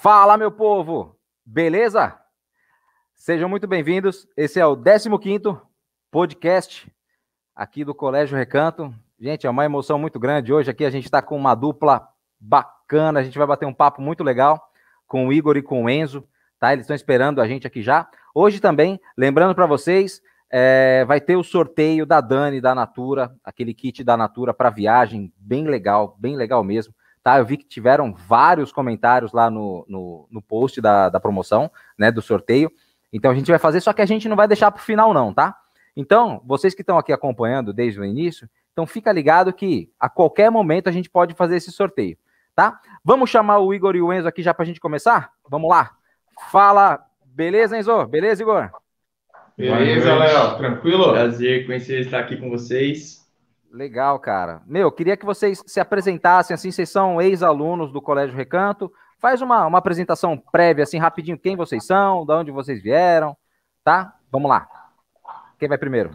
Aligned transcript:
Fala, 0.00 0.38
meu 0.38 0.50
povo! 0.50 1.14
Beleza? 1.44 2.18
Sejam 3.14 3.50
muito 3.50 3.66
bem-vindos. 3.68 4.26
Esse 4.34 4.58
é 4.58 4.64
o 4.64 4.74
15 4.74 5.10
podcast 6.10 6.90
aqui 7.54 7.84
do 7.84 7.94
Colégio 7.94 8.34
Recanto. 8.34 8.94
Gente, 9.20 9.46
é 9.46 9.50
uma 9.50 9.62
emoção 9.62 9.98
muito 9.98 10.18
grande. 10.18 10.54
Hoje 10.54 10.70
aqui 10.70 10.86
a 10.86 10.90
gente 10.90 11.04
está 11.04 11.20
com 11.20 11.36
uma 11.36 11.54
dupla 11.54 12.08
bacana. 12.40 13.20
A 13.20 13.22
gente 13.22 13.36
vai 13.36 13.46
bater 13.46 13.66
um 13.66 13.74
papo 13.74 14.00
muito 14.00 14.24
legal 14.24 14.70
com 15.06 15.28
o 15.28 15.32
Igor 15.34 15.58
e 15.58 15.62
com 15.62 15.84
o 15.84 15.90
Enzo, 15.90 16.26
tá? 16.58 16.72
Eles 16.72 16.84
estão 16.84 16.96
esperando 16.96 17.38
a 17.38 17.46
gente 17.46 17.66
aqui 17.66 17.82
já. 17.82 18.08
Hoje 18.34 18.58
também, 18.58 18.98
lembrando 19.18 19.54
para 19.54 19.66
vocês, 19.66 20.22
é, 20.50 21.04
vai 21.04 21.20
ter 21.20 21.36
o 21.36 21.44
sorteio 21.44 22.06
da 22.06 22.22
Dani 22.22 22.58
da 22.58 22.74
Natura, 22.74 23.36
aquele 23.44 23.74
kit 23.74 24.02
da 24.02 24.16
Natura 24.16 24.54
para 24.54 24.70
viagem, 24.70 25.30
bem 25.36 25.66
legal, 25.66 26.16
bem 26.18 26.36
legal 26.36 26.64
mesmo. 26.64 26.94
Tá, 27.22 27.38
eu 27.38 27.44
vi 27.44 27.58
que 27.58 27.64
tiveram 27.64 28.14
vários 28.14 28.72
comentários 28.72 29.32
lá 29.32 29.50
no, 29.50 29.84
no, 29.86 30.26
no 30.30 30.40
post 30.40 30.80
da, 30.80 31.10
da 31.10 31.20
promoção, 31.20 31.70
né, 31.98 32.10
do 32.10 32.22
sorteio. 32.22 32.70
Então 33.12 33.30
a 33.30 33.34
gente 33.34 33.50
vai 33.50 33.58
fazer, 33.58 33.80
só 33.80 33.92
que 33.92 34.00
a 34.00 34.06
gente 34.06 34.28
não 34.28 34.36
vai 34.36 34.48
deixar 34.48 34.70
para 34.70 34.80
o 34.80 34.84
final, 34.84 35.12
não, 35.12 35.34
tá? 35.34 35.56
Então, 35.96 36.40
vocês 36.46 36.74
que 36.74 36.80
estão 36.80 36.96
aqui 36.96 37.12
acompanhando 37.12 37.72
desde 37.72 38.00
o 38.00 38.04
início, 38.04 38.48
então 38.72 38.86
fica 38.86 39.12
ligado 39.12 39.52
que 39.52 39.90
a 39.98 40.08
qualquer 40.08 40.50
momento 40.50 40.88
a 40.88 40.92
gente 40.92 41.10
pode 41.10 41.34
fazer 41.34 41.56
esse 41.56 41.70
sorteio, 41.70 42.16
tá? 42.54 42.80
Vamos 43.04 43.28
chamar 43.28 43.58
o 43.58 43.74
Igor 43.74 43.96
e 43.96 44.00
o 44.00 44.12
Enzo 44.12 44.28
aqui 44.28 44.42
já 44.42 44.54
para 44.54 44.62
a 44.62 44.66
gente 44.66 44.80
começar? 44.80 45.32
Vamos 45.48 45.68
lá. 45.68 45.90
Fala, 46.50 47.04
beleza, 47.24 47.76
Enzo? 47.76 48.06
Beleza, 48.06 48.42
Igor? 48.42 48.70
Beleza, 49.58 50.14
Léo, 50.14 50.56
tranquilo? 50.56 51.12
Prazer 51.12 51.66
conhecer 51.66 52.00
estar 52.00 52.20
aqui 52.20 52.36
com 52.36 52.48
vocês. 52.48 53.28
Legal, 53.72 54.18
cara. 54.18 54.62
Meu, 54.66 54.90
queria 54.90 55.16
que 55.16 55.24
vocês 55.24 55.62
se 55.64 55.78
apresentassem, 55.78 56.52
assim, 56.52 56.72
vocês 56.72 56.88
são 56.88 57.22
ex-alunos 57.22 57.92
do 57.92 58.02
Colégio 58.02 58.36
Recanto. 58.36 58.92
Faz 59.20 59.40
uma, 59.40 59.64
uma 59.66 59.78
apresentação 59.78 60.36
prévia, 60.36 60.82
assim, 60.82 60.98
rapidinho, 60.98 61.38
quem 61.38 61.54
vocês 61.54 61.86
são, 61.86 62.26
de 62.26 62.32
onde 62.32 62.50
vocês 62.50 62.82
vieram, 62.82 63.36
tá? 63.84 64.16
Vamos 64.30 64.48
lá. 64.48 64.68
Quem 65.56 65.68
vai 65.68 65.78
primeiro? 65.78 66.10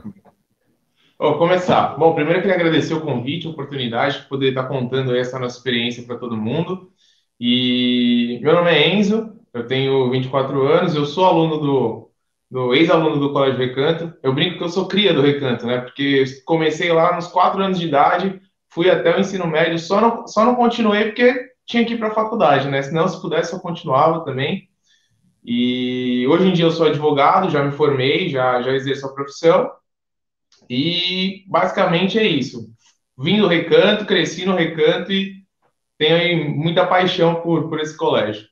Vou 1.18 1.38
começar. 1.38 1.98
Bom, 1.98 2.14
primeiro 2.14 2.40
eu 2.40 2.42
queria 2.42 2.58
agradecer 2.58 2.94
o 2.94 3.02
convite, 3.02 3.48
a 3.48 3.52
oportunidade 3.52 4.22
de 4.22 4.28
poder 4.28 4.50
estar 4.50 4.68
contando 4.68 5.16
essa 5.16 5.40
nossa 5.40 5.56
experiência 5.58 6.04
para 6.04 6.18
todo 6.18 6.36
mundo. 6.36 6.92
E 7.40 8.40
meu 8.42 8.54
nome 8.54 8.72
é 8.72 8.90
Enzo, 8.94 9.34
eu 9.54 9.66
tenho 9.66 10.12
24 10.12 10.62
anos, 10.68 10.94
eu 10.94 11.06
sou 11.06 11.26
aluno 11.26 11.58
do 11.58 12.05
do 12.50 12.74
ex-aluno 12.74 13.20
do 13.20 13.34
Colégio 13.34 13.60
Recanto. 13.60 14.14
Eu 14.22 14.34
brinco 14.34 14.58
que 14.58 14.64
eu 14.64 14.70
sou 14.70 14.88
cria 14.88 15.14
do 15.14 15.22
Recanto, 15.22 15.66
né? 15.66 15.80
Porque 15.80 16.26
comecei 16.46 16.92
lá 16.92 17.16
nos 17.16 17.28
quatro 17.28 17.62
anos 17.62 17.80
de 17.80 17.88
idade, 17.88 18.40
fui 18.70 18.90
até 18.90 19.16
o 19.16 19.20
ensino 19.20 19.48
médio, 19.48 19.80
só 19.80 20.00
não, 20.00 20.28
só 20.28 20.46
não 20.46 20.56
continuei 20.56 21.06
porque 21.06 21.50
tinha 21.66 21.86
que 21.86 21.94
ir 21.94 21.98
para 21.98 22.10
a 22.10 22.14
faculdade, 22.14 22.70
né? 22.70 22.82
Senão, 22.82 23.08
se 23.08 23.22
pudesse, 23.22 23.54
eu 23.54 23.60
continuava 23.60 24.24
também. 24.24 24.70
E 25.44 26.26
hoje 26.28 26.48
em 26.48 26.54
dia 26.54 26.66
eu 26.66 26.72
sou 26.72 26.88
advogado, 26.88 27.50
já 27.50 27.64
me 27.64 27.72
formei, 27.72 28.30
já, 28.30 28.62
já 28.62 28.72
exerço 28.72 29.06
a 29.06 29.14
profissão. 29.14 29.72
E 30.70 31.44
basicamente 31.48 32.18
é 32.18 32.24
isso. 32.24 32.70
Vim 33.18 33.40
do 33.40 33.48
Recanto, 33.48 34.06
cresci 34.06 34.46
no 34.46 34.56
Recanto 34.56 35.12
e 35.12 35.46
tenho 35.98 36.50
muita 36.50 36.86
paixão 36.86 37.36
por, 37.42 37.70
por 37.70 37.80
esse 37.80 37.96
colégio. 37.96 38.48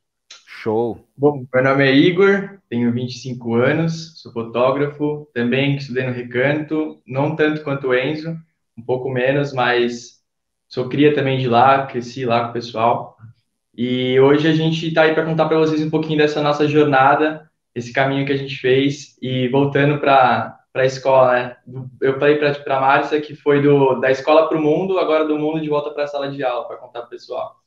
Show. 0.64 1.06
Bom, 1.18 1.46
meu 1.54 1.62
nome 1.62 1.86
é 1.86 1.94
Igor, 1.94 2.58
tenho 2.70 2.90
25 2.90 3.56
anos, 3.56 4.22
sou 4.22 4.32
fotógrafo, 4.32 5.28
também 5.34 5.76
estudei 5.76 6.06
no 6.06 6.14
Recanto, 6.14 7.02
não 7.06 7.36
tanto 7.36 7.62
quanto 7.66 7.90
o 7.90 7.94
Enzo, 7.94 8.38
um 8.78 8.82
pouco 8.82 9.10
menos, 9.10 9.52
mas 9.52 10.22
sou 10.70 10.88
cria 10.88 11.14
também 11.14 11.38
de 11.38 11.50
lá, 11.50 11.86
cresci 11.86 12.24
lá 12.26 12.46
com 12.46 12.52
o 12.52 12.54
pessoal. 12.54 13.18
E 13.76 14.18
hoje 14.22 14.48
a 14.48 14.54
gente 14.54 14.88
está 14.88 15.02
aí 15.02 15.14
para 15.14 15.26
contar 15.26 15.50
para 15.50 15.60
vocês 15.60 15.82
um 15.82 15.90
pouquinho 15.90 16.20
dessa 16.20 16.42
nossa 16.42 16.66
jornada, 16.66 17.52
esse 17.76 17.92
caminho 17.92 18.26
que 18.26 18.32
a 18.32 18.38
gente 18.38 18.56
fez 18.56 19.18
e 19.22 19.50
voltando 19.50 20.00
para 20.00 20.62
a 20.74 20.86
escola, 20.86 21.34
né? 21.34 21.58
Eu 22.00 22.18
falei 22.18 22.38
para 22.38 22.78
a 22.78 22.80
Márcia 22.80 23.20
que 23.20 23.36
foi 23.36 23.62
do, 23.62 24.00
da 24.00 24.10
escola 24.10 24.48
para 24.48 24.58
o 24.58 24.62
mundo, 24.62 24.98
agora 24.98 25.28
do 25.28 25.38
mundo 25.38 25.60
de 25.60 25.68
volta 25.68 25.92
para 25.92 26.06
a 26.06 26.08
sala 26.08 26.32
de 26.32 26.42
aula, 26.42 26.66
para 26.70 26.78
contar 26.78 27.02
para 27.02 27.08
o 27.08 27.10
pessoal. 27.10 27.63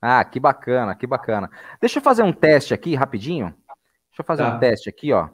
Ah, 0.00 0.24
que 0.24 0.38
bacana, 0.38 0.94
que 0.94 1.06
bacana. 1.06 1.50
Deixa 1.80 1.98
eu 1.98 2.02
fazer 2.02 2.22
um 2.22 2.32
teste 2.32 2.74
aqui 2.74 2.94
rapidinho. 2.94 3.46
Deixa 3.46 4.20
eu 4.20 4.24
fazer 4.24 4.42
tá. 4.42 4.54
um 4.54 4.58
teste 4.58 4.88
aqui, 4.88 5.12
ó. 5.12 5.28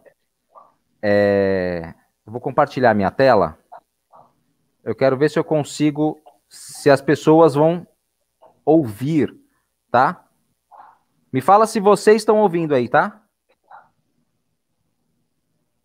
É... 1.01 1.95
Eu 2.25 2.33
vou 2.33 2.41
compartilhar 2.41 2.95
minha 2.95 3.11
tela. 3.11 3.59
Eu 4.85 4.95
quero 4.95 5.17
ver 5.17 5.31
se 5.31 5.39
eu 5.39 5.45
consigo, 5.45 6.21
se 6.49 6.91
as 6.91 7.01
pessoas 7.01 7.55
vão 7.55 7.87
ouvir, 8.65 9.35
tá? 9.91 10.25
Me 11.33 11.41
fala 11.41 11.67
se 11.67 11.81
vocês 11.81 12.19
estão 12.19 12.39
ouvindo 12.39 12.75
aí, 12.75 12.89
tá? 12.89 13.23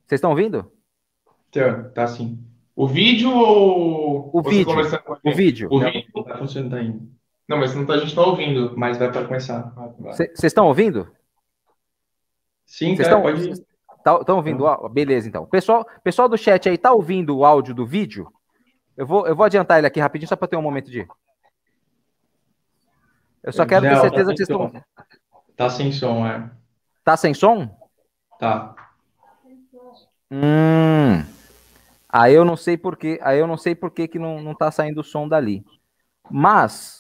Vocês 0.06 0.20
estão 0.20 0.32
ouvindo? 0.32 0.72
Tá, 1.52 1.84
tá 1.90 2.08
sim. 2.08 2.44
O 2.76 2.88
vídeo 2.88 3.32
ou 3.32 4.30
o 4.32 4.42
vídeo? 4.42 4.74
O 5.24 5.32
vídeo. 5.34 5.68
O 5.72 5.80
vídeo 5.80 6.24
tá 6.24 6.38
funcionando 6.38 6.76
ainda. 6.76 7.17
Não, 7.48 7.58
mas 7.58 7.74
não 7.74 7.86
tá, 7.86 7.94
a 7.94 7.98
gente 7.98 8.14
tá 8.14 8.22
ouvindo. 8.22 8.74
Mas 8.78 8.98
vai 8.98 9.12
para 9.12 9.26
começar. 9.26 9.74
Vocês 10.02 10.44
estão 10.44 10.68
ouvindo? 10.68 11.10
Sim, 12.66 12.96
Vocês 12.96 13.08
estão 13.08 13.22
pode... 13.22 13.50
Estão 13.50 14.24
tá, 14.24 14.34
ouvindo? 14.34 14.64
Tá. 14.64 14.90
Beleza, 14.90 15.28
então. 15.28 15.46
Pessoal, 15.46 15.88
pessoal 16.04 16.28
do 16.28 16.38
chat 16.38 16.68
aí, 16.68 16.78
tá 16.78 16.92
ouvindo 16.92 17.38
o 17.38 17.46
áudio 17.46 17.74
do 17.74 17.86
vídeo? 17.86 18.32
Eu 18.96 19.06
vou, 19.06 19.28
eu 19.28 19.36
vou 19.36 19.46
adiantar 19.46 19.78
ele 19.78 19.88
aqui 19.88 20.00
rapidinho, 20.00 20.28
só 20.28 20.36
para 20.36 20.48
ter 20.48 20.58
um 20.58 20.62
momento 20.62 20.90
de. 20.90 21.08
Eu 23.44 23.54
só 23.54 23.66
quero 23.66 23.84
ter 23.84 23.96
tá 23.96 24.02
certeza 24.02 24.26
tá 24.26 24.32
que 24.32 24.38
vocês 24.38 24.50
estão. 24.50 24.84
Tá 25.56 25.70
sem 25.70 25.92
som, 25.92 26.26
é. 26.26 26.50
Tá 27.04 27.16
sem 27.16 27.34
som? 27.34 27.70
Tá. 28.40 28.76
Hum. 30.32 31.24
Aí 32.10 32.34
eu 32.34 32.44
não 32.44 32.58
sei 32.58 32.78
por 32.78 32.98
que, 32.98 33.20
aí 33.22 33.40
eu 33.40 33.48
não 33.48 33.58
sei 33.58 33.76
por 33.76 33.92
que, 33.92 34.08
que 34.08 34.20
não, 34.20 34.42
não 34.42 34.56
tá 34.56 34.72
saindo 34.72 35.02
o 35.02 35.04
som 35.04 35.28
dali. 35.28 35.66
Mas 36.30 36.97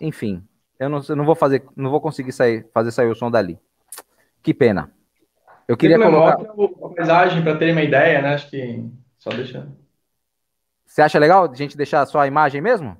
enfim, 0.00 0.42
eu 0.78 0.88
não, 0.88 1.00
eu 1.06 1.16
não 1.16 1.24
vou 1.24 1.34
fazer, 1.34 1.62
não 1.76 1.90
vou 1.90 2.00
conseguir 2.00 2.32
sair, 2.32 2.66
fazer 2.72 2.90
sair 2.90 3.08
o 3.08 3.14
som 3.14 3.30
dali. 3.30 3.58
Que 4.42 4.54
pena. 4.54 4.90
Eu 5.68 5.76
queria 5.76 5.98
colocar 5.98 6.40
a 6.40 6.88
paisagem 6.94 7.42
para 7.42 7.56
ter 7.56 7.72
uma 7.72 7.82
ideia, 7.82 8.22
né? 8.22 8.34
Acho 8.34 8.50
que 8.50 8.84
só 9.18 9.30
deixa. 9.30 9.68
Você 10.84 11.02
acha 11.02 11.18
legal 11.18 11.48
a 11.48 11.54
gente 11.54 11.76
deixar 11.76 12.04
só 12.06 12.20
a 12.20 12.26
imagem 12.26 12.60
mesmo? 12.60 12.96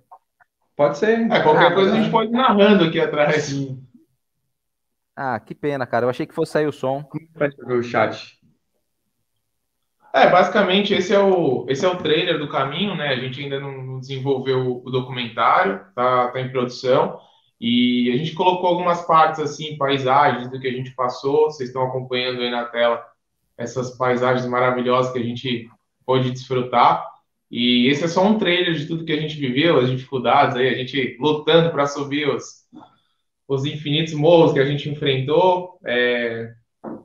Pode 0.76 0.98
ser. 0.98 1.30
É, 1.32 1.40
qualquer 1.42 1.72
ah, 1.72 1.74
coisa 1.74 1.92
a 1.92 1.96
gente 1.96 2.10
pode 2.10 2.28
ir 2.28 2.32
narrando 2.32 2.84
aqui 2.84 3.00
atrás. 3.00 3.42
Sim. 3.44 3.82
Ah, 5.16 5.40
que 5.40 5.54
pena, 5.54 5.86
cara. 5.86 6.04
Eu 6.04 6.10
achei 6.10 6.26
que 6.26 6.34
fosse 6.34 6.52
sair 6.52 6.66
o 6.66 6.72
som. 6.72 7.02
Como 7.02 7.26
vai 7.34 7.48
ver 7.50 7.74
o 7.74 7.82
chat? 7.82 8.38
É, 10.12 10.28
basicamente 10.28 10.92
esse 10.92 11.14
é 11.14 11.18
o 11.18 11.66
esse 11.68 11.84
é 11.84 11.88
o 11.88 11.96
trailer 11.96 12.38
do 12.38 12.48
caminho, 12.48 12.94
né? 12.94 13.08
A 13.08 13.16
gente 13.16 13.42
ainda 13.42 13.58
não 13.58 13.89
desenvolveu 14.00 14.82
o 14.84 14.90
documentário, 14.90 15.80
tá, 15.94 16.28
tá 16.28 16.40
em 16.40 16.50
produção 16.50 17.20
e 17.60 18.10
a 18.14 18.16
gente 18.16 18.32
colocou 18.32 18.70
algumas 18.70 19.02
partes 19.02 19.38
assim, 19.38 19.76
paisagens 19.76 20.50
do 20.50 20.58
que 20.58 20.66
a 20.66 20.72
gente 20.72 20.92
passou. 20.92 21.50
Vocês 21.50 21.68
estão 21.68 21.82
acompanhando 21.82 22.40
aí 22.40 22.50
na 22.50 22.64
tela 22.64 23.04
essas 23.58 23.96
paisagens 23.98 24.46
maravilhosas 24.46 25.12
que 25.12 25.18
a 25.18 25.22
gente 25.22 25.68
pôde 26.06 26.30
desfrutar. 26.30 27.06
E 27.50 27.88
esse 27.88 28.04
é 28.04 28.08
só 28.08 28.24
um 28.24 28.38
trailer 28.38 28.74
de 28.74 28.86
tudo 28.86 29.04
que 29.04 29.12
a 29.12 29.20
gente 29.20 29.36
viveu, 29.36 29.78
as 29.78 29.90
dificuldades 29.90 30.56
aí, 30.56 30.68
a 30.68 30.74
gente 30.74 31.18
lutando 31.20 31.70
para 31.70 31.86
subir 31.86 32.28
os, 32.28 32.66
os 33.46 33.66
infinitos 33.66 34.14
morros 34.14 34.54
que 34.54 34.60
a 34.60 34.64
gente 34.64 34.88
enfrentou. 34.88 35.78
É, 35.84 36.54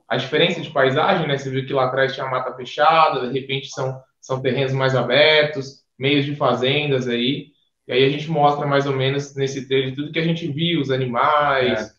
a 0.08 0.16
diferença 0.16 0.62
de 0.62 0.70
paisagem, 0.70 1.28
né? 1.28 1.38
Você 1.38 1.50
viu 1.50 1.66
que 1.66 1.74
lá 1.74 1.88
atrás 1.88 2.14
tinha 2.14 2.28
mata 2.28 2.56
fechada, 2.56 3.28
de 3.28 3.38
repente 3.38 3.68
são, 3.68 4.00
são 4.22 4.42
terrenos 4.42 4.72
mais 4.72 4.96
abertos, 4.96 5.84
meios 5.98 6.26
de 6.26 6.36
fazendas 6.36 7.08
aí. 7.08 7.48
E 7.88 7.94
aí 7.94 8.04
a 8.04 8.10
gente 8.10 8.30
mostra 8.30 8.66
mais 8.66 8.86
ou 8.86 8.96
menos 8.96 9.36
nesse 9.36 9.68
trailer 9.68 9.96
tudo 9.96 10.12
que 10.12 10.20
a 10.20 10.24
gente 10.24 10.48
viu, 10.48 10.82
os 10.82 10.90
animais. 10.90 11.82
É, 11.82 11.92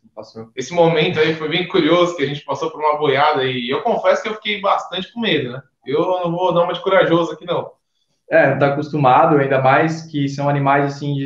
Esse 0.56 0.72
momento 0.72 1.20
aí 1.20 1.34
foi 1.34 1.48
bem 1.48 1.68
curioso, 1.68 2.16
que 2.16 2.22
a 2.22 2.26
gente 2.26 2.44
passou 2.44 2.70
por 2.70 2.80
uma 2.80 2.98
boiada 2.98 3.44
e 3.44 3.68
eu 3.68 3.82
confesso 3.82 4.22
que 4.22 4.28
eu 4.28 4.34
fiquei 4.34 4.60
bastante 4.60 5.12
com 5.12 5.20
medo, 5.20 5.52
né? 5.52 5.62
Eu 5.86 6.00
não 6.00 6.32
vou 6.32 6.52
dar 6.52 6.64
uma 6.64 6.72
de 6.72 6.82
corajoso 6.82 7.32
aqui, 7.32 7.44
não. 7.44 7.70
É, 8.28 8.50
não 8.50 8.58
tá 8.58 8.68
acostumado, 8.68 9.36
ainda 9.36 9.60
mais 9.60 10.02
que 10.02 10.28
são 10.28 10.48
animais, 10.48 10.86
assim, 10.86 11.16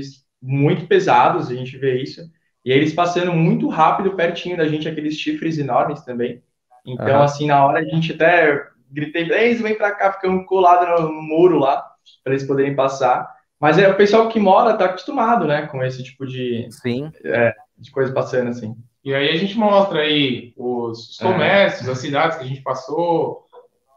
muito 0.42 0.86
pesados, 0.86 1.50
a 1.50 1.54
gente 1.54 1.78
vê 1.78 2.02
isso. 2.02 2.20
E 2.62 2.70
eles 2.70 2.92
passando 2.92 3.32
muito 3.32 3.68
rápido 3.68 4.14
pertinho 4.14 4.56
da 4.56 4.68
gente, 4.68 4.86
aqueles 4.86 5.14
chifres 5.14 5.56
enormes 5.56 6.02
também. 6.02 6.42
Então, 6.86 7.16
uhum. 7.16 7.22
assim, 7.22 7.46
na 7.46 7.64
hora 7.64 7.78
a 7.78 7.84
gente 7.84 8.12
até 8.12 8.68
gritei, 8.90 9.30
eles 9.30 9.60
vem 9.62 9.74
para 9.74 9.92
cá, 9.92 10.12
ficamos 10.12 10.46
colados 10.46 11.00
no 11.00 11.22
muro 11.22 11.58
lá, 11.58 11.89
para 12.22 12.32
eles 12.32 12.46
poderem 12.46 12.74
passar. 12.74 13.28
Mas 13.58 13.78
é 13.78 13.88
o 13.88 13.96
pessoal 13.96 14.28
que 14.28 14.40
mora 14.40 14.76
tá 14.76 14.86
acostumado, 14.86 15.46
né, 15.46 15.66
com 15.66 15.82
esse 15.82 16.02
tipo 16.02 16.26
de, 16.26 16.66
Sim. 16.70 17.10
É, 17.24 17.54
de 17.76 17.90
coisa 17.90 18.12
passando 18.12 18.48
assim. 18.48 18.74
E 19.04 19.14
aí 19.14 19.30
a 19.30 19.36
gente 19.36 19.56
mostra 19.56 20.00
aí 20.00 20.52
os, 20.56 21.10
os 21.10 21.20
é. 21.20 21.24
comércios, 21.24 21.88
é. 21.88 21.92
as 21.92 21.98
cidades 21.98 22.38
que 22.38 22.44
a 22.44 22.46
gente 22.46 22.62
passou, 22.62 23.44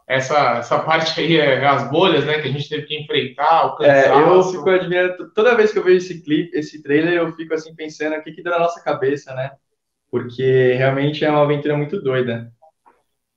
essa, 0.06 0.58
essa 0.58 0.78
parte 0.84 1.18
aí 1.20 1.36
é 1.38 1.66
as 1.66 1.90
bolhas, 1.90 2.24
né, 2.26 2.40
que 2.40 2.48
a 2.48 2.52
gente 2.52 2.68
teve 2.68 2.86
que 2.86 2.98
enfrentar, 2.98 3.66
o 3.66 3.76
cansaço. 3.76 4.20
É, 4.20 4.22
eu 4.22 4.42
fico 4.44 4.68
admirando, 4.68 5.30
toda 5.34 5.56
vez 5.56 5.72
que 5.72 5.78
eu 5.78 5.84
vejo 5.84 5.98
esse 5.98 6.22
clipe, 6.22 6.56
esse 6.56 6.82
trailer, 6.82 7.14
eu 7.14 7.32
fico 7.32 7.54
assim 7.54 7.74
pensando 7.74 8.16
o 8.16 8.22
que 8.22 8.32
que 8.32 8.42
deu 8.42 8.52
na 8.52 8.58
nossa 8.58 8.82
cabeça, 8.82 9.34
né? 9.34 9.50
porque 10.14 10.74
realmente 10.74 11.24
é 11.24 11.28
uma 11.28 11.42
aventura 11.42 11.76
muito 11.76 12.00
doida. 12.00 12.52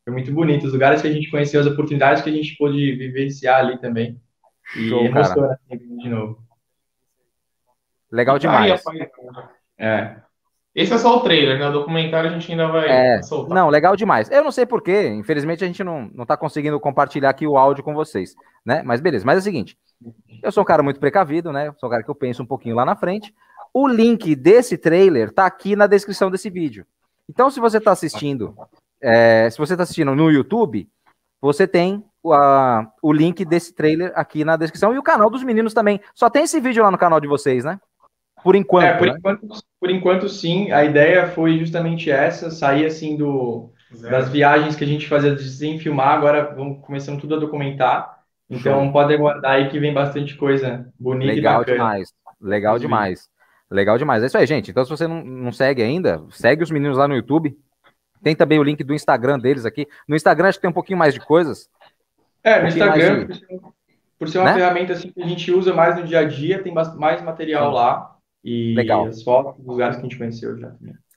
Foi 0.04 0.14
muito 0.14 0.32
bonito. 0.32 0.68
Os 0.68 0.74
lugares 0.74 1.02
que 1.02 1.08
a 1.08 1.12
gente 1.12 1.32
conheceu, 1.32 1.60
as 1.60 1.66
oportunidades 1.66 2.22
que 2.22 2.30
a 2.30 2.32
gente 2.32 2.56
pôde 2.56 2.92
vivenciar 2.92 3.62
ali 3.62 3.80
também. 3.80 4.22
E 4.76 4.90
Show, 4.90 5.06
emociona 5.06 5.60
de 5.70 6.10
novo. 6.10 6.40
Legal 8.12 8.38
demais. 8.40 8.84
é. 9.78 10.18
Esse 10.76 10.94
é 10.94 10.98
só 11.00 11.18
o 11.18 11.22
trailer, 11.22 11.58
né? 11.58 11.68
O 11.70 11.74
documentário 11.74 12.30
a 12.30 12.34
gente 12.34 12.52
ainda 12.52 12.68
vai 12.68 12.88
é, 12.88 13.22
soltar. 13.24 13.56
Não, 13.56 13.68
legal 13.68 13.96
demais. 13.96 14.30
Eu 14.30 14.44
não 14.44 14.52
sei 14.52 14.64
porquê, 14.64 15.08
infelizmente 15.08 15.64
a 15.64 15.68
gente 15.68 15.84
não, 15.84 16.08
não 16.14 16.24
tá 16.24 16.38
conseguindo 16.38 16.80
compartilhar 16.80 17.32
aqui 17.32 17.48
o 17.48 17.58
áudio 17.58 17.84
com 17.84 17.96
vocês, 17.96 18.36
né? 18.64 18.84
Mas 18.84 19.02
beleza, 19.02 19.26
mas 19.26 19.38
é 19.38 19.40
o 19.40 19.44
seguinte, 19.44 19.76
eu 20.44 20.52
sou 20.52 20.62
um 20.62 20.66
cara 20.66 20.84
muito 20.84 21.00
precavido, 21.00 21.52
né? 21.52 21.74
Sou 21.78 21.90
um 21.90 21.92
cara 21.92 22.04
que 22.04 22.10
eu 22.10 22.16
penso 22.16 22.44
um 22.44 22.46
pouquinho 22.46 22.76
lá 22.76 22.86
na 22.86 22.96
frente. 22.96 23.34
O 23.74 23.88
link 23.88 24.36
desse 24.36 24.78
trailer 24.78 25.32
tá 25.32 25.48
aqui 25.48 25.76
na 25.76 25.88
descrição 25.88 26.30
desse 26.30 26.50
vídeo. 26.50 26.86
Então, 27.28 27.50
se 27.50 27.60
você 27.60 27.82
tá 27.82 27.92
assistindo, 27.92 28.56
é, 29.02 29.50
se 29.50 29.58
você 29.58 29.76
tá 29.76 29.82
assistindo 29.82 30.16
no 30.16 30.32
YouTube, 30.32 30.88
você 31.42 31.68
tem 31.68 32.06
a, 32.26 32.88
o 33.02 33.14
link 33.14 33.44
desse 33.46 33.74
trailer 33.74 34.12
aqui 34.16 34.44
na 34.44 34.58
descrição 34.58 34.94
e 34.94 34.98
o 34.98 35.04
canal 35.04 35.30
dos 35.30 35.44
meninos 35.44 35.74
também. 35.74 36.00
Só 36.14 36.30
tem 36.30 36.44
esse 36.44 36.60
vídeo 36.60 36.84
lá 36.84 36.92
no 36.92 36.98
canal 36.98 37.20
de 37.20 37.28
vocês, 37.28 37.64
né? 37.64 37.80
Por 38.44 38.56
enquanto. 38.56 38.86
É, 38.86 38.98
por, 38.98 39.08
né? 39.08 39.16
enquanto, 39.18 39.48
por 39.80 39.90
enquanto, 39.90 40.30
sim. 40.30 40.72
A 40.72 40.84
ideia 40.84 41.28
foi 41.28 41.58
justamente 41.58 42.12
essa, 42.12 42.52
sair 42.52 42.86
assim 42.86 43.18
do, 43.18 43.72
das 44.10 44.30
viagens 44.30 44.76
que 44.76 44.84
a 44.84 44.88
gente 44.88 45.08
fazia 45.08 45.38
sem 45.38 45.80
filmar, 45.80 46.10
agora 46.10 46.54
vamos 46.56 46.86
começando 46.86 47.20
tudo 47.20 47.36
a 47.36 47.40
documentar. 47.40 48.18
Então 48.50 48.84
Show. 48.84 48.92
pode 48.94 49.14
aguardar 49.14 49.52
aí 49.52 49.70
que 49.70 49.80
vem 49.80 49.94
bastante 49.94 50.36
coisa 50.36 50.88
bonita 50.98 51.34
Legal 51.34 51.56
e 51.56 51.60
bacana. 51.60 51.78
demais. 51.78 52.14
Legal 52.40 52.80
demais. 52.80 53.30
Legal 53.70 53.98
demais. 53.98 54.24
É 54.24 54.28
isso 54.28 54.38
aí, 54.38 54.46
gente. 54.46 54.72
Então, 54.72 54.86
se 54.86 54.90
você 54.90 55.08
não, 55.08 55.24
não 55.24 55.52
segue 55.52 55.82
ainda, 55.82 56.24
segue 56.30 56.64
os 56.64 56.72
meninos 56.72 56.98
lá 56.98 57.08
no 57.08 57.16
YouTube. 57.16 57.58
Tem 58.24 58.36
também 58.36 58.60
o 58.60 58.64
link 58.64 58.84
do 58.84 58.94
Instagram 58.94 59.40
deles 59.40 59.66
aqui. 59.66 59.88
No 60.08 60.16
Instagram 60.16 60.48
acho 60.48 60.58
que 60.58 60.62
tem 60.62 60.70
um 60.70 60.74
pouquinho 60.74 60.98
mais 60.98 61.14
de 61.14 61.20
coisas. 61.20 61.70
É, 62.48 62.62
no 62.62 62.68
Instagram, 62.68 63.26
de... 63.26 63.46
por 64.18 64.30
ser 64.30 64.40
uma 64.40 64.46
né? 64.46 64.54
ferramenta 64.54 64.94
assim, 64.94 65.12
que 65.12 65.22
a 65.22 65.28
gente 65.28 65.52
usa 65.52 65.74
mais 65.74 65.98
no 65.98 66.04
dia 66.04 66.20
a 66.20 66.24
dia, 66.24 66.64
tem 66.64 66.74
mais 66.74 67.22
material 67.22 67.72
lá. 67.72 68.16
E 68.44 68.74
legal. 68.76 69.06
as 69.06 69.22
fotos, 69.24 69.60
os 69.60 69.66
lugares 69.66 69.98
que 69.98 70.02
a 70.02 70.04
gente 70.04 70.18
conheceu 70.18 70.58
já. 70.58 70.72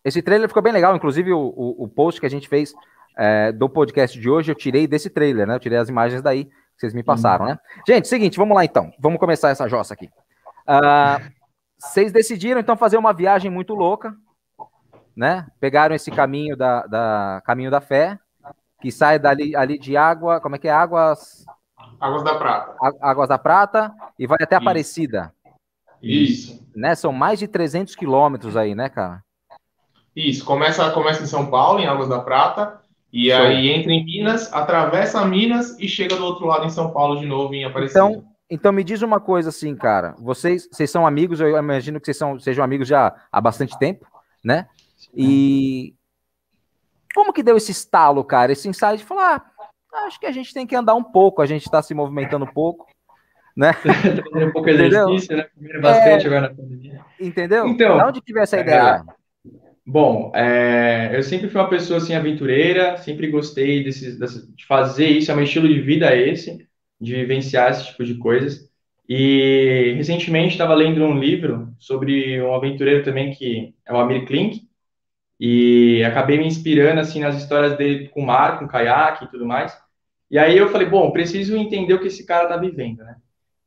Esse 0.05 0.21
trailer 0.21 0.49
ficou 0.49 0.62
bem 0.62 0.73
legal, 0.73 0.97
inclusive 0.97 1.32
o, 1.32 1.38
o, 1.38 1.85
o 1.85 1.88
post 1.88 2.19
que 2.19 2.27
a 2.27 2.31
gente 2.31 2.49
fez 2.49 2.75
é, 3.17 3.53
do 3.53 3.69
podcast 3.69 4.19
de 4.19 4.29
hoje, 4.29 4.50
eu 4.50 4.56
tirei 4.56 4.87
desse 4.87 5.09
trailer, 5.09 5.47
né? 5.47 5.55
Eu 5.55 5.61
tirei 5.61 5.79
as 5.79 5.88
imagens 5.88 6.23
daí 6.23 6.47
que 6.47 6.53
vocês 6.79 6.94
me 6.94 7.03
passaram, 7.03 7.44
né? 7.44 7.59
Gente, 7.87 8.09
seguinte, 8.09 8.38
vamos 8.38 8.56
lá 8.56 8.65
então. 8.65 8.91
Vamos 8.99 9.21
começar 9.21 9.50
essa 9.50 9.69
jossa 9.69 9.94
aqui. 9.94 10.06
Uh, 10.67 11.31
vocês 11.79 12.11
decidiram 12.11 12.61
então 12.61 12.76
fazer 12.76 12.97
uma 12.97 13.12
viagem 13.12 13.50
muito 13.50 13.75
louca, 13.75 14.15
né? 15.15 15.47
Pegaram 15.61 15.94
esse 15.94 16.11
caminho 16.11 16.56
da, 16.56 16.87
da 16.87 17.43
caminho 17.44 17.71
da 17.71 17.81
fé, 17.81 18.19
que 18.81 18.91
sai 18.91 19.19
dali 19.19 19.55
ali 19.55 19.79
de 19.79 19.97
água, 19.97 20.41
como 20.41 20.56
é 20.56 20.59
que 20.59 20.69
é? 20.69 20.73
Águas 20.73 21.44
Águas 22.00 22.23
da 22.23 22.35
Prata. 22.35 22.75
Águas 23.00 23.29
da 23.29 23.38
Prata 23.38 23.93
e 24.19 24.27
vai 24.27 24.38
até 24.41 24.56
Aparecida. 24.56 25.32
Isso. 26.03 26.67
Né? 26.75 26.94
São 26.94 27.12
mais 27.12 27.38
de 27.38 27.47
300 27.47 27.94
quilômetros 27.94 28.56
aí, 28.56 28.75
né, 28.75 28.88
cara? 28.88 29.23
Isso. 30.17 30.44
Começa, 30.44 30.91
começa 30.91 31.23
em 31.23 31.27
São 31.27 31.47
Paulo, 31.50 31.79
em 31.79 31.87
Águas 31.87 32.09
da 32.09 32.21
Prata, 32.21 32.81
e 33.12 33.31
Show. 33.31 33.38
aí 33.38 33.71
entra 33.71 33.93
em 33.93 34.05
Minas, 34.05 34.53
atravessa 34.53 35.25
Minas 35.25 35.79
e 35.79 35.87
chega 35.87 36.17
do 36.17 36.25
outro 36.25 36.47
lado 36.47 36.65
em 36.65 36.71
São 36.71 36.91
Paulo 36.91 37.21
de 37.21 37.26
novo, 37.26 37.55
em 37.55 37.65
Aparecida. 37.65 38.00
Então, 38.00 38.25
então 38.49 38.73
me 38.73 38.83
diz 38.83 39.03
uma 39.03 39.21
coisa 39.21 39.50
assim, 39.50 39.76
cara. 39.76 40.15
Vocês, 40.19 40.69
vocês 40.71 40.91
são 40.91 41.06
amigos, 41.06 41.41
eu 41.41 41.56
imagino 41.56 42.00
que 42.00 42.06
vocês 42.06 42.17
são, 42.17 42.38
sejam 42.38 42.65
amigos 42.65 42.88
já 42.88 43.15
há 43.31 43.41
bastante 43.41 43.79
tempo, 43.79 44.06
né? 44.43 44.67
E 45.15 45.94
como 47.15 47.33
que 47.33 47.43
deu 47.43 47.57
esse 47.57 47.73
estalo, 47.73 48.25
cara? 48.25 48.53
Esse 48.53 48.69
insight 48.69 48.99
de 48.99 49.05
falar, 49.05 49.53
ah, 49.93 50.07
acho 50.07 50.21
que 50.21 50.27
a 50.27 50.33
gente 50.33 50.55
tem 50.55 50.67
que 50.67 50.77
andar 50.77 50.95
um 50.95 51.05
pouco, 51.05 51.43
a 51.43 51.47
gente 51.47 51.65
está 51.65 51.83
se 51.83 51.95
movimentando 51.95 52.45
um 52.45 52.53
pouco 52.53 52.87
né? 53.57 53.73
fazendo 54.33 54.49
um 54.49 54.53
pouco 54.53 54.73
de 54.73 54.83
exercício, 54.83 55.37
né? 55.37 55.47
Bastante 55.81 56.25
é... 56.25 56.27
agora 56.27 56.41
na 56.43 56.55
pandemia. 56.55 57.01
Entendeu? 57.21 57.67
Então, 57.67 57.99
de 57.99 58.05
onde 58.05 58.23
veio 58.27 58.43
essa 58.43 58.57
é, 58.57 58.61
ideia? 58.61 59.05
Bom, 59.87 60.33
é, 60.35 61.11
eu 61.12 61.23
sempre 61.23 61.49
fui 61.49 61.61
uma 61.61 61.69
pessoa 61.69 61.99
assim 61.99 62.15
aventureira, 62.15 62.97
sempre 62.97 63.29
gostei 63.29 63.85
de 63.85 64.67
fazer 64.67 65.09
isso, 65.09 65.31
é 65.31 65.35
meu 65.35 65.45
estilo 65.45 65.69
de 65.69 65.81
vida 65.81 66.15
esse, 66.15 66.67
de 67.01 67.15
vivenciar 67.15 67.71
esse 67.71 67.87
tipo 67.87 68.05
de 68.05 68.15
coisas. 68.15 68.71
E 69.09 69.95
recentemente 69.97 70.53
estava 70.53 70.73
lendo 70.73 71.03
um 71.03 71.19
livro 71.19 71.75
sobre 71.79 72.41
um 72.41 72.55
aventureiro 72.55 73.03
também 73.03 73.33
que 73.33 73.75
é 73.85 73.93
o 73.93 73.99
Amir 73.99 74.25
Klink, 74.25 74.62
e 75.41 76.05
acabei 76.05 76.39
me 76.39 76.47
inspirando 76.47 77.01
assim 77.01 77.21
nas 77.21 77.35
histórias 77.37 77.77
dele 77.79 78.09
com 78.09 78.21
mar, 78.21 78.59
com 78.59 78.69
caiaque 78.69 79.25
e 79.25 79.29
tudo 79.29 79.47
mais. 79.47 79.75
E 80.31 80.39
aí 80.39 80.57
eu 80.57 80.69
falei, 80.69 80.87
bom, 80.87 81.11
preciso 81.11 81.57
entender 81.57 81.95
o 81.95 82.01
que 82.01 82.09
esse 82.09 82.27
cara 82.27 82.45
está 82.45 82.59
vivendo, 82.59 83.03
né? 83.03 83.17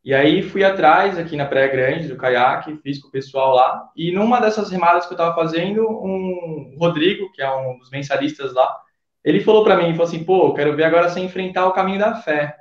E 0.06 0.14
aí 0.14 0.44
fui 0.44 0.64
atrás 0.64 1.18
aqui 1.18 1.36
na 1.36 1.46
Praia 1.46 1.68
Grande 1.70 2.08
do 2.10 2.18
caiaque, 2.18 2.78
fiz 2.84 3.00
com 3.00 3.08
o 3.08 3.12
pessoal 3.12 3.56
lá. 3.56 3.90
E 3.96 4.12
numa 4.12 4.40
dessas 4.40 4.70
remadas 4.70 5.06
que 5.06 5.14
eu 5.14 5.16
estava 5.16 5.34
fazendo, 5.34 5.81
um 5.90 6.75
Rodrigo, 6.78 7.31
que 7.31 7.42
é 7.42 7.50
um 7.52 7.78
dos 7.80 7.90
mensalistas 7.90 8.54
lá, 8.54 8.78
ele 9.24 9.40
falou 9.40 9.64
para 9.64 9.78
mim, 9.78 9.92
falou 9.92 10.04
assim, 10.04 10.24
pô, 10.24 10.54
quero 10.54 10.76
ver 10.76 10.84
agora 10.84 11.10
você 11.10 11.22
enfrentar 11.22 11.66
o 11.68 11.72
caminho 11.74 12.00
da 12.00 12.16
fé. 12.16 12.56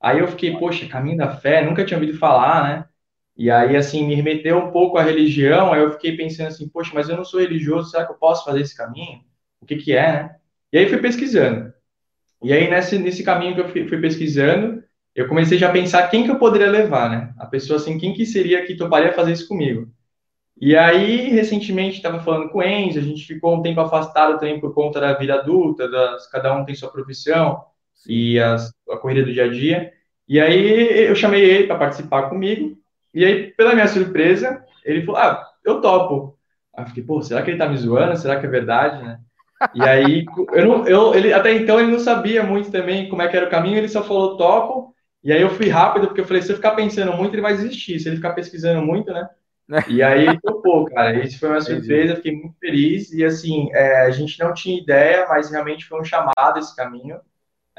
Aí 0.00 0.18
eu 0.18 0.28
fiquei, 0.28 0.56
poxa, 0.58 0.86
caminho 0.86 1.16
da 1.16 1.30
fé, 1.30 1.64
nunca 1.64 1.84
tinha 1.84 1.98
ouvido 1.98 2.18
falar, 2.18 2.62
né? 2.68 2.84
E 3.42 3.50
aí, 3.50 3.76
assim, 3.76 4.06
me 4.06 4.14
remeteu 4.14 4.56
um 4.56 4.70
pouco 4.70 4.96
à 4.96 5.02
religião, 5.02 5.72
aí 5.72 5.80
eu 5.82 5.90
fiquei 5.90 6.16
pensando 6.16 6.46
assim, 6.46 6.68
poxa, 6.68 6.92
mas 6.94 7.08
eu 7.08 7.16
não 7.16 7.24
sou 7.24 7.40
religioso, 7.40 7.90
será 7.90 8.06
que 8.06 8.12
eu 8.12 8.16
posso 8.16 8.44
fazer 8.44 8.60
esse 8.60 8.76
caminho? 8.76 9.20
O 9.60 9.66
que 9.66 9.74
que 9.74 9.92
é, 9.92 10.12
né? 10.12 10.36
E 10.72 10.78
aí 10.78 10.88
fui 10.88 10.98
pesquisando. 10.98 11.74
E 12.40 12.52
aí, 12.52 12.70
nesse, 12.70 12.96
nesse 13.00 13.24
caminho 13.24 13.56
que 13.56 13.60
eu 13.60 13.68
fui, 13.68 13.88
fui 13.88 14.00
pesquisando, 14.00 14.84
eu 15.12 15.26
comecei 15.26 15.58
já 15.58 15.70
a 15.70 15.72
pensar 15.72 16.08
quem 16.08 16.22
que 16.22 16.30
eu 16.30 16.38
poderia 16.38 16.70
levar, 16.70 17.10
né? 17.10 17.34
A 17.36 17.44
pessoa 17.44 17.80
assim, 17.80 17.98
quem 17.98 18.14
que 18.14 18.24
seria 18.24 18.64
que 18.64 18.76
toparia 18.76 19.12
fazer 19.12 19.32
isso 19.32 19.48
comigo? 19.48 19.90
E 20.60 20.76
aí, 20.76 21.30
recentemente, 21.30 21.96
estava 21.96 22.20
falando 22.20 22.48
com 22.50 22.58
o 22.58 22.62
Enzo, 22.62 23.00
a 23.00 23.02
gente 23.02 23.26
ficou 23.26 23.56
um 23.56 23.62
tempo 23.62 23.80
afastado 23.80 24.38
também 24.38 24.60
por 24.60 24.72
conta 24.72 25.00
da 25.00 25.14
vida 25.14 25.34
adulta, 25.34 25.88
das, 25.90 26.30
cada 26.30 26.54
um 26.56 26.64
tem 26.64 26.76
sua 26.76 26.92
profissão 26.92 27.64
e 28.06 28.38
as, 28.38 28.72
a 28.88 28.96
corrida 28.98 29.24
do 29.24 29.32
dia 29.32 29.46
a 29.46 29.48
dia. 29.48 29.92
E 30.28 30.38
aí 30.40 31.08
eu 31.08 31.16
chamei 31.16 31.42
ele 31.42 31.66
para 31.66 31.76
participar 31.78 32.28
comigo, 32.28 32.80
e 33.14 33.24
aí, 33.24 33.52
pela 33.52 33.74
minha 33.74 33.88
surpresa, 33.88 34.64
ele 34.84 35.02
falou, 35.04 35.20
ah, 35.20 35.46
eu 35.64 35.80
topo. 35.80 36.38
Aí 36.74 36.84
eu 36.84 36.88
fiquei, 36.88 37.02
pô, 37.02 37.20
será 37.22 37.42
que 37.42 37.50
ele 37.50 37.58
tá 37.58 37.68
me 37.68 37.76
zoando? 37.76 38.16
Será 38.16 38.40
que 38.40 38.46
é 38.46 38.48
verdade, 38.48 39.02
né? 39.02 39.18
E 39.74 39.82
aí, 39.82 40.24
eu 40.52 40.66
não, 40.66 40.86
eu, 40.86 41.14
ele, 41.14 41.32
até 41.32 41.52
então 41.52 41.78
ele 41.78 41.92
não 41.92 42.00
sabia 42.00 42.42
muito 42.42 42.70
também 42.70 43.08
como 43.08 43.22
é 43.22 43.28
que 43.28 43.36
era 43.36 43.46
o 43.46 43.50
caminho, 43.50 43.78
ele 43.78 43.88
só 43.88 44.02
falou 44.02 44.36
topo, 44.36 44.92
e 45.22 45.32
aí 45.32 45.40
eu 45.40 45.50
fui 45.50 45.68
rápido, 45.68 46.08
porque 46.08 46.20
eu 46.20 46.26
falei, 46.26 46.42
se 46.42 46.50
eu 46.50 46.56
ficar 46.56 46.72
pensando 46.72 47.12
muito, 47.12 47.34
ele 47.34 47.42
vai 47.42 47.54
desistir. 47.54 48.00
Se 48.00 48.08
ele 48.08 48.16
ficar 48.16 48.32
pesquisando 48.32 48.84
muito, 48.84 49.12
né? 49.12 49.28
E 49.88 50.02
aí 50.02 50.26
ele 50.26 50.40
topou, 50.40 50.84
cara. 50.86 51.24
Isso 51.24 51.38
foi 51.38 51.48
uma 51.48 51.60
surpresa, 51.60 52.16
fiquei 52.16 52.32
muito 52.32 52.58
feliz. 52.58 53.12
E 53.12 53.24
assim, 53.24 53.70
é, 53.72 54.02
a 54.02 54.10
gente 54.10 54.38
não 54.38 54.52
tinha 54.52 54.78
ideia, 54.78 55.26
mas 55.28 55.50
realmente 55.50 55.86
foi 55.86 56.00
um 56.00 56.04
chamado 56.04 56.58
esse 56.58 56.74
caminho. 56.76 57.18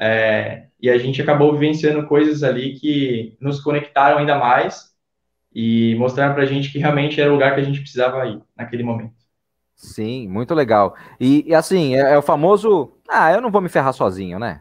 É, 0.00 0.66
e 0.80 0.90
a 0.90 0.98
gente 0.98 1.22
acabou 1.22 1.52
vivenciando 1.52 2.08
coisas 2.08 2.42
ali 2.42 2.74
que 2.80 3.36
nos 3.40 3.60
conectaram 3.60 4.18
ainda 4.18 4.36
mais 4.36 4.93
e 5.54 5.94
mostraram 5.96 6.34
pra 6.34 6.46
gente 6.46 6.70
que 6.70 6.78
realmente 6.78 7.20
era 7.20 7.30
o 7.30 7.34
lugar 7.34 7.54
que 7.54 7.60
a 7.60 7.64
gente 7.64 7.80
precisava 7.80 8.26
ir 8.26 8.40
naquele 8.56 8.82
momento. 8.82 9.14
Sim, 9.76 10.28
muito 10.28 10.54
legal. 10.54 10.94
E, 11.20 11.44
e 11.46 11.54
assim, 11.54 11.94
é, 11.94 12.14
é 12.14 12.18
o 12.18 12.22
famoso. 12.22 12.92
Ah, 13.08 13.32
eu 13.32 13.40
não 13.40 13.50
vou 13.50 13.60
me 13.60 13.68
ferrar 13.68 13.92
sozinho, 13.92 14.38
né? 14.38 14.58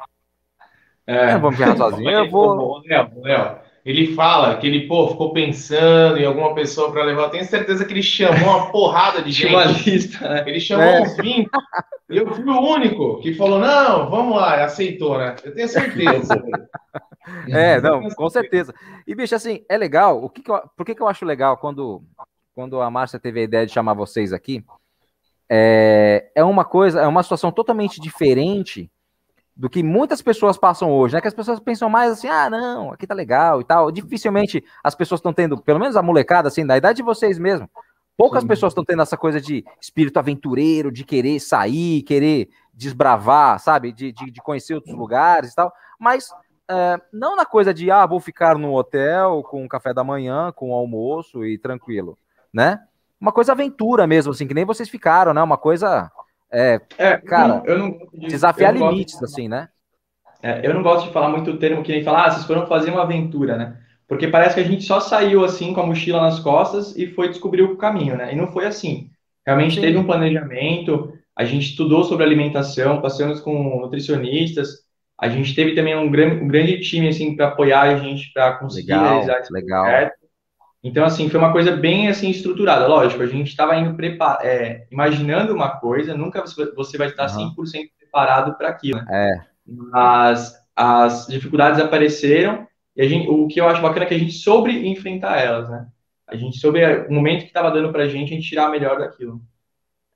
É. 1.05 1.29
Eu 1.29 1.33
não 1.33 1.41
vou 1.41 1.51
me 1.51 1.57
ferrar 1.57 1.77
sozinho, 1.77 2.09
eu 2.09 2.29
vou. 2.29 2.81
Léo, 2.81 3.09
Léo, 3.21 3.59
ele 3.85 4.15
fala 4.15 4.55
que 4.57 4.65
ele, 4.65 4.87
pô, 4.87 5.09
ficou 5.09 5.33
pensando 5.33 6.17
em 6.17 6.25
alguma 6.25 6.55
pessoa 6.55 6.91
para 6.91 7.03
levar. 7.03 7.23
Eu 7.23 7.29
tenho 7.29 7.45
certeza 7.45 7.83
que 7.83 7.91
ele 7.91 8.01
chamou 8.01 8.47
uma 8.47 8.71
porrada 8.71 9.21
de 9.21 9.31
gente. 9.31 9.53
Uma 9.53 9.65
lista, 9.65 10.29
né? 10.29 10.43
Ele 10.47 10.59
chamou 10.59 10.85
é. 10.85 11.01
uns 11.01 11.17
20. 11.17 11.49
E 12.09 12.17
eu 12.17 12.33
fui 12.33 12.45
o 12.45 12.61
único 12.61 13.19
que 13.19 13.33
falou: 13.33 13.59
não, 13.59 14.09
vamos 14.09 14.37
lá, 14.37 14.63
aceitou, 14.63 15.17
né? 15.17 15.35
Eu 15.43 15.53
tenho 15.53 15.67
certeza. 15.67 16.33
é, 17.49 17.81
não, 17.81 18.07
com 18.09 18.29
certeza. 18.29 18.73
E, 19.05 19.13
bicho, 19.13 19.35
assim, 19.35 19.65
é 19.67 19.77
legal. 19.77 20.23
O 20.23 20.29
que, 20.29 20.41
que 20.41 20.49
eu, 20.49 20.61
por 20.77 20.85
que, 20.85 20.95
que 20.95 21.01
eu 21.01 21.07
acho 21.07 21.25
legal 21.25 21.57
quando, 21.57 22.01
quando 22.55 22.79
a 22.79 22.89
Márcia 22.89 23.19
teve 23.19 23.41
a 23.41 23.43
ideia 23.43 23.65
de 23.65 23.73
chamar 23.73 23.95
vocês 23.95 24.31
aqui? 24.31 24.63
É, 25.49 26.31
é 26.33 26.43
uma 26.43 26.63
coisa, 26.63 27.01
é 27.01 27.07
uma 27.07 27.21
situação 27.21 27.51
totalmente 27.51 27.99
diferente 27.99 28.89
do 29.55 29.69
que 29.69 29.83
muitas 29.83 30.22
pessoas 30.22 30.57
passam 30.57 30.91
hoje, 30.91 31.13
né? 31.13 31.22
Que 31.22 31.27
as 31.27 31.33
pessoas 31.33 31.60
pensam 31.60 31.89
mais 31.89 32.12
assim, 32.12 32.27
ah, 32.27 32.50
não, 32.50 32.91
aqui 32.91 33.05
tá 33.05 33.13
legal 33.13 33.62
e 33.62 33.63
tal. 33.63 33.91
Dificilmente 33.91 34.63
as 34.83 34.95
pessoas 34.95 35.19
estão 35.19 35.31
tendo, 35.31 35.62
pelo 35.62 35.79
menos 35.79 35.95
a 35.95 36.01
molecada, 36.01 36.48
assim, 36.48 36.65
da 36.65 36.75
idade 36.75 36.98
de 36.98 37.03
vocês 37.03 37.38
mesmo. 37.38 37.69
Poucas 38.17 38.41
Sim. 38.41 38.48
pessoas 38.48 38.72
estão 38.72 38.83
tendo 38.83 39.01
essa 39.01 39.17
coisa 39.17 39.39
de 39.39 39.63
espírito 39.79 40.17
aventureiro, 40.17 40.91
de 40.91 41.03
querer 41.03 41.39
sair, 41.39 42.01
querer 42.03 42.50
desbravar, 42.74 43.60
sabe? 43.60 43.91
De, 43.91 44.12
de, 44.12 44.31
de 44.31 44.41
conhecer 44.41 44.74
outros 44.75 44.95
lugares 44.95 45.51
e 45.51 45.55
tal. 45.55 45.72
Mas 46.00 46.29
é, 46.69 47.00
não 47.12 47.36
na 47.36 47.45
coisa 47.45 47.74
de, 47.74 47.91
ah, 47.91 48.05
vou 48.05 48.19
ficar 48.19 48.57
no 48.57 48.74
hotel 48.74 49.43
com 49.43 49.63
um 49.63 49.67
café 49.67 49.93
da 49.93 50.03
manhã, 50.03 50.51
com 50.51 50.72
um 50.72 50.74
almoço 50.74 51.45
e 51.45 51.57
tranquilo, 51.57 52.17
né? 52.51 52.79
Uma 53.19 53.31
coisa 53.31 53.51
aventura 53.51 54.05
mesmo, 54.05 54.31
assim, 54.31 54.48
que 54.48 54.53
nem 54.53 54.65
vocês 54.65 54.89
ficaram, 54.89 55.33
né? 55.33 55.41
Uma 55.41 55.57
coisa 55.57 56.12
É, 56.53 56.79
é 56.98 57.17
cara, 57.17 57.63
eu 57.65 57.77
não, 57.77 57.88
eu 57.88 58.00
não 58.00 58.10
de, 58.13 58.27
desafiar 58.27 58.75
eu 58.75 58.89
limites, 58.89 59.17
de... 59.17 59.25
assim, 59.25 59.48
né? 59.48 59.69
É, 60.41 60.65
eu 60.67 60.74
não 60.74 60.83
gosto 60.83 61.07
de 61.07 61.13
falar 61.13 61.29
muito 61.29 61.51
o 61.51 61.57
termo 61.57 61.81
que 61.81 61.91
nem 61.91 62.03
falar, 62.03 62.25
ah, 62.25 62.31
vocês 62.31 62.45
foram 62.45 62.67
fazer 62.67 62.91
uma 62.91 63.03
aventura, 63.03 63.57
né? 63.57 63.77
Porque 64.07 64.27
parece 64.27 64.55
que 64.55 64.62
a 64.62 64.65
gente 64.65 64.83
só 64.83 65.00
saiu 65.00 65.43
assim 65.43 65.74
com 65.74 65.81
a 65.81 65.86
mochila 65.86 66.22
nas 66.22 66.39
costas 66.39 66.95
e 66.95 67.07
foi 67.07 67.29
descobrir 67.29 67.63
o 67.63 67.77
caminho, 67.77 68.15
né? 68.15 68.33
E 68.33 68.36
não 68.36 68.48
foi 68.48 68.65
assim. 68.65 69.10
Realmente 69.45 69.75
Sim. 69.75 69.81
teve 69.81 69.98
um 69.98 70.05
planejamento, 70.05 71.13
a 71.36 71.43
gente 71.43 71.69
estudou 71.69 72.03
sobre 72.03 72.24
alimentação, 72.24 73.01
passamos 73.01 73.39
com 73.39 73.79
nutricionistas, 73.79 74.83
a 75.19 75.29
gente 75.29 75.55
teve 75.55 75.74
também 75.74 75.95
um 75.95 76.12
grande, 76.12 76.43
um 76.43 76.48
grande 76.48 76.79
time 76.81 77.07
assim 77.07 77.36
para 77.36 77.48
apoiar 77.48 77.81
a 77.81 77.98
gente 77.98 78.31
para 78.33 78.53
conseguir 78.57 78.91
legal, 78.91 79.10
realizar 79.10 79.39
esse 79.39 79.53
legal. 79.53 79.83
Projeto. 79.83 80.22
Então 80.83 81.05
assim 81.05 81.29
foi 81.29 81.39
uma 81.39 81.51
coisa 81.51 81.71
bem 81.75 82.09
assim 82.09 82.29
estruturada. 82.29 82.87
Lógico, 82.87 83.23
a 83.23 83.27
gente 83.27 83.47
estava 83.47 83.75
indo 83.77 83.95
prepar, 83.95 84.39
é, 84.41 84.85
imaginando 84.91 85.53
uma 85.53 85.77
coisa, 85.79 86.15
nunca 86.15 86.43
você 86.75 86.97
vai 86.97 87.07
estar 87.07 87.31
uhum. 87.37 87.55
100% 87.55 87.89
preparado 87.97 88.57
para 88.57 88.67
aquilo. 88.69 88.99
Né? 88.99 89.05
É. 89.09 89.41
Mas 89.65 90.53
as 90.75 91.27
dificuldades 91.27 91.79
apareceram 91.79 92.67
e 92.95 93.01
a 93.01 93.07
gente, 93.07 93.27
o 93.29 93.47
que 93.47 93.59
eu 93.59 93.67
acho 93.67 93.81
bacana 93.81 94.05
é 94.05 94.07
que 94.07 94.13
a 94.13 94.19
gente 94.19 94.33
soube 94.33 94.87
enfrentar 94.87 95.39
elas, 95.39 95.69
né? 95.69 95.87
A 96.27 96.35
gente 96.35 96.57
soube 96.57 96.83
o 96.83 97.11
momento 97.11 97.41
que 97.41 97.47
estava 97.47 97.71
dando 97.71 97.91
para 97.91 98.03
a 98.03 98.07
gente, 98.07 98.31
a 98.31 98.35
gente 98.35 98.47
tirar 98.47 98.69
melhor 98.69 98.99
daquilo. 98.99 99.41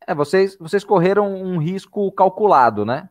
É, 0.05 0.13
vocês, 0.13 0.57
vocês 0.59 0.83
correram 0.83 1.33
um 1.33 1.57
risco 1.57 2.12
calculado, 2.12 2.86
né? 2.86 3.09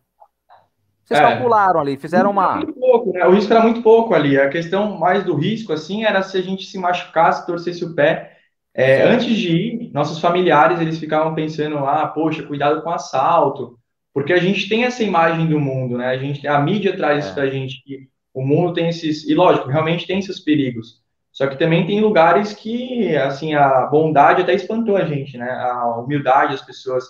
Vocês 1.06 1.20
é. 1.20 1.22
calcularam 1.22 1.78
ali, 1.78 1.96
fizeram 1.96 2.32
uma. 2.32 2.56
Muito 2.56 2.72
pouco, 2.72 3.12
né? 3.12 3.24
O 3.24 3.30
risco 3.30 3.52
era 3.52 3.62
muito 3.62 3.80
pouco 3.80 4.12
ali. 4.12 4.36
A 4.38 4.48
questão 4.48 4.98
mais 4.98 5.22
do 5.22 5.36
risco, 5.36 5.72
assim, 5.72 6.04
era 6.04 6.20
se 6.20 6.36
a 6.36 6.42
gente 6.42 6.66
se 6.66 6.76
machucasse, 6.78 7.46
torcesse 7.46 7.84
o 7.84 7.94
pé. 7.94 8.36
É, 8.74 9.04
antes 9.04 9.34
de 9.34 9.56
ir, 9.56 9.90
nossos 9.92 10.18
familiares 10.18 10.80
eles 10.80 10.98
ficavam 10.98 11.34
pensando, 11.34 11.78
ah, 11.78 12.08
poxa, 12.08 12.42
cuidado 12.42 12.82
com 12.82 12.90
assalto, 12.90 13.78
porque 14.12 14.32
a 14.32 14.38
gente 14.38 14.68
tem 14.68 14.84
essa 14.84 15.02
imagem 15.02 15.46
do 15.46 15.60
mundo, 15.60 15.96
né? 15.96 16.08
A 16.08 16.18
gente, 16.18 16.46
a 16.46 16.58
mídia 16.58 16.96
traz 16.96 17.24
é. 17.24 17.26
isso 17.26 17.34
pra 17.34 17.46
gente 17.46 17.82
que 17.84 18.08
o 18.34 18.44
mundo 18.44 18.74
tem 18.74 18.88
esses, 18.88 19.26
e 19.26 19.34
lógico, 19.34 19.68
realmente 19.68 20.06
tem 20.06 20.18
esses 20.18 20.40
perigos. 20.40 21.00
Só 21.32 21.46
que 21.46 21.56
também 21.56 21.86
tem 21.86 22.00
lugares 22.00 22.52
que, 22.52 23.16
assim, 23.16 23.54
a 23.54 23.86
bondade 23.86 24.42
até 24.42 24.54
espantou 24.54 24.96
a 24.96 25.04
gente, 25.04 25.38
né? 25.38 25.48
A 25.50 25.98
humildade 26.00 26.52
das 26.52 26.62
pessoas 26.62 27.04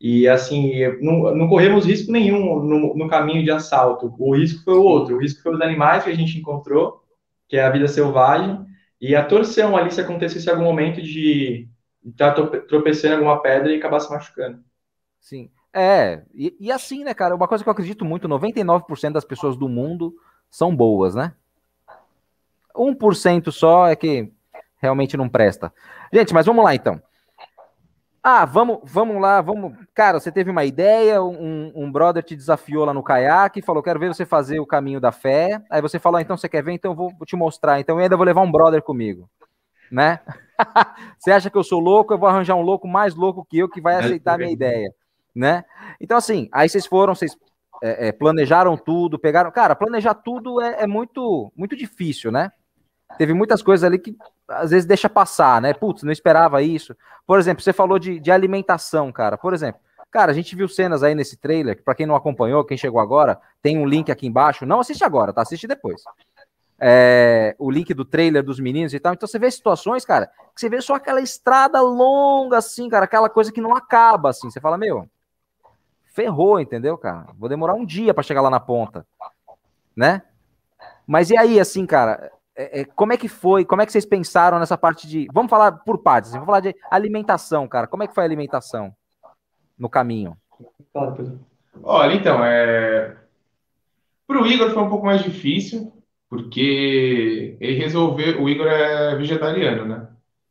e 0.00 0.28
assim, 0.28 0.72
não, 1.00 1.34
não 1.34 1.48
corremos 1.48 1.84
risco 1.84 2.12
nenhum 2.12 2.62
no, 2.62 2.94
no, 2.94 3.08
caminho 3.08 3.42
de 3.42 3.50
assalto. 3.50 4.14
O 4.18 4.36
risco 4.36 4.62
foi 4.62 4.74
o 4.74 4.82
outro. 4.82 5.16
O 5.16 5.20
risco 5.20 5.42
foi 5.42 5.54
os 5.54 5.60
animais 5.60 6.04
que 6.04 6.10
a 6.10 6.14
gente 6.14 6.38
encontrou, 6.38 7.02
que 7.48 7.56
é 7.56 7.64
a 7.64 7.70
vida 7.70 7.88
selvagem, 7.88 8.64
e 9.00 9.16
a 9.16 9.24
torção 9.24 9.76
ali 9.76 9.90
se 9.90 10.00
acontecesse 10.00 10.48
algum 10.48 10.62
momento 10.64 11.02
de 11.02 11.68
estar 12.04 12.32
tá 12.32 12.46
tropeçando 12.60 13.14
em 13.14 13.16
alguma 13.18 13.42
pedra 13.42 13.72
e 13.72 13.76
acabar 13.76 13.98
se 13.98 14.10
machucando. 14.10 14.62
Sim. 15.20 15.50
É, 15.72 16.22
e, 16.32 16.56
e 16.60 16.72
assim, 16.72 17.02
né, 17.02 17.12
cara, 17.12 17.34
uma 17.34 17.48
coisa 17.48 17.62
que 17.62 17.68
eu 17.68 17.72
acredito 17.72 18.04
muito, 18.04 18.28
99% 18.28 19.12
das 19.12 19.24
pessoas 19.24 19.56
do 19.56 19.68
mundo 19.68 20.14
são 20.50 20.74
boas, 20.74 21.14
né? 21.14 21.34
1% 22.74 23.50
só 23.50 23.88
é 23.88 23.96
que 23.96 24.30
realmente 24.80 25.16
não 25.16 25.28
presta. 25.28 25.72
Gente, 26.12 26.32
mas 26.32 26.46
vamos 26.46 26.64
lá 26.64 26.74
então. 26.74 27.02
Ah, 28.22 28.44
vamos, 28.44 28.80
vamos 28.84 29.20
lá, 29.20 29.40
vamos. 29.40 29.74
Cara, 29.94 30.18
você 30.18 30.30
teve 30.32 30.50
uma 30.50 30.64
ideia, 30.64 31.22
um, 31.22 31.72
um 31.74 31.90
brother 31.90 32.22
te 32.22 32.34
desafiou 32.34 32.84
lá 32.84 32.92
no 32.92 33.02
caiaque, 33.02 33.62
falou: 33.62 33.82
quero 33.82 34.00
ver 34.00 34.08
você 34.08 34.26
fazer 34.26 34.58
o 34.60 34.66
caminho 34.66 35.00
da 35.00 35.12
fé. 35.12 35.62
Aí 35.70 35.80
você 35.80 35.98
falou: 35.98 36.18
ah, 36.18 36.22
então 36.22 36.36
você 36.36 36.48
quer 36.48 36.62
ver? 36.62 36.72
Então 36.72 36.92
eu 36.92 36.96
vou 36.96 37.12
te 37.24 37.36
mostrar. 37.36 37.80
Então 37.80 37.96
eu 37.96 38.02
ainda 38.02 38.16
vou 38.16 38.26
levar 38.26 38.42
um 38.42 38.50
brother 38.50 38.82
comigo, 38.82 39.30
né? 39.90 40.20
você 41.18 41.30
acha 41.30 41.48
que 41.48 41.56
eu 41.56 41.64
sou 41.64 41.80
louco? 41.80 42.12
Eu 42.12 42.18
vou 42.18 42.28
arranjar 42.28 42.56
um 42.56 42.62
louco 42.62 42.88
mais 42.88 43.14
louco 43.14 43.46
que 43.48 43.58
eu 43.58 43.68
que 43.68 43.80
vai 43.80 43.96
aceitar 43.96 44.34
a 44.34 44.38
minha 44.38 44.52
ideia, 44.52 44.92
né? 45.34 45.64
Então, 46.00 46.16
assim, 46.16 46.48
aí 46.52 46.68
vocês 46.68 46.86
foram, 46.86 47.14
vocês 47.14 47.36
é, 47.82 48.08
é, 48.08 48.12
planejaram 48.12 48.76
tudo, 48.76 49.18
pegaram. 49.18 49.50
Cara, 49.50 49.76
planejar 49.76 50.14
tudo 50.14 50.60
é, 50.60 50.82
é 50.82 50.86
muito, 50.86 51.52
muito 51.56 51.76
difícil, 51.76 52.32
né? 52.32 52.50
Teve 53.16 53.32
muitas 53.32 53.62
coisas 53.62 53.84
ali 53.84 53.98
que 53.98 54.16
às 54.48 54.70
vezes 54.70 54.86
deixa 54.86 55.08
passar, 55.08 55.60
né? 55.60 55.72
Putz, 55.72 56.02
não 56.02 56.12
esperava 56.12 56.62
isso. 56.62 56.94
Por 57.26 57.38
exemplo, 57.38 57.62
você 57.62 57.72
falou 57.72 57.98
de, 57.98 58.20
de 58.20 58.30
alimentação, 58.30 59.10
cara. 59.10 59.36
Por 59.38 59.54
exemplo, 59.54 59.80
cara, 60.10 60.30
a 60.30 60.34
gente 60.34 60.54
viu 60.54 60.68
cenas 60.68 61.02
aí 61.02 61.14
nesse 61.14 61.36
trailer, 61.36 61.76
que 61.76 61.82
para 61.82 61.94
quem 61.94 62.06
não 62.06 62.14
acompanhou, 62.14 62.64
quem 62.64 62.76
chegou 62.76 63.00
agora, 63.00 63.40
tem 63.62 63.78
um 63.78 63.86
link 63.86 64.10
aqui 64.10 64.26
embaixo. 64.26 64.66
Não 64.66 64.80
assiste 64.80 65.04
agora, 65.04 65.32
tá? 65.32 65.42
Assiste 65.42 65.66
depois. 65.66 66.02
É, 66.80 67.56
o 67.58 67.70
link 67.70 67.92
do 67.92 68.04
trailer 68.04 68.42
dos 68.42 68.60
meninos 68.60 68.94
e 68.94 69.00
tal. 69.00 69.14
Então 69.14 69.26
você 69.26 69.38
vê 69.38 69.50
situações, 69.50 70.04
cara, 70.04 70.26
que 70.54 70.60
você 70.60 70.68
vê 70.68 70.80
só 70.80 70.94
aquela 70.94 71.20
estrada 71.20 71.80
longa, 71.80 72.58
assim, 72.58 72.88
cara, 72.88 73.04
aquela 73.04 73.28
coisa 73.28 73.52
que 73.52 73.60
não 73.60 73.74
acaba, 73.74 74.30
assim. 74.30 74.50
Você 74.50 74.60
fala, 74.60 74.78
meu, 74.78 75.08
ferrou, 76.06 76.60
entendeu, 76.60 76.96
cara? 76.96 77.26
Vou 77.38 77.48
demorar 77.48 77.74
um 77.74 77.84
dia 77.84 78.14
para 78.14 78.22
chegar 78.22 78.42
lá 78.42 78.50
na 78.50 78.60
ponta, 78.60 79.06
né? 79.96 80.22
Mas 81.06 81.30
e 81.30 81.36
aí, 81.36 81.58
assim, 81.58 81.86
cara, 81.86 82.30
é, 82.58 82.80
é, 82.80 82.84
como 82.84 83.12
é 83.12 83.16
que 83.16 83.28
foi? 83.28 83.64
Como 83.64 83.80
é 83.80 83.86
que 83.86 83.92
vocês 83.92 84.04
pensaram 84.04 84.58
nessa 84.58 84.76
parte 84.76 85.06
de. 85.06 85.28
Vamos 85.32 85.48
falar 85.48 85.70
por 85.70 85.98
partes, 85.98 86.32
vamos 86.32 86.46
falar 86.46 86.58
de 86.58 86.74
alimentação, 86.90 87.68
cara. 87.68 87.86
Como 87.86 88.02
é 88.02 88.08
que 88.08 88.14
foi 88.14 88.24
a 88.24 88.26
alimentação 88.26 88.92
no 89.78 89.88
caminho? 89.88 90.36
Olha, 91.84 92.14
então, 92.14 92.44
é... 92.44 93.14
para 94.26 94.42
o 94.42 94.46
Igor 94.46 94.70
foi 94.70 94.82
um 94.82 94.88
pouco 94.88 95.06
mais 95.06 95.22
difícil, 95.22 95.92
porque 96.28 97.56
ele 97.60 97.78
resolveu. 97.78 98.42
O 98.42 98.48
Igor 98.48 98.66
é 98.66 99.14
vegetariano, 99.14 99.84
né? 99.86 100.08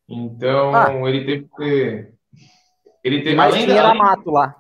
Então, 0.08 0.74
ah. 0.74 1.10
ele 1.10 1.26
teve 1.26 1.44
que 1.44 1.56
ter. 1.58 2.14
Ele 3.04 3.22
teve 3.22 3.36
mais 3.36 3.54
tinha 3.54 3.84
da... 3.84 3.94
mato 3.94 4.32
lá. 4.32 4.56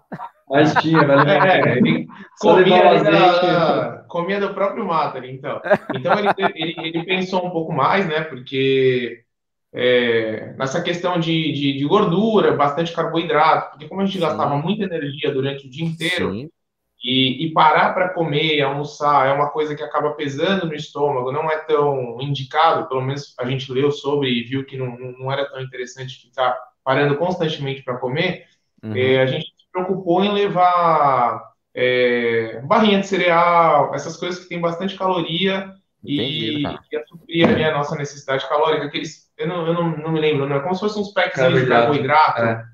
Mas 0.49 0.73
tinha, 0.75 1.01
mas 1.05 1.25
é, 1.27 1.77
ele 1.77 2.07
comia, 2.39 3.03
da, 3.03 3.96
comia 4.07 4.39
do 4.39 4.53
próprio 4.53 4.85
mato 4.85 5.17
ali, 5.17 5.31
então. 5.31 5.61
Então 5.95 6.13
ele, 6.17 6.29
ele, 6.55 6.75
ele, 6.77 7.05
pensou 7.05 7.45
um 7.45 7.49
pouco 7.49 7.71
mais, 7.71 8.07
né? 8.07 8.21
Porque 8.21 9.23
é, 9.73 10.53
nessa 10.57 10.81
questão 10.81 11.19
de, 11.19 11.51
de, 11.51 11.77
de, 11.77 11.85
gordura, 11.85 12.55
bastante 12.55 12.93
carboidrato, 12.93 13.71
porque 13.71 13.87
como 13.87 14.01
a 14.01 14.05
gente 14.05 14.15
Sim. 14.15 14.21
gastava 14.21 14.57
muita 14.57 14.83
energia 14.83 15.31
durante 15.31 15.67
o 15.67 15.69
dia 15.69 15.85
inteiro, 15.85 16.49
e, 17.03 17.45
e, 17.45 17.53
parar 17.53 17.93
para 17.93 18.09
comer, 18.09 18.59
almoçar, 18.61 19.27
é 19.27 19.31
uma 19.31 19.49
coisa 19.49 19.75
que 19.75 19.83
acaba 19.83 20.13
pesando 20.13 20.65
no 20.65 20.73
estômago, 20.73 21.31
não 21.31 21.49
é 21.49 21.57
tão 21.59 22.19
indicado, 22.19 22.87
pelo 22.87 23.01
menos 23.01 23.35
a 23.39 23.45
gente 23.45 23.71
leu 23.71 23.91
sobre 23.91 24.29
e 24.29 24.43
viu 24.43 24.65
que 24.65 24.75
não, 24.75 24.97
não 24.97 25.31
era 25.31 25.47
tão 25.47 25.61
interessante 25.61 26.19
ficar 26.19 26.57
parando 26.83 27.15
constantemente 27.15 27.83
para 27.83 27.97
comer. 27.97 28.45
Uhum. 28.81 28.95
É, 28.95 29.21
a 29.21 29.27
gente 29.27 29.53
preocupou 29.71 30.23
em 30.23 30.33
levar 30.33 31.53
é, 31.79 32.59
barrinha 32.63 32.99
de 32.99 33.05
cereal, 33.05 33.93
essas 33.93 34.17
coisas 34.17 34.39
que 34.39 34.49
tem 34.49 34.59
bastante 34.59 34.97
caloria 34.97 35.71
e 36.03 36.63
que 36.89 37.03
suprir 37.07 37.67
a 37.67 37.71
nossa 37.71 37.95
necessidade 37.95 38.49
calórica. 38.49 38.87
Aqueles, 38.87 39.31
eu 39.37 39.47
não, 39.47 39.67
eu 39.67 39.73
não, 39.75 39.95
não 39.95 40.11
me 40.11 40.19
lembro, 40.19 40.49
não 40.49 40.55
é 40.55 40.59
como 40.59 40.73
se 40.73 40.81
fossem 40.81 41.03
uns 41.03 41.13
packs 41.13 41.39
de 41.53 41.67
carboidrato. 41.67 42.41
É. 42.41 42.65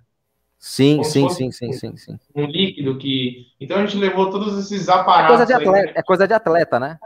Sim, 0.57 1.03
sim, 1.03 1.27
sim, 1.27 1.51
sim, 1.51 1.73
sim, 1.73 1.97
sim. 1.97 2.17
Um 2.33 2.45
líquido 2.45 2.97
que. 2.97 3.47
Então 3.59 3.77
a 3.77 3.85
gente 3.85 3.97
levou 3.97 4.29
todos 4.29 4.57
esses 4.57 4.87
aparatos. 4.87 5.33
É 5.33 5.35
coisa 5.35 5.45
de 5.45 5.53
atleta, 5.53 5.77
aí, 5.77 5.85
né? 5.87 5.93
é 5.97 6.03
coisa 6.03 6.27
de 6.27 6.33
atleta 6.33 6.79
né? 6.79 6.97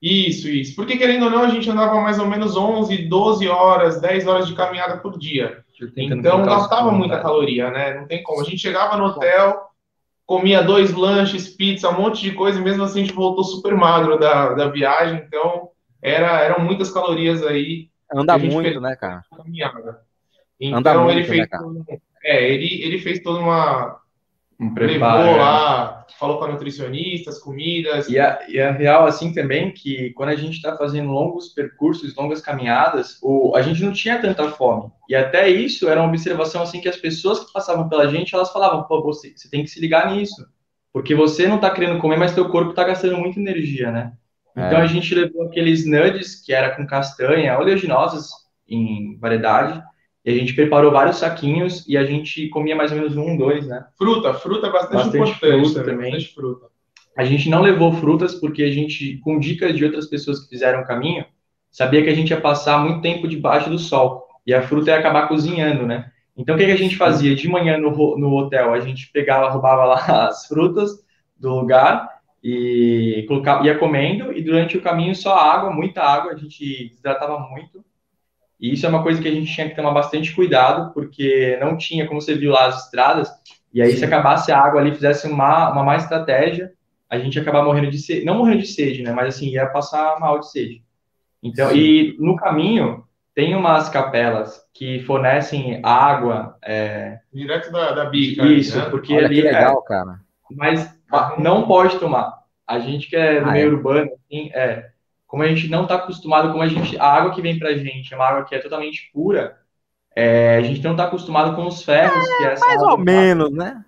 Isso, 0.00 0.48
isso. 0.48 0.74
Porque 0.74 0.96
querendo 0.96 1.26
ou 1.26 1.30
não, 1.30 1.42
a 1.42 1.48
gente 1.48 1.68
andava 1.68 2.00
mais 2.00 2.18
ou 2.18 2.26
menos 2.26 2.56
11, 2.56 2.96
12 3.08 3.46
horas, 3.46 4.00
10 4.00 4.26
horas 4.26 4.48
de 4.48 4.54
caminhada 4.54 4.96
por 4.96 5.18
dia. 5.18 5.62
Então 5.96 6.42
gastava 6.42 6.90
muita 6.90 7.20
caloria, 7.20 7.70
né? 7.70 8.00
Não 8.00 8.06
tem 8.06 8.22
como. 8.22 8.40
A 8.40 8.44
gente 8.44 8.58
chegava 8.58 8.96
no 8.96 9.04
hotel, 9.04 9.66
comia 10.26 10.62
dois 10.62 10.92
lanches, 10.92 11.48
pizza, 11.48 11.88
um 11.88 12.02
monte 12.02 12.22
de 12.22 12.32
coisa, 12.32 12.58
e 12.58 12.62
mesmo 12.62 12.82
assim 12.82 13.00
a 13.00 13.04
gente 13.04 13.14
voltou 13.14 13.44
super 13.44 13.74
magro 13.74 14.18
da, 14.18 14.52
da 14.54 14.68
viagem. 14.68 15.22
Então 15.26 15.70
era, 16.02 16.40
eram 16.40 16.64
muitas 16.64 16.90
calorias 16.90 17.42
aí. 17.46 17.88
Anda 18.12 18.36
muito, 18.36 18.80
né, 18.80 18.96
cara? 18.96 19.22
Caminhada. 19.34 20.00
Então 20.60 20.78
Anda 20.78 20.90
ele 21.12 21.14
muito, 21.14 21.28
fez. 21.28 21.48
Né, 21.48 21.98
é, 22.24 22.52
ele, 22.52 22.82
ele 22.82 22.98
fez 22.98 23.20
toda 23.20 23.38
uma 23.38 24.00
um 24.58 24.72
preparo. 24.72 25.22
Levou 25.22 25.36
lá, 25.38 26.06
falou 26.18 26.38
com 26.38 26.44
a 26.44 26.52
nutricionista, 26.52 27.30
as 27.30 27.38
comidas. 27.38 28.08
E 28.08 28.18
a, 28.18 28.38
e 28.48 28.60
a 28.60 28.72
real, 28.72 29.06
assim, 29.06 29.32
também, 29.32 29.70
que 29.70 30.10
quando 30.10 30.30
a 30.30 30.36
gente 30.36 30.54
está 30.54 30.76
fazendo 30.76 31.10
longos 31.10 31.48
percursos, 31.48 32.14
longas 32.16 32.40
caminhadas, 32.40 33.18
o, 33.22 33.54
a 33.54 33.62
gente 33.62 33.82
não 33.82 33.92
tinha 33.92 34.20
tanta 34.20 34.50
fome. 34.50 34.90
E 35.08 35.14
até 35.14 35.48
isso 35.48 35.88
era 35.88 36.00
uma 36.00 36.08
observação, 36.08 36.62
assim, 36.62 36.80
que 36.80 36.88
as 36.88 36.96
pessoas 36.96 37.40
que 37.40 37.52
passavam 37.52 37.88
pela 37.88 38.08
gente, 38.08 38.34
elas 38.34 38.50
falavam, 38.50 38.84
pô, 38.84 39.02
você, 39.02 39.32
você 39.36 39.48
tem 39.50 39.62
que 39.62 39.70
se 39.70 39.80
ligar 39.80 40.14
nisso. 40.14 40.46
Porque 40.92 41.14
você 41.14 41.46
não 41.46 41.56
está 41.56 41.70
querendo 41.70 42.00
comer, 42.00 42.16
mas 42.16 42.34
teu 42.34 42.48
corpo 42.48 42.70
está 42.70 42.84
gastando 42.84 43.18
muita 43.18 43.38
energia, 43.38 43.90
né? 43.90 44.12
Então 44.52 44.78
é. 44.78 44.82
a 44.82 44.86
gente 44.86 45.14
levou 45.14 45.44
aqueles 45.44 45.86
nudes, 45.86 46.42
que 46.42 46.52
era 46.52 46.74
com 46.74 46.86
castanha, 46.86 47.58
oleaginosas 47.58 48.30
em 48.66 49.18
variedade, 49.18 49.82
e 50.26 50.30
a 50.32 50.34
gente 50.34 50.54
preparou 50.54 50.90
vários 50.90 51.18
saquinhos 51.18 51.86
e 51.86 51.96
a 51.96 52.04
gente 52.04 52.48
comia 52.48 52.74
mais 52.74 52.90
ou 52.90 52.98
menos 52.98 53.16
um, 53.16 53.36
dois, 53.36 53.64
né? 53.64 53.86
Fruta, 53.96 54.34
fruta 54.34 54.66
é 54.66 54.72
bastante, 54.72 54.94
bastante 54.94 55.30
importante 55.30 55.62
fruta 55.62 55.84
também. 55.84 56.10
Bastante 56.10 56.34
fruta. 56.34 56.66
A 57.16 57.24
gente 57.24 57.48
não 57.48 57.62
levou 57.62 57.92
frutas 57.92 58.34
porque 58.34 58.64
a 58.64 58.70
gente, 58.70 59.18
com 59.18 59.38
dicas 59.38 59.76
de 59.76 59.84
outras 59.84 60.06
pessoas 60.08 60.40
que 60.40 60.48
fizeram 60.48 60.80
o 60.80 60.84
caminho, 60.84 61.24
sabia 61.70 62.02
que 62.02 62.10
a 62.10 62.14
gente 62.14 62.30
ia 62.30 62.40
passar 62.40 62.78
muito 62.84 63.02
tempo 63.02 63.28
debaixo 63.28 63.70
do 63.70 63.78
sol 63.78 64.26
e 64.44 64.52
a 64.52 64.62
fruta 64.62 64.90
ia 64.90 64.98
acabar 64.98 65.28
cozinhando, 65.28 65.86
né? 65.86 66.10
Então, 66.36 66.56
o 66.56 66.58
que, 66.58 66.66
que 66.66 66.72
a 66.72 66.76
gente 66.76 66.96
fazia? 66.96 67.34
De 67.36 67.48
manhã 67.48 67.78
no, 67.78 68.18
no 68.18 68.34
hotel, 68.34 68.74
a 68.74 68.80
gente 68.80 69.10
pegava, 69.12 69.48
roubava 69.48 69.84
lá 69.84 70.26
as 70.26 70.46
frutas 70.46 70.90
do 71.38 71.54
lugar 71.54 72.08
e 72.42 73.24
colocava, 73.28 73.64
ia 73.64 73.78
comendo, 73.78 74.32
e 74.32 74.42
durante 74.42 74.76
o 74.76 74.82
caminho 74.82 75.14
só 75.14 75.36
água, 75.36 75.70
muita 75.70 76.02
água, 76.02 76.32
a 76.32 76.36
gente 76.36 76.88
desidratava 76.90 77.38
muito. 77.38 77.84
E 78.60 78.72
isso 78.72 78.86
é 78.86 78.88
uma 78.88 79.02
coisa 79.02 79.20
que 79.20 79.28
a 79.28 79.32
gente 79.32 79.52
tinha 79.52 79.68
que 79.68 79.76
tomar 79.76 79.92
bastante 79.92 80.34
cuidado, 80.34 80.92
porque 80.92 81.58
não 81.60 81.76
tinha, 81.76 82.06
como 82.06 82.20
você 82.20 82.34
viu 82.34 82.52
lá, 82.52 82.66
as 82.66 82.84
estradas, 82.84 83.30
e 83.72 83.82
aí 83.82 83.92
Sim. 83.92 83.98
se 83.98 84.04
acabasse 84.04 84.50
a 84.50 84.58
água 84.58 84.80
ali, 84.80 84.94
fizesse 84.94 85.26
uma, 85.26 85.70
uma 85.70 85.84
má 85.84 85.96
estratégia, 85.96 86.72
a 87.08 87.18
gente 87.18 87.36
ia 87.36 87.42
acabar 87.42 87.62
morrendo 87.62 87.90
de 87.90 87.98
sede, 87.98 88.24
não 88.24 88.38
morrendo 88.38 88.62
de 88.62 88.68
sede, 88.68 89.02
né, 89.02 89.12
mas 89.12 89.34
assim, 89.34 89.48
ia 89.48 89.66
passar 89.66 90.18
mal 90.18 90.40
de 90.40 90.50
sede. 90.50 90.82
Então, 91.42 91.70
Sim. 91.70 91.76
e 91.76 92.16
no 92.18 92.34
caminho, 92.36 93.04
tem 93.36 93.54
umas 93.54 93.90
capelas 93.90 94.62
que 94.72 95.00
fornecem 95.00 95.80
água. 95.82 96.56
É... 96.64 97.18
Direto 97.32 97.70
da, 97.70 97.92
da 97.92 98.06
bica. 98.06 98.46
Isso, 98.46 98.78
né? 98.78 98.86
porque 98.86 99.14
Olha 99.14 99.26
ali. 99.26 99.42
Que 99.42 99.48
é 99.48 99.52
legal, 99.52 99.82
é... 99.84 99.88
cara. 99.88 100.20
Mas 100.50 100.98
não 101.38 101.66
pode 101.66 101.98
tomar. 101.98 102.34
A 102.66 102.78
gente 102.78 103.08
que 103.08 103.14
é 103.14 103.40
do 103.40 103.50
ah, 103.50 103.52
meio 103.52 103.68
é? 103.68 103.72
urbano, 103.74 104.10
assim, 104.14 104.50
é. 104.54 104.90
Como 105.36 105.44
a 105.44 105.48
gente 105.48 105.68
não 105.68 105.82
está 105.82 105.96
acostumado, 105.96 106.50
como 106.50 106.62
a 106.62 106.66
gente. 106.66 106.98
A 106.98 107.04
água 107.04 107.34
que 107.34 107.42
vem 107.42 107.58
pra 107.58 107.74
gente 107.74 108.10
é 108.10 108.16
uma 108.16 108.26
água 108.26 108.44
que 108.46 108.54
é 108.54 108.58
totalmente 108.58 109.10
pura. 109.12 109.58
É, 110.16 110.56
a 110.56 110.62
gente 110.62 110.82
não 110.82 110.92
está 110.92 111.04
acostumado 111.04 111.54
com 111.54 111.66
os 111.66 111.82
ferros 111.82 112.26
é, 112.26 112.36
que 112.38 112.44
é 112.44 112.58
Mais 112.58 112.82
ou 112.82 112.96
menos, 112.96 113.52
né? 113.52 113.84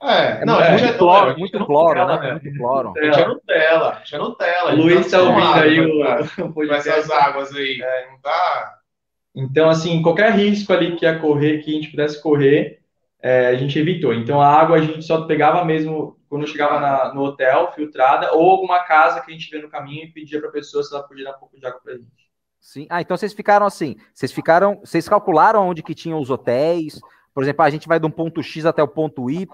É, 0.00 0.44
não, 0.44 0.60
é, 0.60 0.68
a 0.68 0.76
gente 0.76 0.84
muito 0.84 0.98
cloro, 0.98 1.36
muito 1.36 1.66
cloro, 1.66 2.06
né? 2.06 2.38
Muito 2.40 2.56
cloro. 2.56 2.92
A 2.96 3.04
gente 3.06 3.20
é 3.20 3.26
Nutella, 3.26 3.90
a 3.90 3.98
gente 3.98 4.14
é 4.14 4.18
Nutella. 4.18 4.72
Luiz 4.72 5.10
tá 5.10 5.20
ouvindo 5.20 5.54
aí 5.54 5.80
o, 5.80 6.52
com 6.54 6.62
essas 6.72 7.10
águas 7.10 7.52
aí. 7.56 7.82
É. 7.82 8.10
Não 8.12 8.20
tá 8.20 8.78
então, 9.34 9.68
assim, 9.68 10.00
qualquer 10.00 10.30
risco 10.30 10.72
ali 10.72 10.94
que 10.94 11.04
ia 11.04 11.18
correr, 11.18 11.58
que 11.58 11.72
a 11.72 11.74
gente 11.74 11.90
pudesse 11.90 12.22
correr, 12.22 12.78
é, 13.20 13.48
a 13.48 13.56
gente 13.56 13.76
evitou. 13.76 14.14
Então, 14.14 14.40
a 14.40 14.46
água 14.46 14.76
a 14.76 14.80
gente 14.80 15.02
só 15.02 15.22
pegava 15.22 15.64
mesmo 15.64 16.16
quando 16.34 16.48
chegava 16.48 16.80
na, 16.80 17.14
no 17.14 17.22
hotel, 17.22 17.70
filtrada, 17.76 18.32
ou 18.32 18.50
alguma 18.50 18.80
casa 18.80 19.20
que 19.20 19.30
a 19.30 19.32
gente 19.32 19.48
vê 19.48 19.62
no 19.62 19.68
caminho 19.68 20.02
e 20.02 20.10
pedia 20.10 20.40
para 20.40 20.48
a 20.48 20.52
pessoa 20.52 20.82
se 20.82 20.92
ela 20.92 21.04
podia 21.04 21.26
dar 21.26 21.36
um 21.36 21.38
pouco 21.38 21.56
de 21.56 21.64
água 21.64 21.80
para 21.80 21.92
a 21.92 21.96
gente. 21.96 22.10
Sim. 22.60 22.88
Ah, 22.90 23.00
então 23.00 23.16
vocês 23.16 23.32
ficaram 23.32 23.64
assim, 23.64 23.94
vocês 24.12 24.32
ficaram, 24.32 24.80
vocês 24.80 25.08
calcularam 25.08 25.68
onde 25.68 25.80
que 25.80 25.94
tinham 25.94 26.18
os 26.18 26.30
hotéis, 26.30 26.98
por 27.32 27.44
exemplo, 27.44 27.64
a 27.64 27.70
gente 27.70 27.86
vai 27.86 28.00
de 28.00 28.06
um 28.06 28.10
ponto 28.10 28.42
X 28.42 28.66
até 28.66 28.82
o 28.82 28.88
ponto 28.88 29.30
Y 29.30 29.46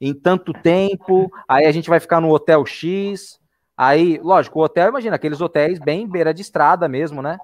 em 0.00 0.14
tanto 0.14 0.54
tempo, 0.54 1.30
aí 1.46 1.66
a 1.66 1.70
gente 1.72 1.90
vai 1.90 2.00
ficar 2.00 2.18
no 2.18 2.30
hotel 2.30 2.64
X, 2.64 3.38
aí, 3.76 4.18
lógico, 4.22 4.58
o 4.58 4.62
hotel, 4.62 4.88
imagina, 4.88 5.16
aqueles 5.16 5.42
hotéis 5.42 5.78
bem 5.78 6.08
beira 6.08 6.32
de 6.32 6.40
estrada 6.40 6.88
mesmo, 6.88 7.20
né? 7.20 7.36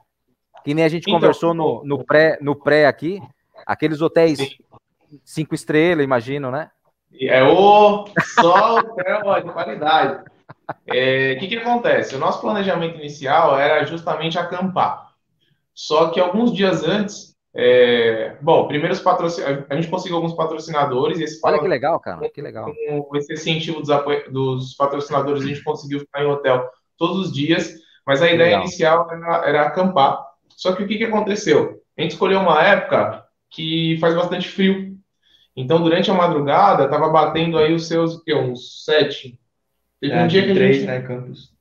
Que 0.64 0.72
nem 0.72 0.82
a 0.82 0.88
gente 0.88 1.10
então, 1.10 1.20
conversou 1.20 1.52
no, 1.52 1.84
no, 1.84 2.02
pré, 2.02 2.38
no 2.40 2.56
pré 2.56 2.86
aqui, 2.86 3.20
aqueles 3.66 4.00
hotéis 4.00 4.56
cinco 5.26 5.54
estrelas, 5.54 6.02
imagino, 6.02 6.50
né? 6.50 6.70
É 7.20 7.42
o 7.44 8.06
só 8.40 8.78
hotel 8.78 9.42
de 9.42 9.52
qualidade. 9.52 10.24
O 10.24 10.94
é, 10.94 11.34
que, 11.36 11.48
que 11.48 11.56
acontece? 11.56 12.14
O 12.14 12.18
nosso 12.18 12.40
planejamento 12.40 12.98
inicial 12.98 13.58
era 13.58 13.84
justamente 13.84 14.38
acampar. 14.38 15.12
Só 15.74 16.10
que 16.10 16.20
alguns 16.20 16.52
dias 16.52 16.84
antes, 16.84 17.34
é, 17.54 18.36
bom, 18.40 18.66
primeiro 18.66 18.96
patrocin... 19.02 19.42
a 19.68 19.74
gente 19.74 19.88
conseguiu 19.88 20.16
alguns 20.16 20.34
patrocinadores. 20.34 21.18
E 21.18 21.24
esse 21.24 21.40
Olha 21.44 21.58
que 21.58 21.68
legal, 21.68 21.98
cara, 22.00 22.28
que 22.28 22.42
legal. 22.42 22.70
Com 23.08 23.16
esse 23.16 23.32
incentivo 23.32 23.80
dos, 23.80 23.90
apo... 23.90 24.10
dos 24.30 24.74
patrocinadores, 24.74 25.42
a 25.42 25.46
gente 25.46 25.62
conseguiu 25.62 26.00
ficar 26.00 26.22
em 26.22 26.26
hotel 26.26 26.68
todos 26.98 27.18
os 27.18 27.32
dias. 27.32 27.74
Mas 28.06 28.20
a 28.20 28.26
ideia 28.26 28.50
legal. 28.50 28.62
inicial 28.62 29.08
era, 29.10 29.48
era 29.48 29.62
acampar. 29.62 30.20
Só 30.56 30.74
que 30.74 30.82
o 30.82 30.88
que, 30.88 30.98
que 30.98 31.04
aconteceu? 31.04 31.80
A 31.96 32.02
gente 32.02 32.12
escolheu 32.12 32.40
uma 32.40 32.62
época 32.62 33.24
que 33.50 33.96
faz 34.00 34.14
bastante 34.14 34.48
frio. 34.48 34.91
Então, 35.56 35.82
durante 35.82 36.10
a 36.10 36.14
madrugada, 36.14 36.84
estava 36.84 37.08
batendo 37.08 37.58
aí 37.58 37.74
os 37.74 37.86
seus, 37.86 38.14
o 38.14 38.24
quê? 38.24 38.34
Uns 38.34 38.84
sete? 38.84 39.38
Teve 40.00 40.14
é, 40.14 40.24
um 40.24 40.26
dia 40.26 40.46
que 40.46 40.54
três, 40.54 40.70
a 40.70 40.80
gente... 40.80 40.86
né, 40.86 41.00
Campos? 41.02 41.52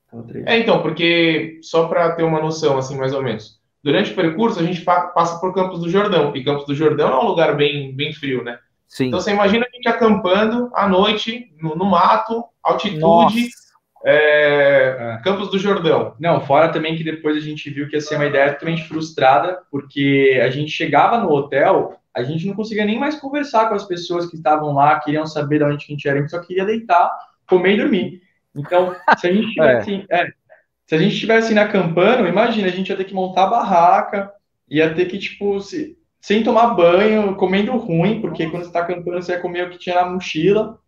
É, 0.46 0.58
então, 0.58 0.82
porque, 0.82 1.58
só 1.62 1.86
para 1.88 2.12
ter 2.12 2.22
uma 2.22 2.40
noção, 2.40 2.76
assim, 2.76 2.98
mais 2.98 3.14
ou 3.14 3.22
menos, 3.22 3.60
durante 3.82 4.12
o 4.12 4.14
percurso, 4.14 4.60
a 4.60 4.62
gente 4.62 4.82
passa 4.82 5.38
por 5.40 5.54
Campos 5.54 5.80
do 5.80 5.88
Jordão, 5.88 6.34
e 6.34 6.44
Campos 6.44 6.66
do 6.66 6.74
Jordão 6.74 7.12
é 7.12 7.22
um 7.22 7.28
lugar 7.28 7.56
bem, 7.56 7.94
bem 7.94 8.12
frio, 8.12 8.44
né? 8.44 8.58
Sim. 8.86 9.06
Então, 9.06 9.20
você 9.20 9.30
imagina 9.30 9.66
a 9.66 9.74
gente 9.74 9.88
acampando 9.88 10.70
à 10.74 10.86
noite, 10.86 11.50
no, 11.60 11.74
no 11.74 11.86
mato, 11.86 12.44
altitude, 12.62 13.00
Nossa. 13.00 13.62
É, 14.04 14.96
é, 14.98 15.20
Campos 15.22 15.50
do 15.50 15.58
Jordão. 15.58 16.14
Não, 16.18 16.40
fora 16.40 16.68
também 16.68 16.96
que 16.96 17.04
depois 17.04 17.36
a 17.36 17.40
gente 17.40 17.70
viu 17.70 17.88
que 17.88 17.96
ia 17.96 18.00
ser 18.00 18.16
uma 18.16 18.26
ideia 18.26 18.52
totalmente 18.52 18.84
frustrada, 18.84 19.60
porque 19.70 20.40
a 20.42 20.50
gente 20.50 20.70
chegava 20.70 21.18
no 21.18 21.30
hotel, 21.30 21.96
a 22.14 22.22
gente 22.22 22.46
não 22.46 22.54
conseguia 22.54 22.84
nem 22.84 22.98
mais 22.98 23.18
conversar 23.18 23.68
com 23.68 23.74
as 23.74 23.86
pessoas 23.86 24.26
que 24.26 24.36
estavam 24.36 24.74
lá, 24.74 25.00
queriam 25.00 25.26
saber 25.26 25.58
de 25.58 25.64
onde 25.64 25.84
a 25.84 25.88
gente 25.88 26.08
era, 26.08 26.18
a 26.18 26.20
gente 26.20 26.30
só 26.30 26.40
queria 26.40 26.64
deitar, 26.64 27.10
comer 27.48 27.74
e 27.74 27.76
dormir. 27.78 28.22
Então, 28.54 28.94
se 29.18 29.26
a 29.26 29.32
gente 29.32 29.48
estivesse 29.48 30.06
é. 30.10 30.22
é, 30.22 30.32
se 30.86 30.94
a 30.94 30.98
gente 30.98 31.14
estivesse 31.14 31.54
na 31.54 31.68
campana, 31.68 32.28
imagina, 32.28 32.68
a 32.68 32.70
gente 32.70 32.90
ia 32.90 32.96
ter 32.96 33.04
que 33.04 33.14
montar 33.14 33.44
a 33.44 33.50
barraca, 33.50 34.30
ia 34.68 34.92
ter 34.94 35.06
que, 35.06 35.18
tipo, 35.18 35.58
se, 35.60 35.96
sem 36.20 36.42
tomar 36.42 36.74
banho, 36.74 37.34
comendo 37.36 37.76
ruim, 37.76 38.20
porque 38.20 38.50
quando 38.50 38.64
você 38.64 38.68
está 38.68 38.80
acampando, 38.80 39.22
você 39.22 39.32
ia 39.32 39.40
comer 39.40 39.66
o 39.66 39.70
que 39.70 39.78
tinha 39.78 39.96
na 39.96 40.06
mochila. 40.06 40.78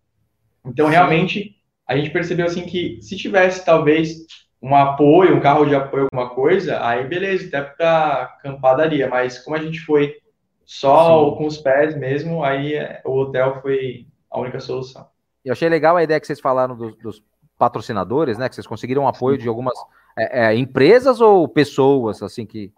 Então, 0.65 0.89
realmente 0.89 1.57
a 1.87 1.97
gente 1.97 2.11
percebeu 2.11 2.47
assim 2.47 2.67
que 2.67 2.99
se 3.01 3.17
tivesse 3.17 3.65
talvez 3.65 4.27
um 4.61 4.75
apoio, 4.75 5.37
um 5.37 5.41
carro 5.41 5.67
de 5.67 5.75
apoio, 5.75 6.05
alguma 6.05 6.35
coisa, 6.35 6.85
aí 6.85 7.07
beleza, 7.07 7.47
até 7.49 7.61
para 7.63 8.23
acampadaria, 8.23 9.09
mas 9.09 9.39
como 9.39 9.57
a 9.57 9.61
gente 9.61 9.81
foi 9.81 10.17
só 10.65 11.31
Sim. 11.31 11.37
com 11.37 11.47
os 11.47 11.59
pés 11.59 11.97
mesmo, 11.97 12.43
aí 12.43 12.75
é, 12.75 13.01
o 13.05 13.19
hotel 13.19 13.61
foi 13.61 14.07
a 14.31 14.41
única 14.41 14.61
solução. 14.61 15.07
Eu 15.45 15.53
achei 15.53 15.69
legal 15.69 15.97
a 15.97 16.03
ideia 16.03 16.19
que 16.19 16.27
vocês 16.27 16.41
falaram 16.41 16.77
dos, 16.77 16.97
dos 16.97 17.23
patrocinadores, 17.59 18.39
né? 18.39 18.49
Que 18.49 18.55
vocês 18.55 18.67
conseguiram 18.67 19.07
apoio 19.07 19.37
Sim. 19.37 19.43
de 19.43 19.49
algumas 19.49 19.75
é, 20.17 20.47
é, 20.47 20.57
empresas 20.57 21.21
ou 21.21 21.47
pessoas 21.47 22.23
assim 22.23 22.47
que 22.47 22.73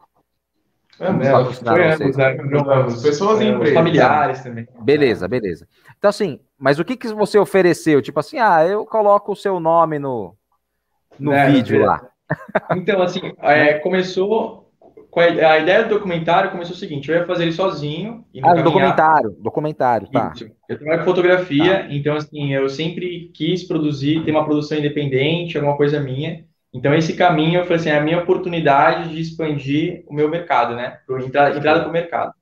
é, 0.99 1.07
foi, 1.07 3.03
pessoas 3.03 3.41
e 3.41 3.45
é, 3.45 3.49
empresas. 3.49 3.75
Familiares 3.75 4.43
também. 4.43 4.67
Beleza, 4.81 5.29
beleza. 5.29 5.69
Então, 5.99 6.09
assim, 6.09 6.41
mas 6.59 6.79
o 6.79 6.85
que, 6.85 6.97
que 6.97 7.09
você 7.09 7.39
ofereceu? 7.39 8.01
Tipo 8.01 8.21
assim, 8.21 8.39
ah, 8.39 8.67
eu 8.67 8.87
coloco 8.87 9.33
o 9.33 9.37
seu 9.37 9.61
nome 9.61 9.99
no, 9.99 10.35
no 11.19 11.33
é, 11.33 11.51
vídeo 11.51 11.85
lá. 11.85 12.03
Então, 12.75 13.03
assim, 13.03 13.33
é, 13.39 13.75
começou. 13.75 14.66
A, 15.17 15.59
ideia 15.59 15.83
do 15.83 15.91
documentário 15.91 16.51
começou 16.51 16.77
o 16.77 16.79
seguinte: 16.79 17.11
eu 17.11 17.17
ia 17.17 17.27
fazer 17.27 17.45
ele 17.45 17.53
sozinho. 17.53 18.25
ah, 18.43 18.55
documentário, 18.63 19.31
documentário, 19.41 20.11
tá. 20.11 20.33
Isso. 20.35 20.47
Eu 20.69 20.79
trabalho 20.79 20.99
com 21.01 21.05
fotografia, 21.07 21.81
tá. 21.81 21.87
então, 21.91 22.17
assim, 22.17 22.53
eu 22.53 22.69
sempre 22.69 23.31
quis 23.33 23.65
produzir, 23.65 24.25
ter 24.25 24.31
uma 24.31 24.45
produção 24.45 24.77
independente, 24.77 25.57
alguma 25.57 25.77
coisa 25.77 25.99
minha. 25.99 26.45
Então, 26.73 26.95
esse 26.95 27.15
caminho, 27.15 27.61
eu 27.61 27.65
falei 27.65 27.77
assim, 27.77 27.89
é 27.89 27.97
a 27.97 28.03
minha 28.03 28.19
oportunidade 28.19 29.09
de 29.09 29.21
expandir 29.21 30.05
o 30.07 30.13
meu 30.13 30.29
mercado, 30.29 30.77
né? 30.77 30.99
Entrada, 31.25 31.57
entrada 31.57 31.81
para 31.81 31.89
o 31.89 31.93
mercado. 31.93 32.35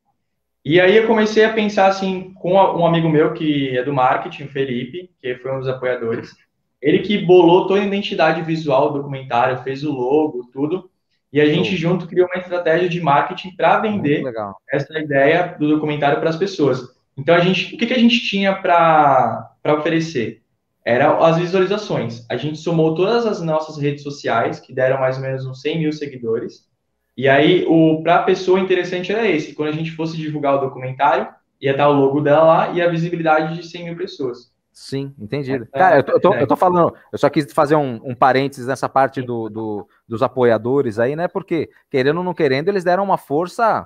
E 0.65 0.81
aí 0.81 0.97
eu 0.97 1.07
comecei 1.07 1.45
a 1.45 1.53
pensar 1.53 1.87
assim, 1.87 2.33
com 2.35 2.55
um 2.55 2.87
amigo 2.87 3.09
meu 3.09 3.33
que 3.35 3.77
é 3.77 3.85
do 3.85 3.93
marketing, 3.93 4.49
Felipe, 4.49 5.11
que 5.21 5.37
foi 5.37 5.53
um 5.53 5.61
dos 5.61 5.69
apoiadores. 5.69 6.35
Ele 6.83 7.01
que 7.01 7.19
bolou 7.19 7.69
toda 7.69 7.81
a 7.81 7.85
identidade 7.85 8.43
visual 8.43 8.91
do 8.91 8.99
documentário, 8.99 9.63
fez 9.63 9.85
o 9.85 9.93
logo, 9.93 10.49
tudo. 10.53 10.91
E 11.35 11.41
a 11.41 11.47
gente 11.47 11.77
junto 11.77 12.07
criou 12.07 12.29
uma 12.33 12.41
estratégia 12.41 12.89
de 12.89 13.01
marketing 13.01 13.57
para 13.57 13.81
vender 13.81 14.23
essa 14.71 14.97
ideia 15.01 15.57
do 15.59 15.69
documentário 15.69 16.21
para 16.21 16.31
as 16.31 16.37
pessoas. 16.37 16.81
Então 17.19 17.35
a 17.35 17.41
gente, 17.41 17.75
o 17.75 17.79
que, 17.79 17.87
que 17.87 17.93
a 17.93 17.99
gente 17.99 18.21
tinha 18.21 18.55
para 18.55 19.51
oferecer? 19.77 20.43
Era 20.87 21.19
as 21.19 21.37
visualizações. 21.37 22.25
A 22.31 22.37
gente 22.37 22.59
somou 22.59 22.95
todas 22.95 23.27
as 23.27 23.43
nossas 23.43 23.77
redes 23.79 24.05
sociais, 24.05 24.61
que 24.61 24.73
deram 24.73 25.01
mais 25.01 25.17
ou 25.17 25.23
menos 25.23 25.45
uns 25.45 25.61
100 25.61 25.79
mil 25.81 25.93
seguidores, 25.93 26.69
e 27.17 27.29
aí, 27.29 27.67
para 28.05 28.17
a 28.17 28.23
pessoa 28.23 28.61
interessante 28.61 29.11
era 29.11 29.29
esse. 29.29 29.55
Quando 29.55 29.71
a 29.71 29.73
gente 29.73 29.91
fosse 29.91 30.17
divulgar 30.17 30.55
o 30.55 30.61
documentário, 30.61 31.27
ia 31.61 31.73
estar 31.73 31.89
o 31.89 31.93
logo 31.95 32.21
dela 32.21 32.45
lá 32.45 32.69
e 32.71 32.81
a 32.81 32.89
visibilidade 32.89 33.57
de 33.57 33.67
100 33.67 33.85
mil 33.85 33.97
pessoas. 33.97 34.55
Sim, 34.73 35.15
entendido. 35.19 35.69
É, 35.73 35.79
Cara, 35.79 35.97
eu 35.99 36.03
tô, 36.03 36.13
eu, 36.13 36.21
tô, 36.21 36.35
eu 36.35 36.47
tô, 36.49 36.57
falando, 36.57 36.93
eu 37.13 37.19
só 37.19 37.31
quis 37.31 37.53
fazer 37.53 37.77
um, 37.77 38.01
um 38.05 38.15
parênteses 38.15 38.67
nessa 38.67 38.89
parte 38.89 39.23
do, 39.23 39.49
do, 39.49 39.89
dos 40.09 40.23
apoiadores 40.23 40.99
aí, 40.99 41.17
né? 41.17 41.29
Porque, 41.29 41.71
querendo 41.91 42.19
ou 42.19 42.25
não 42.25 42.35
querendo, 42.35 42.69
eles 42.69 42.85
deram 42.85 43.05
uma 43.05 43.19
força, 43.19 43.85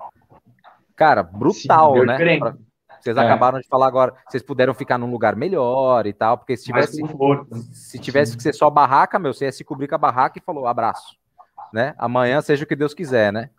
cara, 0.96 1.22
brutal, 1.22 1.94
Sim, 1.94 2.06
né? 2.06 2.38
Pra, 2.38 2.56
vocês 3.00 3.16
é. 3.16 3.20
acabaram 3.20 3.60
de 3.60 3.68
falar 3.68 3.86
agora, 3.86 4.14
vocês 4.28 4.42
puderam 4.42 4.74
ficar 4.74 4.98
num 4.98 5.10
lugar 5.10 5.36
melhor 5.36 6.06
e 6.06 6.12
tal, 6.12 6.36
porque 6.36 6.56
se 6.56 6.64
tivesse, 6.64 7.00
se 7.72 7.98
tivesse 7.98 8.36
que 8.36 8.42
ser 8.42 8.52
só 8.52 8.68
barraca, 8.68 9.18
meu, 9.18 9.32
você 9.32 9.44
ia 9.44 9.52
se 9.52 9.62
cobrir 9.62 9.86
com 9.86 9.94
a 9.94 9.98
barraca 9.98 10.38
e 10.38 10.42
falou 10.42 10.66
abraço 10.66 11.16
né? 11.72 11.94
Amanhã 11.98 12.40
seja 12.40 12.64
o 12.64 12.66
que 12.66 12.76
Deus 12.76 12.94
quiser, 12.94 13.32
né? 13.32 13.50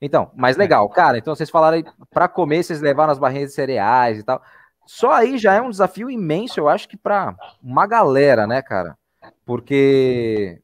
Então, 0.00 0.30
mas 0.34 0.56
legal, 0.56 0.88
cara. 0.88 1.18
Então 1.18 1.34
vocês 1.34 1.50
falaram 1.50 1.76
aí, 1.76 1.84
para 2.10 2.28
comer, 2.28 2.62
vocês 2.62 2.80
levaram 2.80 3.12
as 3.12 3.18
barrinhas 3.18 3.50
de 3.50 3.54
cereais 3.54 4.18
e 4.18 4.22
tal. 4.22 4.42
Só 4.86 5.12
aí 5.12 5.38
já 5.38 5.54
é 5.54 5.60
um 5.60 5.70
desafio 5.70 6.10
imenso, 6.10 6.58
eu 6.58 6.68
acho 6.68 6.88
que 6.88 6.96
para 6.96 7.36
uma 7.62 7.86
galera, 7.86 8.46
né, 8.46 8.62
cara? 8.62 8.96
Porque, 9.44 10.60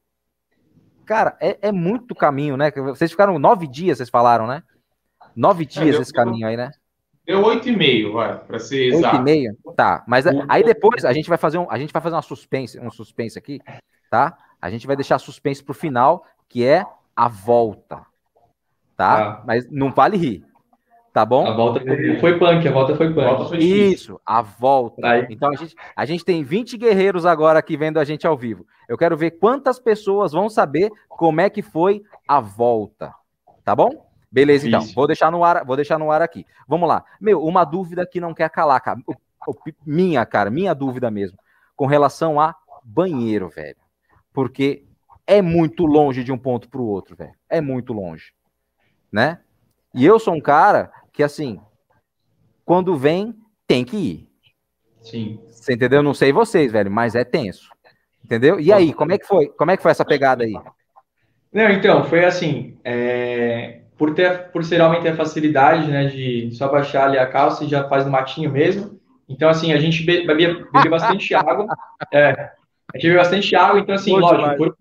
cara, 1.07 1.37
é, 1.39 1.57
é, 1.61 1.71
muito 1.71 2.13
caminho, 2.13 2.57
né? 2.57 2.69
Vocês 2.71 3.09
ficaram 3.09 3.39
nove 3.39 3.65
dias, 3.65 3.97
vocês 3.97 4.09
falaram, 4.09 4.45
né? 4.45 4.61
Nove 5.35 5.63
é, 5.63 5.67
dias 5.67 5.95
é, 5.95 6.01
esse 6.01 6.13
caminho 6.13 6.45
aí, 6.45 6.57
né? 6.57 6.69
Deu 7.25 7.43
oito 7.43 7.67
e 7.67 7.75
meio, 7.75 8.13
vai, 8.13 8.37
para 8.37 8.59
ser 8.59 8.93
exato. 8.93 9.17
Oito 9.17 9.21
e 9.21 9.23
meio? 9.23 9.57
Tá, 9.75 10.03
mas 10.07 10.25
aí 10.47 10.63
depois 10.63 11.03
a 11.03 11.13
gente 11.13 11.27
vai 11.27 11.37
fazer 11.37 11.57
um, 11.57 11.69
a 11.69 11.77
gente 11.77 11.91
vai 11.91 12.01
fazer 12.01 12.15
uma 12.15 12.21
suspense, 12.21 12.79
um 12.79 12.91
suspense 12.91 13.37
aqui, 13.37 13.59
tá? 14.09 14.37
A 14.61 14.69
gente 14.69 14.85
vai 14.85 14.95
deixar 14.95 15.17
suspense 15.19 15.63
pro 15.63 15.73
final, 15.73 16.25
que 16.47 16.65
é 16.65 16.85
a 17.15 17.27
volta, 17.27 18.01
tá? 18.95 19.39
Ah. 19.39 19.43
Mas 19.45 19.69
não 19.69 19.91
vale 19.91 20.17
rir, 20.17 20.45
tá 21.17 21.25
bom? 21.25 21.47
A 21.47 21.55
volta 21.55 21.81
foi 22.19 22.37
punk, 22.37 22.67
a 22.67 22.71
volta 22.71 22.95
foi 22.95 23.11
punk. 23.11 23.25
A 23.25 23.33
volta 23.33 23.45
foi 23.49 23.57
Isso, 23.57 24.21
a 24.23 24.39
volta. 24.43 25.07
Aí. 25.07 25.25
Então 25.31 25.49
a 25.49 25.55
gente, 25.55 25.75
a 25.95 26.05
gente 26.05 26.23
tem 26.23 26.43
20 26.43 26.77
guerreiros 26.77 27.25
agora 27.25 27.57
aqui 27.57 27.75
vendo 27.75 27.99
a 27.99 28.03
gente 28.03 28.27
ao 28.27 28.37
vivo. 28.37 28.67
Eu 28.87 28.95
quero 28.95 29.17
ver 29.17 29.31
quantas 29.31 29.79
pessoas 29.79 30.31
vão 30.31 30.47
saber 30.47 30.91
como 31.09 31.41
é 31.41 31.49
que 31.49 31.63
foi 31.63 32.03
a 32.27 32.39
volta, 32.39 33.11
tá 33.63 33.75
bom? 33.75 33.89
Beleza, 34.31 34.67
então. 34.67 34.85
Vou 34.93 35.07
deixar 35.07 35.31
no 35.31 35.43
ar, 35.43 35.65
vou 35.65 35.75
deixar 35.75 35.97
no 35.97 36.11
ar 36.11 36.21
aqui. 36.21 36.45
Vamos 36.67 36.87
lá. 36.87 37.03
Meu, 37.19 37.43
uma 37.43 37.65
dúvida 37.65 38.05
que 38.05 38.21
não 38.21 38.31
quer 38.31 38.51
calar, 38.51 38.79
cara. 38.79 38.99
Minha, 39.83 40.23
cara, 40.23 40.51
minha 40.51 40.75
dúvida 40.75 41.09
mesmo. 41.09 41.39
Com 41.75 41.87
relação 41.87 42.39
a 42.39 42.53
banheiro, 42.83 43.49
velho. 43.49 43.77
Porque 44.31 44.85
é 45.25 45.41
muito 45.41 45.83
longe 45.83 46.23
de 46.23 46.31
um 46.31 46.37
ponto 46.37 46.69
para 46.69 46.79
o 46.79 46.85
outro, 46.85 47.15
velho. 47.15 47.33
É 47.49 47.59
muito 47.59 47.91
longe. 47.91 48.33
Né? 49.11 49.39
E 49.95 50.05
eu 50.05 50.19
sou 50.19 50.35
um 50.35 50.41
cara 50.41 50.91
que, 51.17 51.23
assim, 51.23 51.59
quando 52.63 52.95
vem, 52.95 53.35
tem 53.67 53.83
que 53.83 53.97
ir. 53.97 54.29
Sim. 55.01 55.39
Você 55.49 55.73
entendeu? 55.73 56.01
Não 56.01 56.13
sei 56.13 56.31
vocês, 56.31 56.71
velho, 56.71 56.89
mas 56.89 57.15
é 57.15 57.23
tenso. 57.23 57.69
Entendeu? 58.23 58.59
E 58.59 58.71
aí, 58.71 58.93
como 58.93 59.11
é 59.11 59.17
que 59.17 59.25
foi? 59.25 59.47
Como 59.47 59.71
é 59.71 59.75
que 59.75 59.83
foi 59.83 59.91
essa 59.91 60.05
pegada 60.05 60.43
aí? 60.43 60.53
Não, 61.51 61.69
então, 61.71 62.03
foi 62.05 62.23
assim. 62.23 62.77
É 62.83 63.81
por, 63.97 64.13
ter, 64.13 64.51
por 64.51 64.63
ser 64.63 64.75
realmente 64.77 65.07
a 65.07 65.15
facilidade, 65.15 65.89
né, 65.89 66.05
de 66.05 66.51
só 66.51 66.67
baixar 66.67 67.07
ali 67.07 67.17
a 67.17 67.25
calça 67.25 67.63
e 67.63 67.67
já 67.67 67.89
faz 67.89 68.05
no 68.05 68.11
matinho 68.11 68.51
mesmo. 68.51 68.99
Então, 69.27 69.49
assim, 69.49 69.73
a 69.73 69.79
gente 69.79 70.03
bebia, 70.03 70.53
bebia 70.71 70.91
bastante 70.91 71.33
água. 71.35 71.65
É, 72.13 72.31
a 72.93 72.97
gente 72.97 73.07
bebia 73.07 73.17
bastante 73.17 73.55
água, 73.55 73.79
então, 73.79 73.95
assim, 73.95 74.11
lógico, 74.11 74.51
o 74.51 74.57
corpo, 74.57 74.77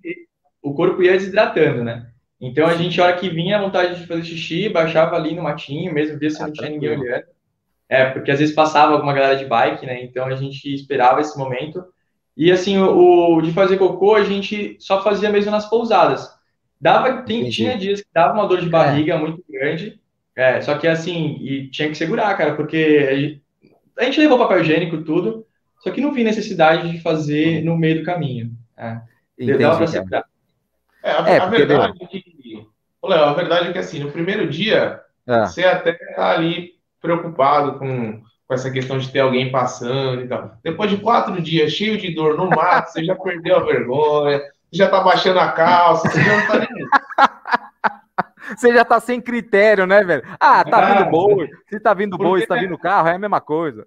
o 0.63 0.75
corpo, 0.75 1.03
ia 1.03 1.13
desidratando, 1.13 1.83
né? 1.83 2.07
Então, 2.41 2.67
a 2.67 2.75
gente, 2.75 3.01
a 3.01 3.05
hora 3.05 3.17
que 3.17 3.31
vinha 3.31 3.57
a 3.57 3.63
vontade 3.63 4.01
de 4.01 4.07
fazer 4.07 4.25
xixi, 4.25 4.69
baixava 4.69 5.17
ali 5.17 5.35
no 5.35 5.43
matinho 5.43 5.93
mesmo, 5.93 6.19
via 6.19 6.31
se 6.31 6.41
não 6.41 6.53
tinha 6.53 6.71
ninguém 6.71 6.91
olhando. 6.91 7.25
É, 7.89 8.07
porque 8.07 8.31
às 8.31 8.39
vezes 8.39 8.55
passava 8.55 8.93
alguma 8.93 9.15
galera 9.15 9.37
de 9.37 9.45
bike, 9.45 9.87
né? 9.87 10.03
Então, 10.05 10.27
a 10.27 10.35
gente 10.35 10.73
esperava 10.75 11.21
esse 11.21 11.39
momento. 11.39 11.85
E, 12.37 12.53
assim, 12.53 12.79
o, 12.79 13.37
o 13.37 13.41
de 13.41 13.53
fazer 13.53 13.79
cocô, 13.79 14.15
a 14.15 14.25
gente 14.25 14.77
só 14.79 15.03
fazia 15.03 15.31
mesmo 15.31 15.51
nas 15.51 15.69
pousadas. 15.69 16.29
Dava, 16.81 17.23
tem, 17.23 17.49
tinha 17.49 17.77
dias 17.77 18.01
que 18.01 18.09
dava 18.13 18.35
uma 18.35 18.47
dor 18.47 18.61
de 18.61 18.69
barriga 18.69 19.15
é. 19.15 19.19
muito 19.19 19.43
grande, 19.49 19.99
é, 20.37 20.61
só 20.61 20.77
que 20.77 20.87
assim, 20.87 21.39
e 21.41 21.71
tinha 21.71 21.89
que 21.89 21.95
segurar, 21.95 22.37
cara, 22.37 22.55
porque 22.55 23.09
a 23.11 23.17
gente, 23.17 23.43
a 23.99 24.05
gente 24.05 24.21
levou 24.21 24.39
papel 24.39 24.61
higiênico, 24.61 25.03
tudo, 25.03 25.47
só 25.81 25.91
que 25.91 26.01
não 26.01 26.13
vi 26.13 26.23
necessidade 26.23 26.93
de 26.93 27.01
fazer 27.01 27.65
no 27.65 27.77
meio 27.77 28.01
do 28.01 28.05
caminho. 28.05 28.53
É. 28.77 29.01
Entendi, 29.39 29.59
dava 29.59 29.79
pra 29.79 29.87
segurar. 29.87 30.25
É, 31.07 31.13
a, 31.13 31.29
é, 31.29 31.39
a 31.39 31.47
verdade 31.47 32.03
é 32.03 32.07
que. 32.07 32.67
Léo, 33.05 33.25
a 33.25 33.33
verdade 33.35 33.69
é 33.69 33.73
que 33.73 33.79
assim, 33.79 34.01
no 34.01 34.11
primeiro 34.11 34.49
dia, 34.49 35.01
é. 35.29 35.47
você 35.47 35.63
até 35.63 35.93
tá 35.93 36.33
ali 36.33 36.73
preocupado 37.01 37.79
com, 37.79 38.21
com 38.49 38.55
essa 38.55 38.69
questão 38.73 38.99
de 38.99 39.09
ter 39.13 39.21
alguém 39.21 39.53
passando 39.53 40.23
e 40.23 40.27
tal. 40.27 40.59
Depois 40.65 40.91
de 40.91 40.97
quatro 40.97 41.41
dias 41.41 41.71
cheio 41.71 41.97
de 41.97 42.13
dor 42.13 42.37
no 42.37 42.51
mato, 42.51 42.91
você 42.91 43.05
já 43.05 43.15
perdeu 43.23 43.57
a 43.57 43.63
vergonha, 43.63 44.43
já 44.73 44.89
tá 44.89 45.01
baixando 45.01 45.39
a 45.39 45.53
calça, 45.53 46.09
você 46.11 46.21
já 46.21 46.37
não 46.37 46.47
tá 46.49 46.59
nem. 46.59 46.69
Você 48.57 48.73
já 48.73 48.85
tá 48.85 49.01
sem 49.01 49.21
critério, 49.21 49.89
né, 49.89 50.05
velho? 50.05 50.23
Ah, 50.39 50.63
tá 50.63 50.79
ah, 50.79 50.95
vindo 50.95 51.11
boi. 51.11 51.51
Se 51.69 51.81
tá 51.81 51.93
vindo 51.93 52.17
boi, 52.17 52.43
se 52.43 52.47
tá 52.47 52.55
vindo 52.55 52.79
carro, 52.79 53.09
é 53.09 53.15
a 53.15 53.19
mesma 53.19 53.41
coisa. 53.41 53.85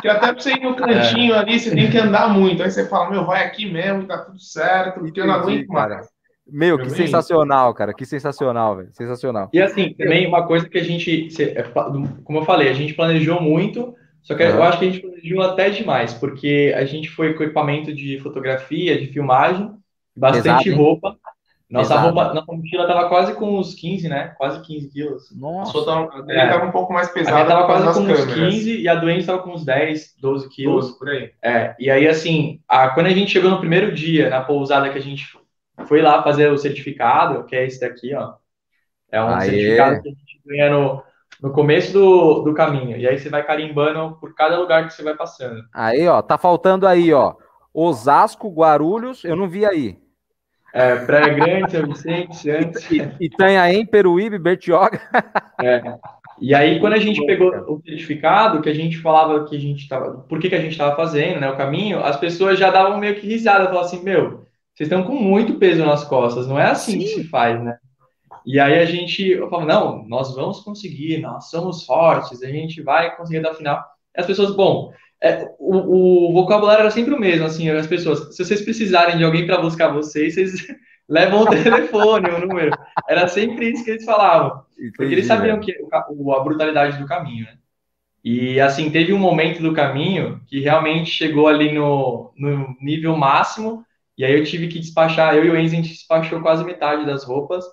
Que 0.00 0.08
até 0.08 0.32
pra 0.32 0.42
você 0.42 0.54
ir 0.54 0.60
no 0.60 0.74
cantinho 0.76 1.34
é. 1.34 1.38
ali, 1.38 1.60
você 1.60 1.70
tem 1.70 1.88
que 1.88 1.98
andar 1.98 2.28
muito. 2.28 2.64
Aí 2.64 2.70
você 2.70 2.88
fala, 2.88 3.10
meu, 3.10 3.24
vai 3.24 3.44
aqui 3.44 3.70
mesmo, 3.70 4.08
tá 4.08 4.18
tudo 4.18 4.40
certo, 4.40 4.98
porque 4.98 5.20
eu 5.20 5.26
não 5.28 5.34
aguento 5.34 5.68
mais. 5.68 6.08
Meu, 6.52 6.78
que 6.78 6.90
sensacional, 6.90 7.72
cara. 7.72 7.94
Que 7.94 8.04
sensacional, 8.04 8.76
velho. 8.76 8.90
Sensacional. 8.92 9.48
E 9.52 9.60
assim, 9.60 9.94
também 9.94 10.26
uma 10.26 10.46
coisa 10.46 10.68
que 10.68 10.76
a 10.76 10.84
gente, 10.84 11.28
é, 11.40 11.62
como 12.24 12.38
eu 12.38 12.44
falei, 12.44 12.68
a 12.68 12.74
gente 12.74 12.92
planejou 12.92 13.40
muito, 13.40 13.94
só 14.22 14.34
que 14.34 14.44
uhum. 14.44 14.50
eu 14.50 14.62
acho 14.62 14.78
que 14.78 14.84
a 14.84 14.90
gente 14.90 15.00
planejou 15.00 15.40
até 15.40 15.70
demais, 15.70 16.12
porque 16.12 16.74
a 16.76 16.84
gente 16.84 17.08
foi 17.08 17.32
com 17.32 17.42
equipamento 17.42 17.92
de 17.94 18.20
fotografia, 18.20 19.00
de 19.00 19.06
filmagem, 19.06 19.72
bastante 20.14 20.68
Exato, 20.68 20.82
roupa. 20.82 21.16
Nossa 21.70 21.94
Exato. 21.94 22.06
roupa, 22.08 22.34
nossa 22.34 22.52
mochila 22.52 22.86
tava 22.86 23.08
quase 23.08 23.34
com 23.34 23.58
uns 23.58 23.74
15, 23.74 24.06
né? 24.06 24.34
Quase 24.36 24.60
15 24.60 24.90
quilos. 24.90 25.34
Nossa. 25.34 25.84
Tava, 25.86 26.24
ele 26.28 26.38
é. 26.38 26.46
tava 26.46 26.66
um 26.66 26.70
pouco 26.70 26.92
mais 26.92 27.10
pesado. 27.10 27.38
A 27.38 27.44
tava 27.46 27.64
quase 27.64 27.98
com 27.98 28.06
câmeras. 28.06 28.26
uns 28.26 28.34
15 28.34 28.80
e 28.82 28.88
a 28.88 28.94
doente 28.94 29.24
tava 29.24 29.42
com 29.42 29.52
uns 29.52 29.64
10, 29.64 30.16
12 30.20 30.50
quilos. 30.50 30.84
12, 30.88 30.98
por 30.98 31.08
aí. 31.08 31.30
É, 31.42 31.74
e 31.78 31.90
aí 31.90 32.06
assim, 32.06 32.60
a, 32.68 32.90
quando 32.90 33.06
a 33.06 33.10
gente 33.10 33.32
chegou 33.32 33.50
no 33.50 33.58
primeiro 33.58 33.90
dia, 33.90 34.28
na 34.28 34.42
pousada 34.42 34.90
que 34.90 34.98
a 34.98 35.02
gente 35.02 35.24
foi 35.86 36.02
lá 36.02 36.22
fazer 36.22 36.50
o 36.50 36.58
certificado, 36.58 37.44
que 37.44 37.56
é 37.56 37.66
esse 37.66 37.80
daqui, 37.80 38.14
ó. 38.14 38.34
É 39.10 39.22
um 39.22 39.28
Aê. 39.28 39.50
certificado 39.50 40.02
que 40.02 40.08
a 40.08 40.12
gente 40.12 40.40
ganha 40.46 40.70
no, 40.70 41.02
no 41.42 41.52
começo 41.52 41.92
do, 41.92 42.42
do 42.42 42.54
caminho. 42.54 42.96
E 42.96 43.06
aí 43.06 43.18
você 43.18 43.28
vai 43.28 43.44
carimbando 43.44 44.16
por 44.20 44.34
cada 44.34 44.58
lugar 44.58 44.86
que 44.86 44.94
você 44.94 45.02
vai 45.02 45.14
passando. 45.14 45.62
Aí, 45.72 46.06
ó, 46.08 46.22
tá 46.22 46.38
faltando 46.38 46.86
aí, 46.86 47.12
ó. 47.12 47.34
Osasco, 47.74 48.50
Guarulhos, 48.50 49.24
eu 49.24 49.36
não 49.36 49.48
vi 49.48 49.64
aí. 49.64 49.98
É, 50.74 50.96
Praia 50.96 51.34
Grande, 51.34 51.70
São 51.70 51.86
Vicente, 51.86 52.36
Santos. 52.82 52.90
Itanhaém, 53.20 53.84
Peruíbe, 53.84 54.38
Bertioga. 54.38 55.00
É. 55.62 55.80
E 56.40 56.52
aí, 56.56 56.80
quando 56.80 56.94
a 56.94 56.98
gente 56.98 57.24
pegou 57.24 57.50
o 57.68 57.80
certificado, 57.84 58.60
que 58.60 58.68
a 58.68 58.74
gente 58.74 58.98
falava 58.98 59.44
que 59.44 59.54
a 59.54 59.60
gente 59.60 59.82
estava. 59.82 60.22
Por 60.22 60.40
que, 60.40 60.48
que 60.48 60.56
a 60.56 60.60
gente 60.60 60.72
estava 60.72 60.96
fazendo, 60.96 61.38
né? 61.38 61.48
O 61.48 61.56
caminho, 61.56 62.00
as 62.00 62.16
pessoas 62.16 62.58
já 62.58 62.68
davam 62.68 62.98
meio 62.98 63.14
que 63.14 63.28
risada, 63.28 63.66
falavam 63.66 63.82
assim, 63.82 64.02
meu, 64.02 64.44
vocês 64.82 64.90
estão 64.90 65.04
com 65.04 65.14
muito 65.14 65.54
peso 65.54 65.84
nas 65.84 66.04
costas, 66.04 66.48
não 66.48 66.58
é 66.58 66.64
assim 66.64 66.92
Sim. 66.92 66.98
que 66.98 67.08
se 67.08 67.24
faz, 67.24 67.62
né? 67.62 67.76
E 68.44 68.58
aí 68.58 68.80
a 68.80 68.84
gente 68.84 69.28
eu 69.28 69.48
falo, 69.48 69.64
não, 69.64 70.04
nós 70.08 70.34
vamos 70.34 70.60
conseguir, 70.60 71.18
nós 71.18 71.50
somos 71.50 71.84
fortes, 71.84 72.42
a 72.42 72.48
gente 72.48 72.82
vai 72.82 73.14
conseguir 73.16 73.40
dar 73.40 73.54
final. 73.54 73.80
E 74.16 74.20
as 74.20 74.26
pessoas, 74.26 74.56
bom, 74.56 74.92
é, 75.22 75.48
o, 75.58 76.30
o, 76.30 76.32
vocabulário 76.32 76.80
era 76.80 76.90
sempre 76.90 77.14
o 77.14 77.20
mesmo, 77.20 77.46
assim, 77.46 77.70
as 77.70 77.86
pessoas, 77.86 78.34
se 78.34 78.44
vocês 78.44 78.62
precisarem 78.62 79.16
de 79.16 79.22
alguém 79.22 79.46
para 79.46 79.60
buscar 79.60 79.88
vocês, 79.88 80.34
vocês 80.34 80.66
levam 81.08 81.42
o 81.42 81.46
telefone, 81.46 82.30
o 82.30 82.40
número. 82.40 82.72
Era 83.08 83.28
sempre 83.28 83.70
isso 83.70 83.84
que 83.84 83.92
eles 83.92 84.04
falavam. 84.04 84.62
Entendi, 84.76 84.92
porque 84.96 85.14
eles 85.14 85.26
sabiam 85.26 85.60
que 85.60 85.72
a, 85.92 85.98
a 85.98 86.40
brutalidade 86.40 86.98
do 86.98 87.06
caminho, 87.06 87.44
né? 87.44 87.54
E 88.24 88.60
assim, 88.60 88.90
teve 88.90 89.12
um 89.12 89.18
momento 89.18 89.62
do 89.62 89.72
caminho 89.72 90.40
que 90.46 90.60
realmente 90.60 91.10
chegou 91.10 91.46
ali 91.46 91.72
no, 91.72 92.32
no 92.36 92.76
nível 92.80 93.16
máximo, 93.16 93.84
e 94.16 94.24
aí 94.24 94.32
eu 94.32 94.44
tive 94.44 94.68
que 94.68 94.78
despachar, 94.78 95.34
eu 95.34 95.44
e 95.44 95.50
o 95.50 95.56
Enzo, 95.56 95.74
a 95.74 95.76
gente 95.76 95.90
despachou 95.90 96.40
quase 96.40 96.64
metade 96.64 97.06
das 97.06 97.24
roupas, 97.24 97.64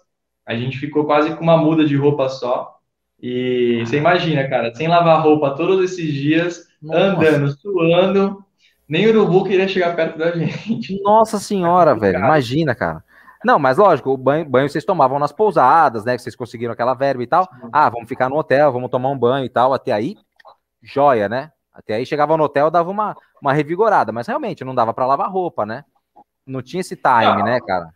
a 0.45 0.55
gente 0.55 0.77
ficou 0.77 1.05
quase 1.05 1.35
com 1.35 1.43
uma 1.43 1.57
muda 1.57 1.85
de 1.85 1.95
roupa 1.95 2.29
só, 2.29 2.79
e 3.21 3.83
você 3.85 3.97
imagina, 3.97 4.47
cara, 4.47 4.73
sem 4.73 4.87
lavar 4.87 5.21
roupa 5.21 5.55
todos 5.55 5.83
esses 5.83 6.13
dias, 6.13 6.67
nossa. 6.81 6.99
andando, 6.99 7.51
suando, 7.59 8.45
nem 8.87 9.05
o 9.05 9.09
urubu 9.09 9.43
queria 9.43 9.67
chegar 9.67 9.95
perto 9.95 10.17
da 10.17 10.31
gente. 10.31 11.01
Nossa 11.03 11.37
senhora, 11.37 11.93
velho, 11.93 12.17
imagina, 12.17 12.73
cara. 12.73 13.03
Não, 13.43 13.57
mas 13.57 13.77
lógico, 13.77 14.09
o 14.09 14.17
banho, 14.17 14.43
banho 14.45 14.69
vocês 14.69 14.83
tomavam 14.83 15.19
nas 15.19 15.31
pousadas, 15.31 16.03
né? 16.03 16.15
Que 16.15 16.21
vocês 16.21 16.35
conseguiram 16.35 16.73
aquela 16.73 16.93
verba 16.93 17.23
e 17.23 17.27
tal. 17.27 17.47
Ah, 17.71 17.89
vamos 17.89 18.09
ficar 18.09 18.29
no 18.29 18.37
hotel, 18.37 18.71
vamos 18.71 18.89
tomar 18.89 19.09
um 19.09 19.17
banho 19.17 19.45
e 19.45 19.49
tal. 19.49 19.73
Até 19.73 19.91
aí, 19.91 20.17
joia, 20.81 21.29
né? 21.29 21.51
Até 21.73 21.95
aí 21.95 22.05
chegava 22.05 22.35
no 22.35 22.43
hotel, 22.43 22.69
dava 22.69 22.89
uma, 22.89 23.15
uma 23.41 23.53
revigorada, 23.53 24.11
mas 24.11 24.27
realmente 24.27 24.65
não 24.65 24.75
dava 24.75 24.93
para 24.93 25.05
lavar 25.05 25.31
roupa, 25.31 25.65
né? 25.65 25.85
Não 26.49 26.61
tinha 26.61 26.81
esse 26.81 26.95
time, 26.95 27.37
não. 27.37 27.45
né, 27.45 27.59
cara? 27.65 27.89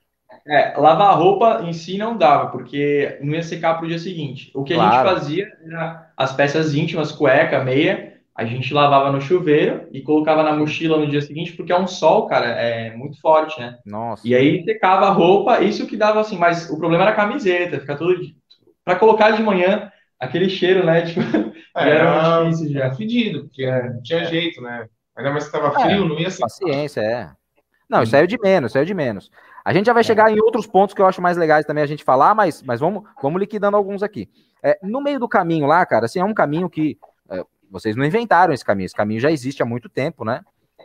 É, 0.46 0.78
lavar 0.78 1.18
roupa 1.18 1.62
em 1.64 1.74
si 1.74 1.98
não 1.98 2.18
dava, 2.18 2.48
porque 2.48 3.18
não 3.22 3.34
ia 3.34 3.44
secar 3.44 3.76
para 3.76 3.86
o 3.86 3.88
dia 3.88 4.00
seguinte. 4.00 4.52
O 4.54 4.64
que 4.64 4.74
claro. 4.74 4.92
a 4.92 5.14
gente 5.14 5.20
fazia 5.20 5.48
era 5.66 6.12
as 6.18 6.34
peças 6.34 6.76
íntimas, 6.76 7.12
cueca, 7.12 7.64
meia, 7.64 8.14
a 8.36 8.44
gente 8.46 8.74
lavava 8.74 9.12
no 9.12 9.22
chuveiro 9.22 9.88
e 9.92 10.02
colocava 10.02 10.44
na 10.44 10.54
mochila 10.54 10.98
no 10.98 11.08
dia 11.08 11.22
seguinte, 11.22 11.54
porque 11.54 11.72
é 11.72 11.80
um 11.80 11.88
sol, 11.88 12.28
cara, 12.28 12.48
é 12.48 12.96
muito 12.96 13.20
forte, 13.22 13.60
né? 13.60 13.78
Nossa. 13.86 14.28
E 14.28 14.36
aí 14.36 14.64
secava 14.64 15.08
a 15.08 15.12
roupa, 15.12 15.62
isso 15.62 15.88
que 15.88 15.96
dava 15.96 16.20
assim, 16.20 16.38
mas 16.38 16.70
o 16.70 16.78
problema 16.78 17.04
era 17.04 17.14
a 17.14 17.16
camiseta, 17.16 17.80
ficar 17.80 17.96
tudo. 17.96 18.20
Para 18.84 18.98
colocar 18.98 19.32
de 19.32 19.42
manhã, 19.42 19.92
aquele 20.20 20.50
cheiro, 20.50 20.86
né? 20.86 21.04
Tipo, 21.08 21.22
é, 21.76 21.90
era 21.90 22.44
difícil 22.44 22.74
já. 22.74 22.94
fedido, 22.94 23.46
porque 23.46 23.64
é, 23.64 23.90
não 23.90 24.02
tinha 24.02 24.22
é. 24.22 24.26
jeito, 24.26 24.62
né? 24.62 24.88
Ainda 25.16 25.32
mais 25.32 25.46
que 25.46 25.52
tava 25.52 25.80
é, 25.80 25.84
frio, 25.84 26.08
não 26.08 26.20
ia 26.20 26.30
ser. 26.30 26.42
Paciência, 26.42 27.02
é. 27.02 27.30
Não, 27.94 28.04
isso 28.04 28.16
aí 28.16 28.24
é 28.24 28.28
de 28.28 28.38
menos, 28.40 28.72
isso 28.72 28.78
aí 28.78 28.84
é 28.84 28.86
de 28.86 28.94
menos. 28.94 29.32
A 29.64 29.72
gente 29.74 29.86
já 29.86 29.94
vai 29.94 30.02
é. 30.02 30.04
chegar 30.04 30.32
em 30.32 30.42
outros 30.42 30.68
pontos 30.68 30.94
que 30.94 31.02
eu 31.02 31.06
acho 31.06 31.22
mais 31.22 31.38
legais 31.38 31.66
também 31.66 31.84
a 31.84 31.88
gente 31.88 32.04
falar, 32.04 32.36
mas, 32.36 32.62
mas 32.64 32.80
vamos, 32.80 33.04
vamos 33.22 33.40
liquidando 33.40 33.78
alguns 33.78 34.04
aqui. 34.04 34.30
É, 34.62 34.78
no 34.84 35.02
meio 35.02 35.20
do 35.20 35.28
caminho 35.28 35.66
lá, 35.66 35.86
cara, 35.86 36.06
assim, 36.06 36.20
é 36.20 36.26
um 36.26 36.34
caminho 36.34 36.70
que 36.70 36.98
vocês 37.74 37.96
não 37.96 38.06
inventaram 38.06 38.54
esse 38.54 38.64
caminho, 38.64 38.86
esse 38.86 38.96
caminho 38.96 39.20
já 39.20 39.32
existe 39.32 39.64
há 39.64 39.66
muito 39.66 39.90
tempo, 39.90 40.24
né? 40.24 40.42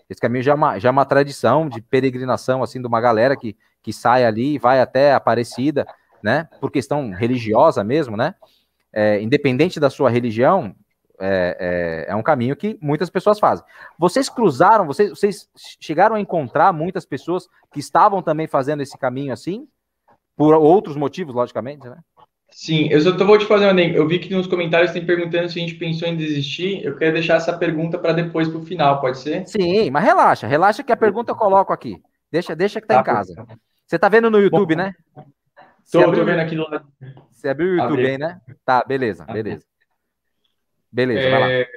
Esse 0.09 0.19
caminho 0.19 0.43
já 0.43 0.53
é 0.53 0.55
uma, 0.55 0.79
já 0.79 0.89
é 0.89 0.91
uma 0.91 1.05
tradição 1.05 1.69
de 1.69 1.83
peregrinação, 1.83 2.63
assim, 2.63 2.81
de 2.81 2.87
uma 2.87 2.99
galera 2.99 3.37
que, 3.37 3.55
que 3.83 3.93
sai 3.93 4.25
ali 4.25 4.55
e 4.55 4.59
vai 4.59 4.81
até 4.81 5.13
Aparecida, 5.13 5.87
né? 6.23 6.49
Por 6.63 6.71
questão 6.71 7.11
religiosa 7.11 7.85
mesmo, 7.85 8.17
né? 8.17 8.35
É, 8.91 9.21
independente 9.21 9.79
da 9.79 9.91
sua 9.91 10.09
religião, 10.09 10.75
é, 11.21 12.07
é, 12.09 12.13
é, 12.13 12.17
um 12.17 12.23
caminho 12.23 12.57
que 12.57 12.79
muitas 12.81 13.11
pessoas 13.11 13.39
fazem. 13.39 13.65
Vocês 13.99 14.29
cruzaram, 14.29 14.87
vocês, 14.87 15.11
vocês 15.11 15.49
chegaram 15.81 16.17
a 16.17 16.21
encontrar 16.21 16.73
muitas 16.73 17.05
pessoas 17.05 17.49
que 17.73 17.81
estavam 17.81 18.23
também 18.23 18.47
fazendo 18.47 18.83
esse 18.83 18.97
caminho 18.97 19.33
assim? 19.33 19.67
Por 20.37 20.55
outros 20.55 20.97
motivos, 20.97 21.35
logicamente, 21.35 21.89
né? 21.89 21.99
Sim, 22.51 22.89
eu 22.89 23.01
só 23.01 23.13
vou 23.25 23.37
te 23.37 23.45
fazer 23.45 23.71
uma. 23.71 23.81
Eu 23.81 24.09
vi 24.09 24.19
que 24.19 24.35
nos 24.35 24.47
comentários 24.47 24.93
tem 24.93 25.05
perguntando 25.05 25.49
se 25.49 25.59
a 25.59 25.63
gente 25.63 25.75
pensou 25.75 26.09
em 26.09 26.17
desistir. 26.17 26.83
Eu 26.83 26.97
quero 26.97 27.13
deixar 27.13 27.35
essa 27.35 27.57
pergunta 27.57 27.99
para 27.99 28.13
depois, 28.13 28.49
para 28.49 28.59
o 28.59 28.65
final, 28.65 29.01
pode 29.01 29.19
ser? 29.19 29.47
Sim, 29.47 29.91
mas 29.91 30.05
relaxa, 30.05 30.47
relaxa 30.47 30.83
que 30.83 30.93
a 30.93 30.97
pergunta 30.97 31.33
eu 31.33 31.37
coloco 31.37 31.73
aqui. 31.73 32.01
Deixa, 32.33 32.57
deixa 32.57 32.81
que 32.81 32.87
tá, 32.87 32.95
tá 32.95 33.01
em 33.01 33.05
casa. 33.05 33.47
Você 33.87 33.99
tá 33.99 34.09
vendo 34.09 34.31
no 34.31 34.41
YouTube, 34.41 34.75
Bom, 34.75 34.83
né? 34.83 34.95
Tô, 35.91 36.01
abriu, 36.01 36.21
tô 36.21 36.25
vendo 36.25 36.41
aqui 36.41 36.57
do 36.57 36.63
lado. 36.63 36.87
Você 37.33 37.49
abriu 37.49 37.73
o 37.73 37.77
YouTube 37.77 38.07
aí, 38.07 38.19
né? 38.19 38.41
Tá, 38.65 38.85
beleza, 38.87 39.25
beleza. 39.25 39.65
Beleza, 40.99 41.21
é, 41.21 41.31
vai 41.31 41.41
lá. 41.41 41.51
É, 41.51 41.69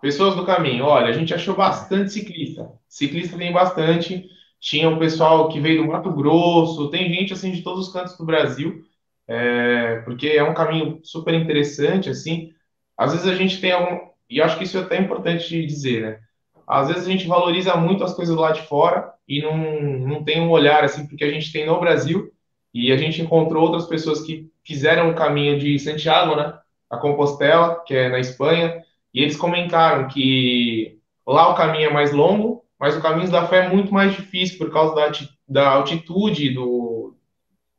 pessoas 0.00 0.36
do 0.36 0.44
caminho, 0.44 0.84
olha, 0.84 1.06
a 1.06 1.12
gente 1.12 1.32
achou 1.32 1.56
bastante 1.56 2.12
ciclista. 2.12 2.70
Ciclista 2.88 3.38
tem 3.38 3.52
bastante. 3.52 4.28
Tinha 4.60 4.88
um 4.88 4.98
pessoal 4.98 5.48
que 5.48 5.60
veio 5.60 5.82
do 5.82 5.88
Mato 5.88 6.10
Grosso, 6.12 6.90
tem 6.90 7.12
gente 7.12 7.32
assim 7.32 7.52
de 7.52 7.62
todos 7.62 7.86
os 7.86 7.92
cantos 7.92 8.16
do 8.16 8.26
Brasil 8.26 8.84
é, 9.28 10.00
porque 10.00 10.28
é 10.28 10.42
um 10.42 10.54
caminho 10.54 11.00
super 11.04 11.34
interessante, 11.34 12.08
assim. 12.08 12.54
Às 12.96 13.12
vezes 13.12 13.28
a 13.28 13.34
gente 13.34 13.60
tem 13.60 13.72
algum, 13.72 14.08
e 14.28 14.40
acho 14.40 14.56
que 14.56 14.64
isso 14.64 14.78
é 14.78 14.80
até 14.80 14.98
importante 14.98 15.48
de 15.48 15.66
dizer, 15.66 16.02
né? 16.02 16.20
Às 16.66 16.88
vezes 16.88 17.06
a 17.06 17.10
gente 17.10 17.26
valoriza 17.26 17.76
muito 17.76 18.02
as 18.04 18.14
coisas 18.14 18.36
lá 18.36 18.52
de 18.52 18.62
fora 18.62 19.12
e 19.28 19.42
não, 19.42 19.56
não 20.00 20.24
tem 20.24 20.40
um 20.40 20.50
olhar, 20.50 20.82
assim, 20.82 21.06
porque 21.06 21.24
a 21.24 21.30
gente 21.30 21.52
tem 21.52 21.66
no 21.66 21.78
Brasil 21.78 22.32
e 22.72 22.90
a 22.90 22.96
gente 22.96 23.20
encontrou 23.22 23.62
outras 23.64 23.86
pessoas 23.86 24.22
que 24.22 24.50
fizeram 24.64 25.10
o 25.10 25.14
caminho 25.14 25.58
de 25.58 25.78
Santiago, 25.78 26.34
né? 26.36 26.58
A 26.90 26.96
Compostela, 26.96 27.82
que 27.86 27.94
é 27.94 28.08
na 28.08 28.18
Espanha, 28.18 28.82
e 29.12 29.22
eles 29.22 29.36
comentaram 29.36 30.08
que 30.08 30.98
lá 31.26 31.50
o 31.50 31.54
caminho 31.54 31.90
é 31.90 31.92
mais 31.92 32.12
longo, 32.12 32.64
mas 32.78 32.96
o 32.96 33.02
caminho 33.02 33.30
da 33.30 33.46
fé 33.46 33.66
é 33.66 33.68
muito 33.68 33.92
mais 33.92 34.14
difícil 34.14 34.58
por 34.58 34.72
causa 34.72 34.94
da, 34.94 35.10
da 35.48 35.68
altitude, 35.70 36.54
do, 36.54 37.14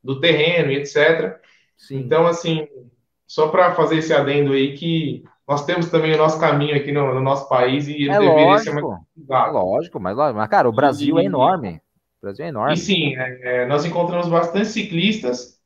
do 0.03 0.19
terreno 0.19 0.71
e 0.71 0.77
etc. 0.77 1.39
Sim. 1.77 1.99
Então, 1.99 2.27
assim, 2.27 2.67
só 3.27 3.47
para 3.47 3.73
fazer 3.75 3.97
esse 3.97 4.13
adendo 4.13 4.53
aí, 4.53 4.75
que 4.75 5.23
nós 5.47 5.65
temos 5.65 5.89
também 5.89 6.13
o 6.13 6.17
nosso 6.17 6.39
caminho 6.39 6.75
aqui 6.75 6.91
no, 6.91 7.13
no 7.13 7.21
nosso 7.21 7.47
país 7.47 7.87
e 7.87 7.93
ele 7.93 8.11
é 8.11 8.19
deveria 8.19 8.45
lógico, 8.45 8.75
ser 8.75 8.81
mais 8.81 9.47
é 9.47 9.51
lógico, 9.51 9.99
mas, 9.99 10.15
mas, 10.17 10.49
cara, 10.49 10.67
o 10.69 10.71
Brasil 10.71 11.17
é 11.17 11.21
e, 11.21 11.25
é 11.25 11.27
enorme. 11.27 11.81
O 12.19 12.21
Brasil 12.21 12.45
é 12.45 12.49
enorme. 12.49 12.73
E 12.73 12.77
sim, 12.77 13.15
é, 13.15 13.63
é, 13.63 13.65
nós 13.67 13.85
encontramos 13.85 14.27
bastante 14.27 14.67
ciclistas. 14.67 15.58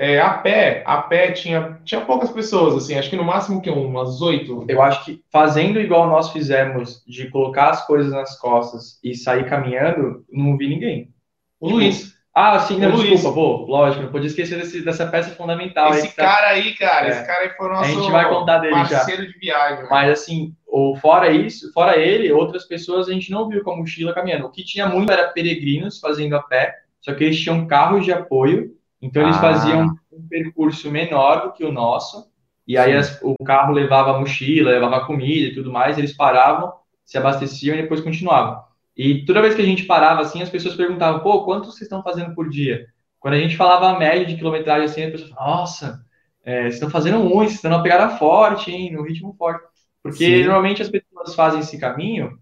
É, 0.00 0.20
a 0.20 0.30
pé, 0.30 0.84
a 0.86 1.02
pé 1.02 1.32
tinha, 1.32 1.80
tinha 1.84 2.00
poucas 2.02 2.30
pessoas, 2.30 2.76
assim, 2.76 2.96
acho 2.96 3.10
que 3.10 3.16
no 3.16 3.24
máximo 3.24 3.60
que 3.60 3.68
umas 3.68 4.22
oito. 4.22 4.64
Eu 4.68 4.80
acho 4.80 5.04
que 5.04 5.24
fazendo 5.28 5.80
igual 5.80 6.06
nós 6.06 6.30
fizemos, 6.30 7.02
de 7.04 7.28
colocar 7.28 7.70
as 7.70 7.84
coisas 7.84 8.12
nas 8.12 8.38
costas 8.38 9.00
e 9.02 9.16
sair 9.16 9.48
caminhando, 9.48 10.24
não 10.30 10.56
vi 10.56 10.68
ninguém. 10.68 11.12
O 11.60 11.66
tipo, 11.66 11.78
Luiz, 11.78 12.14
ah, 12.32 12.60
sim, 12.60 12.78
não, 12.78 12.92
desculpa, 12.92 13.34
pô, 13.34 13.66
lógico, 13.66 14.04
não 14.04 14.12
podia 14.12 14.28
esquecer 14.28 14.56
desse, 14.56 14.84
dessa 14.84 15.04
peça 15.08 15.34
fundamental. 15.34 15.92
Esse 15.92 16.14
tá- 16.14 16.22
cara 16.22 16.46
tá... 16.46 16.52
aí, 16.52 16.74
cara, 16.76 17.06
é. 17.08 17.10
esse 17.10 17.26
cara 17.26 17.40
aí 17.42 17.50
foi 17.56 17.66
o 17.66 17.72
nosso 17.72 17.82
a 17.82 17.88
gente 17.88 18.10
vai 18.12 18.28
contar 18.28 18.58
dele 18.58 18.74
parceiro 18.74 19.24
já. 19.24 19.32
de 19.32 19.38
viagem. 19.40 19.82
Né? 19.82 19.88
Mas 19.90 20.12
assim, 20.12 20.54
ou 20.64 20.94
fora 20.94 21.32
isso, 21.32 21.72
fora 21.72 21.98
ele, 21.98 22.30
outras 22.30 22.64
pessoas 22.64 23.08
a 23.08 23.12
gente 23.12 23.32
não 23.32 23.48
viu 23.48 23.64
com 23.64 23.72
a 23.72 23.76
mochila 23.76 24.14
caminhando. 24.14 24.46
O 24.46 24.50
que 24.52 24.64
tinha 24.64 24.86
muito 24.86 25.12
era 25.12 25.26
peregrinos 25.26 25.98
fazendo 25.98 26.36
a 26.36 26.40
pé, 26.40 26.76
só 27.00 27.12
que 27.12 27.24
eles 27.24 27.40
tinham 27.40 27.66
carros 27.66 28.04
de 28.04 28.12
apoio, 28.12 28.77
então 29.00 29.22
eles 29.22 29.36
ah. 29.36 29.40
faziam 29.40 29.98
um 30.12 30.28
percurso 30.28 30.90
menor 30.90 31.42
do 31.42 31.52
que 31.52 31.64
o 31.64 31.72
nosso, 31.72 32.30
e 32.66 32.76
aí 32.76 32.94
as, 32.94 33.18
o 33.22 33.34
carro 33.44 33.72
levava 33.72 34.14
a 34.14 34.20
mochila, 34.20 34.70
levava 34.70 35.06
comida 35.06 35.48
e 35.48 35.54
tudo 35.54 35.72
mais, 35.72 35.96
eles 35.96 36.12
paravam, 36.12 36.72
se 37.04 37.16
abasteciam 37.16 37.76
e 37.76 37.82
depois 37.82 38.00
continuavam. 38.00 38.62
E 38.96 39.24
toda 39.24 39.40
vez 39.40 39.54
que 39.54 39.62
a 39.62 39.64
gente 39.64 39.84
parava 39.84 40.22
assim, 40.22 40.42
as 40.42 40.50
pessoas 40.50 40.74
perguntavam, 40.74 41.20
pô, 41.20 41.44
quanto 41.44 41.66
vocês 41.66 41.82
estão 41.82 42.02
fazendo 42.02 42.34
por 42.34 42.50
dia? 42.50 42.86
Quando 43.20 43.34
a 43.34 43.38
gente 43.38 43.56
falava 43.56 43.88
a 43.88 43.98
média 43.98 44.26
de 44.26 44.36
quilometragem 44.36 44.84
assim, 44.84 45.04
as 45.04 45.12
pessoas 45.12 45.30
falavam, 45.30 45.56
nossa, 45.56 46.04
é, 46.44 46.62
vocês 46.62 46.74
estão 46.74 46.90
fazendo 46.90 47.18
muito, 47.20 47.48
vocês 47.48 47.54
estão 47.54 47.70
numa 47.70 47.82
pegada 47.82 48.16
forte, 48.16 48.70
hein, 48.70 48.92
no 48.92 49.02
ritmo 49.02 49.34
forte. 49.38 49.64
Porque 50.02 50.24
Sim. 50.24 50.44
normalmente 50.44 50.82
as 50.82 50.88
pessoas 50.88 51.34
fazem 51.34 51.60
esse 51.60 51.78
caminho 51.78 52.38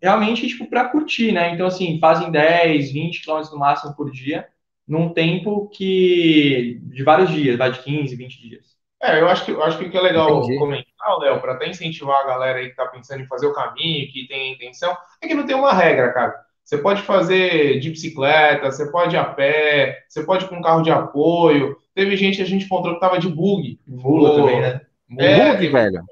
realmente, 0.00 0.46
tipo, 0.46 0.68
para 0.68 0.88
curtir, 0.88 1.32
né? 1.32 1.52
Então, 1.52 1.66
assim, 1.66 1.98
fazem 1.98 2.30
10, 2.30 2.92
20 2.92 3.22
quilômetros 3.22 3.52
no 3.52 3.58
máximo 3.58 3.94
por 3.94 4.10
dia, 4.10 4.46
num 4.88 5.12
tempo 5.12 5.68
que 5.68 6.80
de 6.84 7.04
vários 7.04 7.30
dias, 7.30 7.56
vai 7.56 7.70
de 7.70 7.80
15, 7.80 8.16
20 8.16 8.40
dias. 8.40 8.78
É, 9.00 9.20
eu 9.20 9.28
acho 9.28 9.44
que, 9.44 9.52
eu 9.52 9.62
acho 9.62 9.78
que 9.78 9.84
o 9.84 9.90
que 9.90 9.96
é 9.96 10.00
legal 10.00 10.38
Entendi. 10.40 10.58
comentar, 10.58 11.18
Léo, 11.18 11.40
para 11.40 11.52
até 11.52 11.68
incentivar 11.68 12.20
a 12.20 12.26
galera 12.26 12.58
aí 12.58 12.64
que 12.64 12.70
está 12.70 12.86
pensando 12.86 13.22
em 13.22 13.26
fazer 13.26 13.46
o 13.46 13.52
caminho, 13.52 14.10
que 14.10 14.26
tem 14.26 14.50
a 14.50 14.54
intenção, 14.54 14.96
é 15.22 15.28
que 15.28 15.34
não 15.34 15.46
tem 15.46 15.54
uma 15.54 15.72
regra, 15.72 16.12
cara. 16.12 16.34
Você 16.64 16.78
pode 16.78 17.02
fazer 17.02 17.78
de 17.78 17.90
bicicleta, 17.90 18.70
você 18.70 18.90
pode 18.90 19.14
ir 19.14 19.18
a 19.18 19.24
pé, 19.24 20.04
você 20.08 20.22
pode 20.22 20.44
ir 20.44 20.48
com 20.48 20.56
um 20.56 20.62
carro 20.62 20.82
de 20.82 20.90
apoio. 20.90 21.76
Teve 21.94 22.16
gente 22.16 22.36
que 22.36 22.42
a 22.42 22.46
gente 22.46 22.66
encontrou 22.66 22.94
que 22.94 23.00
tava 23.00 23.18
de 23.18 23.28
bug. 23.28 23.80
Mula 23.86 24.34
também, 24.34 24.60
né? 24.60 24.80
É, 25.18 25.52
bug, 25.52 25.68
velho. 25.68 26.02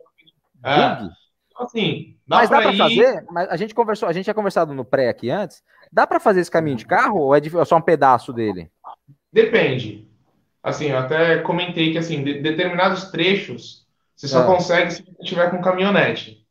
É. 0.64 0.94
Bug. 0.94 1.10
Então, 1.50 1.66
assim, 1.66 2.16
dá 2.26 2.36
mas 2.36 2.48
dá 2.48 2.62
para 2.62 2.72
ir... 2.72 2.78
fazer? 2.78 3.24
Mas 3.30 3.48
a 3.50 3.56
gente 3.56 3.74
conversou, 3.74 4.08
a 4.08 4.12
gente 4.12 4.24
tinha 4.24 4.34
conversado 4.34 4.72
no 4.72 4.84
pré 4.84 5.08
aqui 5.08 5.28
antes. 5.28 5.62
Dá 5.96 6.06
para 6.06 6.20
fazer 6.20 6.42
esse 6.42 6.50
caminho 6.50 6.76
de 6.76 6.85
carro 6.85 7.18
ou 7.18 7.35
é, 7.35 7.38
é 7.38 7.64
só 7.64 7.76
um 7.76 7.82
pedaço 7.82 8.32
dele? 8.32 8.70
Depende 9.32 10.06
assim, 10.66 10.87
eu 10.87 10.98
até 10.98 11.38
comentei 11.38 11.92
que 11.92 11.98
assim, 11.98 12.24
de, 12.24 12.40
determinados 12.40 13.04
trechos 13.04 13.87
você 14.16 14.26
só 14.26 14.42
é. 14.42 14.46
consegue 14.46 14.90
se 14.90 15.02
você 15.04 15.22
tiver 15.22 15.50
com 15.50 15.61
caminhonete. 15.61 16.44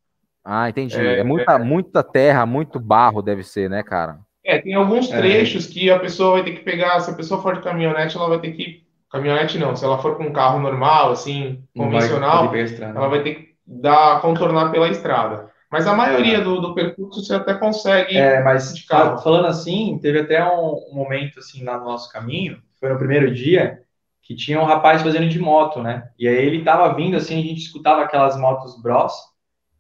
Ah, 0.44 0.70
entendi. 0.70 0.96
É, 0.96 1.20
é 1.20 1.24
muita, 1.24 1.54
é, 1.54 1.60
muita 1.60 2.04
terra, 2.04 2.46
muito 2.46 2.80
barro 2.80 3.22
deve 3.22 3.44
ser, 3.44 3.70
né, 3.70 3.84
cara? 3.84 4.20
É, 4.44 4.60
tem 4.60 4.76
alguns 4.76 5.12
é. 5.12 5.18
trechos 5.18 5.66
que 5.66 5.90
a 5.90 6.00
pessoa 6.00 6.34
vai 6.34 6.44
ter 6.44 6.52
que 6.52 6.64
pegar, 6.64 7.00
se 7.02 7.10
a 7.10 7.16
pessoa 7.16 7.42
for 7.42 7.56
de 7.56 7.62
caminhonete, 7.62 8.16
ela 8.16 8.30
vai 8.30 8.40
ter 8.40 8.52
que 8.52 8.86
caminhonete 9.12 9.58
não, 9.58 9.76
se 9.76 9.84
ela 9.84 9.98
for 9.98 10.16
com 10.16 10.26
um 10.26 10.34
carro 10.34 10.60
normal, 10.60 11.12
assim, 11.12 11.64
convencional, 11.76 12.50
vai 12.50 12.62
ela 12.62 13.08
vai 13.08 13.24
ter 13.24 13.36
que 13.36 13.56
dar 13.66 14.22
contornar 14.22 14.72
pela 14.72 14.88
estrada. 14.88 15.50
Mas 15.76 15.88
a 15.88 15.94
maioria 15.94 16.40
do, 16.40 16.62
do 16.62 16.74
percurso 16.74 17.22
você 17.22 17.36
até 17.36 17.54
consegue. 17.54 18.16
É, 18.18 18.42
mas 18.42 18.74
de 18.74 18.86
carro. 18.86 19.22
falando 19.22 19.48
assim, 19.48 20.00
teve 20.02 20.20
até 20.20 20.42
um, 20.42 20.74
um 20.90 20.94
momento 20.94 21.40
assim 21.40 21.66
lá 21.66 21.78
no 21.78 21.84
nosso 21.84 22.10
caminho, 22.10 22.62
foi 22.80 22.88
no 22.88 22.98
primeiro 22.98 23.34
dia, 23.34 23.82
que 24.24 24.34
tinha 24.34 24.58
um 24.58 24.64
rapaz 24.64 25.02
fazendo 25.02 25.28
de 25.28 25.38
moto, 25.38 25.84
né? 25.84 26.08
E 26.18 26.30
aí 26.30 26.38
ele 26.38 26.64
tava 26.64 26.94
vindo, 26.96 27.18
assim, 27.18 27.38
a 27.38 27.44
gente 27.44 27.60
escutava 27.60 28.04
aquelas 28.04 28.40
motos 28.40 28.82
Bros. 28.82 29.12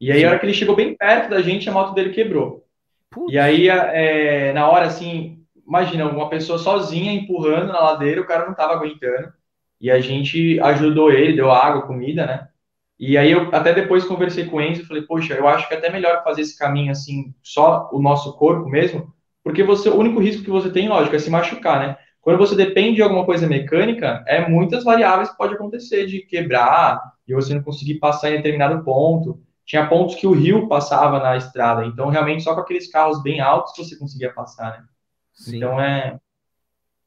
E 0.01 0.11
aí, 0.11 0.19
Sim. 0.19 0.25
a 0.25 0.29
hora 0.31 0.39
que 0.39 0.45
ele 0.45 0.53
chegou 0.53 0.75
bem 0.75 0.93
perto 0.97 1.29
da 1.29 1.41
gente, 1.41 1.69
a 1.69 1.71
moto 1.71 1.93
dele 1.93 2.09
quebrou. 2.09 2.65
Putz. 3.09 3.31
E 3.33 3.39
aí, 3.39 3.69
é, 3.69 4.51
na 4.51 4.67
hora, 4.67 4.87
assim, 4.87 5.45
imagina, 5.65 6.05
uma 6.07 6.27
pessoa 6.27 6.59
sozinha 6.59 7.13
empurrando 7.13 7.71
na 7.71 7.79
ladeira, 7.79 8.19
o 8.19 8.27
cara 8.27 8.45
não 8.45 8.53
tava 8.53 8.73
aguentando. 8.73 9.31
E 9.79 9.89
a 9.89 10.01
gente 10.01 10.59
ajudou 10.59 11.09
ele, 11.09 11.37
deu 11.37 11.49
água, 11.49 11.87
comida, 11.87 12.25
né? 12.25 12.49
E 12.99 13.17
aí 13.17 13.31
eu 13.31 13.49
até 13.53 13.73
depois 13.73 14.05
conversei 14.05 14.45
com 14.45 14.57
o 14.57 14.61
Enzo 14.61 14.81
e 14.81 14.85
falei, 14.85 15.03
poxa, 15.03 15.33
eu 15.33 15.47
acho 15.47 15.67
que 15.67 15.73
é 15.73 15.77
até 15.77 15.91
melhor 15.91 16.23
fazer 16.23 16.41
esse 16.41 16.57
caminho 16.57 16.91
assim, 16.91 17.33
só 17.43 17.89
o 17.91 18.01
nosso 18.01 18.37
corpo 18.37 18.69
mesmo, 18.69 19.13
porque 19.43 19.63
você, 19.63 19.89
o 19.89 19.97
único 19.97 20.19
risco 20.19 20.43
que 20.43 20.49
você 20.49 20.71
tem, 20.71 20.87
lógico, 20.87 21.15
é 21.15 21.19
se 21.19 21.29
machucar, 21.29 21.79
né? 21.79 21.97
Quando 22.21 22.39
você 22.39 22.55
depende 22.55 22.95
de 22.95 23.01
alguma 23.03 23.25
coisa 23.25 23.45
mecânica, 23.45 24.23
é 24.27 24.49
muitas 24.49 24.83
variáveis 24.83 25.29
que 25.29 25.37
pode 25.37 25.53
acontecer 25.53 26.07
de 26.07 26.21
quebrar, 26.21 26.99
de 27.27 27.35
você 27.35 27.53
não 27.53 27.61
conseguir 27.61 27.99
passar 27.99 28.31
em 28.31 28.37
determinado 28.37 28.83
ponto. 28.83 29.39
Tinha 29.65 29.87
pontos 29.87 30.15
que 30.15 30.25
o 30.25 30.31
rio 30.31 30.67
passava 30.67 31.19
na 31.19 31.37
estrada, 31.37 31.85
então 31.85 32.09
realmente 32.09 32.43
só 32.43 32.55
com 32.55 32.61
aqueles 32.61 32.89
carros 32.89 33.21
bem 33.21 33.41
altos 33.41 33.73
você 33.77 33.95
conseguia 33.95 34.33
passar, 34.33 34.71
né? 34.71 34.85
Sim. 35.33 35.57
Então 35.57 35.79
é 35.79 36.19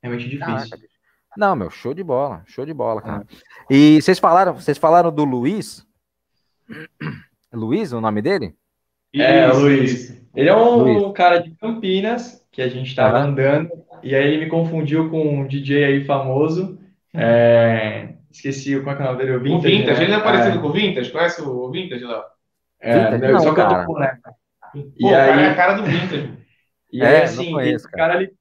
realmente 0.03 0.29
difícil. 0.29 0.71
Caraca. 0.71 0.98
Não, 1.37 1.55
meu, 1.55 1.71
show 1.71 1.95
de 1.95 2.03
bola, 2.03 2.43
show 2.47 2.65
de 2.65 2.75
bola, 2.75 3.01
cara. 3.01 3.27
Ah. 3.29 3.65
E 3.71 4.01
vocês 4.01 4.19
falaram, 4.19 4.55
vocês 4.55 4.79
falaram 4.79 5.13
do 5.13 5.25
Luiz? 5.25 5.87
Luiz, 7.53 7.93
o 7.93 8.01
nome 8.01 8.23
dele? 8.23 8.55
É, 9.15 9.47
Luiz. 9.49 10.21
Ele 10.35 10.49
é 10.49 10.55
um 10.55 10.77
Luiz. 10.83 11.13
cara 11.15 11.39
de 11.39 11.51
Campinas 11.57 12.45
que 12.53 12.61
a 12.61 12.69
gente 12.69 12.89
estava 12.89 13.19
andando 13.19 13.71
e 14.03 14.15
aí 14.15 14.27
ele 14.27 14.45
me 14.45 14.51
confundiu 14.51 15.11
com 15.11 15.41
um 15.41 15.47
DJ 15.47 15.85
aí 15.85 16.05
famoso. 16.05 16.79
É... 17.15 18.15
Esqueci 18.31 18.77
é 18.77 18.81
que 18.81 18.89
é 18.89 18.93
o 18.93 18.99
nome 18.99 19.19
dele, 19.19 19.37
o 19.37 19.41
Vintage. 19.41 19.57
O 19.57 19.79
Vintage, 19.79 20.01
né? 20.01 20.05
ele 20.05 20.15
é 20.15 20.21
parecido 20.21 20.59
é. 20.59 20.61
com 20.61 20.69
o 20.69 20.73
Vintage? 20.73 21.11
Conhece 21.11 21.43
o 21.43 21.71
Vintage, 21.71 22.05
Léo? 22.05 22.23
É, 22.81 23.11
Vintage, 23.11 23.33
não, 23.33 23.41
só 23.41 23.55
que 23.55 23.61
eu 23.61 23.69
tô 23.69 23.85
com, 23.87 23.99
né? 23.99 24.19
E 24.75 25.01
Pô, 25.01 25.09
aí... 25.09 25.15
cara 25.15 25.41
é 25.41 25.47
a 25.49 25.55
cara 25.55 25.73
do 25.75 25.85
Vintage. 25.85 26.39
E 26.93 27.03
aí, 27.03 27.15
é, 27.15 27.23
assim, 27.25 27.53
conheço, 27.53 27.89
cara. 27.91 28.13
cara 28.13 28.23
ele 28.23 28.33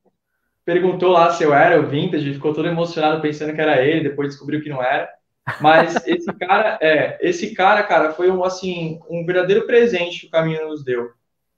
perguntou 0.67 1.09
lá 1.09 1.31
se 1.31 1.43
eu 1.43 1.53
era 1.53 1.79
o 1.79 1.87
Vintage, 1.87 2.33
ficou 2.33 2.53
todo 2.53 2.67
emocionado 2.67 3.21
pensando 3.21 3.55
que 3.55 3.61
era 3.61 3.81
ele, 3.81 4.09
depois 4.09 4.29
descobriu 4.29 4.61
que 4.61 4.69
não 4.69 4.83
era. 4.83 5.09
Mas 5.61 5.95
esse 6.05 6.31
cara, 6.33 6.77
é, 6.81 7.17
esse 7.21 7.55
cara, 7.55 7.81
cara, 7.83 8.11
foi 8.11 8.29
um, 8.29 8.43
assim, 8.43 8.99
um 9.09 9.25
verdadeiro 9.25 9.65
presente 9.65 10.21
que 10.21 10.27
o 10.27 10.31
caminho 10.31 10.67
nos 10.67 10.83
deu 10.83 11.11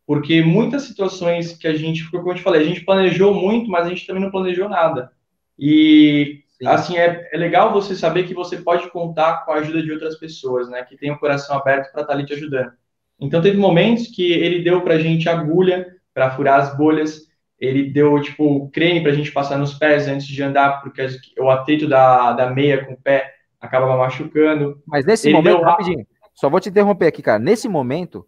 porque 0.09 0.41
muitas 0.41 0.85
situações 0.85 1.55
que 1.55 1.67
a 1.67 1.75
gente, 1.75 2.09
como 2.09 2.31
eu 2.31 2.33
te 2.33 2.41
falei, 2.41 2.61
a 2.61 2.65
gente 2.65 2.83
planejou 2.83 3.31
muito, 3.31 3.69
mas 3.69 3.85
a 3.85 3.89
gente 3.89 4.07
também 4.07 4.23
não 4.23 4.31
planejou 4.31 4.67
nada. 4.67 5.11
E 5.55 6.41
assim, 6.65 6.97
é, 6.97 7.29
é 7.31 7.37
legal 7.37 7.71
você 7.71 7.95
saber 7.95 8.23
que 8.23 8.33
você 8.33 8.57
pode 8.57 8.89
contar 8.89 9.45
com 9.45 9.51
a 9.51 9.57
ajuda 9.57 9.83
de 9.83 9.91
outras 9.91 10.17
pessoas, 10.17 10.67
né? 10.67 10.81
Que 10.81 10.97
tem 10.97 11.11
o 11.11 11.19
coração 11.19 11.55
aberto 11.55 11.91
para 11.91 12.01
estar 12.01 12.05
tá 12.05 12.13
ali 12.13 12.25
te 12.25 12.33
ajudando. 12.33 12.71
Então, 13.19 13.39
teve 13.39 13.59
momentos 13.59 14.07
que 14.07 14.31
ele 14.31 14.63
deu 14.63 14.81
para 14.81 14.95
a 14.95 14.99
gente 14.99 15.29
agulha 15.29 15.95
para 16.11 16.31
furar 16.31 16.59
as 16.59 16.75
bolhas, 16.75 17.28
ele 17.59 17.89
deu, 17.89 18.21
tipo, 18.21 18.69
creme 18.69 19.01
para 19.01 19.11
a 19.11 19.15
gente 19.15 19.31
passar 19.31 19.57
nos 19.57 19.73
pés 19.73 20.07
antes 20.07 20.25
de 20.25 20.41
andar, 20.41 20.81
porque 20.81 21.05
o 21.37 21.49
atrito 21.49 21.87
da, 21.87 22.31
da 22.33 22.49
meia 22.49 22.85
com 22.85 22.93
o 22.93 22.97
pé 22.97 23.33
acabava 23.59 23.97
machucando. 23.97 24.81
Mas 24.87 25.05
nesse 25.05 25.27
ele 25.27 25.35
momento, 25.35 25.57
deu... 25.57 25.65
rapidinho, 25.65 26.07
só 26.33 26.49
vou 26.49 26.59
te 26.59 26.69
interromper 26.69 27.07
aqui, 27.07 27.21
cara. 27.21 27.37
Nesse 27.37 27.67
momento, 27.67 28.25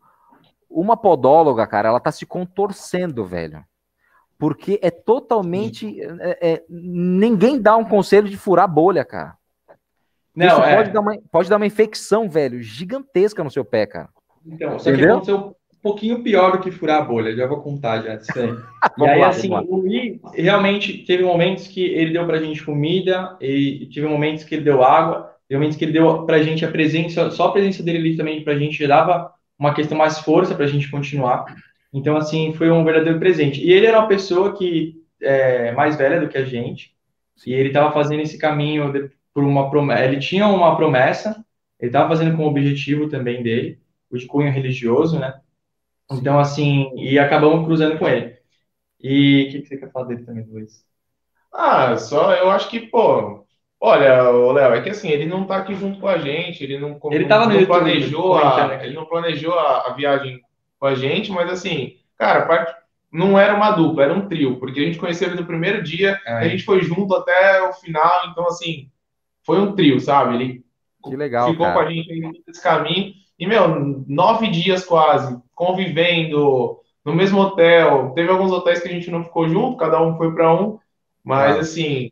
uma 0.69 0.97
podóloga, 0.97 1.65
cara, 1.65 1.89
ela 1.89 1.99
tá 1.99 2.11
se 2.11 2.25
contorcendo, 2.25 3.25
velho. 3.25 3.63
Porque 4.37 4.79
é 4.81 4.91
totalmente. 4.91 6.01
É, 6.19 6.53
é, 6.53 6.63
ninguém 6.67 7.61
dá 7.61 7.77
um 7.77 7.85
conselho 7.85 8.27
de 8.27 8.35
furar 8.35 8.67
bolha, 8.67 9.05
cara. 9.05 9.37
Não, 10.35 10.47
Isso 10.47 10.61
é... 10.61 10.75
pode, 10.75 10.91
dar 10.91 10.99
uma, 10.99 11.17
pode 11.31 11.49
dar 11.49 11.57
uma 11.57 11.65
infecção, 11.65 12.29
velho, 12.29 12.61
gigantesca 12.61 13.43
no 13.43 13.51
seu 13.51 13.63
pé, 13.63 13.85
cara. 13.85 14.09
Então, 14.45 14.79
só 14.79 14.89
Entendeu? 14.89 15.07
que 15.21 15.31
aconteceu 15.31 15.55
pouquinho 15.81 16.23
pior 16.23 16.51
do 16.51 16.59
que 16.59 16.71
furar 16.71 17.01
a 17.01 17.05
bolha, 17.05 17.35
já 17.35 17.47
vou 17.47 17.61
contar 17.61 18.01
já 18.01 18.15
disso 18.15 18.39
aí. 18.39 18.49
e 18.97 19.07
aí, 19.07 19.19
lá, 19.19 19.29
assim, 19.29 19.53
o 19.53 19.75
Luiz 19.77 20.19
realmente 20.33 20.99
teve 20.99 21.23
momentos 21.23 21.67
que 21.67 21.83
ele 21.83 22.13
deu 22.13 22.25
pra 22.25 22.39
gente 22.39 22.63
comida, 22.63 23.35
e 23.41 23.89
teve 23.93 24.07
momentos 24.07 24.43
que 24.43 24.55
ele 24.55 24.63
deu 24.63 24.83
água, 24.83 25.31
teve 25.47 25.59
momentos 25.59 25.77
que 25.77 25.85
ele 25.85 25.93
deu 25.93 26.23
pra 26.25 26.43
gente 26.43 26.63
a 26.63 26.71
presença, 26.71 27.31
só 27.31 27.47
a 27.47 27.51
presença 27.51 27.81
dele 27.81 27.97
ali 27.97 28.17
também 28.17 28.43
pra 28.43 28.57
gente 28.57 28.85
dava 28.85 29.33
uma 29.57 29.73
questão 29.73 29.97
mais 29.97 30.19
força 30.19 30.55
pra 30.55 30.67
gente 30.67 30.89
continuar. 30.89 31.45
Então, 31.93 32.15
assim, 32.15 32.53
foi 32.53 32.71
um 32.71 32.83
verdadeiro 32.83 33.19
presente. 33.19 33.61
E 33.61 33.71
ele 33.71 33.85
era 33.85 33.99
uma 33.99 34.07
pessoa 34.07 34.55
que 34.55 34.95
é 35.21 35.71
mais 35.71 35.95
velha 35.95 36.19
do 36.19 36.29
que 36.29 36.37
a 36.37 36.45
gente, 36.45 36.95
e 37.45 37.53
ele 37.53 37.69
estava 37.69 37.91
fazendo 37.91 38.21
esse 38.21 38.37
caminho 38.37 38.91
de, 38.91 39.09
por 39.33 39.43
uma 39.43 39.69
promessa. 39.69 40.05
Ele 40.05 40.19
tinha 40.19 40.47
uma 40.47 40.75
promessa, 40.75 41.43
ele 41.79 41.89
estava 41.89 42.09
fazendo 42.09 42.35
com 42.37 42.43
o 42.43 42.47
objetivo 42.47 43.09
também 43.09 43.41
dele, 43.41 43.79
o 44.09 44.17
de 44.17 44.25
cunho 44.27 44.51
religioso, 44.51 45.19
né? 45.19 45.33
Então, 46.11 46.39
assim, 46.39 46.91
e 46.95 47.17
acabamos 47.17 47.65
cruzando 47.65 47.97
com 47.97 48.07
ele. 48.07 48.35
E 48.99 49.47
o 49.47 49.51
que, 49.51 49.61
que, 49.61 49.67
você 49.67 49.77
quer 49.77 49.91
falar 49.91 50.05
dele 50.05 50.23
também, 50.23 50.45
Luiz? 50.45 50.85
Ah, 51.53 51.97
só 51.97 52.33
eu 52.33 52.49
acho 52.49 52.69
que, 52.69 52.79
pô, 52.79 53.45
olha, 53.79 54.29
Léo, 54.29 54.73
é 54.73 54.81
que 54.81 54.89
assim, 54.89 55.09
ele 55.09 55.25
não 55.25 55.45
tá 55.45 55.57
aqui 55.57 55.75
junto 55.75 55.99
com 55.99 56.07
a 56.07 56.17
gente, 56.17 56.63
ele 56.63 56.77
não, 56.77 56.99
ele 57.11 57.25
tava 57.25 57.47
não, 57.47 57.65
planejou, 57.65 58.37
a, 58.37 58.79
ele 58.83 58.93
não 58.93 59.05
planejou 59.05 59.53
a, 59.57 59.87
a 59.87 59.93
viagem 59.93 60.39
com 60.79 60.85
a 60.85 60.95
gente, 60.95 61.31
mas 61.31 61.49
assim, 61.49 61.97
cara, 62.17 62.85
não 63.11 63.37
era 63.37 63.53
uma 63.53 63.71
dupla, 63.71 64.03
era 64.03 64.13
um 64.13 64.27
trio, 64.27 64.57
porque 64.57 64.79
a 64.79 64.83
gente 64.83 64.97
conheceu 64.97 65.27
ele 65.27 65.41
no 65.41 65.45
primeiro 65.45 65.83
dia, 65.83 66.19
é. 66.25 66.33
a 66.33 66.47
gente 66.47 66.63
foi 66.63 66.81
junto 66.81 67.13
até 67.15 67.61
o 67.63 67.73
final, 67.73 68.29
então 68.29 68.47
assim, 68.47 68.89
foi 69.43 69.59
um 69.59 69.73
trio, 69.75 69.99
sabe? 69.99 70.35
Ele 70.35 70.65
que 71.03 71.15
legal, 71.15 71.49
ficou 71.49 71.65
cara. 71.65 71.79
com 71.79 71.85
a 71.85 71.91
gente 71.91 72.43
nesse 72.47 72.61
caminho, 72.61 73.13
e, 73.41 73.47
meu, 73.47 74.05
nove 74.07 74.49
dias 74.49 74.85
quase, 74.85 75.35
convivendo 75.55 76.77
no 77.03 77.15
mesmo 77.15 77.39
hotel. 77.39 78.11
Teve 78.13 78.29
alguns 78.29 78.51
hotéis 78.51 78.79
que 78.79 78.87
a 78.87 78.91
gente 78.91 79.09
não 79.09 79.23
ficou 79.23 79.49
junto, 79.49 79.77
cada 79.77 79.99
um 79.99 80.15
foi 80.15 80.31
para 80.31 80.53
um, 80.53 80.77
mas 81.23 81.57
ah. 81.57 81.59
assim. 81.61 82.11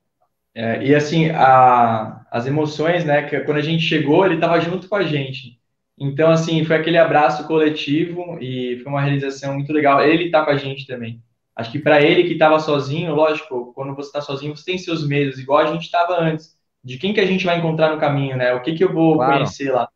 É, 0.56 0.84
e 0.84 0.96
assim, 0.96 1.30
a, 1.30 2.26
as 2.32 2.48
emoções, 2.48 3.06
né? 3.06 3.30
Que 3.30 3.40
quando 3.42 3.58
a 3.58 3.62
gente 3.62 3.84
chegou, 3.84 4.26
ele 4.26 4.36
estava 4.36 4.60
junto 4.60 4.90
com 4.90 4.96
a 4.96 5.04
gente. 5.04 5.60
Então, 6.00 6.32
assim, 6.32 6.66
foi 6.66 6.78
aquele 6.78 6.98
abraço 6.98 7.46
coletivo 7.46 8.40
e 8.42 8.80
foi 8.82 8.92
uma 8.92 9.02
realização 9.02 9.54
muito 9.54 9.72
legal. 9.72 10.02
Ele 10.04 10.26
está 10.26 10.44
com 10.44 10.50
a 10.50 10.58
gente 10.58 10.88
também. 10.88 11.22
Acho 11.56 11.72
que 11.72 11.78
para 11.78 12.02
ele 12.02 12.24
que 12.24 12.34
estava 12.34 12.60
sozinho, 12.60 13.14
lógico, 13.14 13.72
quando 13.76 13.94
você 13.94 14.08
está 14.08 14.20
sozinho, 14.20 14.58
você 14.58 14.66
tem 14.66 14.80
seus 14.80 15.08
medos, 15.08 15.38
igual 15.38 15.60
a 15.60 15.68
gente 15.68 15.84
estava 15.84 16.20
antes. 16.20 16.58
De 16.84 16.98
quem 16.98 17.14
que 17.14 17.20
a 17.20 17.26
gente 17.28 17.46
vai 17.46 17.60
encontrar 17.60 17.94
no 17.94 18.00
caminho, 18.00 18.36
né? 18.36 18.52
O 18.54 18.64
que 18.64 18.74
que 18.74 18.84
eu 18.84 18.92
vou 18.92 19.14
claro. 19.14 19.34
conhecer 19.34 19.72
lá? 19.72 19.88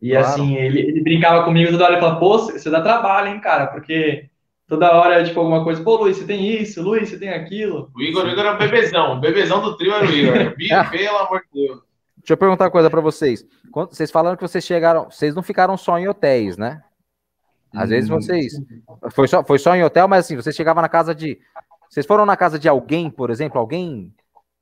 E 0.00 0.10
claro. 0.10 0.26
assim, 0.26 0.56
ele, 0.56 0.80
ele 0.80 1.02
brincava 1.02 1.44
comigo 1.44 1.70
toda 1.70 1.84
hora 1.84 1.96
e 1.96 2.00
falava, 2.00 2.18
pô, 2.18 2.38
você 2.38 2.70
dá 2.70 2.80
trabalho, 2.80 3.28
hein, 3.28 3.40
cara? 3.40 3.66
Porque 3.66 4.30
toda 4.66 4.92
hora, 4.92 5.22
tipo, 5.24 5.40
alguma 5.40 5.62
coisa, 5.62 5.82
pô, 5.82 5.96
Luiz, 5.96 6.16
você 6.16 6.24
tem 6.24 6.46
isso, 6.60 6.82
Luiz, 6.82 7.08
você 7.08 7.18
tem 7.18 7.28
aquilo. 7.28 7.90
O 7.94 8.00
Igor, 8.00 8.24
o 8.24 8.28
Igor 8.28 8.46
é 8.46 8.52
o 8.52 8.58
bebezão, 8.58 9.16
o 9.16 9.20
bebezão 9.20 9.60
do 9.60 9.76
trio 9.76 9.92
era 9.92 10.06
o 10.06 10.10
Igor. 10.10 10.54
Pelo 10.90 11.18
amor 11.18 11.42
de 11.52 11.66
Deus. 11.66 11.80
Deixa 12.16 12.34
eu 12.34 12.36
perguntar 12.36 12.66
uma 12.66 12.70
coisa 12.70 12.90
para 12.90 13.00
vocês. 13.00 13.44
Quando, 13.72 13.94
vocês 13.94 14.10
falaram 14.10 14.36
que 14.36 14.42
vocês 14.42 14.64
chegaram, 14.64 15.10
vocês 15.10 15.34
não 15.34 15.42
ficaram 15.42 15.76
só 15.76 15.98
em 15.98 16.08
hotéis, 16.08 16.56
né? 16.56 16.82
Às 17.74 17.86
hum, 17.86 17.88
vezes 17.88 18.08
vocês. 18.08 18.52
Foi 19.10 19.26
só, 19.26 19.42
foi 19.42 19.58
só 19.58 19.74
em 19.74 19.82
hotel, 19.82 20.06
mas 20.06 20.24
assim, 20.24 20.36
vocês 20.36 20.54
chegavam 20.54 20.82
na 20.82 20.88
casa 20.88 21.14
de. 21.14 21.38
Vocês 21.88 22.06
foram 22.06 22.24
na 22.24 22.36
casa 22.36 22.58
de 22.58 22.68
alguém, 22.68 23.10
por 23.10 23.30
exemplo, 23.30 23.58
alguém. 23.58 24.12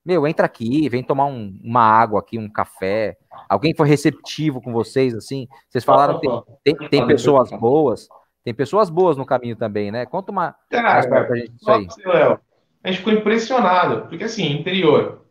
Meu, 0.09 0.27
entra 0.27 0.47
aqui, 0.47 0.89
vem 0.89 1.03
tomar 1.03 1.27
um, 1.27 1.61
uma 1.63 1.83
água 1.83 2.21
aqui, 2.21 2.39
um 2.39 2.49
café. 2.49 3.19
Alguém 3.47 3.75
foi 3.77 3.87
receptivo 3.87 4.59
com 4.59 4.73
vocês, 4.73 5.15
assim? 5.15 5.47
Vocês 5.69 5.85
falaram 5.85 6.19
que 6.19 6.27
tem, 6.65 6.75
tem, 6.75 6.89
tem 6.89 7.07
pessoas 7.07 7.51
boas. 7.51 8.09
Tem 8.43 8.55
pessoas 8.55 8.89
boas 8.89 9.19
no 9.19 9.27
caminho 9.27 9.55
também, 9.55 9.91
né? 9.91 10.07
Conta 10.07 10.33
uma 10.33 10.57
Cara, 10.71 11.07
pra 11.07 11.37
gente 11.37 11.53
isso 11.61 11.71
aí. 11.71 11.87
Léo, 12.07 12.41
a 12.83 12.89
gente 12.89 13.01
ficou 13.01 13.13
impressionado, 13.13 14.09
porque 14.09 14.25
assim, 14.25 14.51
interior, 14.51 15.27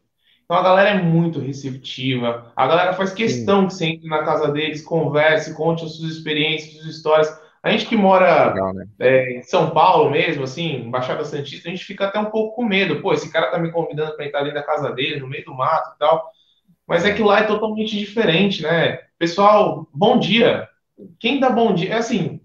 então 0.46 0.56
a 0.56 0.62
galera 0.62 0.92
é 0.92 1.02
muito 1.02 1.40
receptiva. 1.40 2.52
A 2.56 2.68
galera 2.68 2.94
faz 2.94 3.12
questão 3.12 3.62
Sim. 3.62 3.68
que 3.68 3.74
você 3.74 3.86
entre 3.86 4.08
na 4.08 4.24
casa 4.24 4.52
deles, 4.52 4.84
converse, 4.84 5.56
conte 5.56 5.86
as 5.86 5.96
suas 5.96 6.12
experiências, 6.12 6.74
suas 6.74 6.96
histórias. 6.96 7.42
A 7.68 7.72
gente 7.72 7.86
que 7.86 7.98
mora 7.98 8.54
Legal, 8.54 8.74
né? 8.74 8.88
é, 9.00 9.38
em 9.38 9.42
São 9.42 9.72
Paulo 9.72 10.10
mesmo, 10.10 10.44
assim, 10.44 10.90
Baixada 10.90 11.26
Santista, 11.26 11.68
a 11.68 11.72
gente 11.72 11.84
fica 11.84 12.06
até 12.06 12.18
um 12.18 12.32
pouco 12.32 12.56
com 12.56 12.64
medo. 12.64 13.02
Pô, 13.02 13.12
esse 13.12 13.30
cara 13.30 13.52
tá 13.52 13.60
me 13.60 13.72
convidando 13.72 14.16
para 14.16 14.26
entrar 14.26 14.40
dentro 14.42 14.56
da 14.56 14.64
casa 14.64 14.92
dele, 14.94 15.20
no 15.20 15.28
meio 15.28 15.44
do 15.44 15.54
mato 15.54 15.94
e 15.96 16.00
tal. 16.00 16.32
Mas 16.88 17.04
é 17.04 17.14
que 17.14 17.22
lá 17.22 17.40
é 17.40 17.44
totalmente 17.44 17.98
diferente, 17.98 18.64
né? 18.64 19.00
Pessoal, 19.20 19.86
bom 19.94 20.18
dia. 20.18 20.70
Quem 21.20 21.42
dá 21.42 21.50
bom 21.50 21.74
dia? 21.74 21.94
É 21.94 21.98
assim, 21.98 22.40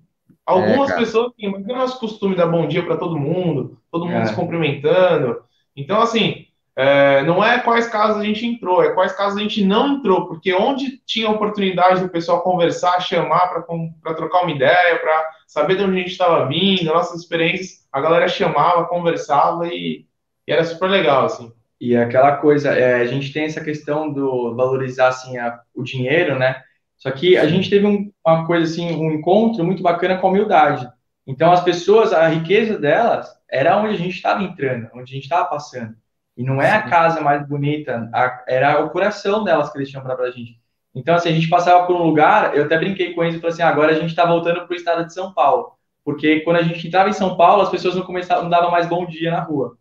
algumas 0.44 0.90
é, 0.90 0.96
pessoas 0.96 1.32
têm, 1.38 1.50
mas 1.50 1.68
é 1.68 1.72
nosso 1.72 2.00
costume 2.00 2.34
dar 2.34 2.46
bom 2.46 2.66
dia 2.66 2.84
para 2.84 2.96
todo 2.96 3.16
mundo, 3.16 3.78
todo 3.92 4.06
mundo 4.06 4.22
é. 4.22 4.26
se 4.26 4.34
cumprimentando. 4.34 5.42
Então, 5.76 6.02
assim, 6.02 6.46
é, 6.74 7.22
não 7.24 7.44
é 7.44 7.58
quais 7.60 7.86
casos 7.86 8.16
a 8.20 8.24
gente 8.24 8.46
entrou, 8.46 8.82
é 8.82 8.92
quais 8.92 9.12
casos 9.12 9.38
a 9.38 9.42
gente 9.42 9.62
não 9.64 9.94
entrou, 9.94 10.26
porque 10.26 10.54
onde 10.54 11.02
tinha 11.04 11.30
oportunidade 11.30 12.00
do 12.00 12.08
pessoal 12.08 12.42
conversar, 12.42 13.00
chamar 13.00 13.48
para 13.48 14.14
trocar 14.14 14.42
uma 14.42 14.52
ideia, 14.52 14.98
para 14.98 15.30
saber 15.46 15.76
de 15.76 15.84
onde 15.84 15.96
a 15.96 15.98
gente 15.98 16.12
estava 16.12 16.46
vindo, 16.46 16.84
nossas 16.86 17.20
experiências, 17.20 17.86
a 17.92 18.00
galera 18.00 18.26
chamava, 18.26 18.86
conversava 18.86 19.66
e, 19.68 20.06
e, 20.48 20.52
era 20.52 20.64
super 20.64 20.88
legal, 20.88 21.26
assim. 21.26 21.52
E 21.78 21.94
aquela 21.94 22.36
coisa, 22.36 22.70
é, 22.70 23.02
a 23.02 23.06
gente 23.06 23.32
tem 23.32 23.44
essa 23.44 23.62
questão 23.62 24.10
do 24.10 24.54
valorizar, 24.54 25.08
assim, 25.08 25.36
a, 25.36 25.60
o 25.74 25.82
dinheiro, 25.82 26.38
né? 26.38 26.62
Só 26.96 27.10
que 27.10 27.36
a 27.36 27.46
gente 27.46 27.68
teve 27.68 27.84
um, 27.84 28.10
uma 28.24 28.46
coisa, 28.46 28.70
assim, 28.70 28.94
um 28.94 29.10
encontro 29.10 29.62
muito 29.64 29.82
bacana 29.82 30.16
com 30.16 30.28
a 30.28 30.30
humildade. 30.30 30.88
Então, 31.26 31.52
as 31.52 31.62
pessoas, 31.62 32.12
a 32.12 32.28
riqueza 32.28 32.78
delas 32.78 33.28
era 33.50 33.76
onde 33.76 33.94
a 33.94 33.98
gente 33.98 34.14
estava 34.14 34.42
entrando, 34.42 34.88
onde 34.94 35.12
a 35.12 35.14
gente 35.14 35.24
estava 35.24 35.44
passando. 35.46 35.94
E 36.36 36.42
não 36.42 36.60
é 36.60 36.70
a 36.70 36.82
casa 36.82 37.20
mais 37.20 37.46
bonita, 37.46 38.08
a, 38.12 38.44
era 38.48 38.84
o 38.84 38.90
coração 38.90 39.44
delas 39.44 39.70
que 39.70 39.78
eles 39.78 39.90
tinham 39.90 40.02
para 40.02 40.14
a 40.14 40.30
gente. 40.30 40.60
Então, 40.94 41.14
assim, 41.14 41.30
a 41.30 41.32
gente 41.32 41.48
passava 41.48 41.86
por 41.86 41.96
um 41.96 42.04
lugar, 42.04 42.56
eu 42.56 42.64
até 42.64 42.78
brinquei 42.78 43.14
com 43.14 43.22
eles 43.22 43.36
e 43.36 43.40
falei 43.40 43.52
assim: 43.52 43.62
ah, 43.62 43.68
agora 43.68 43.92
a 43.92 43.94
gente 43.94 44.10
está 44.10 44.24
voltando 44.24 44.66
para 44.66 44.72
o 44.72 44.76
estado 44.76 45.06
de 45.06 45.12
São 45.12 45.32
Paulo. 45.32 45.72
Porque 46.04 46.40
quando 46.40 46.56
a 46.56 46.62
gente 46.62 46.86
entrava 46.86 47.08
em 47.08 47.14
São 47.14 47.36
Paulo, 47.36 47.62
as 47.62 47.70
pessoas 47.70 47.94
não 47.94 48.02
começavam, 48.02 48.44
não 48.44 48.50
davam 48.50 48.70
mais 48.70 48.88
bom 48.88 49.06
dia 49.06 49.30
na 49.30 49.40
rua. 49.40 49.76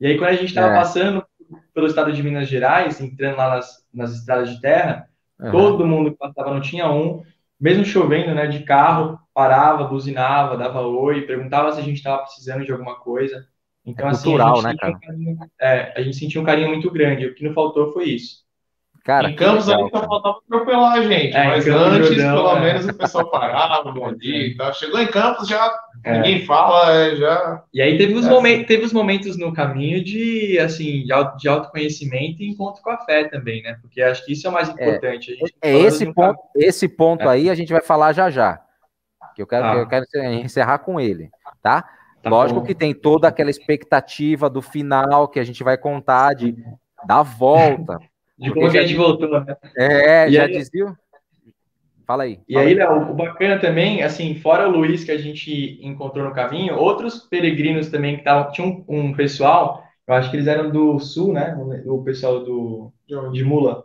E 0.00 0.06
aí, 0.06 0.18
quando 0.18 0.30
a 0.30 0.34
gente 0.34 0.46
estava 0.46 0.72
é. 0.72 0.74
passando 0.74 1.24
pelo 1.72 1.86
estado 1.86 2.12
de 2.12 2.22
Minas 2.22 2.48
Gerais, 2.48 3.00
entrando 3.00 3.36
lá 3.36 3.50
nas, 3.50 3.86
nas 3.92 4.12
estradas 4.12 4.50
de 4.50 4.60
terra, 4.60 5.08
uhum. 5.38 5.50
todo 5.50 5.86
mundo 5.86 6.10
que 6.10 6.18
passava 6.18 6.52
não 6.52 6.60
tinha 6.60 6.90
um, 6.90 7.22
mesmo 7.60 7.84
chovendo, 7.84 8.34
né, 8.34 8.46
de 8.46 8.60
carro, 8.60 9.18
parava, 9.32 9.84
buzinava, 9.84 10.56
dava 10.56 10.80
oi, 10.80 11.22
perguntava 11.22 11.72
se 11.72 11.80
a 11.80 11.82
gente 11.82 11.98
estava 11.98 12.22
precisando 12.22 12.64
de 12.64 12.72
alguma 12.72 12.96
coisa. 12.96 13.46
Então, 13.86 14.08
é 14.08 14.10
assim, 14.10 14.24
cultural, 14.24 14.62
né, 14.62 14.74
cara? 14.78 14.94
Um 14.94 15.00
carinho, 15.00 15.38
é, 15.60 15.92
a 15.96 16.02
gente 16.02 16.16
sentiu 16.16 16.42
um 16.42 16.44
carinho 16.44 16.68
muito 16.68 16.90
grande. 16.90 17.26
O 17.26 17.34
que 17.34 17.44
não 17.44 17.54
faltou 17.54 17.92
foi 17.92 18.06
isso. 18.06 18.46
Cara, 19.06 19.30
em 19.30 19.36
Campos 19.36 19.68
legal, 19.68 19.88
só 19.88 20.04
faltava 20.04 20.38
atropelar 20.44 20.94
a 20.94 21.02
gente, 21.02 21.36
é, 21.36 21.46
mas 21.46 21.68
antes, 21.68 22.08
Jordão, 22.08 22.34
pelo 22.34 22.56
é. 22.56 22.60
menos, 22.60 22.88
o 22.88 22.94
pessoal 22.94 23.30
parava, 23.30 23.92
bom 23.92 24.12
dia 24.12 24.48
e 24.48 24.56
tal. 24.56 24.74
Chegou 24.74 24.98
em 24.98 25.06
Campos, 25.06 25.46
já 25.46 25.72
é. 26.02 26.16
ninguém 26.16 26.44
fala, 26.44 26.92
é, 26.92 27.14
já. 27.14 27.62
E 27.72 27.80
aí 27.80 27.96
teve 27.96 28.14
os, 28.14 28.26
é 28.26 28.30
momentos, 28.30 28.58
assim. 28.58 28.66
teve 28.66 28.84
os 28.84 28.92
momentos 28.92 29.38
no 29.38 29.52
caminho 29.52 30.02
de 30.02 30.58
assim, 30.58 31.04
de, 31.04 31.12
auto, 31.12 31.36
de 31.36 31.48
autoconhecimento 31.48 32.42
e 32.42 32.48
encontro 32.48 32.82
com 32.82 32.90
a 32.90 32.98
fé 32.98 33.28
também, 33.28 33.62
né? 33.62 33.78
Porque 33.80 34.02
acho 34.02 34.26
que 34.26 34.32
isso 34.32 34.44
é 34.44 34.50
o 34.50 34.52
mais 34.52 34.68
importante. 34.68 35.38
É, 35.62 35.72
esse 35.72 36.12
ponto, 36.12 36.40
esse 36.56 36.88
ponto 36.88 37.28
aí 37.28 37.48
a 37.48 37.54
gente 37.54 37.72
vai 37.72 37.82
falar 37.82 38.12
já 38.12 38.28
já. 38.28 38.60
Que 39.36 39.42
eu 39.42 39.46
quero, 39.46 39.66
ah. 39.66 39.74
eu 39.76 39.86
quero 39.86 40.04
encerrar 40.42 40.78
com 40.78 40.98
ele, 40.98 41.30
tá? 41.62 41.88
Tá 42.26 42.30
Lógico 42.30 42.58
bom. 42.58 42.66
que 42.66 42.74
tem 42.74 42.92
toda 42.92 43.28
aquela 43.28 43.50
expectativa 43.50 44.50
do 44.50 44.60
final 44.60 45.28
que 45.28 45.38
a 45.38 45.44
gente 45.44 45.62
vai 45.62 45.78
contar 45.78 46.34
de 46.34 46.56
dar 47.06 47.22
volta. 47.22 47.98
De 48.36 48.52
como 48.52 48.70
que 48.70 48.76
a 48.76 48.82
gente 48.82 48.96
voltou, 48.96 49.30
né? 49.30 49.56
É, 49.74 50.28
e 50.28 50.32
já 50.32 50.42
aí, 50.42 50.52
dizia. 50.52 50.94
Fala 52.06 52.24
aí. 52.24 52.38
E 52.46 52.58
aí, 52.58 52.74
Léo, 52.74 53.12
o 53.12 53.14
bacana 53.14 53.58
também, 53.58 54.02
assim, 54.02 54.34
fora 54.34 54.68
o 54.68 54.72
Luiz 54.72 55.04
que 55.04 55.10
a 55.10 55.16
gente 55.16 55.78
encontrou 55.80 56.22
no 56.22 56.34
caminho, 56.34 56.76
outros 56.76 57.20
peregrinos 57.20 57.88
também 57.88 58.16
que 58.16 58.20
estavam. 58.20 58.52
Tinha 58.52 58.66
um, 58.66 58.84
um 58.88 59.14
pessoal 59.14 59.82
Eu 60.06 60.14
acho 60.14 60.30
que 60.30 60.36
eles 60.36 60.48
eram 60.48 60.70
do 60.70 60.98
sul, 60.98 61.32
né? 61.32 61.56
O 61.86 62.02
pessoal 62.02 62.44
do 62.44 62.92
de 63.32 63.42
Mula. 63.42 63.82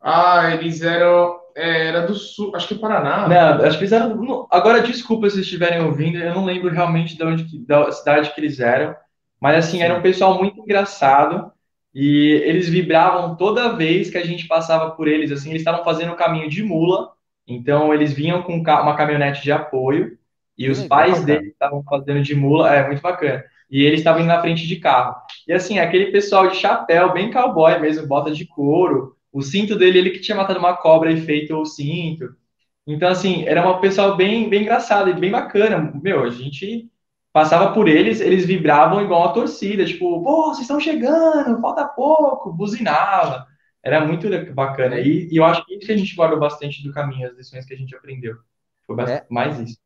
Ah, 0.00 0.54
eles 0.54 0.82
eram. 0.82 1.38
É, 1.56 1.88
era 1.88 2.06
do 2.06 2.14
sul, 2.14 2.54
acho 2.54 2.66
que 2.66 2.74
Paraná. 2.74 3.28
Não, 3.28 3.64
acho 3.64 3.78
que 3.78 3.84
eles 3.84 3.92
eram. 3.92 4.46
Agora, 4.50 4.82
desculpa 4.82 5.30
se 5.30 5.40
estiverem 5.40 5.82
ouvindo, 5.82 6.18
eu 6.18 6.34
não 6.34 6.44
lembro 6.44 6.70
realmente 6.70 7.16
de 7.16 7.24
onde, 7.24 7.58
da 7.64 7.90
cidade 7.92 8.34
que 8.34 8.40
eles 8.40 8.58
eram. 8.58 8.94
Mas 9.40 9.64
assim, 9.64 9.82
era 9.82 9.94
um 9.96 10.02
pessoal 10.02 10.38
muito 10.38 10.60
engraçado. 10.60 11.52
E 11.94 12.42
eles 12.44 12.68
vibravam 12.68 13.36
toda 13.36 13.76
vez 13.76 14.10
que 14.10 14.18
a 14.18 14.24
gente 14.26 14.48
passava 14.48 14.90
por 14.90 15.06
eles. 15.06 15.30
Assim, 15.30 15.50
eles 15.50 15.60
estavam 15.60 15.84
fazendo 15.84 16.12
o 16.12 16.16
caminho 16.16 16.50
de 16.50 16.62
mula. 16.62 17.12
Então, 17.46 17.94
eles 17.94 18.12
vinham 18.12 18.42
com 18.42 18.56
uma 18.56 18.96
caminhonete 18.96 19.42
de 19.42 19.52
apoio. 19.52 20.18
E 20.58 20.68
os 20.68 20.82
pais 20.84 21.24
deles 21.24 21.52
estavam 21.52 21.84
fazendo 21.84 22.20
de 22.22 22.34
mula. 22.34 22.74
É 22.74 22.86
muito 22.86 23.00
bacana. 23.00 23.44
E 23.70 23.82
eles 23.82 24.00
estavam 24.00 24.20
indo 24.20 24.28
na 24.28 24.40
frente 24.40 24.66
de 24.66 24.76
carro. 24.76 25.14
E 25.46 25.52
assim, 25.52 25.78
aquele 25.78 26.06
pessoal 26.06 26.48
de 26.48 26.56
chapéu, 26.56 27.12
bem 27.12 27.30
cowboy 27.30 27.78
mesmo, 27.78 28.06
bota 28.08 28.30
de 28.32 28.44
couro. 28.46 29.13
O 29.34 29.42
cinto 29.42 29.76
dele, 29.76 29.98
ele 29.98 30.10
que 30.10 30.20
tinha 30.20 30.36
matado 30.36 30.60
uma 30.60 30.76
cobra 30.76 31.10
e 31.10 31.20
feito 31.20 31.56
o 31.56 31.66
cinto. 31.66 32.36
Então, 32.86 33.08
assim, 33.08 33.44
era 33.46 33.62
uma 33.62 33.80
pessoal 33.80 34.16
bem, 34.16 34.48
bem 34.48 34.62
engraçada 34.62 35.10
e 35.10 35.14
bem 35.14 35.32
bacana. 35.32 35.92
Meu, 36.00 36.22
a 36.22 36.30
gente 36.30 36.88
passava 37.32 37.74
por 37.74 37.88
eles, 37.88 38.20
eles 38.20 38.46
vibravam 38.46 39.02
igual 39.02 39.24
a 39.24 39.32
torcida, 39.32 39.84
tipo, 39.84 40.22
pô, 40.22 40.50
vocês 40.50 40.60
estão 40.60 40.78
chegando, 40.78 41.60
falta 41.60 41.84
pouco, 41.84 42.52
buzinava. 42.52 43.44
Era 43.82 44.06
muito 44.06 44.28
bacana. 44.54 45.00
E, 45.00 45.28
e, 45.28 45.36
eu 45.36 45.44
acho 45.44 45.66
que 45.66 45.74
isso 45.74 45.86
que 45.86 45.92
a 45.92 45.96
gente 45.96 46.14
guardou 46.14 46.38
bastante 46.38 46.80
do 46.84 46.92
caminho, 46.92 47.26
as 47.28 47.36
lições 47.36 47.66
que 47.66 47.74
a 47.74 47.76
gente 47.76 47.94
aprendeu. 47.96 48.36
Foi 48.86 48.96
é. 49.10 49.26
mais 49.28 49.58
isso. 49.58 49.76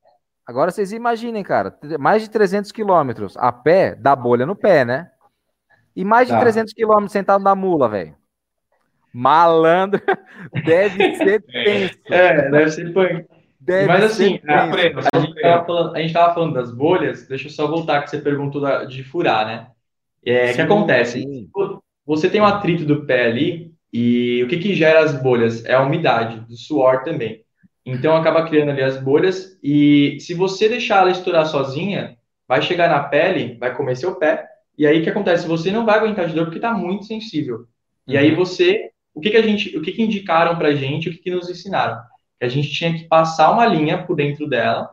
Agora 0.46 0.70
vocês 0.70 0.92
imaginem, 0.92 1.42
cara, 1.42 1.78
mais 1.98 2.20
de 2.20 2.28
300 2.28 2.70
quilômetros 2.70 3.34
a 3.38 3.50
pé, 3.50 3.94
dá 3.94 4.14
bolha 4.14 4.44
no 4.44 4.54
pé, 4.54 4.84
né? 4.84 5.10
E 5.96 6.04
mais 6.04 6.28
de 6.28 6.34
tá. 6.34 6.40
300 6.40 6.74
quilômetros 6.74 7.12
sentado 7.12 7.42
na 7.42 7.54
mula, 7.54 7.88
velho. 7.88 8.17
Malandro, 9.12 10.00
deve 10.64 11.16
ser 11.16 11.42
tenso. 11.42 11.98
É, 12.10 12.50
deve 12.50 12.70
ser 12.70 12.92
punk. 12.92 13.26
Deve 13.60 13.86
Mas 13.86 14.04
assim, 14.04 14.40
a, 14.48 14.64
a, 14.64 15.20
gente 15.20 15.40
tava 15.42 15.66
falando, 15.66 15.96
a 15.96 16.00
gente 16.00 16.12
tava 16.12 16.34
falando 16.34 16.54
das 16.54 16.72
bolhas, 16.72 17.28
deixa 17.28 17.48
eu 17.48 17.50
só 17.50 17.66
voltar 17.66 18.02
que 18.02 18.10
você 18.10 18.18
perguntou 18.18 18.60
da, 18.60 18.84
de 18.84 19.02
furar, 19.02 19.46
né? 19.46 19.66
É, 20.24 20.52
o 20.52 20.54
que 20.54 20.60
acontece? 20.60 21.20
Sim. 21.20 21.50
Você 22.06 22.30
tem 22.30 22.40
um 22.40 22.46
atrito 22.46 22.86
do 22.86 23.04
pé 23.04 23.26
ali, 23.26 23.74
e 23.92 24.42
o 24.44 24.48
que, 24.48 24.58
que 24.58 24.74
gera 24.74 25.00
as 25.00 25.20
bolhas? 25.20 25.64
É 25.64 25.74
a 25.74 25.82
umidade, 25.82 26.40
do 26.40 26.56
suor 26.56 27.02
também. 27.02 27.44
Então 27.84 28.16
acaba 28.16 28.46
criando 28.46 28.70
ali 28.70 28.82
as 28.82 28.98
bolhas 28.98 29.58
e 29.62 30.18
se 30.20 30.34
você 30.34 30.68
deixar 30.68 31.00
ela 31.00 31.10
estourar 31.10 31.46
sozinha, 31.46 32.18
vai 32.46 32.60
chegar 32.60 32.88
na 32.88 33.00
pele, 33.04 33.56
vai 33.58 33.74
comer 33.74 33.96
seu 33.96 34.16
pé. 34.16 34.46
E 34.76 34.86
aí 34.86 35.00
o 35.00 35.02
que 35.02 35.10
acontece? 35.10 35.48
Você 35.48 35.70
não 35.70 35.86
vai 35.86 35.98
aguentar 35.98 36.26
de 36.26 36.34
dor 36.34 36.44
porque 36.44 36.58
está 36.58 36.72
muito 36.72 37.04
sensível. 37.04 37.66
E 38.06 38.14
uhum. 38.14 38.20
aí 38.20 38.34
você, 38.34 38.90
o 39.18 39.20
que, 39.20 39.30
que 39.30 39.36
a 39.36 39.42
gente, 39.42 39.76
o 39.76 39.82
que, 39.82 39.90
que 39.90 40.02
indicaram 40.02 40.56
para 40.56 40.74
gente, 40.74 41.08
o 41.08 41.12
que, 41.12 41.18
que 41.18 41.30
nos 41.30 41.50
ensinaram? 41.50 42.00
Que 42.38 42.46
a 42.46 42.48
gente 42.48 42.70
tinha 42.70 42.96
que 42.96 43.04
passar 43.08 43.50
uma 43.50 43.66
linha 43.66 44.02
por 44.04 44.14
dentro 44.14 44.48
dela 44.48 44.88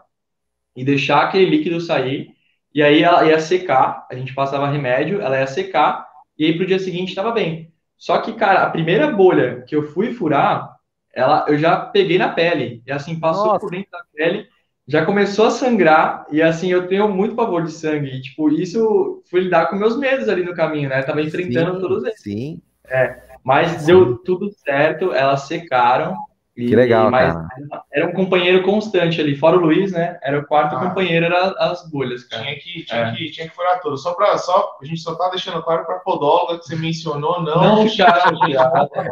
e 0.76 0.84
deixar 0.84 1.22
aquele 1.22 1.46
líquido 1.46 1.80
sair. 1.80 2.32
E 2.74 2.82
aí 2.82 3.04
ela 3.04 3.24
ia 3.24 3.40
secar, 3.40 4.08
a 4.10 4.16
gente 4.16 4.34
passava 4.34 4.68
remédio, 4.68 5.22
ela 5.22 5.40
ia 5.40 5.46
secar 5.46 6.08
e 6.38 6.46
aí 6.46 6.58
pro 6.58 6.66
dia 6.66 6.80
seguinte 6.80 7.10
estava 7.10 7.32
bem. 7.32 7.72
Só 7.96 8.18
que, 8.18 8.34
cara, 8.34 8.64
a 8.64 8.70
primeira 8.72 9.12
bolha 9.12 9.62
que 9.62 9.76
eu 9.76 9.84
fui 9.84 10.12
furar, 10.12 10.76
ela, 11.14 11.46
eu 11.48 11.58
já 11.58 11.78
peguei 11.78 12.18
na 12.18 12.30
pele. 12.30 12.82
E 12.86 12.92
assim, 12.92 13.20
passou 13.20 13.46
Nossa. 13.46 13.60
por 13.60 13.70
dentro 13.70 13.92
da 13.92 14.04
pele, 14.12 14.48
já 14.88 15.06
começou 15.06 15.46
a 15.46 15.52
sangrar. 15.52 16.26
E 16.32 16.42
assim, 16.42 16.72
eu 16.72 16.88
tenho 16.88 17.08
muito 17.08 17.36
pavor 17.36 17.64
de 17.64 17.72
sangue. 17.72 18.08
E, 18.08 18.22
tipo, 18.22 18.50
isso 18.50 19.24
foi 19.30 19.42
lidar 19.42 19.68
com 19.68 19.76
meus 19.76 19.98
medos 19.98 20.28
ali 20.28 20.44
no 20.44 20.56
caminho, 20.56 20.90
né? 20.90 21.00
Eu 21.00 21.06
tava 21.06 21.22
enfrentando 21.22 21.76
sim, 21.76 21.80
todos 21.80 22.04
eles. 22.04 22.22
Sim. 22.22 22.62
É, 22.88 23.25
mas 23.46 23.86
deu 23.86 24.18
tudo 24.18 24.50
certo, 24.52 25.14
elas 25.14 25.44
secaram. 25.44 26.18
E, 26.58 26.68
que 26.68 26.76
legal, 26.76 27.12
mas 27.12 27.32
cara. 27.32 27.48
Era 27.94 28.08
um 28.08 28.14
companheiro 28.14 28.64
constante 28.64 29.22
ali, 29.22 29.36
fora 29.36 29.56
o 29.56 29.60
Luiz, 29.60 29.92
né? 29.92 30.18
Era 30.24 30.40
o 30.40 30.46
quarto 30.46 30.76
ah, 30.76 30.80
companheiro, 30.80 31.26
era 31.26 31.54
as 31.60 31.88
bolhas, 31.92 32.24
cara. 32.24 32.42
Tinha 32.42 32.56
que, 32.56 32.86
tinha, 32.86 33.02
é. 33.02 33.12
que, 33.14 33.30
tinha 33.30 33.48
que 33.48 33.56
furar 33.56 33.80
tudo. 33.82 33.98
Só 33.98 34.14
para 34.14 34.36
só, 34.40 34.78
a 34.82 34.86
gente 34.86 35.00
só 35.00 35.14
tá 35.14 35.30
deixando 35.30 35.62
claro 35.62 35.86
para 35.86 36.00
podóloga 36.00 36.58
que 36.58 36.66
você 36.66 36.76
mencionou, 36.76 37.44
não. 37.44 37.62
Não, 37.62 37.86
cara, 37.96 38.32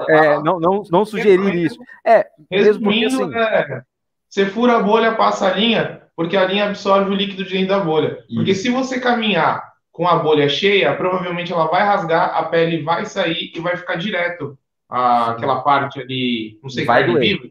é, 0.10 0.42
não, 0.42 0.60
não, 0.60 0.82
não 0.90 1.06
sugerir 1.06 1.54
isso. 1.54 1.78
É, 2.04 2.26
resumindo, 2.50 3.26
assim... 3.26 3.38
é, 3.38 3.82
você 4.28 4.48
fura 4.48 4.78
a 4.78 4.82
bolha, 4.82 5.14
passa 5.14 5.48
a 5.48 5.54
linha, 5.54 6.02
porque 6.16 6.36
a 6.36 6.46
linha 6.46 6.66
absorve 6.66 7.12
o 7.12 7.16
líquido 7.16 7.44
de 7.44 7.52
dentro 7.52 7.68
da 7.68 7.80
bolha. 7.80 8.18
Isso. 8.28 8.36
Porque 8.36 8.56
se 8.56 8.70
você 8.72 9.00
caminhar 9.00 9.73
com 9.94 10.08
a 10.08 10.18
bolha 10.18 10.50
cheia, 10.50 10.96
provavelmente 10.96 11.54
ela 11.54 11.68
vai 11.68 11.84
rasgar, 11.84 12.36
a 12.36 12.44
pele 12.46 12.82
vai 12.82 13.06
sair 13.06 13.54
e 13.56 13.60
vai 13.60 13.78
ficar 13.78 13.96
direto 13.96 14.58
aquela 14.90 15.62
parte 15.62 16.02
ali, 16.02 16.60
não 16.62 16.70
sei, 16.70 16.84
vai 16.84 17.06
carne 17.06 17.20
viva, 17.20 17.50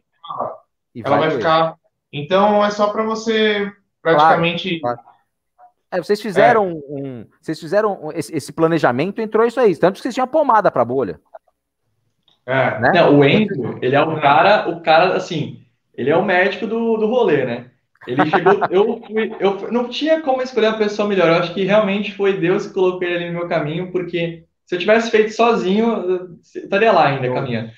ela 1.05 1.16
vai, 1.16 1.28
vai 1.28 1.30
ficar. 1.30 1.76
Então 2.12 2.64
é 2.64 2.70
só 2.70 2.93
para 2.93 3.05
você 3.05 3.72
praticamente. 4.03 4.80
Claro, 4.80 4.99
claro. 4.99 5.12
É, 5.93 5.99
vocês 5.99 6.20
fizeram 6.20 6.64
é. 6.64 6.93
um, 6.93 7.26
vocês 7.40 7.61
fizeram 7.61 8.11
esse, 8.14 8.34
esse, 8.34 8.53
planejamento, 8.53 9.20
entrou 9.20 9.47
isso 9.47 9.61
aí, 9.61 9.76
tanto 9.76 9.97
que 9.97 10.03
vocês 10.03 10.14
tinham 10.14 10.26
pomada 10.26 10.70
para 10.70 10.84
bolha. 10.84 11.20
É. 12.45 12.80
Né? 12.80 12.93
Não, 12.95 13.18
o 13.18 13.24
Enzo, 13.24 13.78
ele 13.80 13.95
é 13.95 14.01
o 14.01 14.20
cara, 14.20 14.68
o 14.68 14.80
cara 14.82 15.14
assim, 15.14 15.64
ele 15.95 16.11
é 16.11 16.16
o 16.16 16.24
médico 16.24 16.66
do, 16.66 16.97
do 16.97 17.07
rolê, 17.07 17.45
né? 17.45 17.70
Ele 18.07 18.26
chegou, 18.26 18.61
eu, 18.70 19.03
fui, 19.07 19.32
eu 19.38 19.72
não 19.72 19.88
tinha 19.88 20.20
como 20.20 20.42
escolher 20.42 20.68
a 20.68 20.76
pessoa 20.76 21.09
melhor. 21.09 21.28
Eu 21.28 21.34
acho 21.34 21.55
que 21.55 21.64
realmente 21.64 22.12
foi 22.12 22.38
Deus 22.38 22.66
que 22.66 22.74
colocou 22.74 23.03
ele 23.03 23.16
ali 23.16 23.26
no 23.26 23.38
meu 23.38 23.48
caminho, 23.48 23.92
porque 23.92 24.44
se 24.66 24.74
eu 24.74 24.78
tivesse 24.78 25.11
feito 25.11 25.32
sozinho, 25.32 25.86
eu 25.86 26.28
estaria 26.42 26.92
lá 26.92 27.07
ainda 27.07 27.32
caminhando. 27.32 27.70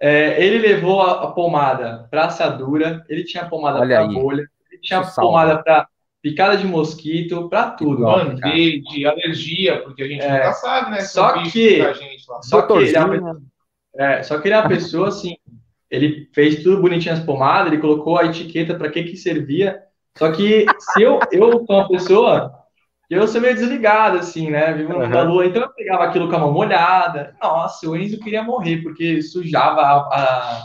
É, 0.00 0.42
ele 0.44 0.58
levou 0.58 1.00
a, 1.00 1.24
a 1.24 1.26
pomada 1.28 2.06
para 2.10 2.26
assadura, 2.26 3.04
ele 3.08 3.24
tinha 3.24 3.46
pomada 3.46 3.78
para 3.86 4.06
bolha, 4.06 4.48
ele 4.70 4.80
tinha 4.80 5.02
pomada 5.02 5.62
para 5.62 5.88
picada 6.22 6.56
de 6.56 6.66
mosquito, 6.66 7.48
para 7.48 7.70
tudo. 7.70 8.02
Mano, 8.02 8.34
de, 8.36 8.80
de, 8.80 9.06
alergia, 9.06 9.82
porque 9.82 10.02
a 10.02 10.08
gente 10.08 10.22
é, 10.22 10.38
nunca 10.38 10.52
sabe, 10.54 10.90
né? 10.90 11.00
Só 11.00 11.42
que, 11.42 11.80
só 12.42 12.62
que, 12.62 12.72
ele 12.72 12.96
é, 13.96 14.18
é, 14.18 14.22
só 14.22 14.38
que 14.38 14.48
ele 14.48 14.54
é 14.54 14.58
uma 14.58 14.68
pessoa 14.68 15.08
assim, 15.08 15.36
ele 15.94 16.28
fez 16.34 16.62
tudo 16.62 16.82
bonitinho 16.82 17.14
as 17.14 17.20
pomadas, 17.20 17.72
ele 17.72 17.80
colocou 17.80 18.18
a 18.18 18.24
etiqueta 18.26 18.74
para 18.74 18.90
que 18.90 19.04
que 19.04 19.16
servia. 19.16 19.80
Só 20.16 20.30
que 20.30 20.66
se 20.78 21.02
eu, 21.02 21.18
eu 21.32 21.64
sou 21.66 21.76
uma 21.76 21.88
pessoa 21.88 22.64
eu 23.10 23.28
sou 23.28 23.40
meio 23.40 23.54
desligado, 23.54 24.18
assim, 24.18 24.50
né? 24.50 24.72
Vivo 24.72 24.94
uhum. 24.94 25.24
lua, 25.24 25.46
então 25.46 25.62
eu 25.62 25.68
pegava 25.68 26.04
aquilo 26.04 26.28
com 26.28 26.36
a 26.36 26.38
mão 26.38 26.52
molhada. 26.52 27.36
Nossa, 27.40 27.88
o 27.88 27.96
Enzo 27.96 28.18
queria 28.18 28.42
morrer, 28.42 28.82
porque 28.82 29.22
sujava 29.22 29.82
a, 29.82 29.96
a, 29.96 30.62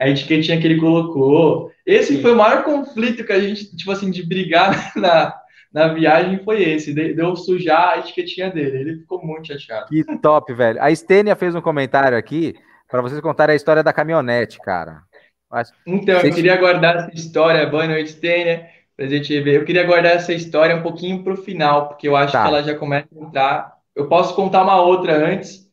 a 0.00 0.08
etiquetinha 0.08 0.60
que 0.60 0.66
ele 0.66 0.80
colocou. 0.80 1.70
Esse 1.84 2.16
Sim. 2.16 2.22
foi 2.22 2.32
o 2.32 2.36
maior 2.36 2.62
conflito 2.62 3.24
que 3.24 3.32
a 3.32 3.40
gente, 3.40 3.76
tipo 3.76 3.90
assim, 3.90 4.10
de 4.10 4.24
brigar 4.24 4.92
na, 4.96 5.34
na 5.72 5.88
viagem 5.88 6.38
foi 6.44 6.62
esse, 6.62 6.94
de, 6.94 7.12
de 7.12 7.20
eu 7.20 7.34
sujar 7.34 7.90
a 7.90 7.98
etiquetinha 7.98 8.50
dele. 8.50 8.78
Ele 8.78 8.96
ficou 9.00 9.24
muito 9.24 9.48
chateado. 9.48 9.88
Que 9.88 10.04
top, 10.18 10.54
velho. 10.54 10.80
A 10.80 10.94
Stênia 10.94 11.34
fez 11.34 11.54
um 11.54 11.60
comentário 11.60 12.16
aqui 12.16 12.54
para 12.90 13.02
vocês 13.02 13.20
contarem 13.20 13.52
a 13.52 13.56
história 13.56 13.82
da 13.82 13.92
caminhonete, 13.92 14.58
cara. 14.58 15.02
Mas, 15.50 15.72
então, 15.86 16.20
vocês... 16.20 16.30
eu 16.30 16.34
queria 16.34 16.56
guardar 16.56 16.96
essa 16.96 17.14
história. 17.14 17.66
Boa 17.66 17.86
noite, 17.86 18.10
Stênia 18.10 18.68
pra 19.00 19.08
gente 19.08 19.40
ver. 19.40 19.56
Eu 19.56 19.64
queria 19.64 19.86
guardar 19.86 20.12
essa 20.12 20.30
história 20.30 20.76
um 20.76 20.82
pouquinho 20.82 21.24
para 21.24 21.32
o 21.32 21.36
final, 21.36 21.88
porque 21.88 22.06
eu 22.06 22.14
acho 22.14 22.32
tá. 22.32 22.42
que 22.42 22.48
ela 22.48 22.62
já 22.62 22.74
começa 22.74 23.08
a 23.10 23.24
entrar. 23.24 23.72
Eu 23.96 24.08
posso 24.08 24.36
contar 24.36 24.62
uma 24.62 24.78
outra 24.78 25.16
antes, 25.16 25.66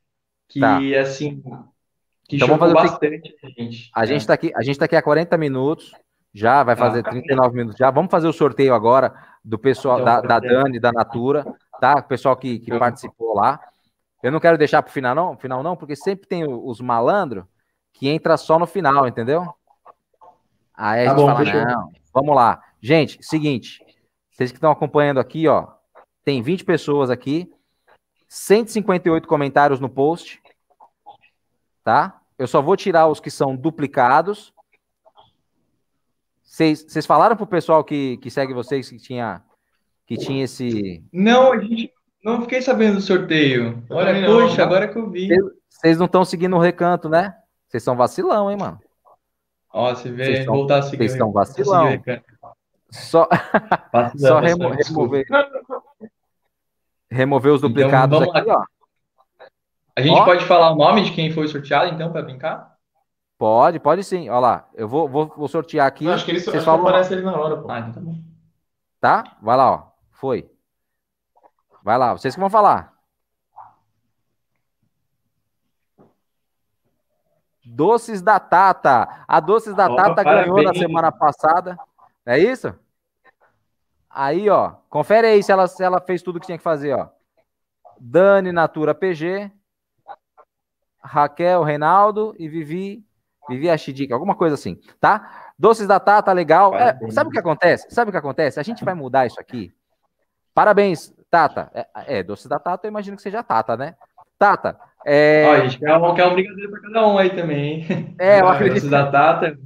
que 0.48 0.62
tá. 0.62 0.80
assim, 1.02 1.44
que 2.30 2.38
então, 2.38 2.48
chocou 2.48 2.74
bastante 2.74 3.36
a 3.44 3.48
gente. 3.50 3.92
A, 3.94 4.04
é. 4.04 4.08
gente 4.08 4.26
tá 4.26 4.34
aqui, 4.34 4.54
a 4.56 4.64
gente 4.64 4.80
tá 4.80 4.86
aqui 4.86 4.96
há 4.96 5.02
40 5.02 5.38
minutos, 5.38 5.92
já 6.34 6.64
vai 6.64 6.78
fazer 6.78 7.04
tá. 7.04 7.10
39 7.10 7.54
minutos 7.54 7.78
já. 7.78 7.92
Vamos 7.92 8.10
fazer 8.10 8.30
o 8.30 8.34
sorteio 8.34 8.74
agora 8.74 9.14
do 9.44 9.60
pessoal 9.60 10.00
então, 10.00 10.22
da, 10.22 10.22
da 10.22 10.40
Dani, 10.40 10.80
da 10.80 10.94
Natura, 10.94 11.46
tá? 11.82 11.96
O 11.96 12.04
pessoal 12.04 12.38
que, 12.38 12.60
que 12.60 12.80
participou 12.80 13.36
lá. 13.36 13.60
Eu 14.28 14.32
não 14.34 14.42
quero 14.42 14.58
deixar 14.58 14.84
para 14.84 14.90
o 14.90 14.94
final, 14.94 15.16
não, 15.16 15.38
final 15.38 15.64
não, 15.64 15.78
porque 15.78 15.96
sempre 15.96 16.28
tem 16.28 16.44
os 16.46 16.82
malandros 16.82 17.46
que 17.94 18.10
entra 18.10 18.36
só 18.36 18.60
no 18.60 18.68
final, 18.68 19.08
entendeu? 19.08 19.56
Aí 20.74 21.08
a 21.08 21.12
tá 21.12 21.18
gente 21.18 21.26
bom, 21.26 21.34
fala, 21.34 21.66
não, 21.66 21.92
vamos 22.14 22.36
lá. 22.36 22.62
Gente, 22.82 23.18
seguinte, 23.22 23.82
vocês 24.30 24.52
que 24.52 24.58
estão 24.58 24.70
acompanhando 24.70 25.22
aqui, 25.22 25.48
ó, 25.48 25.66
tem 26.26 26.42
20 26.42 26.66
pessoas 26.66 27.10
aqui, 27.10 27.50
158 28.28 29.26
comentários 29.26 29.80
no 29.80 29.88
post, 29.88 30.42
tá? 31.82 32.20
Eu 32.38 32.48
só 32.48 32.62
vou 32.62 32.76
tirar 32.76 33.08
os 33.08 33.22
que 33.22 33.32
são 33.32 33.56
duplicados. 33.56 34.54
Vocês 36.44 37.06
falaram 37.06 37.38
pro 37.38 37.48
pessoal 37.48 37.82
que, 37.82 38.18
que 38.18 38.30
segue 38.30 38.54
vocês 38.54 38.90
que 38.90 38.98
tinha 38.98 39.42
que 40.06 40.18
tinha 40.18 40.44
esse. 40.44 41.02
Não, 41.14 41.54
a 41.54 41.60
gente 41.60 41.94
não 42.34 42.42
fiquei 42.42 42.62
sabendo 42.62 42.96
do 42.96 43.02
sorteio. 43.02 43.84
Olha, 43.90 44.26
poxa, 44.26 44.64
agora 44.64 44.88
que 44.88 44.98
eu 44.98 45.10
vi. 45.10 45.30
Vocês 45.70 45.98
não 45.98 46.06
estão 46.06 46.26
seguindo 46.26 46.56
o 46.56 46.60
recanto, 46.60 47.08
né? 47.08 47.36
Vocês 47.68 47.84
são 47.84 47.96
vacilão, 47.96 48.50
hein, 48.50 48.58
mano? 48.58 48.80
Ó, 49.72 49.94
se 49.96 50.10
vê, 50.10 50.44
voltar 50.46 50.80
a 50.80 50.82
seguir. 50.82 50.98
Vocês 50.98 51.12
estão 51.14 51.32
vacilão. 51.32 52.02
Só, 52.90 53.28
só 54.18 54.40
remo, 54.40 54.70
remover. 54.70 55.26
Remover 57.10 57.54
os 57.54 57.60
então, 57.60 57.70
duplicados 57.70 58.22
então, 58.22 58.36
aqui, 58.36 58.50
ó. 58.50 58.64
A 59.96 60.02
gente 60.02 60.20
ó. 60.20 60.26
pode 60.26 60.46
falar 60.46 60.72
o 60.72 60.76
nome 60.76 61.04
de 61.04 61.12
quem 61.12 61.32
foi 61.32 61.48
sorteado, 61.48 61.94
então, 61.94 62.12
para 62.12 62.22
brincar? 62.22 62.76
Pode, 63.38 63.80
pode 63.80 64.04
sim. 64.04 64.30
Olha 64.30 64.40
lá, 64.40 64.70
eu 64.74 64.88
vou, 64.88 65.08
vou, 65.08 65.28
vou 65.28 65.48
sortear 65.48 65.86
aqui. 65.86 66.06
Não, 66.06 66.14
acho 66.14 66.26
que 66.26 66.32
ele 66.32 66.40
falam... 66.40 66.82
aparece 66.82 67.14
ele 67.14 67.22
na 67.22 67.38
hora, 67.38 67.58
pô. 67.58 67.70
Ah, 67.70 67.80
então 67.80 67.94
tá 67.94 68.00
bom. 68.02 68.16
Tá? 69.00 69.38
Vai 69.42 69.58
lá, 69.58 69.72
ó. 69.72 69.88
Foi. 70.12 70.50
Vai 71.88 71.98
lá, 71.98 72.12
vocês 72.12 72.34
que 72.34 72.40
vão 72.42 72.50
falar. 72.50 72.94
Doces 77.66 78.22
da 78.22 78.42
Tata. 78.42 79.24
A 79.26 79.40
Doces 79.40 79.74
da 79.74 79.86
Opa, 79.86 79.96
Tata 79.96 80.16
parabéns. 80.22 80.48
ganhou 80.48 80.64
na 80.64 80.74
semana 80.74 81.14
passada. 81.14 81.80
É 82.26 82.38
isso? 82.38 82.78
Aí, 84.10 84.50
ó. 84.50 84.74
Confere 84.90 85.28
aí 85.28 85.42
se 85.42 85.50
ela, 85.50 85.66
se 85.66 85.82
ela 85.82 86.02
fez 86.02 86.22
tudo 86.22 86.42
que 86.42 86.46
tinha 86.46 86.58
que 86.58 86.64
fazer, 86.64 86.94
ó. 86.94 87.08
Dani 87.98 88.52
Natura 88.52 88.94
PG. 88.94 89.50
Raquel 91.02 91.64
Reinaldo 91.64 92.36
e 92.38 92.50
Vivi. 92.50 93.08
Vivi 93.48 93.70
Achidica, 93.70 94.14
alguma 94.14 94.36
coisa 94.36 94.56
assim, 94.56 94.78
tá? 95.00 95.54
Doces 95.58 95.88
da 95.88 96.02
Tata, 96.02 96.34
legal. 96.34 96.76
É, 96.76 97.00
sabe 97.12 97.30
o 97.30 97.32
que 97.32 97.40
acontece? 97.40 97.90
Sabe 97.92 98.10
o 98.10 98.12
que 98.12 98.18
acontece? 98.18 98.60
A 98.60 98.64
gente 98.64 98.84
vai 98.84 98.94
mudar 98.94 99.26
isso 99.26 99.40
aqui. 99.40 99.74
Parabéns, 100.54 101.14
Tata. 101.30 101.72
É, 101.74 102.20
é 102.20 102.24
Doces 102.24 102.48
da 102.48 102.60
Tata, 102.60 102.88
eu 102.88 102.90
imagino 102.90 103.18
que 103.18 103.24
seja 103.24 103.44
Tata, 103.44 103.76
né? 103.76 103.96
Tata, 104.38 104.80
é... 105.10 105.46
Ó, 105.48 105.54
a 105.54 105.60
gente 105.62 105.80
quer 105.80 105.96
um, 105.96 106.14
quer 106.14 106.28
um 106.28 106.34
brigadeiro 106.34 106.70
para 106.70 106.82
cada 106.82 107.08
um 107.08 107.18
aí 107.18 107.30
também, 107.30 107.82
hein? 107.82 108.16
É, 108.20 108.42
eu 108.42 108.48
acredito. 108.50 108.90
da 108.90 109.10
Tata. 109.10 109.58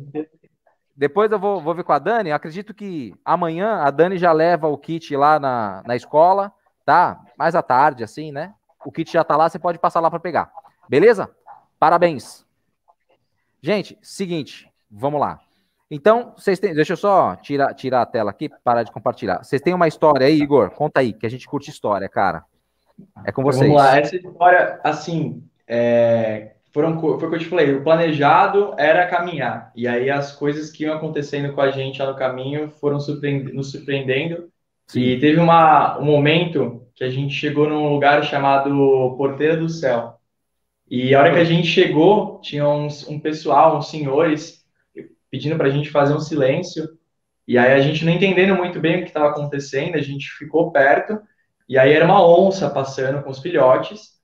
Depois 0.96 1.32
eu 1.32 1.40
vou, 1.40 1.60
vou 1.60 1.74
ver 1.74 1.84
com 1.84 1.94
a 1.94 1.98
Dani. 1.98 2.30
Eu 2.30 2.36
acredito 2.36 2.76
que 2.76 3.16
amanhã 3.26 3.82
a 3.82 3.90
Dani 3.90 4.20
já 4.20 4.32
leva 4.32 4.68
o 4.68 4.78
kit 4.78 5.16
lá 5.16 5.40
na, 5.40 5.82
na 5.84 5.96
escola, 5.96 6.52
tá? 6.86 7.20
Mais 7.36 7.56
à 7.56 7.64
tarde, 7.64 8.04
assim, 8.04 8.32
né? 8.32 8.54
O 8.86 8.92
kit 8.92 9.12
já 9.12 9.24
tá 9.24 9.36
lá, 9.36 9.50
você 9.50 9.58
pode 9.58 9.80
passar 9.80 10.00
lá 10.00 10.12
para 10.12 10.20
pegar. 10.20 10.52
Beleza? 10.88 11.28
Parabéns. 11.80 12.46
Gente, 13.64 13.98
seguinte, 14.02 14.72
vamos 14.92 15.20
lá. 15.20 15.40
Então, 15.92 16.34
vocês 16.38 16.58
têm. 16.58 16.74
Deixa 16.74 16.94
eu 16.94 16.98
só 16.98 17.36
tirar, 17.36 17.74
tirar 17.74 18.02
a 18.02 18.06
tela 18.06 18.32
aqui, 18.32 18.50
parar 18.64 18.84
de 18.84 18.92
compartilhar. 18.92 19.44
Vocês 19.44 19.62
têm 19.62 19.74
uma 19.74 19.90
história 19.90 20.26
aí, 20.26 20.42
Igor? 20.42 20.72
Conta 20.72 21.02
aí, 21.02 21.12
que 21.12 21.26
a 21.26 21.30
gente 21.30 21.46
curte 21.46 21.70
história, 21.70 22.08
cara. 22.08 22.46
É 23.26 23.32
com 23.32 23.44
vocês. 23.44 23.68
Vamos 23.68 23.84
lá, 23.84 23.98
essa 23.98 24.16
história, 24.16 24.80
assim, 24.84 25.44
é, 25.68 26.54
foram, 26.72 27.00
foi 27.00 27.14
o 27.14 27.30
que 27.30 27.36
eu 27.36 27.40
te 27.40 27.46
falei, 27.46 27.74
o 27.74 27.84
planejado 27.84 28.74
era 28.78 29.08
caminhar, 29.08 29.72
e 29.76 29.88
aí 29.88 30.10
as 30.10 30.36
coisas 30.36 30.72
que 30.72 30.84
iam 30.84 30.96
acontecendo 30.96 31.54
com 31.54 31.62
a 31.62 31.72
gente 31.72 32.02
lá 32.02 32.12
no 32.12 32.18
caminho 32.18 32.70
foram 32.80 33.00
surpreend 33.00 33.52
nos 33.54 33.72
surpreendendo, 33.72 34.50
Sim. 34.88 35.02
e 35.02 35.20
teve 35.20 35.40
uma, 35.40 35.98
um 36.00 36.06
momento 36.06 36.88
que 36.96 37.04
a 37.04 37.10
gente 37.10 37.34
chegou 37.34 37.68
num 37.68 37.90
lugar 37.90 38.24
chamado 38.24 39.16
Porteira 39.18 39.58
do 39.58 39.70
Céu, 39.70 40.16
e 40.90 41.16
a 41.16 41.20
hora 41.20 41.32
que 41.32 41.40
a 41.40 41.46
gente 41.46 41.68
chegou, 41.68 42.40
tinha 42.42 42.68
uns, 42.68 43.08
um 43.08 43.20
pessoal, 43.20 43.78
uns 43.78 43.90
senhores, 43.90 44.61
pedindo 45.32 45.58
para 45.58 45.68
a 45.68 45.72
gente 45.72 45.90
fazer 45.90 46.14
um 46.14 46.20
silêncio, 46.20 46.88
e 47.48 47.58
aí 47.58 47.74
a 47.74 47.80
gente 47.80 48.06
não 48.06 48.12
entendendo 48.14 48.56
muito 48.56 48.80
bem 48.80 48.98
o 48.98 49.02
que 49.02 49.08
estava 49.08 49.30
acontecendo, 49.30 49.96
a 49.96 50.02
gente 50.02 50.30
ficou 50.32 50.72
perto, 50.72 51.20
e 51.68 51.78
aí 51.78 51.94
era 51.94 52.06
uma 52.06 52.26
onça 52.26 52.70
passando 52.70 53.24
com 53.24 53.30
os 53.30 53.40
filhotes. 53.40 54.20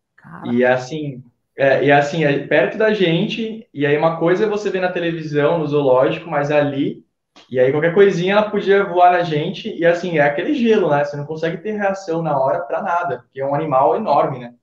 E 0.51 0.65
assim, 0.65 1.23
é, 1.57 1.83
e 1.85 1.91
assim, 1.91 2.23
é 2.23 2.45
perto 2.45 2.77
da 2.77 2.93
gente. 2.93 3.67
E 3.73 3.85
aí 3.85 3.97
uma 3.97 4.17
coisa 4.19 4.45
é 4.45 4.49
você 4.49 4.69
ver 4.69 4.81
na 4.81 4.91
televisão, 4.91 5.57
no 5.57 5.67
zoológico, 5.67 6.29
mas 6.29 6.51
ali. 6.51 7.03
E 7.49 7.59
aí 7.59 7.71
qualquer 7.71 7.93
coisinha 7.93 8.33
ela 8.33 8.49
podia 8.49 8.83
voar 8.83 9.11
na 9.11 9.23
gente. 9.23 9.73
E 9.75 9.85
assim, 9.85 10.17
é 10.17 10.21
aquele 10.21 10.53
gelo, 10.53 10.89
né? 10.89 11.03
Você 11.03 11.17
não 11.17 11.25
consegue 11.25 11.57
ter 11.57 11.71
reação 11.71 12.21
na 12.21 12.37
hora 12.37 12.59
para 12.59 12.81
nada, 12.81 13.19
porque 13.19 13.39
é 13.39 13.45
um 13.45 13.55
animal 13.55 13.95
enorme, 13.95 14.39
né? 14.39 14.53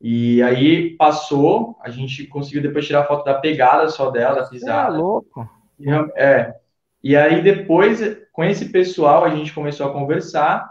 E 0.00 0.42
aí 0.42 0.96
passou, 0.96 1.76
a 1.82 1.90
gente 1.90 2.26
conseguiu 2.26 2.62
depois 2.62 2.86
tirar 2.86 3.00
a 3.00 3.06
foto 3.06 3.24
da 3.24 3.34
pegada 3.34 3.88
só 3.90 4.10
dela, 4.10 4.40
da 4.40 4.48
pisada. 4.48 4.96
É 4.96 4.98
louco. 4.98 5.48
É. 6.16 6.54
E 7.02 7.16
aí 7.16 7.42
depois, 7.42 8.00
com 8.32 8.44
esse 8.44 8.70
pessoal, 8.70 9.24
a 9.24 9.30
gente 9.30 9.52
começou 9.52 9.86
a 9.86 9.92
conversar. 9.92 10.68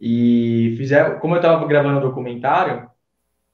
E 0.00 0.74
fizeram, 0.78 1.18
como 1.18 1.34
eu 1.34 1.40
estava 1.40 1.66
gravando 1.66 1.98
o 1.98 2.08
documentário, 2.08 2.88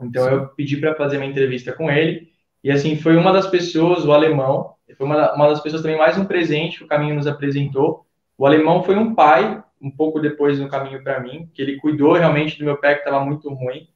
então 0.01 0.25
Sim. 0.25 0.31
eu 0.31 0.49
pedi 0.49 0.77
para 0.77 0.95
fazer 0.95 1.17
uma 1.17 1.27
entrevista 1.27 1.73
com 1.73 1.91
ele. 1.91 2.29
E 2.63 2.71
assim, 2.71 2.97
foi 2.97 3.17
uma 3.17 3.33
das 3.33 3.49
pessoas, 3.49 4.05
o 4.05 4.13
alemão, 4.13 4.75
foi 4.97 5.07
uma, 5.07 5.35
uma 5.35 5.49
das 5.49 5.61
pessoas 5.61 5.83
também 5.83 5.99
mais 5.99 6.17
um 6.17 6.25
presente 6.25 6.79
que 6.79 6.85
o 6.85 6.89
caminho 6.89 7.17
nos 7.17 7.27
apresentou. 7.27 8.07
O 8.39 8.47
alemão 8.47 8.83
foi 8.83 8.97
um 8.97 9.15
pai, 9.15 9.63
um 9.81 9.91
pouco 9.91 10.21
depois 10.21 10.59
no 10.59 10.69
caminho 10.69 11.03
para 11.03 11.21
mim, 11.21 11.51
que 11.53 11.61
ele 11.61 11.77
cuidou 11.77 12.13
realmente 12.13 12.59
do 12.59 12.65
meu 12.65 12.77
pé 12.77 12.95
que 12.95 13.01
estava 13.01 13.25
muito 13.25 13.49
ruim. 13.53 13.89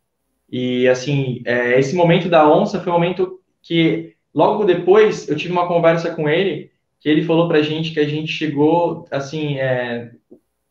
E 0.51 0.89
assim, 0.89 1.43
é, 1.45 1.79
esse 1.79 1.95
momento 1.95 2.29
da 2.29 2.49
onça 2.49 2.81
foi 2.81 2.91
um 2.91 2.97
momento 2.97 3.41
que 3.63 4.17
logo 4.35 4.65
depois 4.65 5.29
eu 5.29 5.37
tive 5.37 5.53
uma 5.53 5.69
conversa 5.69 6.15
com 6.15 6.29
ele, 6.29 6.70
que 7.01 7.09
ele 7.09 7.25
falou 7.25 7.49
para 7.49 7.59
a 7.59 7.63
gente 7.63 7.93
que 7.93 8.01
a 8.01 8.07
gente 8.07 8.31
chegou 8.31 9.07
assim, 9.11 9.59
é, 9.59 10.11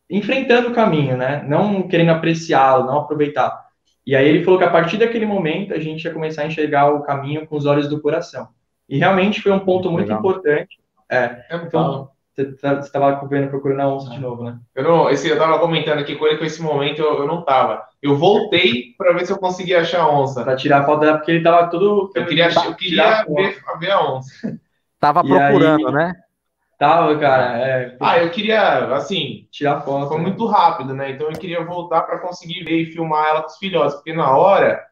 enfrentando 0.08 0.68
o 0.68 0.74
caminho, 0.74 1.16
né? 1.16 1.44
Não 1.46 1.86
querendo 1.88 2.10
apreciá-lo, 2.10 2.86
não 2.86 2.98
aproveitar. 2.98 3.68
E 4.06 4.16
aí 4.16 4.28
ele 4.28 4.44
falou 4.44 4.58
que 4.58 4.64
a 4.64 4.70
partir 4.70 4.96
daquele 4.96 5.26
momento 5.26 5.74
a 5.74 5.78
gente 5.78 6.04
ia 6.04 6.12
começar 6.12 6.42
a 6.42 6.46
enxergar 6.46 6.90
o 6.90 7.02
caminho 7.02 7.46
com 7.46 7.56
os 7.56 7.66
olhos 7.66 7.88
do 7.88 8.00
coração. 8.00 8.48
E 8.88 8.98
realmente 8.98 9.42
foi 9.42 9.52
um 9.52 9.60
ponto 9.60 9.90
muito 9.90 10.06
Legal. 10.06 10.20
importante. 10.20 10.78
É, 11.10 11.44
então, 11.50 12.08
você 12.34 12.42
estava 12.42 13.12
tá, 13.12 13.18
procurando 13.18 13.80
a 13.80 13.88
onça 13.92 14.10
de 14.10 14.20
novo, 14.20 14.44
né? 14.44 14.58
Eu 14.74 14.84
não, 14.84 15.10
esse, 15.10 15.28
eu 15.28 15.34
estava 15.34 15.58
comentando 15.58 15.98
aqui 15.98 16.16
com 16.16 16.26
ele 16.26 16.38
que 16.38 16.44
esse 16.44 16.62
momento 16.62 17.02
eu, 17.02 17.18
eu 17.18 17.26
não 17.26 17.40
estava. 17.40 17.84
Eu 18.00 18.16
voltei 18.16 18.94
para 18.96 19.12
ver 19.12 19.26
se 19.26 19.32
eu 19.32 19.38
conseguia 19.38 19.80
achar 19.80 20.02
a 20.02 20.10
onça. 20.10 20.42
Para 20.42 20.56
tirar 20.56 20.80
a 20.80 20.84
foto 20.84 21.00
dela, 21.00 21.18
porque 21.18 21.30
ele 21.32 21.38
estava 21.38 21.68
todo. 21.68 22.10
Eu 22.14 22.26
queria, 22.26 22.48
eu 22.48 22.74
queria 22.74 23.24
ver, 23.24 23.60
ver 23.78 23.90
a 23.90 24.12
onça. 24.12 24.60
Tava 25.00 25.24
procurando, 25.24 25.88
aí, 25.88 25.94
né? 25.94 26.14
Tava, 26.78 27.18
cara. 27.18 27.58
É... 27.58 27.96
Ah, 28.00 28.18
eu 28.18 28.30
queria, 28.30 28.94
assim, 28.94 29.48
tirar 29.50 29.80
foto. 29.80 30.08
Foi 30.08 30.18
né? 30.18 30.24
muito 30.24 30.46
rápido, 30.46 30.94
né? 30.94 31.10
Então 31.10 31.28
eu 31.28 31.38
queria 31.38 31.64
voltar 31.64 32.02
para 32.02 32.18
conseguir 32.18 32.64
ver 32.64 32.82
e 32.82 32.92
filmar 32.92 33.28
ela 33.28 33.42
com 33.42 33.48
os 33.48 33.58
filhotes, 33.58 33.94
porque 33.96 34.12
na 34.12 34.36
hora 34.36 34.86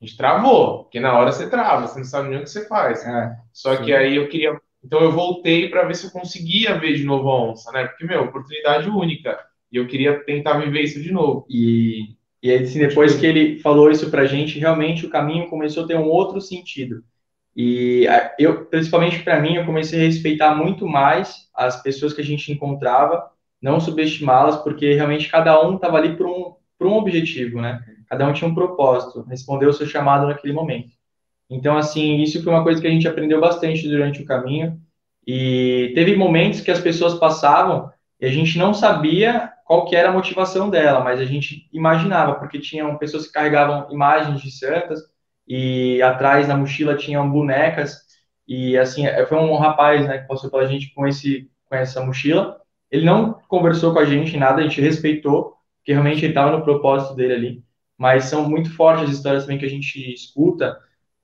a 0.00 0.04
gente 0.04 0.16
travou, 0.16 0.84
porque 0.84 1.00
na 1.00 1.18
hora 1.18 1.32
você 1.32 1.48
trava, 1.48 1.86
você 1.86 1.98
não 1.98 2.04
sabe 2.04 2.28
nem 2.28 2.38
o 2.38 2.42
que 2.42 2.50
você 2.50 2.66
faz. 2.66 3.04
É, 3.06 3.36
Só 3.52 3.76
sim. 3.76 3.84
que 3.84 3.92
aí 3.94 4.16
eu 4.16 4.28
queria. 4.28 4.58
Então 4.82 5.00
eu 5.00 5.12
voltei 5.12 5.70
para 5.70 5.84
ver 5.84 5.94
se 5.94 6.06
eu 6.06 6.10
conseguia 6.10 6.78
ver 6.78 6.94
de 6.94 7.04
novo 7.04 7.28
a 7.30 7.42
onça, 7.42 7.72
né? 7.72 7.86
Porque, 7.86 8.04
meu, 8.04 8.24
oportunidade 8.24 8.88
única. 8.88 9.38
E 9.72 9.76
eu 9.78 9.86
queria 9.86 10.22
tentar 10.24 10.58
viver 10.58 10.82
isso 10.82 11.02
de 11.02 11.10
novo. 11.10 11.46
E, 11.48 12.16
e 12.42 12.50
aí, 12.50 12.62
assim, 12.62 12.78
depois 12.78 13.16
que 13.16 13.26
ele 13.26 13.58
falou 13.60 13.90
isso 13.90 14.10
pra 14.10 14.26
gente, 14.26 14.58
realmente 14.58 15.06
o 15.06 15.10
caminho 15.10 15.48
começou 15.48 15.84
a 15.84 15.86
ter 15.86 15.96
um 15.96 16.04
outro 16.04 16.40
sentido. 16.40 17.02
E 17.56 18.06
eu, 18.38 18.64
principalmente 18.66 19.22
para 19.22 19.40
mim, 19.40 19.54
eu 19.54 19.64
comecei 19.64 20.00
a 20.00 20.04
respeitar 20.04 20.54
muito 20.54 20.88
mais 20.88 21.48
as 21.54 21.80
pessoas 21.82 22.12
que 22.12 22.20
a 22.20 22.24
gente 22.24 22.50
encontrava, 22.50 23.30
não 23.62 23.78
subestimá-las, 23.78 24.56
porque 24.56 24.94
realmente 24.94 25.30
cada 25.30 25.64
um 25.64 25.76
estava 25.76 25.96
ali 25.96 26.16
por 26.16 26.26
um, 26.26 26.54
por 26.78 26.86
um 26.86 26.94
objetivo, 26.94 27.60
né? 27.60 27.80
Cada 28.08 28.26
um 28.26 28.32
tinha 28.32 28.50
um 28.50 28.54
propósito, 28.54 29.22
respondeu 29.22 29.70
o 29.70 29.72
seu 29.72 29.86
chamado 29.86 30.26
naquele 30.26 30.52
momento. 30.52 30.90
Então, 31.48 31.76
assim, 31.76 32.20
isso 32.22 32.42
foi 32.42 32.52
uma 32.52 32.62
coisa 32.62 32.80
que 32.80 32.86
a 32.86 32.90
gente 32.90 33.06
aprendeu 33.06 33.40
bastante 33.40 33.88
durante 33.88 34.22
o 34.22 34.26
caminho. 34.26 34.80
E 35.26 35.92
teve 35.94 36.16
momentos 36.16 36.60
que 36.60 36.70
as 36.70 36.80
pessoas 36.80 37.14
passavam 37.14 37.90
e 38.20 38.26
a 38.26 38.30
gente 38.30 38.58
não 38.58 38.74
sabia 38.74 39.52
qual 39.64 39.86
que 39.86 39.96
era 39.96 40.10
a 40.10 40.12
motivação 40.12 40.68
dela, 40.68 41.00
mas 41.00 41.20
a 41.20 41.24
gente 41.24 41.68
imaginava, 41.72 42.34
porque 42.34 42.58
tinham 42.58 42.98
pessoas 42.98 43.26
que 43.26 43.32
carregavam 43.32 43.90
imagens 43.90 44.40
de 44.42 44.50
santas, 44.50 45.00
e 45.46 46.00
atrás 46.02 46.48
na 46.48 46.56
mochila 46.56 46.96
tinham 46.96 47.30
bonecas. 47.30 48.02
E 48.46 48.76
assim 48.76 49.06
é, 49.06 49.24
foi 49.26 49.38
um 49.38 49.56
rapaz 49.56 50.06
né 50.06 50.18
que 50.18 50.28
passou 50.28 50.50
pela 50.50 50.66
gente 50.66 50.92
com 50.94 51.06
esse 51.06 51.50
com 51.66 51.76
essa 51.76 52.04
mochila. 52.04 52.60
Ele 52.90 53.04
não 53.04 53.34
conversou 53.48 53.92
com 53.92 53.98
a 53.98 54.04
gente 54.04 54.36
nada 54.36 54.60
a 54.60 54.62
gente 54.62 54.80
respeitou 54.80 55.54
porque 55.78 55.92
realmente 55.92 56.24
ele 56.24 56.28
estava 56.28 56.56
no 56.56 56.64
propósito 56.64 57.14
dele 57.14 57.34
ali. 57.34 57.64
Mas 57.98 58.24
são 58.24 58.48
muito 58.48 58.74
fortes 58.74 59.04
as 59.04 59.16
histórias 59.16 59.44
também 59.44 59.58
que 59.58 59.66
a 59.66 59.70
gente 59.70 60.12
escuta. 60.12 60.78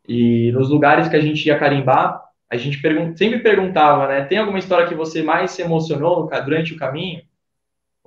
E 0.08 0.52
nos 0.52 0.68
lugares 0.68 1.08
que 1.08 1.16
a 1.16 1.20
gente 1.20 1.46
ia 1.46 1.58
carimbar 1.58 2.22
a 2.50 2.56
gente 2.56 2.82
pergun 2.82 3.16
sempre 3.16 3.38
perguntava 3.38 4.08
né 4.08 4.24
tem 4.24 4.38
alguma 4.38 4.58
história 4.58 4.88
que 4.88 4.94
você 4.94 5.22
mais 5.22 5.52
se 5.52 5.62
emocionou 5.62 6.28
durante 6.44 6.74
o 6.74 6.76
caminho? 6.76 7.22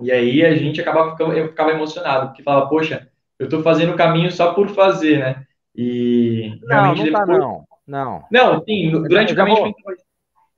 E 0.00 0.12
aí 0.12 0.44
a 0.44 0.54
gente 0.56 0.80
acabava 0.80 1.12
ficando, 1.12 1.32
eu 1.32 1.48
ficava 1.48 1.70
emocionado 1.70 2.28
porque 2.28 2.42
falava 2.42 2.68
poxa 2.68 3.08
eu 3.38 3.44
estou 3.46 3.62
fazendo 3.62 3.94
o 3.94 3.96
caminho 3.96 4.30
só 4.30 4.52
por 4.52 4.68
fazer 4.70 5.18
né 5.18 5.46
e 5.74 6.58
não, 6.62 6.94
não 6.94 7.12
tá, 7.12 7.26
não. 7.26 7.64
Não. 7.86 8.24
Não, 8.30 8.64
sim, 8.64 8.90
durante 8.90 9.30
eu 9.32 9.36
já, 9.36 9.44
vou, 9.44 9.74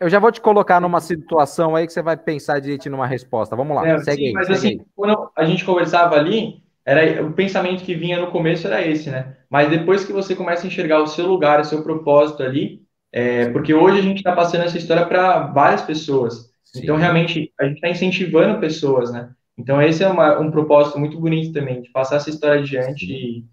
eu 0.01 0.09
já 0.09 0.19
vou 0.19 0.31
te 0.31 0.41
colocar 0.41 0.81
numa 0.81 1.01
situação 1.01 1.75
aí 1.75 1.87
que 1.87 1.93
você 1.93 2.03
vai 2.03 2.17
pensar 2.17 2.61
direito 2.61 2.89
numa 2.89 3.07
resposta. 3.07 3.57
Vamos 3.57 3.77
lá, 3.77 3.87
é, 3.87 3.99
segue 3.99 4.23
sim, 4.23 4.27
aí. 4.29 4.33
Mas 4.33 4.47
segue 4.47 4.59
assim, 4.59 4.69
aí. 4.69 4.81
quando 4.95 5.31
a 5.37 5.45
gente 5.45 5.65
conversava 5.65 6.15
ali, 6.15 6.63
era 6.85 7.25
o 7.25 7.33
pensamento 7.33 7.83
que 7.83 7.95
vinha 7.95 8.21
no 8.21 8.31
começo 8.31 8.67
era 8.69 8.87
esse, 8.87 9.11
né? 9.11 9.37
Mas 9.51 9.69
depois 9.69 10.05
que 10.05 10.13
você 10.13 10.37
começa 10.37 10.65
a 10.65 10.69
enxergar 10.69 11.03
o 11.03 11.07
seu 11.07 11.27
lugar, 11.27 11.59
o 11.61 11.65
seu 11.65 11.83
propósito 11.83 12.45
ali, 12.45 12.83
é, 13.13 13.49
porque 13.51 13.75
hoje 13.75 13.99
a 13.99 14.03
gente 14.03 14.19
está 14.19 14.33
passando 14.33 14.65
essa 14.65 14.79
história 14.79 15.05
para 15.07 15.47
várias 15.49 15.83
pessoas. 15.83 16.51
Sim. 16.65 16.83
Então, 16.83 16.97
realmente, 16.97 17.53
a 17.59 17.65
gente 17.65 17.77
está 17.77 17.89
incentivando 17.89 18.61
pessoas, 18.61 19.11
né? 19.11 19.31
Então, 19.59 19.81
esse 19.81 20.05
é 20.05 20.09
uma, 20.09 20.39
um 20.39 20.51
propósito 20.51 20.99
muito 20.99 21.19
bonito 21.19 21.53
também, 21.53 21.81
de 21.81 21.91
passar 21.91 22.17
essa 22.17 22.31
história 22.31 22.61
adiante 22.61 23.07
e, 23.11 23.45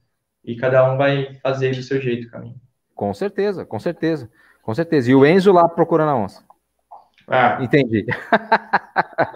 e 0.43 0.55
cada 0.55 0.91
um 0.91 0.97
vai 0.97 1.35
fazer 1.41 1.75
do 1.75 1.81
seu 1.81 2.01
jeito 2.01 2.27
o 2.27 2.31
caminho. 2.31 2.55
Com 2.95 3.13
certeza, 3.13 3.65
com 3.65 3.79
certeza, 3.79 4.29
com 4.61 4.73
certeza. 4.73 5.09
E 5.09 5.15
o 5.15 5.25
Enzo 5.25 5.51
lá 5.51 5.67
procurando 5.67 6.09
a 6.09 6.15
onça. 6.15 6.43
É. 7.29 7.63
Entendi. 7.63 8.05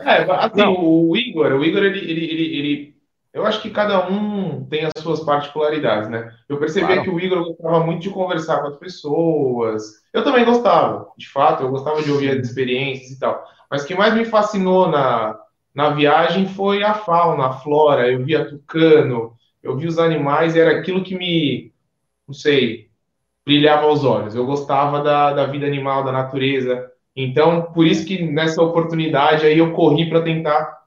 É, 0.06 0.24
assim, 0.32 0.64
o 0.64 1.16
Igor, 1.16 1.54
o 1.54 1.64
Igor, 1.64 1.84
ele, 1.84 2.00
ele, 2.00 2.26
ele, 2.26 2.60
ele, 2.60 2.96
eu 3.34 3.46
acho 3.46 3.62
que 3.62 3.70
cada 3.70 4.10
um 4.10 4.66
tem 4.66 4.86
as 4.86 4.92
suas 5.02 5.22
particularidades, 5.22 6.10
né? 6.10 6.32
Eu 6.50 6.58
percebi 6.58 6.88
Claro. 6.88 7.04
que 7.04 7.10
o 7.10 7.20
Igor 7.20 7.46
gostava 7.46 7.80
muito 7.86 8.02
de 8.02 8.10
conversar 8.10 8.62
com 8.62 8.68
as 8.68 8.78
pessoas. 8.78 9.84
Eu 10.14 10.24
também 10.24 10.44
gostava, 10.44 11.08
de 11.18 11.30
fato, 11.30 11.64
eu 11.64 11.70
gostava 11.70 12.02
de 12.02 12.12
ouvir 12.12 12.32
as 12.32 12.48
experiências 12.48 13.12
e 13.12 13.20
tal. 13.20 13.44
Mas 13.70 13.84
o 13.84 13.88
que 13.88 13.96
mais 13.96 14.14
me 14.14 14.26
fascinou 14.26 14.90
na, 14.90 15.38
na 15.74 15.90
viagem 15.92 16.48
foi 16.48 16.84
a 16.84 16.94
fauna, 16.94 17.48
a 17.48 17.54
flora. 17.54 18.12
Eu 18.12 18.24
via 18.26 18.50
tucano, 18.50 19.34
eu 19.68 19.78
vi 19.78 19.88
os 19.88 20.00
animais, 20.00 20.56
e 20.56 20.60
era 20.60 20.80
aquilo 20.80 21.04
que 21.04 21.16
me, 21.16 21.72
não 22.28 22.34
sei, 22.34 22.88
brilhava 23.46 23.86
aos 23.86 24.04
olhos. 24.04 24.36
Eu 24.36 24.46
gostava 24.46 25.02
da, 25.02 25.34
da 25.34 25.46
vida 25.46 25.66
animal, 25.66 26.04
da 26.04 26.12
natureza. 26.12 26.90
Então, 27.16 27.64
por 27.74 27.86
isso 27.86 28.06
que 28.06 28.24
nessa 28.24 28.62
oportunidade 28.62 29.46
aí 29.46 29.58
eu 29.58 29.74
corri 29.74 30.10
para 30.10 30.22
tentar 30.22 30.78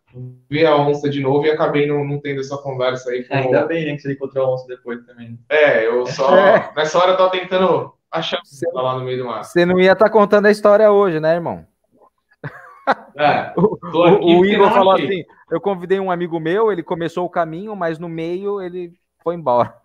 ver 0.48 0.66
a 0.66 0.76
onça 0.76 1.08
de 1.08 1.20
novo 1.20 1.46
e 1.46 1.50
acabei 1.50 1.86
não, 1.86 2.04
não 2.04 2.20
tendo 2.20 2.40
essa 2.40 2.56
conversa 2.58 3.10
aí 3.10 3.24
com 3.24 3.34
Ainda 3.34 3.66
bem, 3.66 3.86
né, 3.86 3.94
que 3.94 4.02
você 4.02 4.12
encontrou 4.12 4.46
a 4.46 4.54
onça 4.54 4.66
depois 4.66 5.04
também. 5.06 5.38
É, 5.48 5.86
eu 5.86 6.06
só. 6.06 6.34
É. 6.36 6.72
Nessa 6.76 6.98
hora 6.98 7.12
eu 7.12 7.16
tava 7.16 7.30
tentando 7.30 7.92
achar 8.10 8.40
onça 8.40 8.66
lá 8.72 8.98
no 8.98 9.04
meio 9.04 9.18
do 9.18 9.24
mar. 9.26 9.44
Você 9.44 9.64
não 9.64 9.78
ia 9.78 9.92
estar 9.92 10.10
contando 10.10 10.46
a 10.46 10.50
história 10.50 10.90
hoje, 10.90 11.20
né, 11.20 11.34
irmão? 11.34 11.69
É, 13.16 13.52
O, 13.58 14.04
aqui 14.04 14.24
o- 14.24 14.44
Igor 14.44 14.70
falou 14.70 14.92
achei. 14.94 15.06
assim: 15.06 15.24
eu 15.50 15.60
convidei 15.60 15.98
um 16.00 16.10
amigo 16.10 16.38
meu, 16.40 16.70
ele 16.70 16.82
começou 16.82 17.24
o 17.26 17.30
caminho, 17.30 17.74
mas 17.76 17.98
no 17.98 18.08
meio 18.08 18.60
ele 18.60 18.92
foi 19.22 19.34
embora. 19.34 19.74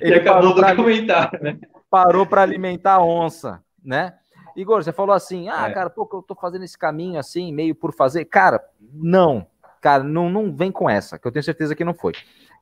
E 0.00 0.04
Ele 0.06 0.16
acabou 0.16 0.54
do 0.54 0.60
pra, 0.60 0.74
comentário, 0.76 1.42
né? 1.42 1.58
parou 1.90 2.26
para 2.26 2.42
alimentar 2.42 2.94
a 2.94 3.02
onça, 3.04 3.62
né? 3.82 4.14
Igor, 4.56 4.82
você 4.82 4.92
falou 4.92 5.14
assim: 5.14 5.48
ah, 5.48 5.68
É. 5.68 5.72
cara, 5.72 5.90
pô, 5.90 6.06
que 6.06 6.14
eu 6.16 6.22
tô 6.22 6.34
fazendo 6.34 6.64
esse 6.64 6.76
caminho 6.78 7.18
assim, 7.18 7.52
meio 7.52 7.74
por 7.74 7.92
fazer. 7.94 8.24
Cara, 8.26 8.60
não, 8.92 9.46
cara, 9.80 10.02
não, 10.02 10.28
não 10.30 10.54
vem 10.54 10.70
com 10.72 10.88
essa, 10.88 11.18
que 11.18 11.26
eu 11.26 11.32
tenho 11.32 11.42
certeza 11.42 11.74
que 11.74 11.84
não 11.84 11.94
foi. 11.94 12.12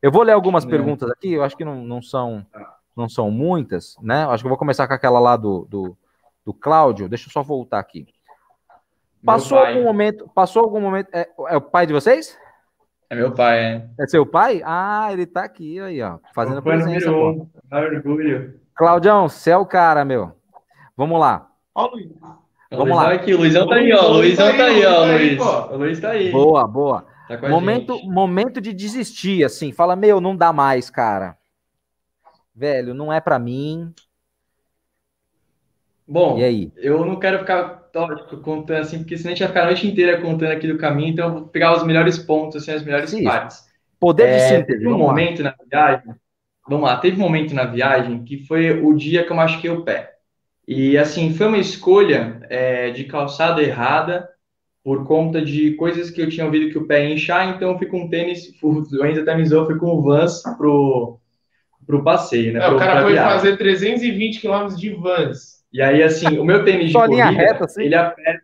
Eu 0.03 0.13
vou 0.13 0.23
ler 0.23 0.33
algumas 0.33 0.65
perguntas 0.65 1.11
aqui, 1.11 1.33
eu 1.33 1.43
acho 1.43 1.57
que 1.57 1.65
não, 1.65 1.77
não 1.85 2.03
são 2.03 2.45
não 2.97 3.09
são 3.09 3.31
muitas, 3.31 3.97
né? 4.01 4.25
Eu 4.25 4.31
acho 4.31 4.43
que 4.43 4.47
eu 4.47 4.51
vou 4.51 4.59
começar 4.59 4.87
com 4.89 4.95
aquela 4.95 5.19
lá 5.21 5.37
do, 5.37 5.67
do, 5.69 5.97
do 6.45 6.55
Cláudio. 6.55 7.09
Deixa 7.09 7.29
eu 7.29 7.33
só 7.33 7.43
voltar 7.43 7.79
aqui. 7.79 8.07
Passou 9.27 9.59
algum 9.59 9.83
momento? 9.85 10.31
Passou 10.35 10.63
algum 10.63 10.81
momento? 10.81 11.09
É, 11.13 11.29
é 11.49 11.57
o 11.57 11.61
pai 11.61 11.87
de 11.87 11.93
vocês? 11.93 12.39
É 13.11 13.15
meu 13.15 13.33
pai, 13.33 13.59
é. 13.59 13.89
É 14.01 14.07
seu 14.07 14.25
pai? 14.27 14.63
Ah, 14.65 15.09
ele 15.13 15.27
tá 15.27 15.45
aqui 15.45 15.79
aí, 15.81 16.01
ó, 16.03 16.19
fazendo 16.35 16.63
presença. 16.63 17.11
um. 17.11 17.49
Dá 17.65 17.81
orgulho. 17.81 18.59
Claudião, 18.75 19.29
você 19.29 19.51
é 19.51 19.57
o 19.57 19.67
cara, 19.67 20.05
meu. 20.05 20.33
Vamos 20.97 21.21
lá. 21.21 21.49
Ó, 21.75 21.87
Luiz. 21.89 22.09
Vamos 22.71 22.89
Luizão 22.89 22.97
lá. 22.97 23.13
aqui, 23.13 23.35
o 23.35 23.39
Luizão 23.39 23.69
tá 23.69 23.75
aí, 23.77 23.93
ó. 23.93 24.03
O 24.03 24.05
O 24.07 24.13
Luiz 24.15 24.39
Luizão 24.39 24.57
tá 24.57 24.65
aí, 24.65 24.85
ó, 24.87 25.03
o 25.03 25.07
Luiz 25.07 25.11
tá 25.11 25.13
aí, 25.13 25.29
Luiz. 25.29 25.39
pô. 25.39 25.75
O 25.75 25.77
Luiz 25.77 26.01
tá 26.01 26.11
aí. 26.11 26.33
Boa, 26.33 26.67
boa. 26.67 27.07
Tá 27.29 27.49
Momento, 27.49 27.99
momento 28.05 28.61
de 28.61 28.73
desistir, 28.73 29.45
assim. 29.45 29.73
Fala, 29.73 29.95
meu, 29.97 30.21
não 30.21 30.37
dá 30.37 30.53
mais, 30.53 30.91
cara. 30.91 31.37
Velho, 32.55 32.93
não 32.95 33.13
é 33.13 33.21
pra 33.21 33.39
mim. 33.39 33.93
Bom, 36.09 36.39
E 36.39 36.45
aí? 36.45 36.73
eu 36.77 37.05
não 37.05 37.19
quero 37.19 37.41
ficar 37.41 37.86
lógico, 38.01 38.39
contando 38.43 38.81
assim, 38.83 38.99
porque 38.99 39.17
senão 39.17 39.33
a 39.33 39.35
gente 39.35 39.41
vai 39.41 39.49
ficar 39.49 39.63
a 39.63 39.67
noite 39.67 39.87
inteira 39.87 40.21
contando 40.21 40.53
aqui 40.53 40.67
do 40.69 40.79
caminho, 40.79 41.11
então 41.11 41.29
eu 41.29 41.35
vou 41.35 41.49
pegar 41.49 41.77
os 41.77 41.85
melhores 41.85 42.19
pontos, 42.19 42.57
assim, 42.63 42.73
as 42.73 42.85
melhores 42.85 43.13
Sim. 43.13 43.23
partes. 43.23 43.65
Poder 44.01 44.29
de 44.31 44.41
É, 44.41 44.41
síntese. 44.41 44.79
teve 44.79 44.89
um 44.89 44.97
vamos 44.97 45.07
lá. 45.07 45.17
momento 45.17 45.43
na 45.43 45.55
viagem, 45.71 46.15
vamos 46.69 46.87
lá, 46.87 46.99
teve 46.99 47.17
um 47.17 47.21
momento 47.21 47.55
na 47.55 47.65
viagem 47.67 48.25
que 48.25 48.47
foi 48.47 48.81
o 48.83 48.95
dia 48.95 49.25
que 49.25 49.33
eu 49.33 49.37
machuquei 49.37 49.71
o 49.71 49.85
pé. 49.85 50.15
E 50.69 50.99
assim, 50.99 51.35
foi 51.35 51.47
uma 51.49 51.59
escolha 51.59 52.41
é, 52.51 52.91
de 52.91 53.05
calçada 53.05 53.63
errada 53.63 54.29
por 54.85 55.07
conta 55.07 55.43
de 55.43 55.75
coisas 55.77 56.11
que 56.11 56.21
eu 56.23 56.31
tinha 56.31 56.47
ouvido 56.47 56.71
que 56.73 56.79
o 56.79 56.87
pé 56.87 57.07
ia 57.09 57.15
inchar, 57.15 57.57
então 57.57 57.73
eu 57.73 57.79
fui 57.79 57.89
com 57.89 58.09
tênis, 58.09 58.53
o 58.63 59.07
Enzo 59.07 59.23
até 59.23 59.37
me 59.37 59.47
zoou, 59.47 59.67
fui 59.67 59.79
com 59.79 59.89
o 59.89 60.03
Vans 60.03 60.43
pro, 60.59 61.19
pro 61.87 62.05
passeio, 62.05 62.53
né? 62.55 62.61
É, 62.61 62.69
o 62.69 62.77
pro- 62.77 62.77
cara 62.77 63.01
pra 63.01 63.03
foi 63.03 63.13
viagem. 63.13 63.23
fazer 63.23 63.57
320 63.57 64.41
km 64.41 64.77
de 64.77 64.91
vans. 64.91 65.56
E 65.73 65.83
aí, 65.83 66.03
assim, 66.03 66.39
o 66.39 66.45
meu 66.45 66.65
tênis 66.65 66.89
de 66.89 66.93
corrida, 66.93 67.31
reta, 67.31 67.65
assim? 67.65 67.83
ele 67.83 67.95
aperta 67.95 68.43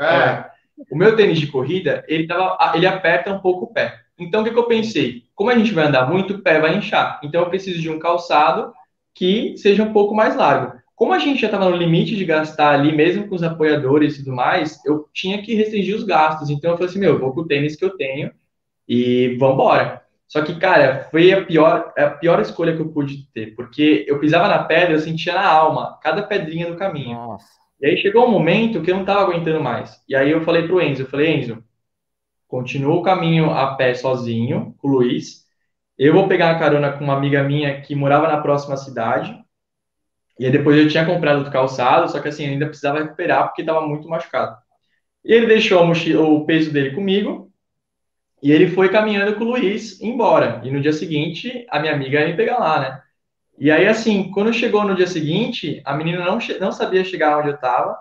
É. 0.00 0.44
o 0.90 0.96
meu 0.96 1.16
tênis 1.16 1.38
de 1.38 1.46
corrida, 1.48 2.04
ele, 2.08 2.26
tava, 2.26 2.76
ele 2.76 2.86
aperta 2.86 3.32
um 3.32 3.40
pouco 3.40 3.66
o 3.66 3.72
pé. 3.72 4.00
Então, 4.18 4.40
o 4.40 4.44
que, 4.44 4.50
que 4.50 4.58
eu 4.58 4.66
pensei? 4.66 5.24
Como 5.34 5.50
a 5.50 5.58
gente 5.58 5.72
vai 5.72 5.86
andar 5.86 6.10
muito, 6.10 6.34
o 6.34 6.42
pé 6.42 6.58
vai 6.58 6.76
inchar. 6.76 7.20
Então, 7.22 7.42
eu 7.42 7.50
preciso 7.50 7.80
de 7.80 7.90
um 7.90 7.98
calçado 7.98 8.72
que 9.14 9.56
seja 9.56 9.82
um 9.82 9.92
pouco 9.92 10.14
mais 10.14 10.36
largo. 10.36 10.78
Como 10.94 11.12
a 11.12 11.18
gente 11.18 11.40
já 11.40 11.48
estava 11.48 11.68
no 11.68 11.76
limite 11.76 12.16
de 12.16 12.24
gastar 12.24 12.70
ali, 12.70 12.94
mesmo 12.94 13.28
com 13.28 13.34
os 13.34 13.42
apoiadores 13.42 14.14
e 14.14 14.18
tudo 14.24 14.34
mais, 14.34 14.82
eu 14.86 15.06
tinha 15.12 15.42
que 15.42 15.54
restringir 15.54 15.94
os 15.94 16.04
gastos. 16.04 16.48
Então, 16.48 16.70
eu 16.70 16.76
falei 16.76 16.90
assim, 16.90 16.98
meu, 16.98 17.14
eu 17.14 17.18
vou 17.18 17.34
com 17.34 17.40
o 17.42 17.46
tênis 17.46 17.76
que 17.76 17.84
eu 17.84 17.96
tenho 17.96 18.32
e 18.88 19.36
vambora. 19.38 20.05
Só 20.28 20.42
que, 20.42 20.58
cara, 20.58 21.08
foi 21.10 21.32
a 21.32 21.44
pior, 21.44 21.92
a 21.96 22.10
pior 22.10 22.40
escolha 22.40 22.74
que 22.74 22.82
eu 22.82 22.88
pude 22.88 23.30
ter, 23.32 23.54
porque 23.54 24.04
eu 24.08 24.18
pisava 24.18 24.48
na 24.48 24.64
pedra, 24.64 24.94
eu 24.94 24.98
sentia 24.98 25.34
na 25.34 25.46
alma 25.46 25.98
cada 26.02 26.22
pedrinha 26.22 26.66
do 26.70 26.76
caminho. 26.76 27.14
Nossa. 27.14 27.46
E 27.80 27.86
aí 27.86 27.96
chegou 27.96 28.26
um 28.26 28.30
momento 28.30 28.82
que 28.82 28.90
eu 28.90 28.94
não 28.94 29.02
estava 29.02 29.20
aguentando 29.20 29.62
mais. 29.62 30.02
E 30.08 30.16
aí 30.16 30.30
eu 30.30 30.42
falei 30.42 30.66
pro 30.66 30.80
Enzo, 30.80 31.02
eu 31.02 31.06
falei, 31.06 31.36
Enzo, 31.36 31.62
continua 32.48 32.94
o 32.94 33.02
caminho 33.02 33.50
a 33.50 33.74
pé 33.74 33.94
sozinho, 33.94 34.74
com 34.78 34.88
o 34.88 34.90
Luiz. 34.92 35.44
Eu 35.98 36.12
vou 36.12 36.26
pegar 36.26 36.50
a 36.50 36.58
carona 36.58 36.92
com 36.92 37.04
uma 37.04 37.16
amiga 37.16 37.42
minha 37.42 37.80
que 37.80 37.94
morava 37.94 38.28
na 38.28 38.40
próxima 38.40 38.76
cidade. 38.76 39.38
E 40.38 40.44
aí 40.44 40.50
depois 40.50 40.76
eu 40.76 40.88
tinha 40.88 41.06
comprado 41.06 41.38
outro 41.38 41.52
calçado, 41.52 42.10
só 42.10 42.20
que 42.20 42.28
assim, 42.28 42.46
ainda 42.46 42.66
precisava 42.66 42.98
recuperar 42.98 43.44
porque 43.44 43.62
estava 43.62 43.86
muito 43.86 44.08
machucado. 44.08 44.56
E 45.24 45.32
ele 45.32 45.46
deixou 45.46 45.82
o 45.84 46.46
peso 46.46 46.72
dele 46.72 46.94
comigo. 46.94 47.50
E 48.46 48.52
ele 48.52 48.68
foi 48.68 48.88
caminhando 48.90 49.34
com 49.36 49.44
o 49.44 49.48
Luiz 49.48 50.00
embora. 50.00 50.60
E 50.64 50.70
no 50.70 50.80
dia 50.80 50.92
seguinte, 50.92 51.66
a 51.70 51.80
minha 51.80 51.94
amiga 51.94 52.20
ia 52.20 52.28
me 52.28 52.36
pegar 52.36 52.58
lá, 52.58 52.80
né? 52.80 53.02
E 53.58 53.70
aí, 53.70 53.86
assim, 53.86 54.30
quando 54.32 54.52
chegou 54.52 54.84
no 54.84 54.94
dia 54.94 55.06
seguinte, 55.06 55.82
a 55.84 55.96
menina 55.96 56.24
não, 56.24 56.38
não 56.60 56.72
sabia 56.72 57.04
chegar 57.04 57.38
onde 57.38 57.48
eu 57.50 57.54
estava, 57.56 57.96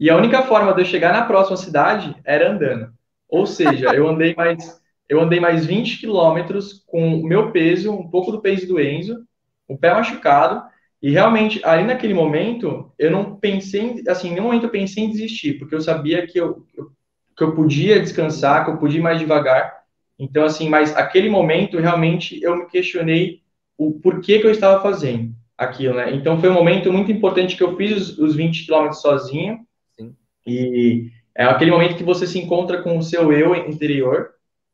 e 0.00 0.10
a 0.10 0.16
única 0.16 0.42
forma 0.42 0.74
de 0.74 0.82
eu 0.82 0.86
chegar 0.86 1.12
na 1.12 1.24
próxima 1.26 1.56
cidade 1.56 2.16
era 2.24 2.50
andando. 2.52 2.90
Ou 3.28 3.46
seja, 3.46 3.92
eu 3.92 4.08
andei 4.08 4.34
mais, 4.34 4.80
eu 5.08 5.20
andei 5.20 5.40
mais 5.40 5.66
20 5.66 5.98
quilômetros 5.98 6.84
com 6.86 7.16
o 7.20 7.24
meu 7.26 7.52
peso, 7.52 7.92
um 7.92 8.08
pouco 8.10 8.32
do 8.32 8.40
peso 8.42 8.66
do 8.68 8.80
Enzo, 8.80 9.24
o 9.68 9.78
pé 9.78 9.94
machucado, 9.94 10.62
e 11.02 11.10
realmente, 11.10 11.60
ali 11.64 11.84
naquele 11.84 12.14
momento, 12.14 12.92
eu 12.98 13.10
não 13.10 13.36
pensei, 13.36 14.02
assim, 14.08 14.28
em 14.28 14.32
nenhum 14.32 14.44
momento 14.46 14.64
eu 14.66 14.70
pensei 14.70 15.04
em 15.04 15.10
desistir, 15.10 15.58
porque 15.58 15.74
eu 15.74 15.80
sabia 15.80 16.26
que 16.26 16.38
eu- 16.40 16.64
que 17.36 17.44
eu 17.44 17.54
podia 17.54 18.00
descansar, 18.00 18.64
que 18.64 18.70
eu 18.72 18.78
podia 18.78 19.00
ir 19.00 19.02
mais 19.02 19.18
devagar. 19.20 19.77
Então, 20.18 20.44
assim, 20.44 20.68
mas 20.68 20.96
aquele 20.96 21.28
momento, 21.28 21.78
realmente, 21.78 22.42
eu 22.42 22.56
me 22.56 22.66
questionei 22.66 23.40
o 23.76 23.92
porquê 23.92 24.40
que 24.40 24.46
eu 24.46 24.50
estava 24.50 24.82
fazendo 24.82 25.32
aquilo, 25.56 25.94
né? 25.94 26.12
Então 26.14 26.40
foi 26.40 26.48
um 26.48 26.54
momento 26.54 26.92
muito 26.92 27.10
importante 27.10 27.56
que 27.56 27.62
eu 27.62 27.76
fiz 27.76 27.92
os, 27.92 28.18
os 28.18 28.36
20 28.36 28.64
quilômetros 28.64 29.00
sozinho. 29.00 29.60
Sim. 29.96 30.14
E 30.46 31.10
é 31.36 31.44
aquele 31.44 31.70
momento 31.70 31.96
que 31.96 32.04
você 32.04 32.26
se 32.26 32.38
encontra 32.38 32.82
com 32.82 32.98
o 32.98 33.02
seu 33.02 33.32
eu 33.32 33.54
interior. 33.54 34.30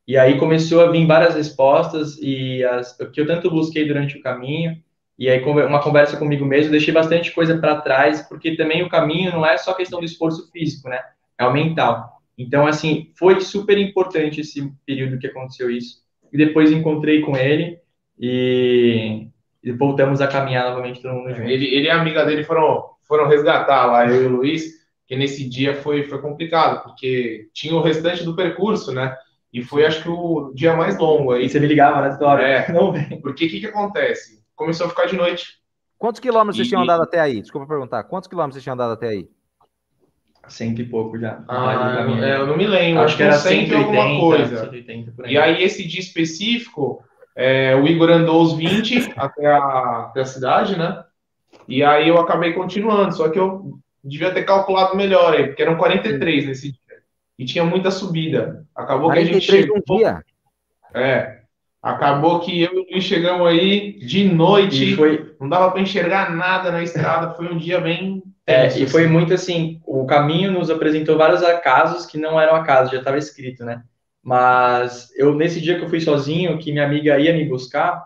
E 0.07 0.17
aí 0.17 0.37
começou 0.37 0.81
a 0.81 0.91
vir 0.91 1.05
várias 1.05 1.35
respostas 1.35 2.17
e 2.21 2.63
as 2.63 2.95
que 3.11 3.21
eu 3.21 3.25
tanto 3.25 3.49
busquei 3.49 3.87
durante 3.87 4.17
o 4.17 4.21
caminho. 4.21 4.77
E 5.17 5.29
aí 5.29 5.41
uma 5.43 5.81
conversa 5.81 6.17
comigo 6.17 6.45
mesmo, 6.45 6.71
deixei 6.71 6.93
bastante 6.93 7.31
coisa 7.31 7.57
para 7.57 7.81
trás, 7.81 8.21
porque 8.23 8.55
também 8.55 8.83
o 8.83 8.89
caminho 8.89 9.31
não 9.31 9.45
é 9.45 9.57
só 9.57 9.73
questão 9.73 9.99
do 9.99 10.05
esforço 10.05 10.51
físico, 10.51 10.89
né? 10.89 10.99
É 11.37 11.45
o 11.45 11.53
mental. 11.53 12.14
Então, 12.37 12.67
assim, 12.67 13.11
foi 13.17 13.39
super 13.41 13.77
importante 13.77 14.41
esse 14.41 14.71
período 14.85 15.17
que 15.19 15.27
aconteceu 15.27 15.69
isso. 15.69 16.03
E 16.31 16.37
depois 16.37 16.71
encontrei 16.71 17.21
com 17.21 17.35
ele 17.37 17.79
e, 18.19 19.27
e 19.63 19.71
voltamos 19.71 20.21
a 20.21 20.27
caminhar 20.27 20.69
novamente 20.69 21.01
todo 21.01 21.13
mundo 21.13 21.33
junto. 21.33 21.49
Ele, 21.49 21.65
ele 21.65 21.87
e 21.87 21.89
a 21.89 21.99
amiga 21.99 22.25
dele 22.25 22.43
foram, 22.43 22.83
foram 23.07 23.27
resgatar 23.27 23.85
lá, 23.85 24.07
eu 24.07 24.23
e 24.23 24.25
o 24.25 24.29
Luiz, 24.29 24.65
que 25.07 25.15
nesse 25.15 25.47
dia 25.47 25.75
foi, 25.75 26.03
foi 26.03 26.21
complicado, 26.21 26.83
porque 26.83 27.49
tinha 27.53 27.75
o 27.75 27.81
restante 27.81 28.23
do 28.23 28.35
percurso, 28.35 28.91
né? 28.93 29.15
E 29.53 29.63
foi, 29.63 29.85
acho 29.85 30.03
que, 30.03 30.09
o 30.09 30.51
dia 30.53 30.75
mais 30.75 30.97
longo 30.97 31.31
aí. 31.31 31.45
E 31.45 31.49
você 31.49 31.59
me 31.61 31.67
ligava 31.67 32.01
na 32.01 32.09
história. 32.09 32.43
É. 32.45 32.71
Não 32.73 32.91
vem. 32.91 33.21
Porque 33.21 33.45
o 33.45 33.49
que, 33.49 33.61
que 33.61 33.67
acontece? 33.67 34.43
Começou 34.55 34.87
a 34.87 34.89
ficar 34.89 35.05
de 35.05 35.15
noite. 35.15 35.45
Quantos 35.97 36.19
quilômetros 36.19 36.57
vocês 36.57 36.67
E- 36.67 36.69
tinham 36.69 36.81
andado 36.81 37.03
até 37.03 37.19
aí? 37.21 37.41
Desculpa 37.41 37.67
perguntar. 37.67 38.03
Quantos 38.03 38.27
quilômetros 38.27 38.55
vocês 38.55 38.63
tinham 38.63 38.73
andado 38.73 38.93
até 38.93 39.07
aí? 39.09 39.29
Cento 40.47 40.81
e 40.81 40.85
pouco 40.85 41.17
já. 41.17 41.43
Ah, 41.47 42.05
eu, 42.07 42.23
é, 42.23 42.37
eu 42.37 42.47
não 42.47 42.57
me 42.57 42.67
lembro. 42.67 43.03
Acho 43.03 43.17
que 43.17 43.23
era 43.23 43.33
cento 43.33 43.67
e 43.67 43.69
180, 43.69 43.77
alguma 43.77 44.19
coisa. 44.19 44.57
180 44.57 45.11
por 45.11 45.25
aí. 45.25 45.33
E 45.33 45.37
aí, 45.37 45.63
esse 45.63 45.87
dia 45.87 45.99
específico, 45.99 47.03
é, 47.35 47.75
o 47.75 47.87
Igor 47.87 48.09
andou 48.09 48.41
os 48.41 48.53
20 48.53 49.13
até 49.17 49.45
a, 49.47 50.07
até 50.09 50.21
a 50.21 50.25
cidade, 50.25 50.77
né? 50.77 51.03
E 51.67 51.83
aí 51.83 52.07
eu 52.07 52.19
acabei 52.19 52.53
continuando, 52.53 53.15
só 53.15 53.29
que 53.29 53.39
eu 53.39 53.79
devia 54.03 54.31
ter 54.31 54.43
calculado 54.43 54.95
melhor 54.95 55.33
aí, 55.33 55.47
porque 55.47 55.63
eram 55.63 55.77
43 55.77 56.45
nesse 56.45 56.71
dia. 56.71 56.79
e 57.39 57.45
tinha 57.45 57.65
muita 57.65 57.89
subida. 57.89 58.65
Acabou 58.75 59.11
que 59.11 59.19
a 59.19 59.23
gente 59.25 59.41
chegou. 59.41 59.77
Um 59.77 59.97
dia. 59.97 60.23
É. 60.93 61.39
Acabou 61.81 62.39
que 62.39 62.61
eu 62.61 62.73
e 62.73 62.79
o 62.79 62.85
Luiz 62.91 63.03
chegamos 63.03 63.47
aí 63.47 63.93
de 63.99 64.25
noite. 64.25 64.91
E 64.91 64.95
foi... 64.95 65.35
Não 65.39 65.49
dava 65.49 65.71
para 65.71 65.81
enxergar 65.81 66.35
nada 66.35 66.71
na 66.71 66.81
estrada. 66.81 67.33
Foi 67.35 67.47
um 67.47 67.57
dia 67.57 67.79
bem. 67.79 68.23
É, 68.47 68.67
e 68.77 68.87
foi 68.87 69.07
muito 69.07 69.33
assim: 69.33 69.81
o 69.85 70.05
caminho 70.05 70.51
nos 70.51 70.69
apresentou 70.69 71.17
vários 71.17 71.43
acasos 71.43 72.05
que 72.05 72.17
não 72.17 72.39
eram 72.39 72.55
acasos, 72.55 72.91
já 72.91 72.99
estava 72.99 73.17
escrito, 73.17 73.65
né? 73.65 73.83
Mas 74.21 75.11
eu, 75.15 75.35
nesse 75.35 75.61
dia 75.61 75.77
que 75.77 75.85
eu 75.85 75.89
fui 75.89 75.99
sozinho, 75.99 76.57
que 76.57 76.71
minha 76.71 76.85
amiga 76.85 77.19
ia 77.19 77.33
me 77.33 77.45
buscar, 77.45 78.03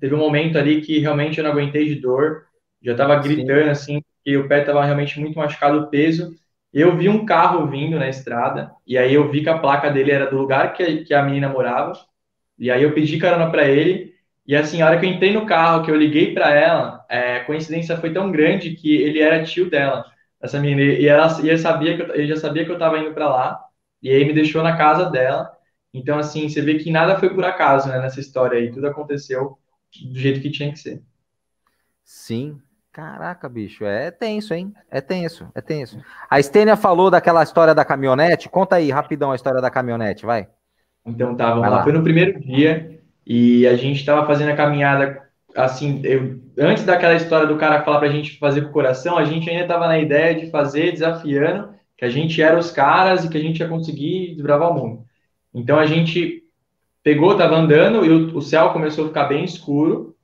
teve 0.00 0.14
um 0.14 0.18
momento 0.18 0.58
ali 0.58 0.80
que 0.80 0.98
realmente 0.98 1.38
eu 1.38 1.44
não 1.44 1.52
aguentei 1.52 1.86
de 1.86 2.00
dor. 2.00 2.46
Já 2.82 2.92
estava 2.92 3.16
gritando, 3.16 3.64
Sim. 3.64 3.70
assim, 3.70 4.02
que 4.24 4.36
o 4.36 4.46
pé 4.48 4.60
estava 4.60 4.84
realmente 4.84 5.18
muito 5.18 5.38
machucado, 5.38 5.78
o 5.78 5.86
peso. 5.88 6.34
Eu 6.72 6.96
vi 6.96 7.08
um 7.08 7.24
carro 7.24 7.66
vindo 7.66 7.98
na 7.98 8.08
estrada, 8.08 8.70
e 8.86 8.98
aí 8.98 9.14
eu 9.14 9.30
vi 9.30 9.42
que 9.42 9.48
a 9.48 9.58
placa 9.58 9.90
dele 9.90 10.10
era 10.10 10.30
do 10.30 10.36
lugar 10.36 10.74
que, 10.74 11.04
que 11.04 11.14
a 11.14 11.22
menina 11.22 11.48
morava, 11.48 11.92
e 12.58 12.70
aí 12.70 12.82
eu 12.82 12.92
pedi 12.92 13.18
carona 13.18 13.50
para 13.50 13.66
ele, 13.66 14.12
e 14.46 14.54
assim, 14.54 14.80
a 14.80 14.86
hora 14.86 15.00
que 15.00 15.06
eu 15.06 15.10
entrei 15.10 15.32
no 15.32 15.46
carro, 15.46 15.84
que 15.84 15.90
eu 15.90 15.96
liguei 15.96 16.32
para 16.32 16.50
ela, 16.50 17.04
é, 17.08 17.38
a 17.38 17.44
coincidência 17.44 17.96
foi 17.96 18.12
tão 18.12 18.30
grande 18.30 18.76
que 18.76 18.94
ele 18.94 19.20
era 19.20 19.44
tio 19.44 19.68
dela, 19.68 20.04
essa 20.40 20.60
menina, 20.60 20.82
e 20.82 21.06
ela, 21.06 21.26
e 21.42 21.48
ele, 21.48 21.58
sabia 21.58 21.96
que 21.96 22.02
eu, 22.02 22.14
ele 22.14 22.26
já 22.28 22.36
sabia 22.36 22.64
que 22.64 22.70
eu 22.70 22.76
estava 22.76 22.98
indo 22.98 23.12
para 23.12 23.28
lá, 23.28 23.60
e 24.02 24.10
aí 24.10 24.24
me 24.24 24.32
deixou 24.32 24.62
na 24.62 24.76
casa 24.76 25.10
dela. 25.10 25.50
Então, 25.92 26.18
assim, 26.18 26.48
você 26.48 26.60
vê 26.60 26.74
que 26.74 26.90
nada 26.90 27.18
foi 27.18 27.30
por 27.34 27.44
acaso, 27.44 27.88
né, 27.88 27.98
nessa 27.98 28.20
história 28.20 28.58
aí, 28.58 28.70
tudo 28.70 28.86
aconteceu 28.86 29.58
do 30.04 30.18
jeito 30.18 30.40
que 30.40 30.50
tinha 30.50 30.70
que 30.70 30.78
ser. 30.78 31.02
Sim, 32.04 32.60
Caraca, 32.96 33.46
bicho, 33.46 33.84
é 33.84 34.10
tenso, 34.10 34.54
hein? 34.54 34.72
É 34.90 35.02
tenso, 35.02 35.46
é 35.54 35.60
tenso. 35.60 36.00
A 36.30 36.40
Stênia 36.40 36.76
falou 36.76 37.10
daquela 37.10 37.42
história 37.42 37.74
da 37.74 37.84
caminhonete. 37.84 38.48
Conta 38.48 38.76
aí, 38.76 38.90
rapidão, 38.90 39.32
a 39.32 39.34
história 39.34 39.60
da 39.60 39.70
caminhonete, 39.70 40.24
vai. 40.24 40.48
Então 41.04 41.36
tá, 41.36 41.50
vamos 41.50 41.68
lá. 41.68 41.82
Foi 41.82 41.92
no 41.92 42.02
primeiro 42.02 42.40
dia 42.40 42.95
e 43.26 43.66
a 43.66 43.76
gente 43.76 44.04
tava 44.04 44.26
fazendo 44.26 44.50
a 44.50 44.56
caminhada, 44.56 45.22
assim, 45.54 46.00
eu, 46.04 46.40
antes 46.58 46.84
daquela 46.84 47.14
história 47.14 47.46
do 47.46 47.56
cara 47.56 47.82
falar 47.82 47.98
pra 47.98 48.08
gente 48.08 48.38
fazer 48.38 48.62
com 48.62 48.68
o 48.68 48.72
coração, 48.72 49.18
a 49.18 49.24
gente 49.24 49.50
ainda 49.50 49.66
tava 49.66 49.86
na 49.88 49.98
ideia 49.98 50.34
de 50.34 50.50
fazer 50.50 50.92
desafiando 50.92 51.74
que 51.96 52.04
a 52.04 52.08
gente 52.08 52.40
era 52.40 52.58
os 52.58 52.70
caras 52.70 53.24
e 53.24 53.28
que 53.28 53.36
a 53.36 53.40
gente 53.40 53.58
ia 53.60 53.68
conseguir 53.68 54.34
desbravar 54.34 54.70
o 54.70 54.74
mundo. 54.74 55.04
Então 55.52 55.78
a 55.78 55.86
gente 55.86 56.44
pegou, 57.02 57.36
tava 57.36 57.56
andando 57.56 58.04
e 58.04 58.10
o, 58.10 58.36
o 58.36 58.42
céu 58.42 58.70
começou 58.70 59.04
a 59.06 59.08
ficar 59.08 59.24
bem 59.24 59.44
escuro 59.44 60.14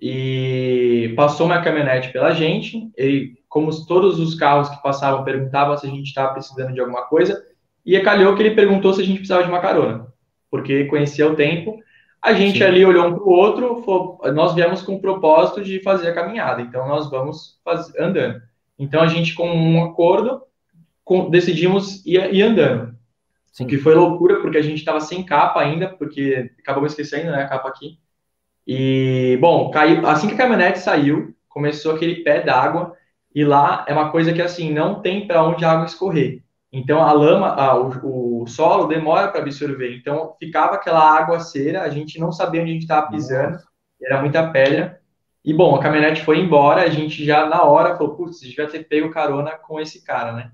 e 0.00 1.12
passou 1.16 1.46
uma 1.46 1.62
caminhonete 1.62 2.12
pela 2.12 2.32
gente. 2.32 2.90
E, 2.96 3.34
como 3.48 3.70
todos 3.86 4.20
os 4.20 4.34
carros 4.34 4.68
que 4.68 4.82
passavam 4.82 5.24
perguntavam 5.24 5.76
se 5.78 5.86
a 5.86 5.90
gente 5.90 6.06
estava 6.06 6.34
precisando 6.34 6.74
de 6.74 6.80
alguma 6.80 7.06
coisa, 7.06 7.42
e 7.84 7.98
calhou 8.00 8.34
que 8.36 8.42
ele 8.42 8.54
perguntou 8.54 8.92
se 8.92 9.00
a 9.00 9.04
gente 9.04 9.18
precisava 9.18 9.44
de 9.44 9.48
uma 9.48 9.60
carona, 9.60 10.08
porque 10.50 10.84
conhecia 10.84 11.26
o 11.26 11.34
tempo. 11.34 11.78
A 12.26 12.32
gente 12.32 12.58
Sim. 12.58 12.64
ali 12.64 12.84
olhou 12.84 13.06
um 13.06 13.14
para 13.14 13.22
o 13.22 13.30
outro, 13.30 14.20
nós 14.34 14.52
viemos 14.52 14.82
com 14.82 14.96
o 14.96 15.00
propósito 15.00 15.62
de 15.62 15.78
fazer 15.78 16.08
a 16.08 16.12
caminhada, 16.12 16.60
então 16.60 16.88
nós 16.88 17.08
vamos 17.08 17.60
andando. 17.96 18.42
Então 18.76 19.00
a 19.00 19.06
gente, 19.06 19.32
com 19.32 19.48
um 19.48 19.84
acordo, 19.84 20.42
com, 21.04 21.30
decidimos 21.30 22.04
ir, 22.04 22.34
ir 22.34 22.42
andando. 22.42 22.96
Sim. 23.52 23.62
O 23.62 23.68
que 23.68 23.78
foi 23.78 23.94
loucura, 23.94 24.40
porque 24.40 24.58
a 24.58 24.62
gente 24.62 24.78
estava 24.78 25.00
sem 25.00 25.24
capa 25.24 25.60
ainda, 25.60 25.88
porque 25.88 26.50
acabamos 26.58 26.90
esquecendo 26.90 27.30
né, 27.30 27.44
a 27.44 27.48
capa 27.48 27.68
aqui. 27.68 27.96
E, 28.66 29.38
bom, 29.40 29.70
caiu, 29.70 30.04
assim 30.04 30.26
que 30.26 30.34
a 30.34 30.36
caminhonete 30.36 30.80
saiu, 30.80 31.32
começou 31.48 31.94
aquele 31.94 32.24
pé 32.24 32.40
d'água, 32.40 32.96
e 33.32 33.44
lá 33.44 33.84
é 33.86 33.92
uma 33.92 34.10
coisa 34.10 34.32
que, 34.32 34.42
assim, 34.42 34.72
não 34.72 35.00
tem 35.00 35.28
para 35.28 35.44
onde 35.44 35.64
a 35.64 35.70
água 35.70 35.86
escorrer. 35.86 36.42
Então, 36.76 37.02
a 37.02 37.10
lama, 37.10 37.48
a, 37.54 37.74
o, 37.74 38.42
o, 38.42 38.46
solo 38.46 38.86
demora 38.86 39.28
para 39.28 39.40
absorver. 39.40 39.96
Então, 39.96 40.34
ficava 40.38 40.74
aquela 40.74 41.00
água 41.00 41.40
cera, 41.40 41.82
a 41.82 41.88
gente 41.88 42.20
não 42.20 42.30
sabia 42.30 42.60
onde 42.60 42.70
a 42.70 42.74
gente 42.74 42.82
estava 42.82 43.10
pisando, 43.10 43.58
era 44.02 44.20
muita 44.20 44.50
pedra. 44.50 45.00
E, 45.42 45.54
bom, 45.54 45.74
a 45.74 45.80
caminhonete 45.80 46.22
foi 46.22 46.38
embora, 46.38 46.82
a 46.82 46.90
gente 46.90 47.24
já, 47.24 47.46
na 47.46 47.62
hora, 47.62 47.96
falou, 47.96 48.14
putz, 48.14 48.42
a 48.42 48.44
gente 48.44 48.56
vai 48.56 48.66
ter 48.66 48.84
pego 48.84 49.08
carona 49.08 49.52
com 49.52 49.80
esse 49.80 50.04
cara, 50.04 50.32
né? 50.32 50.50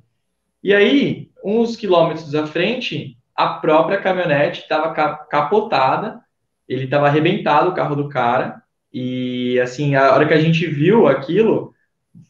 E 0.62 0.72
aí, 0.72 1.28
uns 1.44 1.74
quilômetros 1.74 2.32
à 2.36 2.46
frente, 2.46 3.18
a 3.34 3.54
própria 3.54 4.00
caminhonete 4.00 4.60
estava 4.60 4.94
capotada, 5.28 6.20
ele 6.68 6.84
estava 6.84 7.08
arrebentado 7.08 7.70
o 7.70 7.74
carro 7.74 7.96
do 7.96 8.08
cara 8.08 8.62
e 8.92 9.58
assim 9.60 9.96
a 9.96 10.14
hora 10.14 10.26
que 10.26 10.34
a 10.34 10.40
gente 10.40 10.66
viu 10.66 11.08
aquilo 11.08 11.74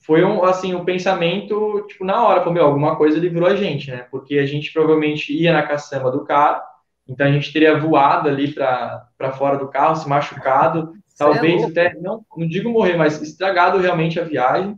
foi 0.05 0.25
um 0.25 0.45
assim 0.45 0.75
um 0.75 0.85
pensamento 0.85 1.85
tipo 1.89 2.05
na 2.05 2.27
hora 2.27 2.41
falou 2.41 2.55
meu 2.55 2.65
alguma 2.65 2.97
coisa 2.97 3.19
livrou 3.19 3.49
a 3.49 3.57
gente 3.57 3.91
né 3.91 4.07
porque 4.11 4.39
a 4.39 4.47
gente 4.47 4.73
provavelmente 4.73 5.33
ia 5.33 5.53
na 5.53 5.63
caçamba 5.63 6.11
do 6.11 6.25
cara 6.25 6.63
então 7.09 7.27
a 7.27 7.33
gente 7.33 7.53
teria 7.53 7.79
voado 7.79 8.29
ali 8.29 8.53
para 8.53 9.33
fora 9.37 9.57
do 9.57 9.69
carro 9.69 9.97
se 9.97 10.09
machucado 10.09 10.93
talvez 11.17 11.63
é 11.63 11.67
até 11.67 11.95
não 12.01 12.25
não 12.37 12.47
digo 12.47 12.71
morrer 12.71 12.97
mas 12.97 13.21
estragado 13.21 13.79
realmente 13.79 14.21
a 14.21 14.25
viagem 14.25 14.77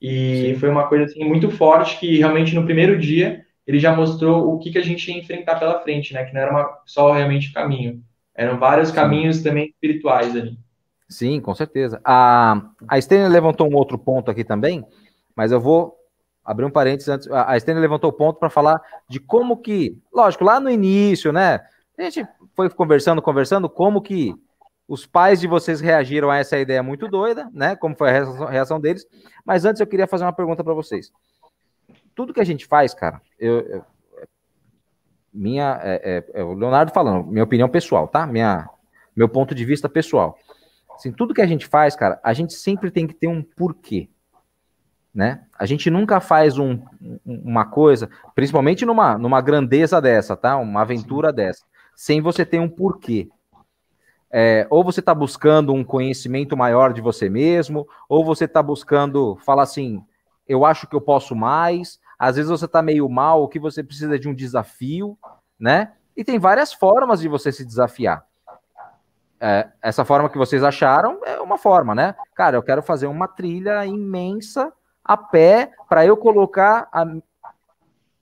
e 0.00 0.52
Sim. 0.52 0.58
foi 0.58 0.68
uma 0.68 0.86
coisa 0.86 1.04
assim 1.04 1.24
muito 1.24 1.50
forte 1.50 1.98
que 1.98 2.18
realmente 2.18 2.54
no 2.54 2.64
primeiro 2.64 2.98
dia 2.98 3.44
ele 3.66 3.78
já 3.78 3.94
mostrou 3.94 4.52
o 4.52 4.58
que, 4.58 4.70
que 4.70 4.78
a 4.78 4.82
gente 4.82 5.10
ia 5.10 5.18
enfrentar 5.18 5.58
pela 5.58 5.80
frente, 5.80 6.12
né? 6.12 6.24
Que 6.24 6.34
não 6.34 6.40
era 6.40 6.50
uma, 6.50 6.78
só 6.84 7.12
realmente 7.12 7.50
o 7.50 7.52
caminho. 7.52 8.02
Eram 8.34 8.58
vários 8.58 8.90
caminhos 8.90 9.42
também 9.42 9.68
espirituais 9.68 10.36
ali. 10.36 10.58
Sim, 11.08 11.40
com 11.40 11.54
certeza. 11.54 12.00
A, 12.04 12.60
a 12.88 13.00
Stênia 13.00 13.28
levantou 13.28 13.70
um 13.70 13.74
outro 13.74 13.98
ponto 13.98 14.30
aqui 14.30 14.42
também, 14.42 14.84
mas 15.36 15.52
eu 15.52 15.60
vou 15.60 15.96
abrir 16.44 16.64
um 16.64 16.70
parênteses 16.70 17.08
antes. 17.08 17.30
A 17.30 17.58
Stênia 17.58 17.80
levantou 17.80 18.10
o 18.10 18.12
ponto 18.12 18.38
para 18.38 18.50
falar 18.50 18.80
de 19.08 19.20
como 19.20 19.56
que, 19.56 19.98
lógico, 20.12 20.44
lá 20.44 20.58
no 20.58 20.70
início, 20.70 21.32
né? 21.32 21.60
A 21.98 22.02
gente 22.02 22.26
foi 22.54 22.68
conversando, 22.70 23.22
conversando, 23.22 23.68
como 23.68 24.02
que 24.02 24.34
os 24.86 25.06
pais 25.06 25.40
de 25.40 25.46
vocês 25.46 25.80
reagiram 25.80 26.30
a 26.30 26.36
essa 26.36 26.58
ideia 26.58 26.82
muito 26.82 27.08
doida, 27.08 27.48
né? 27.52 27.76
Como 27.76 27.96
foi 27.96 28.10
a 28.10 28.50
reação 28.50 28.80
deles. 28.80 29.06
Mas 29.44 29.64
antes 29.64 29.80
eu 29.80 29.86
queria 29.86 30.06
fazer 30.06 30.24
uma 30.24 30.32
pergunta 30.32 30.62
para 30.62 30.74
vocês. 30.74 31.10
Tudo 32.14 32.34
que 32.34 32.40
a 32.40 32.44
gente 32.44 32.66
faz, 32.66 32.94
cara, 32.94 33.20
eu, 33.38 33.60
eu 33.60 33.84
minha 35.34 35.80
é, 35.82 36.24
é, 36.34 36.40
é, 36.40 36.44
o 36.44 36.54
Leonardo 36.54 36.92
falando, 36.92 37.26
minha 37.26 37.42
opinião 37.42 37.68
pessoal, 37.68 38.06
tá? 38.06 38.24
Minha, 38.24 38.70
meu 39.16 39.28
ponto 39.28 39.52
de 39.52 39.64
vista 39.64 39.88
pessoal. 39.88 40.38
Assim, 40.94 41.12
tudo 41.12 41.34
que 41.34 41.42
a 41.42 41.46
gente 41.46 41.66
faz, 41.66 41.96
cara, 41.96 42.20
a 42.22 42.32
gente 42.32 42.54
sempre 42.54 42.90
tem 42.90 43.06
que 43.06 43.14
ter 43.14 43.28
um 43.28 43.42
porquê, 43.42 44.08
né? 45.14 45.44
A 45.58 45.66
gente 45.66 45.90
nunca 45.90 46.20
faz 46.20 46.58
um, 46.58 46.80
uma 47.24 47.64
coisa, 47.64 48.08
principalmente 48.34 48.84
numa, 48.84 49.18
numa 49.18 49.40
grandeza 49.40 50.00
dessa, 50.00 50.36
tá? 50.36 50.56
Uma 50.56 50.82
aventura 50.82 51.30
Sim. 51.30 51.36
dessa, 51.36 51.64
sem 51.94 52.20
você 52.20 52.44
ter 52.44 52.58
um 52.58 52.68
porquê. 52.68 53.28
É, 54.30 54.66
ou 54.68 54.82
você 54.82 54.98
está 54.98 55.14
buscando 55.14 55.72
um 55.72 55.84
conhecimento 55.84 56.56
maior 56.56 56.92
de 56.92 57.00
você 57.00 57.28
mesmo, 57.28 57.86
ou 58.08 58.24
você 58.24 58.46
está 58.46 58.60
buscando 58.62 59.36
falar 59.36 59.62
assim, 59.62 60.02
eu 60.48 60.64
acho 60.64 60.88
que 60.88 60.96
eu 60.96 61.00
posso 61.00 61.36
mais, 61.36 62.00
às 62.18 62.36
vezes 62.36 62.50
você 62.50 62.64
está 62.64 62.82
meio 62.82 63.08
mal, 63.08 63.42
o 63.42 63.48
que 63.48 63.60
você 63.60 63.82
precisa 63.82 64.18
de 64.18 64.28
um 64.28 64.34
desafio, 64.34 65.16
né? 65.58 65.92
E 66.16 66.24
tem 66.24 66.38
várias 66.38 66.72
formas 66.72 67.20
de 67.20 67.28
você 67.28 67.52
se 67.52 67.64
desafiar. 67.64 68.24
É, 69.40 69.68
essa 69.82 70.04
forma 70.04 70.28
que 70.28 70.38
vocês 70.38 70.62
acharam 70.62 71.20
é 71.24 71.40
uma 71.40 71.58
forma, 71.58 71.94
né? 71.94 72.14
Cara, 72.34 72.56
eu 72.56 72.62
quero 72.62 72.82
fazer 72.82 73.06
uma 73.06 73.28
trilha 73.28 73.84
imensa 73.84 74.72
a 75.04 75.16
pé 75.16 75.72
para 75.88 76.06
eu 76.06 76.16
colocar, 76.16 76.88
a, 76.92 77.04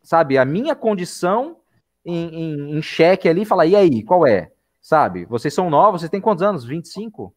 sabe, 0.03 0.37
a 0.37 0.45
minha 0.45 0.75
condição 0.75 1.57
em, 2.05 2.29
em, 2.29 2.79
em 2.79 2.83
xeque 2.83 3.29
ali 3.29 3.43
e 3.43 3.47
falar, 3.47 3.67
e 3.67 3.77
aí, 3.77 4.03
qual 4.03 4.27
é? 4.27 4.51
Sabe? 4.81 5.25
Vocês 5.27 5.55
são 5.55 5.71
novos, 5.71 6.01
vocês 6.01 6.11
têm 6.11 6.21
quantos 6.21 6.43
anos? 6.43 6.65
25? 6.65 7.33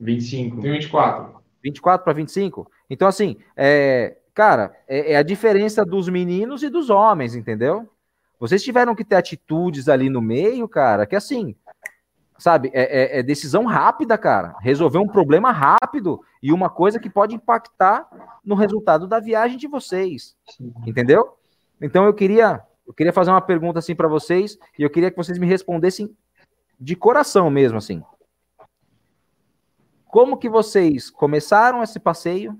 25. 0.00 0.60
Tem 0.60 0.72
24. 0.72 1.40
24 1.62 2.04
para 2.04 2.12
25? 2.12 2.70
Então, 2.88 3.06
assim, 3.06 3.36
é, 3.56 4.16
Cara, 4.40 4.74
é, 4.88 5.12
é, 5.12 5.16
a 5.16 5.22
diferença 5.22 5.84
dos 5.84 6.08
meninos 6.08 6.62
e 6.62 6.70
dos 6.70 6.88
homens, 6.88 7.34
entendeu? 7.34 7.88
Vocês 8.38 8.62
tiveram 8.62 8.94
que 8.94 9.04
ter 9.04 9.16
atitudes 9.16 9.88
ali 9.88 10.08
no 10.08 10.22
meio, 10.22 10.66
cara, 10.66 11.04
que 11.04 11.14
assim, 11.14 11.54
sabe, 12.40 12.70
é, 12.72 13.18
é, 13.18 13.18
é 13.18 13.22
decisão 13.22 13.64
rápida, 13.64 14.18
cara. 14.18 14.56
Resolver 14.60 14.98
um 14.98 15.06
problema 15.06 15.52
rápido 15.52 16.20
e 16.42 16.52
uma 16.52 16.68
coisa 16.68 16.98
que 16.98 17.08
pode 17.08 17.34
impactar 17.34 18.08
no 18.44 18.54
resultado 18.54 19.06
da 19.06 19.20
viagem 19.20 19.56
de 19.56 19.68
vocês, 19.68 20.34
entendeu? 20.86 21.36
Então 21.80 22.04
eu 22.04 22.14
queria, 22.14 22.62
eu 22.86 22.92
queria 22.92 23.12
fazer 23.12 23.30
uma 23.30 23.40
pergunta 23.40 23.78
assim 23.78 23.94
para 23.94 24.08
vocês 24.08 24.58
e 24.78 24.82
eu 24.82 24.90
queria 24.90 25.10
que 25.10 25.16
vocês 25.16 25.38
me 25.38 25.46
respondessem 25.46 26.14
de 26.78 26.96
coração 26.96 27.50
mesmo, 27.50 27.78
assim. 27.78 28.02
Como 30.06 30.36
que 30.36 30.48
vocês 30.48 31.08
começaram 31.08 31.82
esse 31.82 32.00
passeio? 32.00 32.58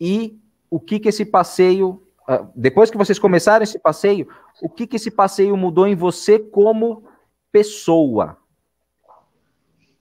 e 0.00 0.38
o 0.70 0.78
que 0.78 1.00
que 1.00 1.08
esse 1.08 1.24
passeio, 1.24 2.02
ah, 2.26 2.46
depois 2.54 2.90
que 2.90 2.96
vocês 2.96 3.18
começaram 3.18 3.62
esse 3.62 3.78
passeio, 3.78 4.28
o 4.62 4.68
que 4.68 4.86
que 4.86 4.96
esse 4.96 5.10
passeio 5.10 5.56
mudou 5.56 5.86
em 5.86 5.96
você 5.96 6.38
como 6.38 7.04
pessoa? 7.50 8.38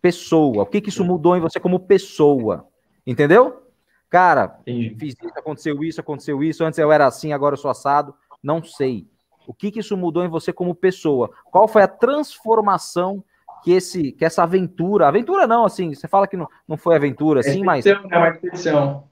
Pessoa. 0.01 0.63
O 0.63 0.65
que 0.65 0.81
que 0.81 0.89
isso 0.89 1.03
mudou 1.03 1.35
em 1.35 1.41
você 1.41 1.59
como 1.59 1.79
pessoa? 1.79 2.67
Entendeu? 3.05 3.63
Cara, 4.09 4.59
fiz 4.65 5.15
isso, 5.15 5.33
aconteceu 5.35 5.83
isso, 5.83 5.99
aconteceu 5.99 6.43
isso, 6.43 6.63
antes 6.63 6.79
eu 6.79 6.91
era 6.91 7.05
assim, 7.05 7.33
agora 7.33 7.53
eu 7.53 7.57
sou 7.57 7.69
assado. 7.69 8.15
Não 8.41 8.63
sei. 8.63 9.07
O 9.45 9.53
que, 9.53 9.71
que 9.71 9.79
isso 9.79 9.95
mudou 9.97 10.23
em 10.23 10.29
você 10.29 10.51
como 10.51 10.75
pessoa? 10.75 11.31
Qual 11.51 11.67
foi 11.67 11.81
a 11.81 11.87
transformação 11.87 13.23
que 13.63 13.71
esse 13.71 14.11
que 14.11 14.25
essa 14.25 14.43
aventura, 14.43 15.07
aventura 15.07 15.47
não, 15.47 15.65
assim, 15.65 15.93
você 15.93 16.07
fala 16.07 16.27
que 16.27 16.37
não, 16.37 16.47
não 16.67 16.77
foi 16.77 16.95
aventura, 16.95 17.39
assim, 17.39 17.63
mas 17.63 17.85
é 17.85 17.97
uma 17.97 18.29
expedição. 18.29 19.07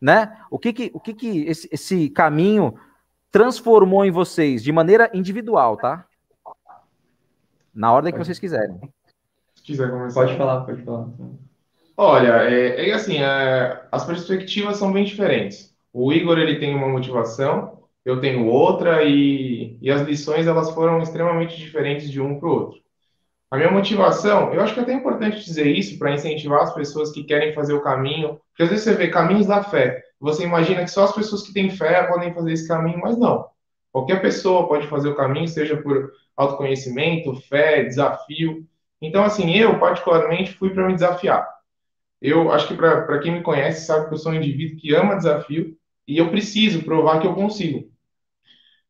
Né? 0.00 0.36
O 0.50 0.58
que 0.58 0.72
que 0.72 0.90
o 0.94 1.00
que 1.00 1.14
que 1.14 1.44
esse, 1.46 1.68
esse 1.72 2.08
caminho 2.10 2.74
transformou 3.30 4.04
em 4.04 4.10
vocês 4.10 4.62
de 4.62 4.72
maneira 4.72 5.10
individual, 5.12 5.76
tá? 5.76 6.06
Na 7.76 7.92
ordem 7.92 8.10
que 8.10 8.18
vocês 8.18 8.38
quiserem. 8.38 8.80
Se 9.54 9.62
quiser 9.62 9.90
começar. 9.90 10.18
Pode 10.18 10.36
falar, 10.38 10.60
pode 10.62 10.82
falar. 10.82 11.08
Olha, 11.94 12.50
é, 12.50 12.88
é 12.88 12.92
assim, 12.94 13.18
é, 13.18 13.86
as 13.92 14.04
perspectivas 14.04 14.78
são 14.78 14.90
bem 14.90 15.04
diferentes. 15.04 15.76
O 15.92 16.10
Igor 16.10 16.38
ele 16.38 16.58
tem 16.58 16.74
uma 16.74 16.88
motivação, 16.88 17.82
eu 18.02 18.18
tenho 18.18 18.46
outra 18.46 19.04
e, 19.04 19.78
e 19.82 19.90
as 19.90 20.00
lições 20.02 20.46
elas 20.46 20.70
foram 20.70 21.00
extremamente 21.00 21.56
diferentes 21.58 22.10
de 22.10 22.18
um 22.18 22.38
para 22.38 22.48
o 22.48 22.52
outro. 22.52 22.80
A 23.50 23.56
minha 23.56 23.70
motivação, 23.70 24.52
eu 24.54 24.60
acho 24.62 24.72
que 24.72 24.80
é 24.80 24.82
até 24.82 24.92
importante 24.94 25.44
dizer 25.44 25.66
isso 25.66 25.98
para 25.98 26.12
incentivar 26.12 26.62
as 26.62 26.74
pessoas 26.74 27.12
que 27.12 27.24
querem 27.24 27.52
fazer 27.52 27.74
o 27.74 27.82
caminho, 27.82 28.40
porque 28.48 28.62
às 28.62 28.70
vezes 28.70 28.84
você 28.84 28.94
vê 28.94 29.08
caminhos 29.08 29.46
da 29.46 29.62
fé, 29.62 30.02
você 30.18 30.44
imagina 30.44 30.82
que 30.82 30.90
só 30.90 31.04
as 31.04 31.14
pessoas 31.14 31.42
que 31.42 31.52
têm 31.52 31.70
fé 31.70 32.04
podem 32.04 32.32
fazer 32.32 32.52
esse 32.52 32.66
caminho, 32.66 33.00
mas 33.00 33.18
não. 33.18 33.46
Qualquer 33.92 34.20
pessoa 34.20 34.66
pode 34.66 34.86
fazer 34.88 35.08
o 35.08 35.14
caminho, 35.14 35.46
seja 35.46 35.76
por 35.76 36.10
autoconhecimento, 36.36 37.34
fé, 37.48 37.84
desafio. 37.84 38.66
Então, 39.00 39.24
assim, 39.24 39.54
eu 39.56 39.78
particularmente 39.78 40.52
fui 40.52 40.70
para 40.70 40.86
me 40.86 40.94
desafiar. 40.94 41.46
Eu 42.20 42.50
acho 42.50 42.68
que 42.68 42.74
para 42.74 43.18
quem 43.20 43.32
me 43.32 43.42
conhece 43.42 43.86
sabe 43.86 44.08
que 44.08 44.14
eu 44.14 44.18
sou 44.18 44.32
um 44.32 44.36
indivíduo 44.36 44.78
que 44.78 44.94
ama 44.94 45.16
desafio 45.16 45.76
e 46.06 46.18
eu 46.18 46.30
preciso 46.30 46.82
provar 46.82 47.20
que 47.20 47.26
eu 47.26 47.34
consigo. 47.34 47.90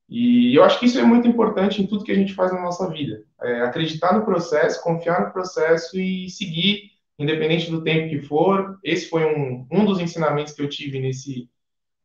E 0.08 0.54
eu 0.54 0.62
acho 0.62 0.78
que 0.78 0.86
isso 0.86 0.98
é 0.98 1.02
muito 1.02 1.26
importante 1.26 1.82
em 1.82 1.86
tudo 1.86 2.04
que 2.04 2.12
a 2.12 2.14
gente 2.14 2.34
faz 2.34 2.52
na 2.52 2.62
nossa 2.62 2.88
vida. 2.88 3.24
É 3.42 3.62
acreditar 3.62 4.16
no 4.16 4.24
processo, 4.24 4.82
confiar 4.82 5.26
no 5.26 5.32
processo 5.32 5.98
e 5.98 6.30
seguir, 6.30 6.92
independente 7.18 7.70
do 7.70 7.82
tempo 7.82 8.08
que 8.08 8.20
for. 8.20 8.78
Esse 8.84 9.08
foi 9.08 9.24
um, 9.24 9.66
um 9.70 9.84
dos 9.84 9.98
ensinamentos 9.98 10.52
que 10.52 10.62
eu 10.62 10.68
tive 10.68 11.00
nesse, 11.00 11.50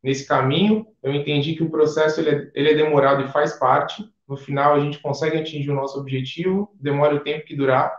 nesse 0.02 0.26
caminho. 0.26 0.86
Eu 1.02 1.14
entendi 1.14 1.54
que 1.54 1.62
o 1.62 1.70
processo 1.70 2.20
ele 2.20 2.30
é, 2.30 2.50
ele 2.54 2.70
é 2.70 2.74
demorado 2.74 3.22
e 3.22 3.32
faz 3.32 3.52
parte. 3.52 4.04
No 4.32 4.36
final, 4.38 4.74
a 4.74 4.80
gente 4.80 4.98
consegue 4.98 5.36
atingir 5.36 5.70
o 5.70 5.74
nosso 5.74 6.00
objetivo, 6.00 6.74
demora 6.80 7.14
o 7.14 7.20
tempo 7.20 7.44
que 7.44 7.54
durar. 7.54 7.94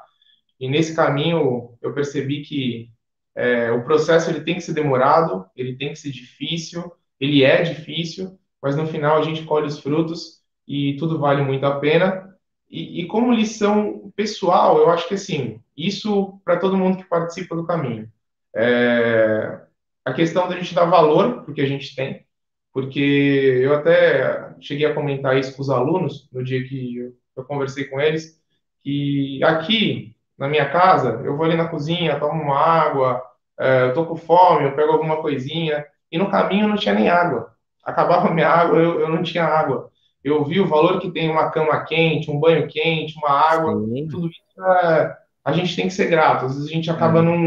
E 0.60 0.68
nesse 0.68 0.96
caminho, 0.96 1.78
eu 1.80 1.94
percebi 1.94 2.42
que 2.42 2.90
é, 3.36 3.72
o 3.72 3.84
processo 3.84 4.32
ele 4.32 4.42
tem 4.42 4.56
que 4.56 4.62
ser 4.62 4.74
demorado, 4.74 5.46
ele 5.56 5.76
tem 5.76 5.90
que 5.90 5.96
ser 5.96 6.10
difícil, 6.10 6.92
ele 7.20 7.44
é 7.44 7.62
difícil, 7.62 8.40
mas 8.60 8.76
no 8.76 8.88
final 8.88 9.20
a 9.20 9.22
gente 9.22 9.44
colhe 9.44 9.68
os 9.68 9.80
frutos 9.80 10.42
e 10.68 10.96
tudo 10.98 11.20
vale 11.20 11.44
muito 11.44 11.68
a 11.68 11.80
pena. 11.80 12.36
E, 12.68 13.02
e 13.02 13.06
como 13.06 13.32
lição 13.32 14.12
pessoal, 14.16 14.80
eu 14.80 14.90
acho 14.90 15.08
que 15.08 15.14
assim, 15.14 15.62
isso 15.78 16.42
para 16.44 16.58
todo 16.58 16.78
mundo 16.78 16.98
que 16.98 17.04
participa 17.04 17.56
do 17.56 17.68
caminho. 17.68 18.12
É, 18.56 19.62
a 20.04 20.14
questão 20.14 20.50
da 20.50 20.56
gente 20.58 20.74
dar 20.74 20.86
valor 20.86 21.44
porque 21.44 21.62
a 21.62 21.68
gente 21.68 21.96
tem, 21.96 22.26
porque 22.74 23.60
eu 23.62 23.76
até 23.76 24.56
cheguei 24.60 24.86
a 24.88 24.94
comentar 24.94 25.38
isso 25.38 25.56
com 25.56 25.62
os 25.62 25.70
alunos 25.70 26.28
no 26.32 26.44
dia 26.44 26.68
que 26.68 26.98
eu, 26.98 27.14
eu 27.38 27.46
conversei 27.46 27.86
com 27.86 28.02
eles, 28.02 28.42
que 28.84 29.44
aqui 29.44 30.16
na 30.38 30.50
minha 30.50 30.70
casa, 30.70 31.22
eu 31.24 31.38
vou 31.38 31.46
ali 31.46 31.56
na 31.56 31.68
cozinha, 31.68 32.20
tomo 32.20 32.42
uma 32.42 32.58
água, 32.58 33.22
é, 33.60 33.84
eu 33.84 33.94
tô 33.94 34.06
com 34.06 34.16
fome, 34.16 34.66
eu 34.66 34.76
pego 34.76 34.92
alguma 34.92 35.22
coisinha, 35.22 35.86
e 36.12 36.18
no 36.18 36.30
caminho 36.30 36.68
não 36.68 36.76
tinha 36.76 36.96
nem 36.96 37.08
água 37.08 37.54
acabava 37.84 38.34
minha 38.34 38.48
água, 38.48 38.78
eu, 38.78 39.02
eu 39.02 39.10
não 39.10 39.22
tinha 39.22 39.44
água. 39.44 39.92
Eu 40.24 40.44
vi 40.46 40.62
o 40.62 40.68
valor 40.68 41.00
que 41.00 41.12
tem 41.12 41.30
uma 41.30 41.52
cama 41.52 41.84
quente, 41.84 42.32
um 42.32 42.40
banho 42.40 42.68
quente, 42.68 43.18
uma 43.18 43.30
água, 43.30 43.74
Sim. 43.74 44.08
tudo 44.08 44.28
isso 44.28 44.66
é, 44.66 45.18
a 45.44 45.52
gente 45.52 45.76
tem 45.76 45.88
que 45.88 45.94
ser 45.94 46.10
grato. 46.10 46.46
Às 46.46 46.54
vezes 46.56 46.70
a 46.70 46.74
gente 46.74 46.90
acaba 46.90 47.22
não, 47.22 47.38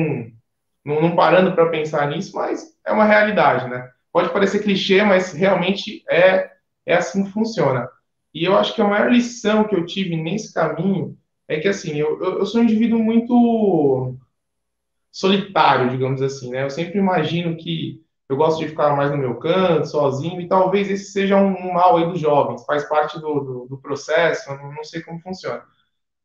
não, 0.84 1.00
não 1.00 1.16
parando 1.16 1.52
para 1.52 1.70
pensar 1.70 2.06
nisso, 2.08 2.36
mas 2.36 2.76
é 2.84 2.92
uma 2.92 3.04
realidade, 3.04 3.68
né? 3.68 3.88
Pode 4.16 4.32
parecer 4.32 4.62
clichê, 4.62 5.02
mas 5.02 5.34
realmente 5.34 6.02
é, 6.08 6.50
é 6.86 6.94
assim 6.94 7.22
que 7.22 7.32
funciona. 7.32 7.86
E 8.32 8.46
eu 8.46 8.56
acho 8.56 8.74
que 8.74 8.80
a 8.80 8.88
maior 8.88 9.12
lição 9.12 9.64
que 9.64 9.76
eu 9.76 9.84
tive 9.84 10.16
nesse 10.16 10.54
caminho 10.54 11.18
é 11.46 11.60
que, 11.60 11.68
assim, 11.68 11.98
eu, 11.98 12.18
eu, 12.22 12.46
sou 12.46 12.62
um 12.62 12.64
indivíduo 12.64 12.98
muito 12.98 14.16
solitário, 15.12 15.90
digamos 15.90 16.22
assim, 16.22 16.48
né? 16.50 16.62
Eu 16.64 16.70
sempre 16.70 16.98
imagino 16.98 17.58
que 17.58 18.02
eu 18.26 18.38
gosto 18.38 18.60
de 18.60 18.68
ficar 18.68 18.96
mais 18.96 19.10
no 19.10 19.18
meu 19.18 19.34
canto, 19.34 19.86
sozinho, 19.86 20.40
e 20.40 20.48
talvez 20.48 20.90
esse 20.90 21.12
seja 21.12 21.36
um, 21.36 21.74
mal 21.74 21.98
aí 21.98 22.06
dos 22.08 22.18
jovens, 22.18 22.64
faz 22.64 22.88
parte 22.88 23.20
do, 23.20 23.40
do, 23.40 23.66
do 23.68 23.76
processo, 23.76 24.50
eu 24.50 24.56
não, 24.56 24.72
não 24.72 24.82
sei 24.82 25.02
como 25.02 25.20
funciona. 25.20 25.62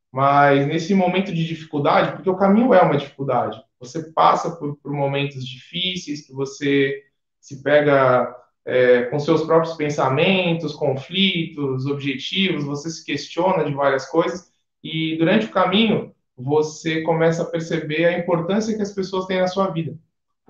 Mas 0.09 0.65
nesse 0.65 0.93
momento 0.93 1.33
de 1.33 1.45
dificuldade, 1.45 2.13
porque 2.13 2.29
o 2.29 2.37
caminho 2.37 2.73
é 2.73 2.81
uma 2.81 2.95
dificuldade, 2.95 3.61
você 3.77 4.13
passa 4.13 4.55
por, 4.55 4.77
por 4.77 4.93
momentos 4.93 5.45
difíceis, 5.45 6.25
que 6.25 6.31
você 6.31 7.10
se 7.41 7.61
pega 7.61 8.33
é, 8.63 9.03
com 9.03 9.19
seus 9.19 9.43
próprios 9.43 9.75
pensamentos, 9.75 10.73
conflitos, 10.73 11.85
objetivos, 11.85 12.63
você 12.63 12.89
se 12.89 13.03
questiona 13.03 13.65
de 13.65 13.73
várias 13.73 14.05
coisas, 14.05 14.49
e 14.81 15.17
durante 15.17 15.47
o 15.47 15.51
caminho 15.51 16.15
você 16.37 17.01
começa 17.01 17.43
a 17.43 17.45
perceber 17.45 18.05
a 18.05 18.17
importância 18.17 18.75
que 18.75 18.81
as 18.81 18.93
pessoas 18.93 19.25
têm 19.25 19.41
na 19.41 19.47
sua 19.47 19.69
vida 19.69 19.97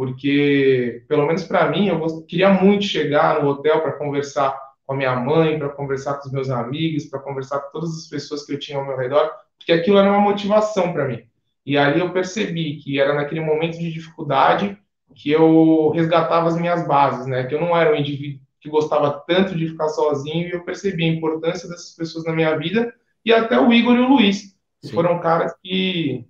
porque, 0.01 1.03
pelo 1.07 1.27
menos 1.27 1.43
para 1.43 1.69
mim, 1.69 1.87
eu 1.87 2.23
queria 2.23 2.49
muito 2.49 2.85
chegar 2.85 3.43
no 3.43 3.49
hotel 3.49 3.81
para 3.81 3.91
conversar 3.93 4.59
com 4.83 4.93
a 4.93 4.97
minha 4.97 5.15
mãe, 5.15 5.59
para 5.59 5.69
conversar 5.69 6.15
com 6.15 6.25
os 6.25 6.33
meus 6.33 6.49
amigos, 6.49 7.05
para 7.05 7.19
conversar 7.19 7.59
com 7.59 7.71
todas 7.71 7.95
as 7.95 8.07
pessoas 8.07 8.43
que 8.43 8.53
eu 8.53 8.57
tinha 8.57 8.79
ao 8.79 8.85
meu 8.87 8.97
redor, 8.97 9.29
porque 9.59 9.71
aquilo 9.71 9.99
era 9.99 10.09
uma 10.09 10.19
motivação 10.19 10.91
para 10.91 11.07
mim. 11.07 11.23
E 11.63 11.77
ali 11.77 11.99
eu 11.99 12.11
percebi 12.11 12.77
que 12.77 12.99
era 12.99 13.13
naquele 13.13 13.41
momento 13.41 13.77
de 13.77 13.91
dificuldade 13.91 14.75
que 15.16 15.32
eu 15.32 15.89
resgatava 15.89 16.47
as 16.47 16.59
minhas 16.59 16.88
bases, 16.88 17.28
né? 17.28 17.45
Que 17.45 17.55
eu 17.55 17.62
não 17.62 17.76
era 17.76 17.93
um 17.93 17.95
indivíduo 17.95 18.41
que 18.59 18.70
gostava 18.70 19.24
tanto 19.28 19.55
de 19.55 19.68
ficar 19.68 19.89
sozinho 19.89 20.47
e 20.47 20.51
eu 20.51 20.64
percebi 20.64 21.03
a 21.05 21.14
importância 21.14 21.68
dessas 21.68 21.95
pessoas 21.95 22.26
na 22.26 22.34
minha 22.34 22.55
vida 22.57 22.93
e 23.26 23.34
até 23.34 23.59
o 23.59 23.74
Igor 23.74 23.95
e 23.95 23.99
o 23.99 24.07
Luiz, 24.07 24.55
que 24.82 24.91
foram 24.91 25.20
caras 25.20 25.53
que 25.64 26.26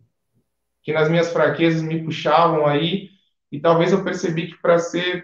que 0.83 0.91
nas 0.91 1.09
minhas 1.09 1.31
fraquezas 1.31 1.83
me 1.83 2.03
puxavam 2.03 2.65
aí 2.65 3.09
e 3.51 3.59
talvez 3.59 3.91
eu 3.91 4.03
percebi 4.03 4.47
que 4.47 4.57
para 4.59 4.79
ser 4.79 5.23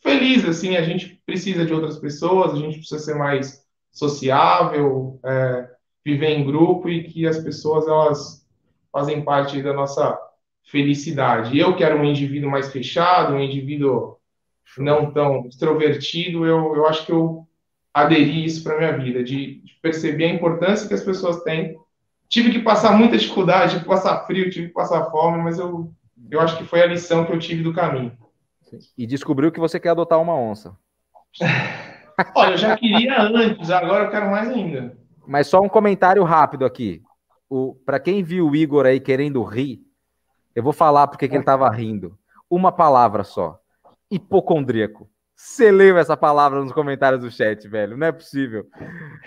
feliz, 0.00 0.44
assim, 0.44 0.76
a 0.76 0.82
gente 0.82 1.20
precisa 1.26 1.64
de 1.64 1.72
outras 1.72 1.98
pessoas, 1.98 2.52
a 2.52 2.56
gente 2.56 2.78
precisa 2.78 3.00
ser 3.00 3.14
mais 3.14 3.66
sociável, 3.90 5.18
é, 5.24 5.70
viver 6.04 6.28
em 6.28 6.44
grupo 6.44 6.88
e 6.88 7.04
que 7.04 7.26
as 7.26 7.38
pessoas 7.38 7.88
elas 7.88 8.46
fazem 8.92 9.24
parte 9.24 9.62
da 9.62 9.72
nossa 9.72 10.16
felicidade. 10.64 11.58
Eu 11.58 11.76
que 11.76 11.84
era 11.84 11.96
um 11.96 12.04
indivíduo 12.04 12.50
mais 12.50 12.72
fechado, 12.72 13.34
um 13.34 13.40
indivíduo 13.40 14.16
não 14.78 15.12
tão 15.12 15.46
extrovertido, 15.46 16.44
eu, 16.44 16.74
eu 16.74 16.86
acho 16.86 17.06
que 17.06 17.12
eu 17.12 17.46
aderi 17.92 18.44
isso 18.44 18.64
para 18.64 18.76
minha 18.76 18.98
vida, 18.98 19.22
de, 19.22 19.60
de, 19.60 19.74
perceber 19.80 20.24
a 20.24 20.34
importância 20.34 20.88
que 20.88 20.94
as 20.94 21.04
pessoas 21.04 21.42
têm. 21.44 21.76
Tive 22.28 22.50
que 22.50 22.58
passar 22.58 22.96
muita 22.96 23.16
dificuldade, 23.16 23.72
tive 23.72 23.82
que 23.82 23.88
passar 23.88 24.26
frio, 24.26 24.50
tive 24.50 24.68
que 24.68 24.72
passar 24.74 25.04
fome, 25.10 25.42
mas 25.42 25.58
eu 25.58 25.92
eu 26.30 26.40
acho 26.40 26.56
que 26.56 26.64
foi 26.64 26.82
a 26.82 26.86
lição 26.86 27.24
que 27.24 27.32
eu 27.32 27.38
tive 27.38 27.62
do 27.62 27.72
caminho. 27.72 28.12
E 28.96 29.06
descobriu 29.06 29.52
que 29.52 29.60
você 29.60 29.78
quer 29.78 29.90
adotar 29.90 30.20
uma 30.20 30.34
onça. 30.34 30.76
Olha, 32.34 32.52
eu 32.52 32.56
já 32.56 32.76
queria 32.76 33.22
antes, 33.22 33.70
agora 33.70 34.04
eu 34.04 34.10
quero 34.10 34.30
mais 34.30 34.48
ainda. 34.48 34.96
Mas 35.26 35.46
só 35.46 35.60
um 35.60 35.68
comentário 35.68 36.22
rápido 36.22 36.64
aqui. 36.64 37.02
Para 37.84 38.00
quem 38.00 38.22
viu 38.22 38.48
o 38.48 38.56
Igor 38.56 38.86
aí 38.86 39.00
querendo 39.00 39.42
rir, 39.42 39.80
eu 40.54 40.62
vou 40.62 40.72
falar 40.72 41.08
porque 41.08 41.28
que 41.28 41.34
ele 41.34 41.42
estava 41.42 41.68
rindo. 41.70 42.16
Uma 42.48 42.70
palavra 42.70 43.24
só: 43.24 43.58
hipocondríaco. 44.10 45.08
Você 45.36 45.72
leu 45.72 45.98
essa 45.98 46.16
palavra 46.16 46.60
nos 46.62 46.72
comentários 46.72 47.20
do 47.20 47.30
chat, 47.30 47.66
velho. 47.66 47.96
Não 47.96 48.06
é 48.06 48.12
possível. 48.12 48.66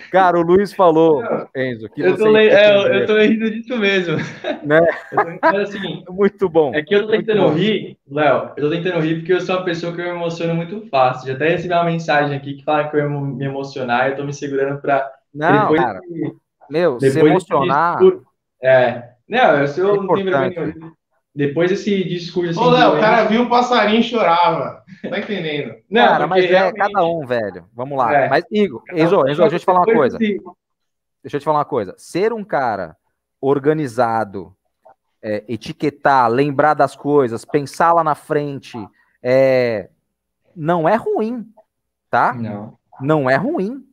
Cara, 0.09 0.39
o 0.39 0.41
Luiz 0.41 0.73
falou, 0.73 1.21
Enzo, 1.53 1.89
que 1.89 2.01
eu 2.01 2.11
você. 2.11 2.23
Tô 2.23 2.29
le... 2.29 2.47
é, 2.47 3.01
eu 3.03 3.05
tô 3.05 3.19
rindo 3.19 3.51
disso 3.51 3.77
mesmo. 3.77 4.15
Né? 4.63 4.79
Tô... 5.41 5.57
assim, 5.57 6.05
muito 6.09 6.47
bom. 6.47 6.73
É 6.73 6.81
que 6.81 6.95
eu 6.95 7.05
tô 7.05 7.11
tentando 7.11 7.49
rir, 7.49 7.97
Léo, 8.09 8.51
eu 8.55 8.63
tô 8.63 8.69
tentando 8.69 9.01
rir 9.01 9.17
porque 9.17 9.33
eu 9.33 9.41
sou 9.41 9.57
uma 9.57 9.65
pessoa 9.65 9.93
que 9.93 9.99
eu 9.99 10.05
me 10.05 10.11
emociono 10.11 10.55
muito 10.55 10.87
fácil. 10.87 11.27
Já 11.27 11.33
até 11.33 11.49
recebi 11.49 11.73
uma 11.73 11.83
mensagem 11.83 12.37
aqui 12.37 12.53
que 12.53 12.63
fala 12.63 12.87
que 12.87 12.95
eu 12.95 13.01
ia 13.01 13.09
me 13.09 13.45
emocionar 13.45 14.07
e 14.07 14.11
eu 14.11 14.15
tô 14.15 14.23
me 14.23 14.33
segurando 14.33 14.79
pra. 14.79 15.11
Não, 15.33 15.63
depois 15.63 15.81
cara. 15.81 15.99
Meu, 16.69 16.97
depois 16.97 17.13
se 17.13 17.19
emocionar. 17.19 17.99
É. 18.63 19.09
Não, 19.27 19.59
eu 19.59 19.67
sou, 19.67 19.93
é 19.93 19.97
não 19.97 20.07
tenho 20.07 20.31
vergonha 20.31 20.73
depois 21.37 21.71
esse 21.71 22.03
discurso 22.03 22.49
assim. 22.49 22.59
Ô, 22.59 22.71
Léo, 22.71 22.97
o 22.97 22.99
cara 22.99 23.25
viu 23.25 23.43
o 23.43 23.49
passarinho 23.49 23.99
e 23.99 24.03
chorava. 24.03 24.83
Tá 25.07 25.19
entendendo? 25.19 25.75
Não, 25.87 26.07
cara, 26.07 26.25
mas 26.25 26.45
é 26.45 26.47
realmente... 26.47 26.77
cada 26.77 27.05
um, 27.05 27.27
velho. 27.27 27.65
Vamos 27.75 27.95
lá. 27.95 28.11
É. 28.11 28.27
Mas, 28.27 28.43
Igor, 28.51 28.81
Enzo, 28.91 29.19
Enzo, 29.27 29.41
deixa 29.41 29.55
eu 29.55 29.59
te 29.59 29.65
falar 29.65 29.81
uma 29.81 29.93
coisa. 29.93 30.17
Deixa 30.17 31.37
eu 31.37 31.39
te 31.39 31.43
falar 31.43 31.59
uma 31.59 31.65
coisa. 31.65 31.93
Ser 31.95 32.33
um 32.33 32.43
cara 32.43 32.97
organizado, 33.39 34.51
é, 35.21 35.43
etiquetar, 35.47 36.27
lembrar 36.27 36.73
das 36.73 36.95
coisas, 36.95 37.45
pensar 37.45 37.93
lá 37.93 38.03
na 38.03 38.15
frente, 38.15 38.75
é, 39.21 39.89
não 40.55 40.89
é 40.89 40.95
ruim, 40.95 41.47
tá? 42.09 42.33
Não. 42.33 42.79
não 42.99 43.29
é 43.29 43.35
ruim. 43.35 43.85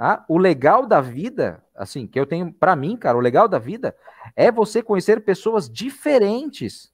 Tá? 0.00 0.24
O 0.26 0.38
legal 0.38 0.86
da 0.86 0.98
vida, 0.98 1.62
assim, 1.76 2.06
que 2.06 2.18
eu 2.18 2.24
tenho 2.24 2.50
para 2.50 2.74
mim, 2.74 2.96
cara, 2.96 3.18
o 3.18 3.20
legal 3.20 3.46
da 3.46 3.58
vida 3.58 3.94
é 4.34 4.50
você 4.50 4.82
conhecer 4.82 5.20
pessoas 5.20 5.68
diferentes. 5.68 6.90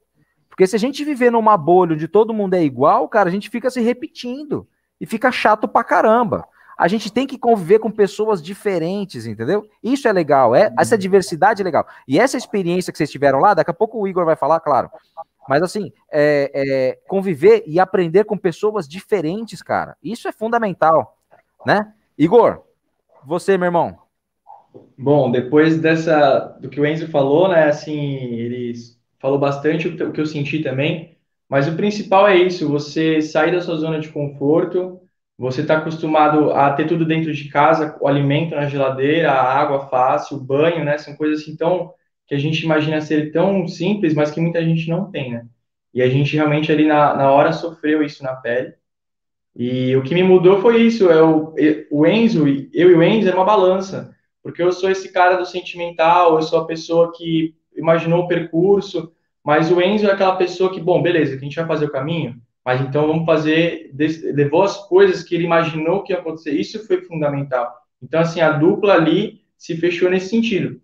Porque 0.48 0.66
se 0.66 0.74
a 0.74 0.78
gente 0.78 1.04
viver 1.04 1.30
numa 1.30 1.56
bolha 1.56 1.94
onde 1.94 2.08
todo 2.08 2.34
mundo 2.34 2.54
é 2.54 2.64
igual, 2.64 3.08
cara, 3.08 3.28
a 3.28 3.32
gente 3.32 3.48
fica 3.48 3.70
se 3.70 3.80
repetindo 3.80 4.66
e 5.00 5.06
fica 5.06 5.30
chato 5.30 5.68
pra 5.68 5.84
caramba. 5.84 6.48
A 6.76 6.88
gente 6.88 7.12
tem 7.12 7.28
que 7.28 7.38
conviver 7.38 7.78
com 7.78 7.92
pessoas 7.92 8.42
diferentes, 8.42 9.24
entendeu? 9.24 9.70
Isso 9.80 10.08
é 10.08 10.12
legal, 10.12 10.52
é 10.52 10.74
essa 10.76 10.98
diversidade 10.98 11.62
é 11.62 11.64
legal. 11.64 11.86
E 12.08 12.18
essa 12.18 12.36
experiência 12.36 12.90
que 12.90 12.98
vocês 12.98 13.12
tiveram 13.12 13.38
lá, 13.38 13.54
daqui 13.54 13.70
a 13.70 13.74
pouco 13.74 14.00
o 14.00 14.08
Igor 14.08 14.24
vai 14.24 14.34
falar, 14.34 14.58
claro. 14.58 14.90
Mas 15.48 15.62
assim, 15.62 15.92
é, 16.10 16.50
é, 16.52 16.98
conviver 17.06 17.62
e 17.68 17.78
aprender 17.78 18.24
com 18.24 18.36
pessoas 18.36 18.88
diferentes, 18.88 19.62
cara, 19.62 19.96
isso 20.02 20.26
é 20.26 20.32
fundamental, 20.32 21.16
né? 21.64 21.92
Igor, 22.18 22.65
você, 23.26 23.58
meu 23.58 23.66
irmão. 23.66 23.98
Bom, 24.98 25.30
depois 25.30 25.78
dessa 25.80 26.38
do 26.60 26.68
que 26.68 26.80
o 26.80 26.86
Enzo 26.86 27.08
falou, 27.08 27.48
né? 27.48 27.64
Assim, 27.64 27.98
ele 28.34 28.72
falou 29.18 29.38
bastante 29.38 29.88
o 29.88 30.12
que 30.12 30.20
eu 30.20 30.26
senti 30.26 30.62
também. 30.62 31.16
Mas 31.48 31.68
o 31.68 31.76
principal 31.76 32.28
é 32.28 32.36
isso: 32.36 32.68
você 32.68 33.20
sair 33.22 33.52
da 33.52 33.60
sua 33.60 33.76
zona 33.76 34.00
de 34.00 34.08
conforto. 34.08 35.00
Você 35.38 35.60
está 35.60 35.76
acostumado 35.78 36.50
a 36.52 36.72
ter 36.72 36.86
tudo 36.86 37.04
dentro 37.04 37.32
de 37.32 37.48
casa, 37.50 37.94
o 38.00 38.08
alimento 38.08 38.54
na 38.54 38.68
geladeira, 38.68 39.30
a 39.32 39.42
água 39.60 39.86
fácil, 39.88 40.38
o 40.38 40.40
banho, 40.40 40.82
né? 40.84 40.96
São 40.98 41.14
coisas 41.14 41.42
assim 41.42 41.54
tão 41.56 41.92
que 42.26 42.34
a 42.34 42.38
gente 42.38 42.62
imagina 42.64 43.00
ser 43.00 43.32
tão 43.32 43.68
simples, 43.68 44.14
mas 44.14 44.30
que 44.30 44.40
muita 44.40 44.64
gente 44.64 44.88
não 44.88 45.10
tem, 45.10 45.32
né? 45.32 45.46
E 45.94 46.02
a 46.02 46.08
gente 46.08 46.34
realmente 46.36 46.72
ali 46.72 46.86
na, 46.86 47.14
na 47.16 47.30
hora 47.32 47.52
sofreu 47.52 48.02
isso 48.02 48.22
na 48.22 48.34
pele. 48.36 48.74
E 49.58 49.96
o 49.96 50.02
que 50.02 50.14
me 50.14 50.22
mudou 50.22 50.60
foi 50.60 50.82
isso, 50.82 51.10
é 51.10 51.22
o, 51.22 51.54
o 51.90 52.06
Enzo, 52.06 52.46
eu 52.74 52.90
e 52.90 52.94
o 52.94 53.02
Enzo 53.02 53.28
era 53.28 53.36
uma 53.36 53.44
balança, 53.44 54.14
porque 54.42 54.62
eu 54.62 54.70
sou 54.70 54.90
esse 54.90 55.10
cara 55.10 55.36
do 55.36 55.46
sentimental, 55.46 56.34
eu 56.34 56.42
sou 56.42 56.60
a 56.60 56.66
pessoa 56.66 57.10
que 57.16 57.54
imaginou 57.74 58.24
o 58.24 58.28
percurso, 58.28 59.10
mas 59.42 59.72
o 59.72 59.80
Enzo 59.80 60.06
é 60.06 60.12
aquela 60.12 60.36
pessoa 60.36 60.70
que, 60.70 60.78
bom, 60.80 61.00
beleza, 61.00 61.34
a 61.34 61.38
gente 61.38 61.56
vai 61.56 61.66
fazer 61.66 61.86
o 61.86 61.90
caminho, 61.90 62.36
mas 62.62 62.82
então 62.82 63.06
vamos 63.06 63.24
fazer, 63.24 63.90
levou 64.34 64.62
as 64.62 64.76
coisas 64.88 65.22
que 65.22 65.34
ele 65.34 65.44
imaginou 65.44 66.02
que 66.02 66.12
ia 66.12 66.18
acontecer, 66.18 66.50
isso 66.50 66.86
foi 66.86 67.00
fundamental. 67.02 67.72
Então, 68.02 68.20
assim, 68.20 68.40
a 68.40 68.52
dupla 68.52 68.92
ali 68.92 69.40
se 69.56 69.74
fechou 69.76 70.10
nesse 70.10 70.28
sentido. 70.28 70.80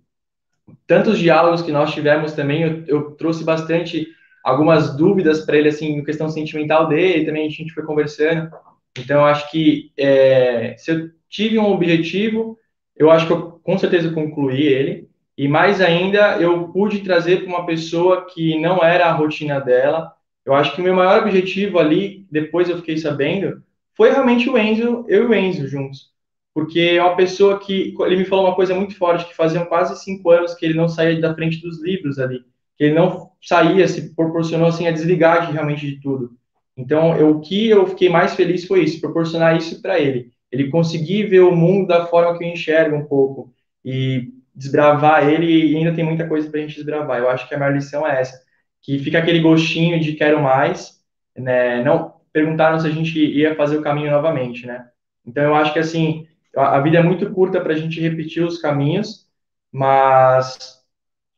Tantos 0.87 1.19
diálogos 1.19 1.61
que 1.61 1.73
nós 1.73 1.93
tivemos 1.93 2.33
também, 2.33 2.63
eu, 2.63 2.85
eu 2.87 3.11
trouxe 3.13 3.45
bastante 3.45 4.09
algumas 4.43 4.97
dúvidas 4.97 5.45
para 5.45 5.57
ele, 5.57 5.69
assim, 5.69 5.93
em 5.93 6.05
questão 6.05 6.29
sentimental 6.29 6.89
dele, 6.89 7.25
também 7.25 7.47
a 7.47 7.51
gente 7.51 7.73
foi 7.73 7.85
conversando. 7.85 8.51
Então, 8.99 9.25
acho 9.25 9.51
que 9.51 9.93
é, 9.97 10.75
se 10.77 10.91
eu 10.91 11.11
tive 11.29 11.59
um 11.59 11.71
objetivo, 11.71 12.59
eu 12.97 13.11
acho 13.11 13.27
que 13.27 13.33
eu 13.33 13.53
com 13.63 13.79
certeza 13.79 14.11
concluí 14.11 14.63
ele. 14.63 15.09
E 15.39 15.49
mais 15.49 15.81
ainda, 15.81 16.37
eu 16.39 16.69
pude 16.69 17.01
trazer 17.01 17.39
para 17.39 17.49
uma 17.49 17.65
pessoa 17.65 18.27
que 18.27 18.59
não 18.61 18.83
era 18.83 19.07
a 19.07 19.13
rotina 19.13 19.61
dela. 19.61 20.13
Eu 20.45 20.55
acho 20.55 20.75
que 20.75 20.81
o 20.81 20.85
meu 20.85 20.95
maior 20.95 21.23
objetivo 21.23 21.79
ali, 21.79 22.27
depois 22.31 22.69
eu 22.69 22.77
fiquei 22.77 22.99
sabendo, 22.99 23.63
foi 23.97 24.11
realmente 24.11 24.51
o 24.51 24.59
Enzo, 24.59 25.07
eu 25.09 25.25
e 25.25 25.27
o 25.27 25.35
Enzo 25.35 25.69
juntos. 25.69 26.11
Porque 26.53 26.81
é 26.81 27.03
uma 27.03 27.17
pessoa 27.17 27.59
que, 27.59 27.95
ele 28.01 28.17
me 28.17 28.25
falou 28.27 28.47
uma 28.47 28.55
coisa 28.55 28.75
muito 28.75 28.95
forte, 28.97 29.27
que 29.27 29.35
faziam 29.35 29.65
quase 29.65 29.99
cinco 30.03 30.31
anos 30.31 30.55
que 30.55 30.67
ele 30.67 30.75
não 30.75 30.89
saía 30.89 31.19
da 31.19 31.35
frente 31.35 31.63
dos 31.63 31.83
livros 31.83 32.19
ali 32.19 32.45
que 32.77 32.85
ele 32.85 32.95
não 32.95 33.31
saía, 33.43 33.87
se 33.89 34.15
proporcionou 34.15 34.69
assim 34.69 34.87
a 34.87 34.93
desligar 34.93 35.47
de, 35.47 35.53
realmente 35.53 35.87
de 35.87 36.01
tudo. 36.01 36.37
Então, 36.77 37.17
eu, 37.17 37.31
o 37.31 37.41
que 37.41 37.69
eu 37.69 37.87
fiquei 37.87 38.09
mais 38.09 38.35
feliz 38.35 38.65
foi 38.67 38.85
isso, 38.85 39.01
proporcionar 39.01 39.57
isso 39.57 39.81
para 39.83 39.99
ele. 39.99 40.31
Ele 40.51 40.71
conseguir 40.71 41.25
ver 41.25 41.41
o 41.41 41.55
mundo 41.55 41.89
da 41.89 42.07
forma 42.07 42.37
que 42.39 42.45
eu 42.45 42.49
enxergo 42.49 42.97
um 42.97 43.05
pouco 43.05 43.53
e 43.85 44.33
desbravar 44.55 45.29
ele 45.29 45.73
e 45.73 45.77
ainda 45.77 45.95
tem 45.95 46.05
muita 46.05 46.29
coisa 46.29 46.49
para 46.49 46.61
a 46.61 46.63
gente 46.63 46.77
desbravar. 46.77 47.19
Eu 47.19 47.29
acho 47.29 47.49
que 47.49 47.55
a 47.55 47.59
maior 47.59 47.75
lição 47.75 48.07
é 48.07 48.21
essa, 48.21 48.41
que 48.81 48.99
fica 48.99 49.19
aquele 49.19 49.41
gostinho 49.41 49.99
de 50.01 50.13
quero 50.13 50.43
mais, 50.43 51.01
né? 51.37 51.83
Não 51.83 52.15
perguntaram 52.33 52.79
se 52.79 52.87
a 52.87 52.91
gente 52.91 53.19
ia 53.19 53.55
fazer 53.55 53.79
o 53.79 53.83
caminho 53.83 54.11
novamente, 54.11 54.67
né? 54.67 54.87
Então 55.27 55.43
eu 55.43 55.55
acho 55.55 55.73
que 55.73 55.79
assim 55.79 56.27
a 56.57 56.79
vida 56.81 56.99
é 56.99 57.03
muito 57.03 57.31
curta 57.33 57.61
para 57.61 57.73
a 57.73 57.77
gente 57.77 58.01
repetir 58.01 58.45
os 58.45 58.59
caminhos, 58.59 59.27
mas 59.71 60.82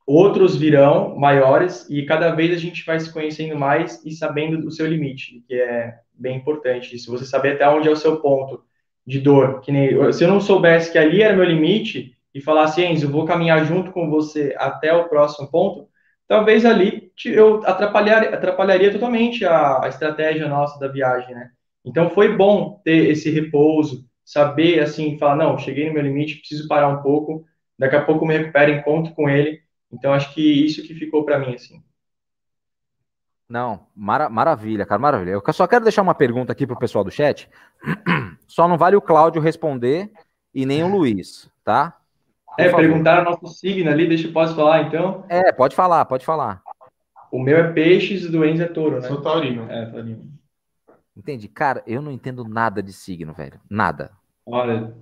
outros 0.07 0.57
virão 0.57 1.17
maiores 1.17 1.89
e 1.89 2.05
cada 2.05 2.31
vez 2.35 2.53
a 2.53 2.59
gente 2.59 2.85
vai 2.85 3.01
se 3.01 3.13
conhecendo 3.13 3.59
mais 3.59 4.05
e 4.05 4.13
sabendo 4.13 4.67
o 4.67 4.71
seu 4.71 4.87
limite, 4.87 5.43
que 5.47 5.55
é 5.55 5.95
bem 6.13 6.37
importante. 6.37 6.99
Se 6.99 7.09
você 7.09 7.25
saber 7.25 7.53
até 7.53 7.69
onde 7.69 7.89
é 7.89 7.91
o 7.91 7.97
seu 7.97 8.21
ponto 8.21 8.63
de 9.07 9.21
dor, 9.21 9.61
que 9.61 9.73
nem 9.73 10.13
se 10.13 10.25
eu 10.25 10.29
não 10.29 10.41
soubesse 10.41 10.93
que 10.93 10.99
ali 10.99 11.23
era 11.23 11.37
meu 11.37 11.45
limite 11.45 12.17
e 12.35 12.41
falasse, 12.41 12.85
Enzo, 12.85 13.11
vou 13.11 13.25
caminhar 13.25 13.65
junto 13.65 13.93
com 13.93 14.11
você 14.11 14.55
até 14.59 14.93
o 14.93 15.09
próximo 15.09 15.51
ponto, 15.51 15.89
talvez 16.29 16.65
ali 16.65 17.11
eu 17.25 17.63
atrapalhar, 17.65 18.23
atrapalharia 18.25 18.93
totalmente 18.93 19.45
a, 19.45 19.85
a 19.85 19.89
estratégia 19.89 20.49
nossa 20.49 20.79
da 20.79 20.89
viagem, 20.89 21.35
né? 21.35 21.51
Então 21.85 22.11
foi 22.11 22.35
bom 22.35 22.81
ter 22.83 23.11
esse 23.11 23.31
repouso, 23.31 24.07
saber 24.25 24.81
assim, 24.81 25.19
falar, 25.19 25.37
não, 25.37 25.59
cheguei 25.59 25.87
no 25.87 25.95
meu 25.95 26.03
limite, 26.03 26.39
preciso 26.39 26.67
parar 26.67 26.89
um 26.89 27.03
pouco, 27.03 27.45
daqui 27.79 27.97
a 27.97 28.03
pouco 28.03 28.27
me 28.27 28.37
recupero, 28.37 28.73
encontro 28.73 29.15
com 29.15 29.29
ele 29.29 29.64
então, 29.95 30.13
acho 30.13 30.35
que 30.35 30.65
isso 30.65 30.83
que 30.83 30.95
ficou 30.95 31.25
para 31.25 31.39
mim, 31.39 31.55
assim. 31.55 31.83
Não, 33.49 33.87
mara 33.95 34.29
maravilha, 34.29 34.85
cara, 34.85 35.01
maravilha. 35.01 35.31
Eu 35.31 35.53
só 35.53 35.67
quero 35.67 35.85
deixar 35.85 36.03
uma 36.03 36.15
pergunta 36.15 36.51
aqui 36.51 36.67
pro 36.67 36.79
pessoal 36.79 37.05
do 37.05 37.11
chat. 37.11 37.49
Só 38.49 38.67
não 38.67 38.79
vale 38.79 38.97
o 38.97 39.03
Cláudio 39.03 39.41
responder 39.41 40.11
e 40.55 40.65
nem 40.65 40.83
o 40.83 40.89
Luiz, 40.89 41.51
tá? 41.65 41.97
Por 42.47 42.61
é, 42.63 42.71
favor. 42.71 42.81
perguntaram 42.81 43.25
nosso 43.25 43.47
signo 43.49 43.91
ali, 43.91 44.09
deixa 44.09 44.29
eu 44.29 44.33
posso 44.33 44.55
falar 44.55 44.83
então? 44.83 45.25
É, 45.29 45.53
pode 45.53 45.75
falar, 45.75 46.05
pode 46.05 46.25
falar. 46.25 46.63
O 47.31 47.43
meu 47.43 47.59
é 47.59 47.73
peixes, 47.73 48.31
do 48.31 48.45
Enzo 48.45 48.63
é 48.63 48.69
touro, 48.69 49.01
né? 49.01 49.09
Sou 49.09 49.21
taurino. 49.21 49.71
É, 49.71 49.87
taurino. 49.87 50.33
Entendi. 51.17 51.49
Cara, 51.49 51.83
eu 51.87 52.01
não 52.01 52.13
entendo 52.13 52.45
nada 52.45 52.83
de 52.83 52.93
signo, 52.93 53.33
velho. 53.33 53.61
Nada. 53.69 54.13
Olha, 54.47 54.95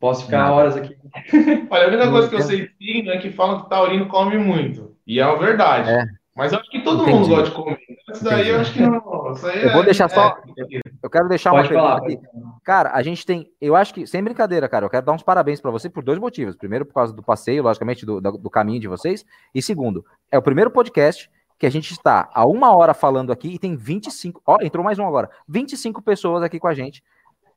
Posso 0.00 0.24
ficar 0.24 0.38
Nada. 0.38 0.52
horas 0.54 0.76
aqui. 0.76 0.96
Olha, 1.70 1.84
a 1.84 1.88
única 1.88 2.10
coisa 2.10 2.28
que 2.28 2.34
eu 2.36 2.40
sei 2.40 2.70
signo 2.78 3.10
é 3.10 3.18
que 3.18 3.30
falam 3.30 3.62
que 3.62 3.68
taurino 3.68 4.08
come 4.08 4.38
muito. 4.38 4.96
E 5.06 5.20
é 5.20 5.36
verdade. 5.36 5.90
É. 5.90 6.04
Mas 6.34 6.52
eu 6.52 6.58
acho 6.58 6.70
que 6.70 6.80
todo 6.80 7.02
Entendi. 7.02 7.18
mundo 7.18 7.28
gosta 7.28 7.50
de 7.50 7.54
comer. 7.54 7.78
Isso 8.10 8.24
daí 8.24 8.48
eu 8.48 8.60
acho 8.60 8.72
que 8.72 8.80
não. 8.80 8.94
eu 8.94 9.72
vou 9.72 9.82
é, 9.82 9.84
deixar 9.84 10.08
só. 10.08 10.38
É... 10.58 10.80
Eu 11.02 11.10
quero 11.10 11.28
deixar 11.28 11.50
Pode 11.50 11.68
uma 11.68 11.74
falar, 11.74 12.00
pergunta 12.00 12.28
aqui. 12.28 12.62
Cara, 12.64 12.92
a 12.94 13.02
gente 13.02 13.26
tem. 13.26 13.50
Eu 13.60 13.76
acho 13.76 13.92
que, 13.92 14.06
sem 14.06 14.24
brincadeira, 14.24 14.66
cara, 14.66 14.86
eu 14.86 14.90
quero 14.90 15.04
dar 15.04 15.12
uns 15.12 15.22
parabéns 15.22 15.60
para 15.60 15.70
você 15.70 15.90
por 15.90 16.02
dois 16.02 16.18
motivos. 16.18 16.56
Primeiro, 16.56 16.86
por 16.86 16.94
causa 16.94 17.12
do 17.12 17.22
passeio, 17.22 17.62
logicamente, 17.62 18.06
do, 18.06 18.20
do 18.22 18.48
caminho 18.48 18.80
de 18.80 18.88
vocês. 18.88 19.26
E 19.54 19.60
segundo, 19.60 20.02
é 20.30 20.38
o 20.38 20.42
primeiro 20.42 20.70
podcast 20.70 21.30
que 21.58 21.66
a 21.66 21.70
gente 21.70 21.92
está 21.92 22.30
há 22.32 22.46
uma 22.46 22.74
hora 22.74 22.94
falando 22.94 23.30
aqui 23.30 23.48
e 23.48 23.58
tem 23.58 23.76
25. 23.76 24.40
Ó, 24.46 24.56
entrou 24.62 24.82
mais 24.82 24.98
um 24.98 25.06
agora. 25.06 25.28
25 25.46 26.00
pessoas 26.00 26.42
aqui 26.42 26.58
com 26.58 26.68
a 26.68 26.74
gente 26.74 27.02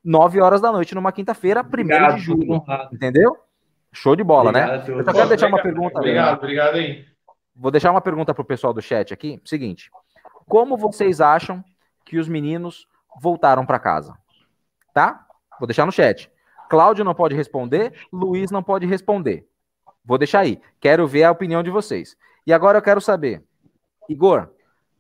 9 0.03 0.41
horas 0.41 0.61
da 0.61 0.71
noite 0.71 0.93
numa 0.93 1.11
quinta-feira, 1.11 1.63
1 1.63 2.15
de 2.15 2.21
julho. 2.21 2.63
Entendeu? 2.91 3.37
Show 3.91 4.15
de 4.15 4.23
bola, 4.23 4.51
né? 4.51 4.65
obrigado, 4.65 4.87
né? 4.87 4.99
Eu 4.99 5.05
só 5.05 5.13
quero 5.13 5.29
deixar 5.29 5.47
uma 5.47 5.61
pergunta. 5.61 5.99
Obrigado, 5.99 6.37
obrigado 6.37 6.75
aí. 6.75 7.05
Vou 7.55 7.71
deixar 7.71 7.91
uma 7.91 8.01
pergunta 8.01 8.33
pro 8.33 8.43
pessoal 8.43 8.73
do 8.73 8.81
chat 8.81 9.13
aqui. 9.13 9.39
Seguinte: 9.45 9.91
como 10.47 10.75
vocês 10.77 11.21
acham 11.21 11.63
que 12.03 12.17
os 12.17 12.27
meninos 12.27 12.87
voltaram 13.21 13.65
para 13.65 13.79
casa? 13.79 14.17
Tá? 14.93 15.25
Vou 15.59 15.67
deixar 15.67 15.85
no 15.85 15.91
chat. 15.91 16.29
Cláudio 16.69 17.05
não 17.05 17.13
pode 17.13 17.35
responder, 17.35 17.93
Luiz 18.11 18.49
não 18.49 18.63
pode 18.63 18.87
responder. 18.87 19.47
Vou 20.03 20.17
deixar 20.17 20.39
aí. 20.39 20.59
Quero 20.79 21.07
ver 21.07 21.23
a 21.23 21.31
opinião 21.31 21.61
de 21.61 21.69
vocês. 21.69 22.17
E 22.45 22.51
agora 22.51 22.79
eu 22.79 22.81
quero 22.81 22.99
saber, 22.99 23.43
Igor, 24.09 24.49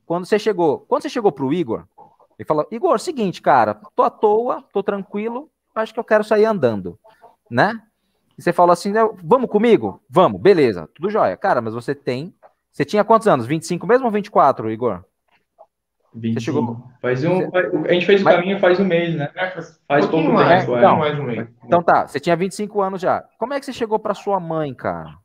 quando 0.05 0.25
você 0.25 0.37
chegou, 0.37 0.79
quando 0.81 1.01
você 1.01 1.09
chegou 1.09 1.31
pro 1.31 1.51
Igor, 1.51 1.85
ele 2.37 2.47
falou, 2.47 2.67
Igor, 2.71 2.99
seguinte, 2.99 3.41
cara, 3.41 3.79
tô 3.95 4.03
à 4.03 4.09
toa, 4.09 4.63
tô 4.73 4.81
tranquilo, 4.81 5.49
acho 5.75 5.93
que 5.93 5.99
eu 5.99 6.03
quero 6.03 6.23
sair 6.23 6.45
andando, 6.45 6.99
né? 7.49 7.79
E 8.37 8.41
você 8.41 8.51
falou 8.51 8.73
assim, 8.73 8.91
vamos 9.23 9.49
comigo? 9.49 10.01
Vamos, 10.09 10.41
beleza, 10.41 10.89
tudo 10.95 11.09
jóia. 11.09 11.37
Cara, 11.37 11.61
mas 11.61 11.73
você 11.73 11.93
tem, 11.93 12.33
você 12.71 12.83
tinha 12.83 13.03
quantos 13.03 13.27
anos? 13.27 13.45
25 13.45 13.85
mesmo 13.85 14.05
ou 14.05 14.11
24, 14.11 14.71
Igor? 14.71 15.03
25. 16.15 16.39
Você 16.39 16.45
chegou... 16.45 16.83
Faz 17.01 17.23
um, 17.23 17.49
a 17.87 17.93
gente 17.93 18.05
fez 18.05 18.21
o 18.21 18.23
mas... 18.23 18.35
caminho 18.35 18.59
faz 18.59 18.79
um 18.79 18.85
mês, 18.85 19.15
né? 19.15 19.31
É, 19.35 19.49
faz, 19.87 20.05
um 20.05 20.09
pouco 20.09 20.31
mais, 20.31 20.61
tempo. 20.61 20.75
É. 20.75 20.79
Então, 20.79 20.97
mais 20.97 21.19
um 21.19 21.23
mês. 21.23 21.47
então 21.63 21.83
tá, 21.83 22.07
você 22.07 22.19
tinha 22.19 22.35
25 22.35 22.81
anos 22.81 23.01
já. 23.01 23.23
Como 23.37 23.53
é 23.53 23.59
que 23.59 23.65
você 23.65 23.73
chegou 23.73 23.99
para 23.99 24.13
sua 24.13 24.39
mãe, 24.39 24.73
cara? 24.73 25.15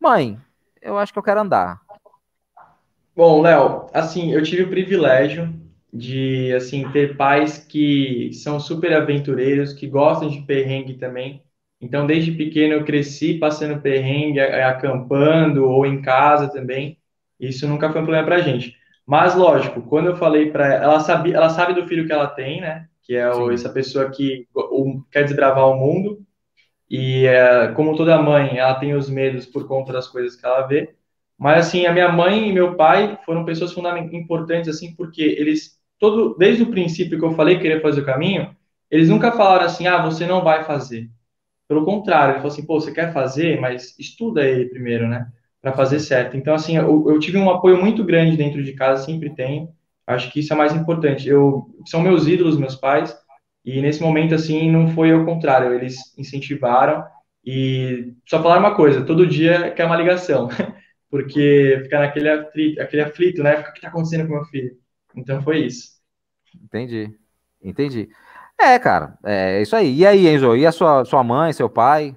Mãe, 0.00 0.38
eu 0.82 0.98
acho 0.98 1.12
que 1.12 1.18
eu 1.18 1.22
quero 1.22 1.40
andar. 1.40 1.80
Bom, 3.16 3.40
Léo, 3.42 3.86
assim, 3.92 4.32
eu 4.32 4.42
tive 4.42 4.64
o 4.64 4.70
privilégio 4.70 5.63
de 5.94 6.52
assim 6.54 6.90
ter 6.90 7.16
pais 7.16 7.58
que 7.58 8.32
são 8.34 8.60
super 8.60 8.92
aventureiros, 8.94 9.72
que 9.72 9.86
gostam 9.86 10.28
de 10.28 10.42
perrengue 10.42 10.94
também. 10.94 11.42
Então, 11.80 12.06
desde 12.06 12.32
pequeno 12.32 12.74
eu 12.74 12.84
cresci 12.84 13.34
passando 13.38 13.80
perrengue, 13.80 14.40
acampando 14.40 15.68
ou 15.68 15.86
em 15.86 16.02
casa 16.02 16.48
também. 16.50 16.98
Isso 17.38 17.68
nunca 17.68 17.92
foi 17.92 18.00
um 18.00 18.04
problema 18.04 18.26
para 18.26 18.40
gente. 18.40 18.76
Mas 19.06 19.34
lógico, 19.34 19.82
quando 19.82 20.06
eu 20.08 20.16
falei 20.16 20.50
para 20.50 20.66
ela, 20.66 20.84
ela 20.84 21.00
sabe, 21.00 21.32
ela 21.32 21.50
sabe 21.50 21.74
do 21.74 21.86
filho 21.86 22.06
que 22.06 22.12
ela 22.12 22.26
tem, 22.28 22.60
né? 22.60 22.88
que 23.04 23.14
é 23.14 23.30
o, 23.30 23.52
essa 23.52 23.68
pessoa 23.68 24.10
que 24.10 24.48
o, 24.54 25.02
quer 25.12 25.24
desbravar 25.24 25.68
o 25.68 25.76
mundo 25.76 26.24
e 26.90 27.26
é, 27.26 27.68
como 27.74 27.96
toda 27.96 28.20
mãe, 28.22 28.58
ela 28.58 28.74
tem 28.76 28.94
os 28.94 29.08
medos 29.10 29.46
por 29.46 29.68
conta 29.68 29.92
das 29.92 30.08
coisas 30.08 30.36
que 30.36 30.46
ela 30.46 30.62
vê. 30.66 30.94
Mas 31.38 31.66
assim, 31.66 31.86
a 31.86 31.92
minha 31.92 32.10
mãe 32.10 32.48
e 32.48 32.52
meu 32.52 32.76
pai 32.76 33.18
foram 33.26 33.44
pessoas 33.44 33.72
fundamentalmente 33.72 34.16
importantes 34.22 34.68
assim, 34.68 34.94
porque 34.94 35.22
eles 35.22 35.78
todo 36.04 36.36
desde 36.38 36.62
o 36.62 36.70
princípio 36.70 37.18
que 37.18 37.24
eu 37.24 37.32
falei 37.34 37.56
que 37.56 37.62
queria 37.62 37.80
fazer 37.80 38.00
o 38.02 38.04
caminho, 38.06 38.54
eles 38.90 39.08
nunca 39.08 39.32
falaram 39.32 39.66
assim: 39.66 39.86
"Ah, 39.86 40.02
você 40.02 40.26
não 40.26 40.42
vai 40.42 40.64
fazer". 40.64 41.10
Pelo 41.68 41.84
contrário, 41.84 42.32
ele 42.34 42.40
falou 42.40 42.52
assim: 42.52 42.66
"Pô, 42.66 42.80
você 42.80 42.92
quer 42.92 43.12
fazer, 43.12 43.60
mas 43.60 43.98
estuda 43.98 44.44
ele 44.44 44.66
primeiro, 44.70 45.08
né?" 45.08 45.26
Para 45.62 45.72
fazer 45.74 46.00
certo. 46.00 46.36
Então 46.36 46.54
assim, 46.54 46.76
eu, 46.76 47.08
eu 47.10 47.18
tive 47.20 47.38
um 47.38 47.50
apoio 47.50 47.78
muito 47.80 48.04
grande 48.04 48.36
dentro 48.36 48.62
de 48.62 48.72
casa, 48.74 49.04
sempre 49.04 49.30
tenho. 49.34 49.70
Acho 50.06 50.30
que 50.32 50.40
isso 50.40 50.52
é 50.52 50.56
mais 50.56 50.74
importante. 50.74 51.28
Eu 51.28 51.66
são 51.86 52.02
meus 52.02 52.26
ídolos, 52.28 52.58
meus 52.58 52.76
pais 52.76 53.16
e 53.64 53.80
nesse 53.80 54.02
momento, 54.02 54.34
assim, 54.34 54.70
não 54.70 54.88
foi 54.88 55.10
ao 55.12 55.24
contrário, 55.24 55.72
eles 55.74 55.96
incentivaram 56.18 57.04
e 57.44 58.12
só 58.28 58.42
falaram 58.42 58.60
uma 58.62 58.76
coisa, 58.76 59.04
todo 59.04 59.26
dia 59.26 59.70
quer 59.72 59.86
uma 59.86 59.96
ligação, 59.96 60.48
porque 61.10 61.80
fica 61.84 61.98
naquele 62.00 62.28
aflito, 62.30 62.80
aquele 62.80 63.02
aflito, 63.02 63.42
né? 63.42 63.60
O 63.60 63.64
que 63.72 63.78
está 63.78 63.88
acontecendo 63.88 64.26
com 64.26 64.34
meu 64.34 64.44
filho? 64.46 64.76
Então 65.16 65.42
foi 65.42 65.60
isso. 65.66 65.93
Entendi, 66.62 67.16
entendi. 67.62 68.08
É, 68.60 68.78
cara, 68.78 69.18
é 69.24 69.62
isso 69.62 69.74
aí. 69.74 69.94
E 69.96 70.06
aí, 70.06 70.26
Enzo, 70.28 70.56
e 70.56 70.66
a 70.66 70.72
sua, 70.72 71.04
sua 71.04 71.24
mãe, 71.24 71.52
seu 71.52 71.68
pai? 71.68 72.16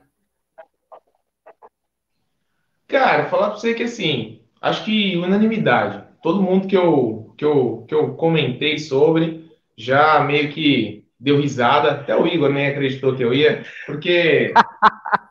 Cara, 2.87 3.25
falar 3.25 3.49
pra 3.49 3.59
você 3.59 3.73
que 3.73 3.83
assim, 3.83 4.41
acho 4.61 4.85
que 4.85 5.17
unanimidade. 5.17 6.03
Todo 6.21 6.41
mundo 6.41 6.67
que 6.67 6.77
eu, 6.77 7.33
que 7.37 7.43
eu, 7.43 7.85
que 7.87 7.93
eu 7.93 8.15
comentei 8.15 8.77
sobre 8.77 9.49
já 9.75 10.21
meio 10.21 10.51
que 10.51 11.05
deu 11.19 11.39
risada, 11.39 11.91
até 11.91 12.15
o 12.15 12.27
Igor 12.27 12.49
nem 12.49 12.67
acreditou 12.67 13.15
que 13.15 13.23
eu 13.23 13.33
ia, 13.33 13.63
porque 13.85 14.53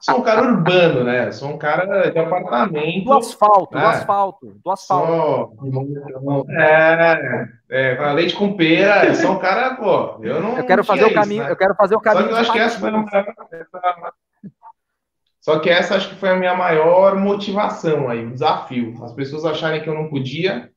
sou 0.01 0.19
um 0.19 0.23
cara 0.23 0.43
urbano, 0.43 1.05
né? 1.05 1.31
Sou 1.33 1.51
um 1.51 1.59
cara 1.59 2.11
de 2.11 2.19
apartamento. 2.19 3.05
Do 3.05 3.13
asfalto, 3.15 3.75
né? 3.75 3.81
do 3.81 3.87
asfalto, 3.87 4.61
do 4.65 4.71
asfalto. 4.71 5.57
Sou... 6.23 6.47
É, 6.51 7.49
é, 7.69 8.13
leite 8.13 8.35
com 8.35 8.57
pera, 8.57 9.15
sou 9.15 9.33
um 9.33 9.39
cara, 9.39 9.75
pô, 9.75 10.25
eu 10.25 10.41
não. 10.41 10.57
Eu 10.57 10.67
quero 10.67 10.85
fazer 10.85 11.05
o 11.05 11.15
caminho, 11.15 11.45
né? 11.45 11.51
eu 11.51 11.57
quero 11.57 11.75
fazer 11.75 11.97
o 11.97 12.01
caminho. 12.01 12.25
Só 12.25 12.29
que 12.29 12.35
eu 12.35 12.39
acho 12.39 12.53
que 12.53 12.59
essa 12.59 12.81
foi 12.81 12.89
a 12.89 12.93
maior, 12.93 14.13
Só 15.41 15.59
que 15.59 15.71
essa 15.71 15.97
acho 15.97 16.09
que 16.11 16.17
foi 16.17 16.31
a 16.31 16.37
minha 16.37 16.55
maior 16.55 17.17
motivação 17.17 18.09
aí, 18.09 18.25
o 18.25 18.33
desafio. 18.33 19.03
As 19.05 19.13
pessoas 19.13 19.45
acharem 19.45 19.83
que 19.83 19.89
eu 19.89 19.95
não 19.95 20.09
podia 20.09 20.71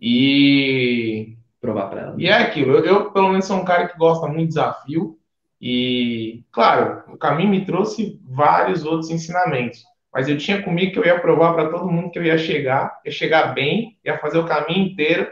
e 0.00 1.36
provar 1.60 1.88
para 1.88 2.00
ela. 2.02 2.14
E 2.18 2.28
é 2.28 2.34
aquilo, 2.34 2.72
eu, 2.72 2.84
eu, 2.84 3.10
pelo 3.10 3.30
menos 3.30 3.46
sou 3.46 3.56
um 3.56 3.64
cara 3.64 3.88
que 3.88 3.96
gosta 3.96 4.26
muito 4.26 4.40
de 4.40 4.48
desafio 4.48 5.18
e, 5.66 6.44
claro, 6.52 7.04
o 7.08 7.16
caminho 7.16 7.48
me 7.48 7.64
trouxe 7.64 8.20
vários 8.28 8.84
outros 8.84 9.08
ensinamentos, 9.08 9.82
mas 10.12 10.28
eu 10.28 10.36
tinha 10.36 10.62
comigo 10.62 10.92
que 10.92 10.98
eu 10.98 11.06
ia 11.06 11.18
provar 11.18 11.54
para 11.54 11.70
todo 11.70 11.90
mundo 11.90 12.10
que 12.10 12.18
eu 12.18 12.22
ia 12.22 12.36
chegar, 12.36 13.00
ia 13.02 13.10
chegar 13.10 13.54
bem, 13.54 13.96
ia 14.04 14.18
fazer 14.18 14.36
o 14.36 14.44
caminho 14.44 14.88
inteiro 14.88 15.26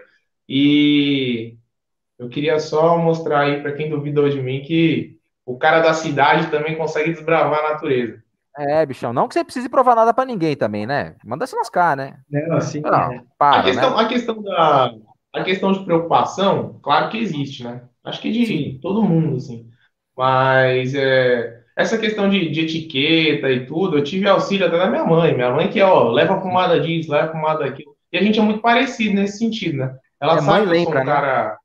e 0.48 1.54
eu 2.18 2.30
queria 2.30 2.58
só 2.58 2.96
mostrar 2.96 3.40
aí 3.40 3.60
para 3.60 3.72
quem 3.72 3.90
duvidou 3.90 4.26
de 4.26 4.40
mim 4.40 4.62
que 4.62 5.18
o 5.44 5.58
cara 5.58 5.80
da 5.80 5.92
cidade 5.92 6.50
também 6.50 6.76
consegue 6.76 7.12
desbravar 7.12 7.66
a 7.66 7.72
natureza. 7.74 8.22
É, 8.56 8.86
bichão, 8.86 9.12
não 9.12 9.28
que 9.28 9.34
você 9.34 9.44
precise 9.44 9.68
provar 9.68 9.94
nada 9.94 10.14
para 10.14 10.24
ninguém 10.24 10.56
também, 10.56 10.86
né? 10.86 11.14
Manda 11.22 11.46
se 11.46 11.54
lascar, 11.54 11.94
né? 11.94 12.16
Não, 12.30 12.56
assim, 12.56 12.80
não, 12.80 13.12
é. 13.12 13.22
para, 13.36 13.60
a, 13.60 13.64
questão, 13.64 13.96
né? 13.96 14.02
a 14.02 14.08
questão 14.08 14.42
da, 14.42 14.94
a 15.34 15.44
questão 15.44 15.72
de 15.72 15.84
preocupação, 15.84 16.80
claro 16.82 17.10
que 17.10 17.18
existe, 17.18 17.64
né? 17.64 17.82
Acho 18.02 18.22
que 18.22 18.32
de 18.32 18.46
Sim. 18.46 18.78
todo 18.80 19.02
mundo, 19.02 19.36
assim. 19.36 19.70
Mas 20.16 20.94
é, 20.94 21.60
essa 21.76 21.98
questão 21.98 22.28
de, 22.28 22.50
de, 22.50 22.60
etiqueta 22.60 23.50
e 23.50 23.66
tudo, 23.66 23.98
eu 23.98 24.04
tive 24.04 24.28
auxílio 24.28 24.66
até 24.66 24.78
da 24.78 24.90
minha 24.90 25.04
mãe. 25.04 25.34
Minha 25.34 25.52
mãe 25.52 25.68
que, 25.68 25.80
ó, 25.80 26.10
leva 26.10 26.34
a 26.34 26.40
pomada 26.40 26.78
disso, 26.80 27.10
leva 27.10 27.24
a 27.24 27.32
pomada 27.32 27.64
daquilo. 27.64 27.96
E 28.12 28.18
a 28.18 28.22
gente 28.22 28.38
é 28.38 28.42
muito 28.42 28.60
parecido 28.60 29.14
nesse 29.14 29.38
sentido, 29.38 29.78
né? 29.78 29.94
Ela 30.20 30.36
é, 30.36 30.42
sabe 30.42 30.66
que 30.68 30.76
eu 30.76 30.82
sou 30.82 30.92
um 30.92 30.94
né? 30.94 31.04
cara... 31.04 31.58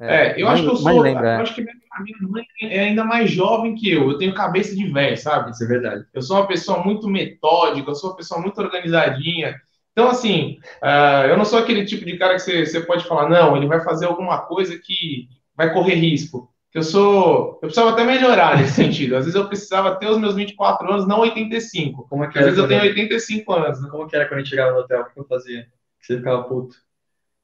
É, 0.00 0.26
é 0.26 0.40
eu 0.40 0.46
mãe, 0.46 0.54
acho 0.54 0.62
que 0.62 0.70
eu 0.70 0.76
sou... 0.76 1.00
Lembra, 1.00 1.26
eu 1.26 1.30
é. 1.30 1.42
acho 1.42 1.54
que 1.54 1.60
a 1.62 2.02
minha 2.02 2.18
mãe 2.22 2.44
é 2.62 2.80
ainda 2.80 3.04
mais 3.04 3.30
jovem 3.30 3.74
que 3.74 3.90
eu. 3.90 4.10
Eu 4.10 4.18
tenho 4.18 4.34
cabeça 4.34 4.74
de 4.74 4.86
velho, 4.86 5.16
sabe? 5.16 5.50
Isso 5.50 5.64
é 5.64 5.66
verdade. 5.66 6.04
Eu 6.12 6.22
sou 6.22 6.36
uma 6.36 6.46
pessoa 6.46 6.82
muito 6.82 7.08
metódica, 7.08 7.90
eu 7.90 7.94
sou 7.94 8.10
uma 8.10 8.16
pessoa 8.16 8.40
muito 8.40 8.60
organizadinha. 8.60 9.56
Então, 9.92 10.08
assim, 10.08 10.58
uh, 10.82 11.26
eu 11.28 11.36
não 11.36 11.44
sou 11.44 11.58
aquele 11.58 11.84
tipo 11.84 12.04
de 12.04 12.18
cara 12.18 12.34
que 12.34 12.40
você, 12.40 12.66
você 12.66 12.80
pode 12.80 13.06
falar, 13.06 13.28
não, 13.28 13.56
ele 13.56 13.68
vai 13.68 13.80
fazer 13.80 14.06
alguma 14.06 14.38
coisa 14.38 14.76
que 14.76 15.28
vai 15.56 15.72
correr 15.72 15.94
risco. 15.94 16.52
Eu 16.74 16.82
sou. 16.82 17.60
Eu 17.62 17.68
precisava 17.68 17.90
até 17.90 18.04
melhorar 18.04 18.58
nesse 18.58 18.72
sentido. 18.82 19.16
Às 19.16 19.24
vezes 19.24 19.38
eu 19.38 19.46
precisava 19.46 19.94
ter 19.94 20.08
os 20.08 20.18
meus 20.18 20.34
24 20.34 20.92
anos, 20.92 21.06
não 21.06 21.20
85. 21.20 22.08
Como 22.08 22.24
é 22.24 22.28
que 22.28 22.38
Às 22.38 22.46
vezes 22.46 22.58
eu 22.58 22.66
tenho 22.66 22.82
85 22.82 23.52
anos. 23.52 23.80
Né? 23.80 23.88
Como 23.88 24.08
que 24.08 24.16
era 24.16 24.26
quando 24.26 24.34
a 24.34 24.38
gente 24.40 24.50
chegava 24.50 24.72
no 24.72 24.80
hotel? 24.80 25.02
O 25.02 25.04
que 25.04 25.20
eu 25.20 25.24
fazia? 25.24 25.62
Que 26.00 26.06
você 26.06 26.16
ficava 26.16 26.42
puto. 26.42 26.76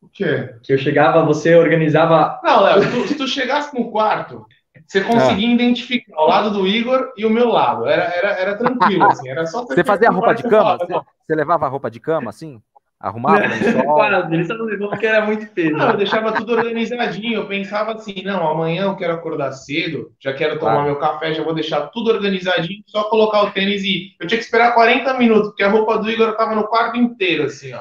O 0.02 0.08
quê? 0.08 0.54
Que 0.62 0.72
eu 0.72 0.78
chegava, 0.78 1.24
você 1.24 1.54
organizava. 1.54 2.40
Não, 2.42 2.62
Léo, 2.62 2.82
se 3.06 3.14
tu 3.14 3.28
chegasse 3.28 3.78
no 3.78 3.90
quarto, 3.90 4.46
você 4.86 5.02
conseguia 5.02 5.48
ah. 5.48 5.52
identificar 5.52 6.20
o 6.20 6.26
lado 6.26 6.50
do 6.50 6.66
Igor 6.66 7.12
e 7.16 7.24
o 7.24 7.30
meu 7.30 7.48
lado. 7.48 7.86
Era, 7.86 8.04
era, 8.04 8.28
era 8.32 8.56
tranquilo, 8.56 9.04
assim. 9.12 9.28
Era 9.28 9.46
só 9.46 9.64
você 9.64 9.84
fazia 9.84 10.08
a 10.08 10.12
roupa 10.12 10.34
de 10.34 10.42
cama? 10.42 10.78
Você, 10.78 10.86
você, 10.86 11.34
levava 11.34 11.66
a 11.66 11.68
roupa 11.68 11.90
de 11.90 12.00
cama, 12.00 12.30
assim? 12.30 12.60
Arrumava 13.00 13.40
Quase, 13.82 14.34
ele 14.34 14.44
só 14.44 14.54
não 14.54 14.66
levou 14.66 14.90
porque 14.90 15.06
era 15.06 15.24
muito 15.24 15.46
peso. 15.52 15.72
Não, 15.72 15.90
eu 15.90 15.96
deixava 15.96 16.32
tudo 16.32 16.52
organizadinho. 16.52 17.40
Eu 17.40 17.46
pensava 17.48 17.92
assim, 17.92 18.22
não, 18.22 18.46
amanhã 18.46 18.82
eu 18.82 18.96
quero 18.96 19.14
acordar 19.14 19.52
cedo, 19.52 20.12
já 20.20 20.34
quero 20.34 20.58
tomar 20.58 20.72
claro. 20.72 20.86
meu 20.86 20.96
café, 20.98 21.32
já 21.32 21.42
vou 21.42 21.54
deixar 21.54 21.86
tudo 21.88 22.10
organizadinho, 22.10 22.82
só 22.86 23.04
colocar 23.04 23.42
o 23.44 23.50
tênis 23.52 23.82
e... 23.84 24.14
Eu 24.20 24.26
tinha 24.26 24.38
que 24.38 24.44
esperar 24.44 24.74
40 24.74 25.14
minutos, 25.14 25.48
porque 25.48 25.62
a 25.62 25.70
roupa 25.70 25.98
do 25.98 26.10
Igor 26.10 26.28
estava 26.28 26.54
no 26.54 26.68
quarto 26.68 26.98
inteiro, 26.98 27.44
assim, 27.44 27.72
ó. 27.72 27.80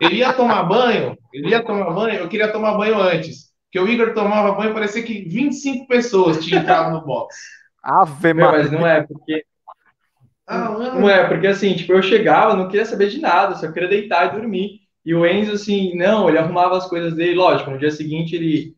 Ele 0.00 0.16
ia 0.16 0.32
tomar 0.32 0.62
banho, 0.62 1.18
ele 1.32 1.48
ia 1.48 1.62
tomar 1.62 1.90
banho, 1.90 2.20
eu 2.20 2.28
queria 2.28 2.50
tomar 2.50 2.74
banho 2.74 2.98
antes 2.98 3.52
que 3.74 3.80
o 3.80 3.88
Igor 3.88 4.14
tomava 4.14 4.52
banho, 4.52 4.72
parecia 4.72 5.02
que 5.02 5.28
25 5.28 5.88
pessoas 5.88 6.44
tinham 6.44 6.62
entrado 6.62 6.92
no 6.92 7.04
box. 7.04 7.34
Ave 7.82 8.32
Meu, 8.32 8.52
mas 8.52 8.70
não 8.70 8.86
é, 8.86 9.02
porque. 9.02 9.44
Ah, 10.46 10.68
não. 10.70 11.00
não 11.00 11.10
é, 11.10 11.26
porque 11.26 11.46
assim, 11.46 11.74
tipo, 11.74 11.92
eu 11.92 12.02
chegava, 12.02 12.54
não 12.54 12.68
queria 12.68 12.84
saber 12.84 13.08
de 13.08 13.20
nada, 13.20 13.54
só 13.54 13.70
queria 13.72 13.88
deitar 13.88 14.26
e 14.26 14.38
dormir. 14.38 14.80
E 15.04 15.14
o 15.14 15.26
Enzo, 15.26 15.52
assim, 15.52 15.94
não, 15.96 16.28
ele 16.28 16.38
arrumava 16.38 16.76
as 16.76 16.86
coisas 16.86 17.14
dele, 17.14 17.34
lógico, 17.34 17.70
no 17.70 17.78
dia 17.78 17.90
seguinte 17.90 18.34
ele. 18.34 18.74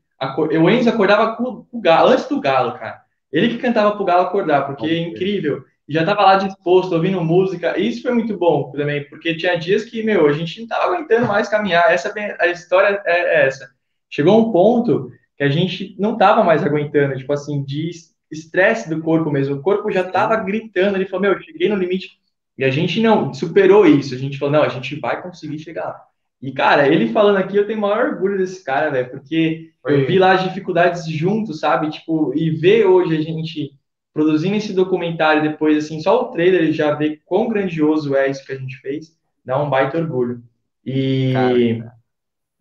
O 0.61 0.71
Enzo 0.71 0.89
acordava 0.89 1.37
com 1.37 1.67
o 1.71 1.81
galo, 1.81 2.11
antes 2.11 2.27
do 2.27 2.41
galo, 2.41 2.79
cara. 2.79 3.03
Ele 3.33 3.49
que 3.49 3.59
cantava 3.59 3.95
pro 3.95 4.05
galo 4.05 4.23
acordar, 4.23 4.67
porque 4.67 4.87
é 4.87 4.99
incrível. 4.99 5.63
E 5.89 5.93
já 5.93 6.05
tava 6.05 6.23
lá 6.23 6.37
disposto, 6.37 6.93
ouvindo 6.95 7.23
música. 7.23 7.79
E 7.79 7.89
isso 7.89 8.03
foi 8.03 8.13
muito 8.13 8.37
bom 8.37 8.73
também, 8.73 9.09
porque 9.09 9.37
tinha 9.37 9.57
dias 9.57 9.85
que, 9.85 10.03
meu, 10.03 10.27
a 10.27 10.33
gente 10.33 10.61
não 10.61 10.67
tava 10.67 10.85
aguentando 10.87 11.27
mais 11.27 11.49
caminhar. 11.49 11.93
Essa 11.93 12.13
a 12.41 12.47
história 12.49 13.01
é, 13.05 13.43
é 13.43 13.47
essa. 13.47 13.69
Chegou 14.09 14.41
um 14.41 14.53
ponto 14.53 15.11
que 15.37 15.45
a 15.45 15.49
gente 15.49 15.95
não 15.99 16.15
estava 16.15 16.43
mais 16.43 16.65
aguentando, 16.65 17.17
tipo 17.17 17.33
assim, 17.33 17.63
de 17.63 17.91
estresse 18.31 18.89
do 18.89 19.01
corpo 19.01 19.31
mesmo. 19.31 19.57
O 19.57 19.63
corpo 19.63 19.91
já 19.91 20.03
estava 20.03 20.37
gritando, 20.37 20.97
ele 20.97 21.07
falou, 21.07 21.23
meu, 21.23 21.33
eu 21.33 21.43
cheguei 21.43 21.69
no 21.69 21.77
limite. 21.77 22.19
E 22.59 22.65
a 22.65 22.71
gente 22.71 23.01
não 23.01 23.33
superou 23.35 23.87
isso. 23.87 24.15
A 24.15 24.19
gente 24.19 24.39
falou, 24.39 24.53
não, 24.53 24.63
a 24.63 24.69
gente 24.69 24.99
vai 24.99 25.23
conseguir 25.23 25.59
chegar 25.59 25.85
lá. 25.85 26.03
E, 26.41 26.53
cara, 26.53 26.87
ele 26.89 27.13
falando 27.13 27.39
aqui, 27.39 27.57
eu 27.57 27.67
tenho 27.67 27.81
maior 27.81 28.11
orgulho 28.11 28.39
desse 28.39 28.63
cara, 28.63 28.91
velho, 28.91 29.11
porque 29.11 29.71
Foi. 29.83 30.03
eu 30.03 30.07
vi 30.07 30.19
lá 30.19 30.33
as 30.33 30.45
dificuldades 30.45 31.07
juntos, 31.07 31.61
sabe? 31.61 31.91
Tipo, 31.91 32.33
e 32.35 32.51
ver 32.51 32.87
hoje 32.87 33.17
a 33.17 33.21
gente 33.21 33.73
produzindo 34.13 34.57
esse 34.57 34.73
documentário 34.73 35.43
depois, 35.43 35.77
assim, 35.77 36.01
só 36.01 36.23
o 36.23 36.31
trailer 36.31 36.73
já 36.73 36.95
vê 36.95 37.21
quão 37.25 37.49
grandioso 37.49 38.15
é 38.15 38.31
isso 38.31 38.45
que 38.47 38.53
a 38.53 38.57
gente 38.57 38.77
fez, 38.79 39.15
dá 39.45 39.63
um 39.63 39.69
baita 39.69 39.99
orgulho. 39.99 40.43
E. 40.85 41.33
Cara, 41.33 41.97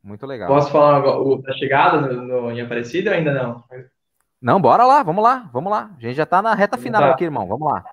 muito 0.04 0.26
legal. 0.26 0.48
Posso 0.48 0.72
falar 0.72 1.20
o, 1.20 1.42
da 1.42 1.54
chegada 1.54 2.02
no, 2.02 2.22
no, 2.22 2.52
em 2.52 2.62
Aparecida 2.62 3.12
ou 3.12 3.18
ainda 3.18 3.34
não? 3.34 3.64
Não, 4.42 4.60
bora 4.60 4.86
lá, 4.86 5.02
vamos 5.04 5.24
lá, 5.24 5.50
vamos 5.52 5.72
lá. 5.72 5.92
A 5.98 6.02
gente 6.02 6.16
já 6.16 6.26
tá 6.26 6.42
na 6.42 6.54
reta 6.54 6.78
final 6.78 7.02
tá. 7.02 7.12
aqui, 7.12 7.24
irmão. 7.24 7.48
Vamos 7.48 7.72
lá. 7.72 7.84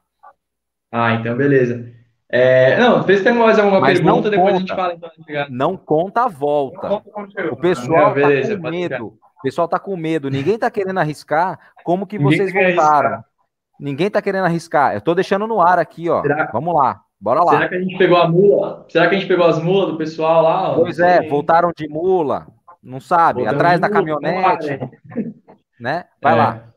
Ah, 0.90 1.14
então 1.14 1.36
beleza. 1.36 1.90
É, 2.28 2.78
não, 2.78 3.02
vê 3.02 3.18
se 3.18 3.24
tem 3.24 3.34
mais 3.34 3.58
alguma 3.58 3.78
Mas 3.78 4.00
pergunta, 4.00 4.30
depois 4.30 4.52
conta, 4.52 4.56
a 4.56 4.60
gente 4.60 4.74
fala 4.74 4.94
então 4.94 5.10
Não 5.50 5.76
conta 5.76 6.24
a 6.24 6.28
volta. 6.28 7.02
o 7.50 7.56
pessoal 7.56 8.06
não, 8.06 8.14
beleza, 8.14 8.56
tá 8.56 8.62
com 8.62 8.70
medo. 8.70 9.06
O 9.06 9.42
pessoal 9.42 9.68
tá 9.68 9.78
com 9.78 9.96
medo. 9.96 10.30
Ninguém 10.30 10.58
tá 10.58 10.70
querendo 10.70 10.98
arriscar 10.98 11.58
como 11.84 12.06
que 12.06 12.18
Ninguém 12.18 12.38
vocês 12.38 12.52
voltaram. 12.52 13.08
Arriscar. 13.08 13.24
Ninguém 13.78 14.10
tá 14.10 14.22
querendo 14.22 14.44
arriscar. 14.44 14.94
Eu 14.94 15.00
tô 15.00 15.14
deixando 15.14 15.46
no 15.46 15.60
ar 15.60 15.78
aqui, 15.78 16.08
ó. 16.08 16.22
Será? 16.22 16.48
Vamos 16.52 16.74
lá. 16.74 17.02
Bora 17.20 17.44
lá. 17.44 17.52
Será 17.52 17.68
que 17.68 17.74
a 17.74 17.80
gente 17.80 17.98
pegou 17.98 18.16
a 18.16 18.28
mula? 18.28 18.86
Será 18.88 19.08
que 19.08 19.14
a 19.14 19.18
gente 19.18 19.28
pegou 19.28 19.46
as 19.46 19.62
mulas 19.62 19.90
do 19.90 19.98
pessoal 19.98 20.42
lá? 20.42 20.74
Pois 20.74 20.98
é, 20.98 21.28
voltaram 21.28 21.70
de 21.76 21.88
mula. 21.88 22.46
Não 22.82 22.98
sabe, 22.98 23.40
Voltamos 23.40 23.60
atrás 23.60 23.80
da 23.80 23.88
caminhonete. 23.88 24.80
Né? 25.82 26.04
Vai 26.22 26.34
é. 26.34 26.36
lá. 26.36 26.74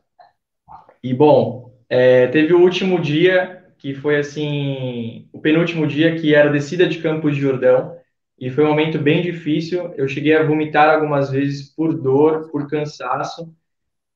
E 1.00 1.14
bom, 1.14 1.72
é, 1.88 2.26
teve 2.26 2.52
o 2.52 2.60
último 2.60 3.00
dia 3.00 3.64
que 3.78 3.94
foi 3.94 4.16
assim, 4.16 5.28
o 5.32 5.40
penúltimo 5.40 5.86
dia 5.86 6.16
que 6.16 6.34
era 6.34 6.50
descida 6.50 6.88
de 6.88 6.98
Campos 6.98 7.36
de 7.36 7.40
Jordão 7.40 7.96
e 8.36 8.50
foi 8.50 8.64
um 8.64 8.68
momento 8.68 8.98
bem 8.98 9.22
difícil. 9.22 9.94
Eu 9.96 10.08
cheguei 10.08 10.36
a 10.36 10.42
vomitar 10.42 10.92
algumas 10.92 11.30
vezes 11.30 11.72
por 11.72 11.94
dor, 11.94 12.50
por 12.50 12.68
cansaço, 12.68 13.54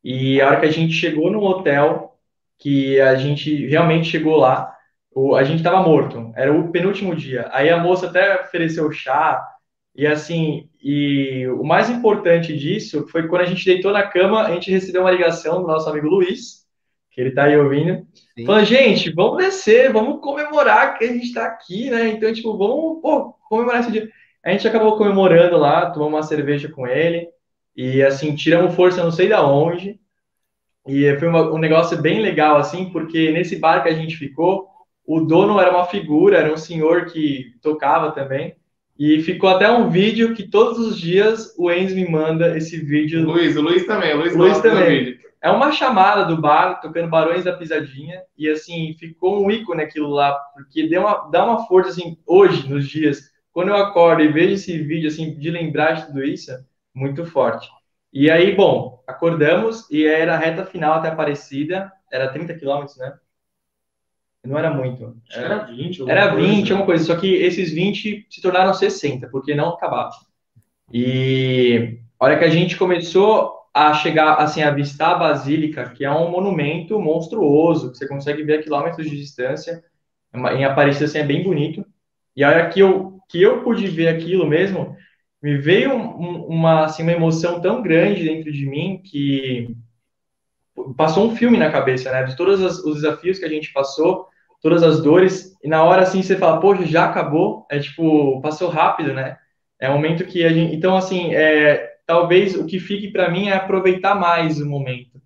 E 0.05 0.41
a 0.41 0.49
hora 0.49 0.61
que 0.61 0.67
a 0.67 0.73
gente 0.73 0.93
chegou 0.95 1.31
no 1.31 1.43
hotel, 1.45 2.19
que 2.59 3.01
a 3.01 3.15
gente 3.17 3.67
realmente 3.69 4.09
chegou 4.11 4.37
lá, 4.37 4.75
a 5.37 5.45
gente 5.45 5.59
estava 5.59 5.83
morto, 5.83 6.33
era 6.37 6.53
o 6.53 6.73
penúltimo 6.73 7.15
dia. 7.15 7.49
Aí 7.53 7.71
a 7.71 7.79
moça 7.79 8.09
até 8.09 8.41
ofereceu 8.43 8.91
chá, 8.93 9.47
e 9.95 10.07
assim, 10.07 10.69
e 10.83 11.47
o 11.49 11.65
mais 11.65 11.91
importante 11.91 12.57
disso 12.57 13.07
foi 13.09 13.27
quando 13.29 13.43
a 13.43 13.47
gente 13.47 13.65
deitou 13.65 13.93
na 13.93 14.07
cama, 14.07 14.43
a 14.43 14.53
gente 14.53 14.71
recebeu 14.71 15.03
uma 15.03 15.11
ligação 15.11 15.61
do 15.61 15.67
nosso 15.67 15.89
amigo 15.89 16.07
Luiz, 16.07 16.61
que 17.11 17.21
ele 17.21 17.33
tá 17.33 17.45
aí 17.45 17.57
ouvindo, 17.59 18.07
Sim. 18.39 18.47
falando, 18.47 18.65
gente, 18.65 19.13
vamos 19.13 19.39
descer, 19.39 19.93
vamos 19.93 20.21
comemorar 20.21 20.97
que 20.97 21.05
a 21.05 21.09
gente 21.09 21.35
tá 21.35 21.45
aqui, 21.45 21.91
né? 21.91 22.09
Então, 22.09 22.33
tipo, 22.33 22.57
vamos 22.57 23.03
pô, 23.03 23.35
comemorar 23.49 23.81
esse 23.81 23.93
dia. 23.93 24.09
A 24.45 24.53
gente 24.53 24.67
acabou 24.67 24.97
comemorando 24.97 25.57
lá, 25.57 25.91
tomamos 25.91 26.15
uma 26.15 26.23
cerveja 26.23 26.69
com 26.69 26.87
ele, 26.87 27.29
e 27.77 28.03
assim, 28.03 28.35
tiramos 28.35 28.75
força 28.75 29.03
não 29.03 29.11
sei 29.11 29.29
da 29.29 29.47
onde. 29.47 29.99
E 30.87 31.15
foi 31.19 31.29
uma, 31.29 31.53
um 31.53 31.59
negócio 31.59 32.01
bem 32.01 32.21
legal, 32.21 32.57
assim, 32.57 32.91
porque 32.91 33.31
nesse 33.33 33.57
bar 33.57 33.83
que 33.83 33.89
a 33.89 33.95
gente 33.95 34.17
ficou, 34.17 34.69
o 35.05 35.21
dono 35.21 35.61
era 35.61 35.71
uma 35.71 35.85
figura, 35.85 36.39
era 36.39 36.53
um 36.53 36.57
senhor 36.57 37.07
que 37.07 37.55
tocava 37.61 38.13
também. 38.13 38.55
E 39.01 39.23
ficou 39.23 39.49
até 39.49 39.73
um 39.73 39.89
vídeo 39.89 40.35
que 40.35 40.47
todos 40.47 40.79
os 40.79 41.01
dias 41.01 41.55
o 41.57 41.71
Enzo 41.71 41.95
me 41.95 42.07
manda 42.07 42.55
esse 42.55 42.77
vídeo. 42.77 43.25
Luiz, 43.25 43.57
o 43.57 43.63
Luiz 43.63 43.87
também, 43.87 44.13
o 44.13 44.19
Luiz, 44.19 44.37
Luiz 44.37 44.61
também. 44.61 45.19
É 45.41 45.51
uma 45.51 45.73
chamada 45.73 46.27
do 46.27 46.39
bar, 46.39 46.83
tocando 46.83 47.09
Barões 47.09 47.45
da 47.45 47.55
Pisadinha, 47.55 48.21
e 48.37 48.47
assim, 48.47 48.95
ficou 48.99 49.43
um 49.43 49.51
ícone 49.51 49.83
aquilo 49.83 50.11
lá, 50.11 50.39
porque 50.53 50.87
deu 50.87 51.01
uma, 51.01 51.31
dá 51.31 51.47
uma 51.47 51.67
força, 51.67 51.89
assim, 51.89 52.19
hoje, 52.27 52.69
nos 52.69 52.87
dias, 52.87 53.31
quando 53.55 53.69
eu 53.69 53.77
acordo 53.77 54.21
e 54.21 54.29
vejo 54.29 54.53
esse 54.53 54.77
vídeo, 54.77 55.09
assim, 55.09 55.35
de 55.35 55.51
lembrar 55.51 55.93
de 55.93 56.07
tudo 56.09 56.23
isso, 56.23 56.53
muito 56.95 57.25
forte. 57.25 57.67
E 58.13 58.31
aí, 58.31 58.55
bom, 58.55 59.03
acordamos 59.07 59.91
e 59.91 60.05
era 60.05 60.35
a 60.35 60.39
reta 60.39 60.67
final 60.67 60.93
até 60.93 61.09
Aparecida, 61.09 61.91
era 62.13 62.29
30 62.29 62.53
quilômetros, 62.53 62.99
né? 62.99 63.15
Não 64.45 64.59
era 64.59 64.73
muito. 64.73 65.17
Era, 65.31 65.47
era 65.47 65.65
20. 65.65 66.11
Era 66.11 66.35
20, 66.35 66.37
coisa. 66.47 66.73
alguma 66.73 66.87
coisa. 66.87 67.05
Só 67.05 67.17
que 67.17 67.35
esses 67.35 67.73
20 67.73 68.27
se 68.29 68.41
tornaram 68.41 68.73
60, 68.73 69.29
porque 69.29 69.55
não 69.55 69.71
acabava. 69.71 70.15
E 70.93 71.99
a 72.19 72.25
hora 72.25 72.39
que 72.39 72.45
a 72.45 72.51
gente 72.51 72.77
começou 72.77 73.61
a 73.73 73.95
chegar, 73.95 74.35
assim, 74.35 74.63
a 74.63 74.69
avistar 74.69 75.13
a 75.13 75.19
Basílica, 75.19 75.91
que 75.91 76.05
é 76.05 76.11
um 76.11 76.31
monumento 76.31 76.99
monstruoso, 76.99 77.93
que 77.93 77.99
você 77.99 78.09
consegue 78.09 78.43
ver 78.43 78.59
a 78.59 78.63
quilômetros 78.63 79.09
de 79.09 79.17
distância, 79.17 79.85
em 80.35 80.65
Aparecida, 80.65 81.05
assim, 81.05 81.19
é 81.19 81.25
bem 81.25 81.43
bonito. 81.43 81.85
E 82.35 82.43
a 82.43 82.49
hora 82.49 82.69
que 82.69 82.81
eu, 82.81 83.21
que 83.29 83.41
eu 83.41 83.63
pude 83.63 83.87
ver 83.89 84.09
aquilo 84.09 84.47
mesmo, 84.47 84.97
me 85.43 85.57
veio 85.57 85.93
um, 85.93 86.47
uma, 86.47 86.85
assim, 86.85 87.03
uma 87.03 87.13
emoção 87.13 87.61
tão 87.61 87.83
grande 87.83 88.25
dentro 88.25 88.51
de 88.51 88.67
mim 88.67 89.01
que 89.05 89.75
passou 90.97 91.31
um 91.31 91.37
filme 91.37 91.57
na 91.57 91.71
cabeça, 91.71 92.11
né? 92.11 92.25
De 92.25 92.37
todos 92.37 92.61
os 92.85 92.97
desafios 92.97 93.39
que 93.39 93.45
a 93.45 93.49
gente 93.49 93.73
passou, 93.73 94.27
todas 94.63 94.83
as 94.83 95.03
dores, 95.03 95.57
e 95.63 95.69
na 95.69 95.83
hora 95.83 96.03
assim 96.03 96.23
você 96.23 96.37
fala, 96.37 96.61
poxa, 96.61 96.87
já 96.87 97.07
acabou, 97.07 97.67
é 97.71 97.79
tipo, 97.79 98.41
passou 98.41 98.69
rápido, 98.69 99.13
né? 99.13 99.37
É 99.81 99.89
um 99.89 99.95
momento 99.95 100.25
que 100.25 100.45
a 100.45 100.51
gente. 100.51 100.75
Então, 100.75 100.97
assim, 100.97 101.35
é, 101.35 101.91
talvez 102.07 102.55
o 102.55 102.67
que 102.67 102.79
fique 102.79 103.09
para 103.09 103.31
mim 103.31 103.49
é 103.49 103.55
aproveitar 103.55 104.15
mais 104.15 104.61
o 104.61 104.69
momento. 104.69 105.21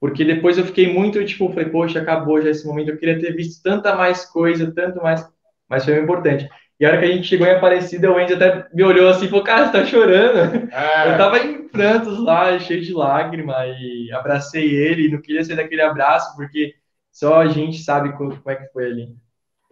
Porque 0.00 0.24
depois 0.24 0.56
eu 0.56 0.64
fiquei 0.64 0.92
muito, 0.92 1.24
tipo, 1.24 1.48
falei, 1.50 1.68
poxa, 1.68 2.00
acabou 2.00 2.40
já 2.40 2.50
esse 2.50 2.66
momento, 2.66 2.90
eu 2.90 2.96
queria 2.96 3.18
ter 3.18 3.34
visto 3.34 3.62
tanta 3.62 3.94
mais 3.96 4.24
coisa, 4.24 4.72
tanto 4.72 5.02
mais, 5.02 5.28
mas 5.68 5.84
foi 5.84 5.98
importante. 5.98 6.48
E 6.80 6.86
a 6.86 6.90
hora 6.90 6.98
que 6.98 7.04
a 7.04 7.08
gente 7.08 7.26
chegou 7.26 7.46
em 7.46 7.50
Aparecida, 7.50 8.10
o 8.10 8.16
Andy 8.16 8.34
até 8.34 8.66
me 8.72 8.84
olhou 8.84 9.08
assim 9.08 9.26
e 9.26 9.28
falou, 9.28 9.44
cara, 9.44 9.66
você 9.66 9.72
tá 9.72 9.84
chorando? 9.84 10.68
É. 10.72 11.12
Eu 11.12 11.18
tava 11.18 11.38
em 11.38 11.66
prantos 11.66 12.18
lá, 12.20 12.56
cheio 12.60 12.80
de 12.80 12.92
lágrima, 12.92 13.66
e 13.66 14.12
abracei 14.12 14.70
ele, 14.76 15.10
não 15.10 15.20
queria 15.20 15.42
ser 15.42 15.56
daquele 15.56 15.82
abraço, 15.82 16.36
porque 16.36 16.74
só 17.18 17.40
a 17.40 17.48
gente 17.48 17.82
sabe 17.82 18.16
como, 18.16 18.40
é 18.46 18.54
que 18.54 18.72
foi 18.72 18.86
ali. 18.86 19.16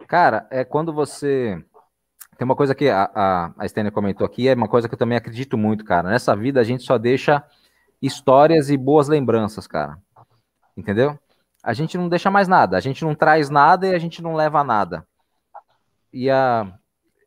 Cara, 0.05 0.45
é 0.51 0.65
quando 0.65 0.91
você. 0.91 1.63
Tem 2.37 2.43
uma 2.43 2.57
coisa 2.57 2.75
que 2.75 2.89
a, 2.89 3.09
a, 3.15 3.53
a 3.57 3.65
Stênia 3.65 3.89
comentou 3.89 4.27
aqui, 4.27 4.49
é 4.49 4.53
uma 4.53 4.67
coisa 4.67 4.89
que 4.89 4.93
eu 4.93 4.99
também 4.99 5.17
acredito 5.17 5.57
muito, 5.57 5.85
cara. 5.85 6.09
Nessa 6.09 6.35
vida 6.35 6.59
a 6.59 6.63
gente 6.65 6.83
só 6.83 6.97
deixa 6.97 7.41
histórias 8.01 8.69
e 8.69 8.75
boas 8.75 9.07
lembranças, 9.07 9.65
cara. 9.65 9.97
Entendeu? 10.75 11.17
A 11.63 11.71
gente 11.71 11.97
não 11.97 12.09
deixa 12.09 12.29
mais 12.29 12.49
nada, 12.49 12.75
a 12.75 12.81
gente 12.81 13.05
não 13.05 13.15
traz 13.15 13.49
nada 13.49 13.87
e 13.87 13.95
a 13.95 13.97
gente 13.97 14.21
não 14.21 14.35
leva 14.35 14.61
nada. 14.61 15.07
E, 16.11 16.29
a, 16.29 16.69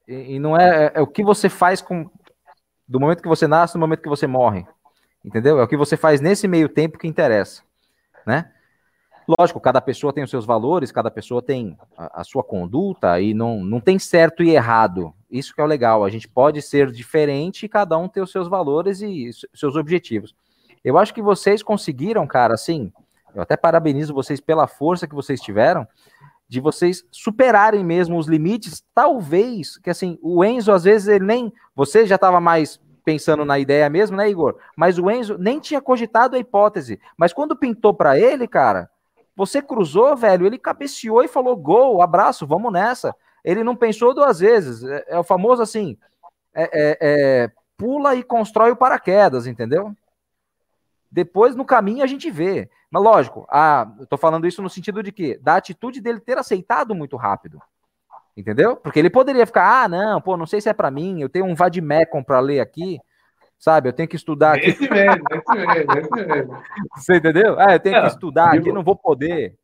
e, 0.07 0.35
e 0.35 0.39
não 0.39 0.55
é, 0.55 0.85
é, 0.85 0.93
é 0.97 1.01
o 1.01 1.07
que 1.07 1.25
você 1.25 1.49
faz 1.49 1.81
com 1.81 2.11
do 2.87 3.01
momento 3.01 3.23
que 3.23 3.29
você 3.29 3.49
nasce 3.49 3.75
no 3.75 3.81
momento 3.81 4.03
que 4.03 4.09
você 4.09 4.27
morre. 4.27 4.67
Entendeu? 5.25 5.59
É 5.59 5.63
o 5.63 5.69
que 5.69 5.79
você 5.79 5.97
faz 5.97 6.21
nesse 6.21 6.47
meio 6.47 6.69
tempo 6.69 6.99
que 6.99 7.09
interessa, 7.09 7.63
né? 8.27 8.53
Lógico, 9.39 9.61
cada 9.61 9.81
pessoa 9.81 10.12
tem 10.12 10.24
os 10.24 10.31
seus 10.31 10.44
valores, 10.44 10.90
cada 10.90 11.11
pessoa 11.11 11.40
tem 11.40 11.78
a, 11.97 12.20
a, 12.20 12.24
sua 12.24 12.43
conduta 12.43 13.20
e 13.20 13.32
não, 13.32 13.62
não 13.62 13.81
tem 13.81 13.98
certo 13.98 14.43
e 14.43 14.51
errado. 14.51 15.15
Isso 15.31 15.55
que 15.55 15.61
é 15.61 15.65
o 15.65 15.69
legal. 15.69 16.05
A 16.05 16.11
gente 16.11 16.27
pode 16.27 16.61
ser 16.61 16.90
diferente 16.90 17.65
e 17.65 17.69
cada 17.69 17.97
um 17.97 18.09
ter 18.09 18.20
os 18.20 18.32
seus 18.32 18.48
valores 18.48 19.01
e 19.01 19.31
seus 19.55 19.77
objetivos. 19.77 20.35
Eu 20.82 20.98
acho 20.98 21.15
que 21.15 21.23
vocês 21.23 21.62
conseguiram, 21.62 22.27
cara, 22.27 22.55
assim, 22.55 22.93
eu 23.35 23.43
até 23.43 23.57
parabenizo 23.57 24.15
vocês 24.15 24.40
pela 24.40 24.66
força 24.66 25.07
que 25.07 25.15
vocês 25.15 25.40
tiveram 25.40 25.86
de 26.48 26.59
vocês 26.59 27.05
superarem 27.12 27.85
mesmo 27.85 28.19
os 28.19 28.27
limites. 28.27 28.82
Talvez, 28.93 29.78
que 29.78 29.90
assim, 29.90 30.19
o 30.20 30.44
Enzo 30.44 30.73
às 30.73 30.82
vezes 30.82 31.07
ele 31.07 31.24
nem, 31.24 31.52
você 31.77 32.05
já 32.05 32.16
estava 32.16 32.40
mais 32.40 32.81
pensando 33.05 33.44
na 33.44 33.61
ideia 33.61 33.89
mesmo, 33.89 34.16
né, 34.16 34.28
Igor? 34.28 34.57
Mas 34.77 34.98
o 34.98 35.09
Enzo 35.09 35.39
nem 35.39 35.61
tinha 35.61 35.81
cogitado 35.81 36.35
a 36.35 36.39
hipótese. 36.40 36.98
Mas 37.16 37.32
quando 37.32 37.57
pintou 37.57 37.94
para 37.94 38.19
ele, 38.19 38.48
cara, 38.48 38.90
você 39.36 39.62
cruzou, 39.62 40.16
velho, 40.16 40.47
ele 40.47 40.59
cabeceou 40.59 41.23
e 41.23 41.28
falou 41.28 41.57
gol, 41.57 42.02
abraço, 42.02 42.47
vamos 42.47 42.73
nessa. 42.73 43.15
Ele 43.44 43.65
não 43.65 43.74
pensou 43.74 44.15
duas 44.15 44.40
vezes. 44.40 44.82
É, 44.85 45.05
é 45.09 45.19
o 45.19 45.24
famoso 45.24 45.62
assim: 45.62 45.97
é, 46.55 46.62
é, 46.62 46.98
é, 47.01 47.52
pula 47.77 48.15
e 48.15 48.23
constrói 48.23 48.70
o 48.70 48.77
paraquedas, 48.77 49.47
entendeu? 49.47 49.94
Depois 51.11 51.57
no 51.57 51.65
caminho 51.65 52.05
a 52.05 52.07
gente 52.07 52.31
vê. 52.31 52.69
Mas 52.90 53.02
lógico, 53.02 53.47
a, 53.48 53.90
eu 53.98 54.07
tô 54.07 54.16
falando 54.16 54.47
isso 54.47 54.62
no 54.62 54.70
sentido 54.70 55.02
de 55.02 55.12
que 55.12 55.39
da 55.39 55.57
atitude 55.57 56.01
dele 56.01 56.20
ter 56.20 56.39
aceitado 56.39 56.94
muito 56.94 57.16
rápido. 57.16 57.61
Entendeu? 58.36 58.77
Porque 58.77 58.98
ele 58.98 59.11
poderia 59.11 59.47
ficar, 59.47 59.85
ah, 59.85 59.89
não, 59.89 60.20
pô, 60.20 60.36
não 60.36 60.47
sei 60.47 60.61
se 60.61 60.69
é 60.69 60.73
para 60.73 60.90
mim, 60.90 61.20
eu 61.20 61.28
tenho 61.28 61.44
um 61.44 61.55
Vadimecum 61.55 62.23
para 62.23 62.40
ler 62.40 62.61
aqui, 62.61 63.01
sabe? 63.61 63.91
Eu 63.91 63.93
tenho 63.93 64.09
que 64.09 64.16
estudar 64.16 64.55
aqui. 64.55 64.70
Esse 64.70 64.89
mesmo, 64.89 65.23
esse 65.31 65.55
mesmo, 65.55 65.93
esse 65.99 66.27
mesmo. 66.27 66.62
Você 66.97 67.16
entendeu? 67.16 67.61
Ah, 67.61 67.74
eu 67.74 67.81
tenho 67.81 68.01
que 68.01 68.09
estudar 68.09 68.55
aqui, 68.55 68.73
não 68.73 68.82
vou 68.82 68.97
poder. 68.97 69.55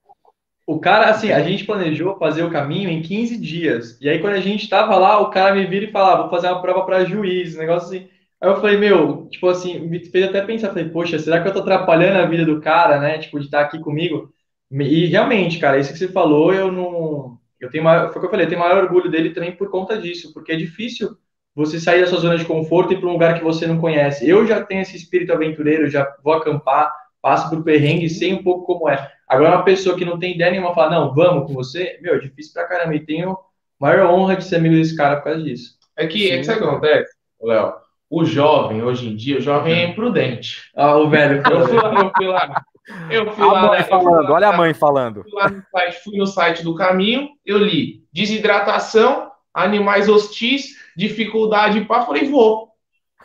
O 0.67 0.79
cara, 0.79 1.09
assim, 1.11 1.33
a 1.33 1.41
gente 1.41 1.65
planejou 1.65 2.19
fazer 2.19 2.43
o 2.43 2.51
caminho 2.51 2.91
em 2.91 3.01
15 3.01 3.39
dias. 3.39 3.99
E 4.01 4.09
aí, 4.09 4.19
quando 4.19 4.35
a 4.35 4.41
gente 4.41 4.69
tava 4.69 4.97
lá, 4.97 5.21
o 5.21 5.31
cara 5.31 5.55
me 5.55 5.65
vira 5.65 5.87
e 5.87 5.93
fala, 5.93 6.13
ah, 6.13 6.23
vou 6.23 6.31
fazer 6.31 6.49
uma 6.49 6.61
prova 6.61 6.85
para 6.85 7.05
juiz, 7.05 7.55
um 7.55 7.61
negócio 7.61 7.89
assim. 7.89 8.09
Aí 8.41 8.51
eu 8.51 8.57
falei, 8.61 8.77
meu, 8.77 9.29
tipo 9.29 9.49
assim, 9.49 9.79
me 9.79 10.05
fez 10.05 10.29
até 10.29 10.43
pensar, 10.43 10.69
falei, 10.69 10.89
poxa, 10.91 11.19
será 11.19 11.41
que 11.41 11.49
eu 11.49 11.53
tô 11.53 11.61
atrapalhando 11.61 12.19
a 12.19 12.27
vida 12.27 12.45
do 12.45 12.61
cara, 12.61 12.99
né? 13.01 13.19
Tipo, 13.19 13.39
de 13.39 13.47
estar 13.47 13.63
aqui 13.63 13.79
comigo? 13.79 14.31
E 14.71 15.07
realmente, 15.07 15.59
cara, 15.59 15.79
isso 15.79 15.93
que 15.93 15.99
você 15.99 16.09
falou, 16.09 16.53
eu 16.53 16.71
não. 16.71 17.39
Eu 17.59 17.71
tenho 17.71 17.85
maior, 17.85 18.09
foi 18.13 18.19
o 18.19 18.21
que 18.21 18.27
eu 18.27 18.31
falei, 18.31 18.45
eu 18.45 18.51
tenho 18.51 18.61
maior 18.61 18.83
orgulho 18.83 19.11
dele 19.11 19.31
também 19.31 19.57
por 19.57 19.71
conta 19.71 19.97
disso, 19.97 20.35
porque 20.35 20.53
é 20.53 20.57
difícil 20.57 21.17
você 21.57 21.81
sair 21.81 22.03
da 22.03 22.07
sua 22.07 22.21
zona 22.21 22.37
de 22.37 22.45
conforto 22.45 22.93
e 22.93 22.97
ir 22.97 23.01
para 23.01 23.09
um 23.09 23.13
lugar 23.13 23.35
que 23.39 23.43
você 23.43 23.67
não 23.67 23.79
conhece. 23.79 24.29
Eu 24.29 24.47
já 24.47 24.63
tenho 24.63 24.83
esse 24.83 24.95
espírito 24.95 25.33
aventureiro, 25.33 25.89
já 25.89 26.07
vou 26.23 26.35
acampar, 26.35 26.93
passo 27.23 27.49
por 27.49 27.65
perrengue, 27.65 28.11
sei 28.11 28.35
um 28.35 28.43
pouco 28.43 28.67
como 28.67 28.89
é. 28.89 29.11
Agora, 29.27 29.57
uma 29.57 29.65
pessoa 29.65 29.97
que 29.97 30.05
não 30.05 30.19
tem 30.19 30.35
ideia 30.35 30.51
nenhuma 30.51 30.75
fala, 30.75 30.91
não, 30.91 31.15
vamos 31.15 31.47
com 31.47 31.55
você, 31.55 31.99
meu, 32.03 32.15
é 32.15 32.19
difícil 32.19 32.53
pra 32.53 32.67
caramba. 32.67 32.95
E 32.95 33.01
tenho 33.01 33.37
maior 33.81 34.11
honra 34.11 34.37
de 34.37 34.45
ser 34.45 34.57
amigo 34.57 34.75
desse 34.75 34.95
cara 34.95 35.17
por 35.17 35.25
causa 35.25 35.43
disso. 35.43 35.77
É 35.97 36.07
que, 36.07 36.31
é 36.31 36.37
que 36.37 36.45
sabe 36.45 36.59
o 36.59 36.63
que 36.63 36.69
acontece, 36.69 37.15
Léo? 37.43 37.73
O 38.09 38.25
jovem, 38.25 38.83
hoje 38.83 39.09
em 39.09 39.17
dia, 39.17 39.39
o 39.39 39.41
jovem 39.41 39.73
é 39.73 39.85
imprudente. 39.89 40.71
Ah, 40.77 40.97
o 40.97 41.09
velho. 41.09 41.43
Eu 41.51 41.67
fui 41.67 41.77
lá, 41.77 41.95
eu 42.01 42.13
fui 42.15 42.27
lá. 42.27 42.65
Eu 43.11 43.33
fui 43.33 43.45
a 43.45 43.53
lá, 43.53 43.63
mãe 43.63 43.79
né, 43.79 43.85
falando, 43.85 44.31
olha 44.31 44.49
a 44.49 44.57
mãe 44.57 44.75
falando. 44.75 45.23
Fui, 45.25 45.33
lá 45.33 45.51
no 45.51 45.63
site, 45.73 46.05
fui 46.05 46.17
no 46.17 46.27
site 46.27 46.63
do 46.63 46.75
caminho, 46.77 47.31
eu 47.45 47.59
li 47.59 48.05
desidratação, 48.13 49.33
animais 49.53 50.09
hostis, 50.09 50.77
dificuldade 50.97 51.85
para 51.85 52.07
falei, 52.07 52.29
vou. 52.29 52.71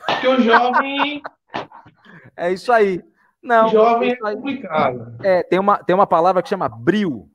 Porque 0.06 0.28
o 0.28 0.42
jovem. 0.42 1.22
É 2.36 2.52
isso 2.52 2.72
aí. 2.72 3.04
Não. 3.42 3.70
Jovem 3.70 4.12
é 4.12 4.16
complicado. 4.16 5.16
É, 5.24 5.44
tem 5.44 5.60
uma, 5.60 5.78
tem 5.78 5.96
uma 5.96 6.08
palavra 6.08 6.42
que 6.42 6.50
chama 6.50 6.70
brio. 6.70 7.28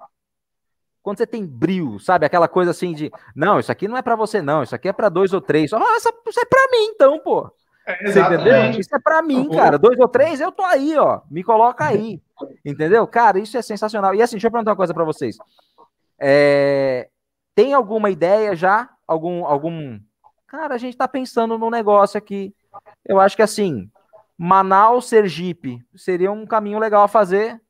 Quando 1.02 1.18
você 1.18 1.26
tem 1.26 1.46
brio, 1.46 2.00
sabe? 2.00 2.26
Aquela 2.26 2.48
coisa 2.48 2.72
assim 2.72 2.92
de, 2.92 3.12
não, 3.34 3.60
isso 3.60 3.70
aqui 3.70 3.86
não 3.86 3.96
é 3.96 4.02
para 4.02 4.16
você, 4.16 4.42
não, 4.42 4.64
isso 4.64 4.74
aqui 4.74 4.88
é 4.88 4.92
para 4.92 5.08
dois 5.08 5.32
ou 5.32 5.40
três. 5.40 5.72
Ah, 5.72 5.78
isso 5.96 6.08
é 6.08 6.44
para 6.44 6.68
mim, 6.70 6.90
então, 6.92 7.20
pô. 7.20 7.48
É, 7.86 8.10
você 8.10 8.20
entendeu? 8.20 8.80
Isso 8.80 8.94
é 8.94 8.98
para 8.98 9.22
mim, 9.22 9.48
cara. 9.48 9.78
Dois 9.78 9.96
ou 10.00 10.08
três, 10.08 10.40
eu 10.40 10.50
tô 10.50 10.64
aí, 10.64 10.98
ó. 10.98 11.20
Me 11.30 11.44
coloca 11.44 11.84
aí. 11.84 12.20
Entendeu? 12.64 13.06
Cara, 13.06 13.38
isso 13.38 13.56
é 13.56 13.62
sensacional. 13.62 14.12
E 14.14 14.20
assim, 14.20 14.34
deixa 14.34 14.48
eu 14.48 14.50
perguntar 14.50 14.72
uma 14.72 14.76
coisa 14.76 14.92
para 14.92 15.04
vocês. 15.04 15.38
É... 16.18 17.08
Tem 17.54 17.72
alguma 17.72 18.10
ideia 18.10 18.56
já? 18.56 18.90
Algum, 19.06 19.46
algum. 19.46 20.00
Cara, 20.46 20.74
a 20.74 20.78
gente 20.78 20.96
tá 20.96 21.08
pensando 21.08 21.58
num 21.58 21.70
negócio 21.70 22.16
aqui. 22.16 22.54
Eu 23.04 23.18
acho 23.20 23.34
que 23.34 23.42
assim, 23.42 23.90
Manaus, 24.38 25.08
Sergipe, 25.08 25.80
seria 25.94 26.30
um 26.30 26.46
caminho 26.46 26.78
legal 26.78 27.02
a 27.02 27.08
fazer. 27.08 27.60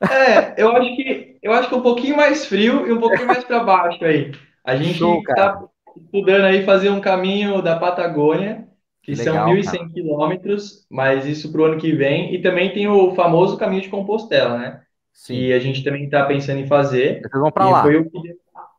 É, 0.00 0.54
eu 0.62 0.74
acho 0.76 0.96
que 0.96 1.38
eu 1.42 1.52
acho 1.52 1.68
que 1.68 1.74
um 1.74 1.82
pouquinho 1.82 2.16
mais 2.16 2.46
frio 2.46 2.86
e 2.86 2.92
um 2.92 3.00
pouquinho 3.00 3.26
mais 3.26 3.44
para 3.44 3.64
baixo 3.64 4.04
aí. 4.04 4.32
A 4.64 4.76
gente 4.76 4.98
Show, 4.98 5.22
cara. 5.22 5.52
tá 5.52 5.64
estudando 5.96 6.44
aí 6.44 6.64
fazer 6.64 6.90
um 6.90 7.00
caminho 7.00 7.60
da 7.60 7.78
Patagônia, 7.78 8.68
que 9.02 9.16
são 9.16 9.32
Legal, 9.32 9.48
1.100 9.48 9.92
quilômetros, 9.92 10.86
mas 10.90 11.26
isso 11.26 11.50
para 11.50 11.60
o 11.60 11.64
ano 11.64 11.78
que 11.78 11.92
vem. 11.92 12.34
E 12.34 12.40
também 12.40 12.72
tem 12.72 12.86
o 12.86 13.14
famoso 13.14 13.56
caminho 13.56 13.82
de 13.82 13.88
Compostela, 13.88 14.58
né? 14.58 14.80
Sim. 15.12 15.34
Que 15.34 15.52
a 15.52 15.58
gente 15.58 15.82
também 15.82 16.04
está 16.04 16.24
pensando 16.24 16.60
em 16.60 16.66
fazer. 16.66 17.20
Vocês 17.20 17.42
vão 17.42 17.50
para 17.50 17.66
e 17.66 17.70
lá. 17.70 17.82
Foi 17.82 17.96
o 17.96 18.10
que 18.10 18.36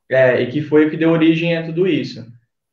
é, 0.10 0.42
e 0.42 0.48
que 0.48 0.62
foi 0.62 0.86
o 0.86 0.90
que 0.90 0.98
deu 0.98 1.12
origem 1.12 1.56
a 1.58 1.66
tudo 1.66 1.88
isso. 1.88 2.26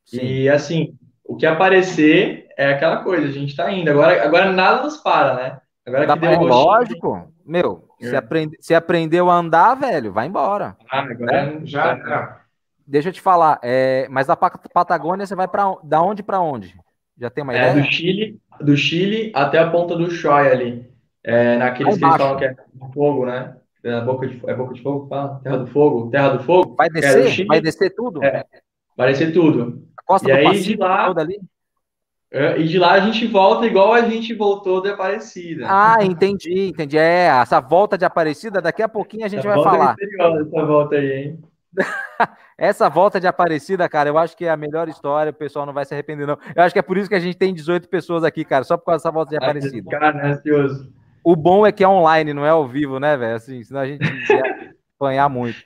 Sim. 0.09 0.25
E 0.25 0.49
assim, 0.49 0.97
o 1.23 1.35
que 1.35 1.45
aparecer 1.45 2.47
é 2.57 2.73
aquela 2.73 3.03
coisa, 3.03 3.27
a 3.27 3.31
gente 3.31 3.49
está 3.49 3.71
indo. 3.71 3.89
Agora, 3.89 4.23
agora 4.23 4.51
nada 4.51 4.83
nos 4.83 4.97
para, 4.97 5.35
né? 5.35 5.61
Agora 5.85 6.07
Dá 6.07 6.13
que 6.13 6.19
deu 6.19 6.31
é 6.31 6.35
gostinho, 6.37 6.53
lógico. 6.65 7.33
Meu, 7.45 7.87
se, 7.99 8.13
É. 8.13 8.17
aprende, 8.17 8.57
se 8.59 8.75
aprendeu 8.75 9.29
a 9.29 9.35
andar, 9.35 9.75
velho, 9.75 10.11
vai 10.11 10.27
embora. 10.27 10.75
Ah, 10.89 11.01
agora 11.01 11.61
Já 11.63 11.91
era. 11.91 12.39
Deixa 12.85 13.09
eu 13.09 13.13
te 13.13 13.21
falar, 13.21 13.59
é, 13.63 14.07
mas 14.09 14.25
da 14.27 14.35
Pa- 14.35 14.49
Patagônia 14.73 15.25
você 15.25 15.35
vai 15.35 15.47
para 15.47 15.75
da 15.83 16.01
onde 16.01 16.23
para 16.23 16.39
onde? 16.39 16.75
Já 17.19 17.29
tem 17.29 17.43
uma 17.43 17.53
É, 17.55 17.57
ideia? 17.69 17.73
do 17.83 17.91
Chile, 17.91 18.39
do 18.59 18.75
Chile 18.75 19.31
até 19.35 19.59
a 19.59 19.69
ponta 19.69 19.95
do 19.95 20.05
Ushuaia 20.05 20.51
ali. 20.51 20.89
É, 21.23 21.57
naqueles 21.57 21.97
que 21.97 22.03
eles 22.05 22.17
falam 22.17 22.37
que 22.37 22.45
é 22.45 22.55
fogo, 22.93 23.25
né? 23.25 23.55
É 23.83 24.01
boca 24.01 24.27
de, 24.27 24.41
é 24.49 24.53
boca 24.55 24.73
de 24.73 24.81
fogo? 24.81 25.03
que 25.03 25.09
Fala? 25.09 25.39
Terra 25.43 25.57
do 25.57 25.67
fogo? 25.67 26.09
Terra 26.09 26.29
do 26.29 26.43
fogo? 26.43 26.75
Vai 26.75 26.87
É, 26.87 26.91
descer? 26.91 27.27
Chile, 27.29 27.47
Vai 27.47 27.61
descer 27.61 27.93
tudo? 27.95 28.23
É. 28.23 28.43
Vai 28.97 29.13
ser 29.15 29.31
tudo. 29.31 29.87
Costa 30.09 30.27
E 30.27 30.31
do 30.31 30.37
aí, 30.37 30.43
de 30.45 30.49
Pacífico 30.51 30.83
lá- 30.83 31.05
toda 31.05 31.21
ali? 31.21 31.39
É, 32.31 32.59
E 32.59 32.67
de 32.67 32.79
lá 32.79 32.93
a 32.93 32.99
gente 32.99 33.27
volta 33.27 33.65
igual 33.67 33.93
a 33.93 34.01
gente 34.01 34.33
voltou 34.33 34.81
de 34.81 34.89
Aparecida. 34.89 35.67
Ah, 35.69 35.97
entendi, 36.03 36.69
entendi. 36.69 36.97
É, 36.97 37.27
essa 37.27 37.59
volta 37.59 37.95
de 37.95 38.05
Aparecida, 38.05 38.59
daqui 38.59 38.81
a 38.81 38.89
pouquinho 38.89 39.23
a 39.25 39.27
gente 39.27 39.39
Essa 39.47 39.49
vai 39.49 39.59
é 39.59 39.63
falar. 39.63 39.95
misteriosa, 39.95 40.41
essa 40.47 40.65
volta 40.65 40.95
aí, 40.95 41.11
hein? 41.11 41.39
Essa 42.57 42.89
volta 42.89 43.19
de 43.21 43.27
Aparecida, 43.27 43.87
cara, 43.87 44.09
eu 44.09 44.17
acho 44.17 44.35
que 44.35 44.43
é 44.45 44.49
a 44.49 44.57
melhor 44.57 44.89
história, 44.89 45.29
o 45.29 45.33
pessoal 45.33 45.65
não 45.67 45.71
vai 45.73 45.85
se 45.85 45.93
arrepender, 45.93 46.25
não. 46.27 46.37
Eu 46.55 46.63
acho 46.63 46.73
que 46.73 46.79
é 46.79 46.81
por 46.81 46.97
isso 46.97 47.07
que 47.07 47.15
a 47.15 47.19
gente 47.19 47.37
tem 47.37 47.53
18 47.53 47.87
pessoas 47.87 48.23
aqui, 48.23 48.43
cara, 48.43 48.63
só 48.65 48.75
por 48.75 48.85
causa 48.85 48.97
dessa 49.03 49.11
volta 49.11 49.29
de 49.29 49.37
Aparecida. 49.37 49.89
Cara, 49.91 50.11
né, 50.11 50.31
ansioso. 50.31 50.91
O 51.23 51.35
bom 51.37 51.65
é 51.65 51.71
que 51.71 51.83
é 51.83 51.87
online, 51.87 52.33
não 52.33 52.45
é 52.45 52.49
ao 52.49 52.67
vivo, 52.67 52.99
né, 52.99 53.15
velho? 53.15 53.35
Assim, 53.35 53.63
senão 53.63 53.79
a 53.81 53.85
gente 53.87 54.01
ia 54.03 54.03
apanhar 54.99 55.29
muito. 55.29 55.59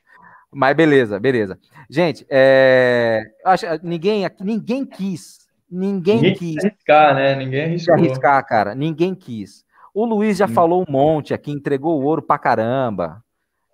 Mas 0.54 0.76
beleza, 0.76 1.20
beleza. 1.20 1.60
Gente, 1.90 2.26
é... 2.30 3.24
acho, 3.46 3.66
ninguém 3.82 4.24
ninguém 4.42 4.86
quis, 4.86 5.48
ninguém, 5.70 6.16
Ninguém 6.18 6.34
quis 6.36 6.64
arriscar, 6.64 7.16
né? 7.16 7.36
Ninguém 7.36 7.64
arriscou. 7.66 7.96
arriscar, 7.96 8.46
cara. 8.46 8.76
Ninguém 8.76 9.16
quis. 9.16 9.66
O 9.94 10.06
Luiz 10.06 10.38
já 10.38 10.46
Hum. 10.46 10.50
falou 10.50 10.86
um 10.88 10.92
monte 10.92 11.34
aqui, 11.34 11.52
entregou 11.52 12.00
o 12.00 12.04
ouro 12.06 12.22
pra 12.22 12.38
caramba, 12.38 13.24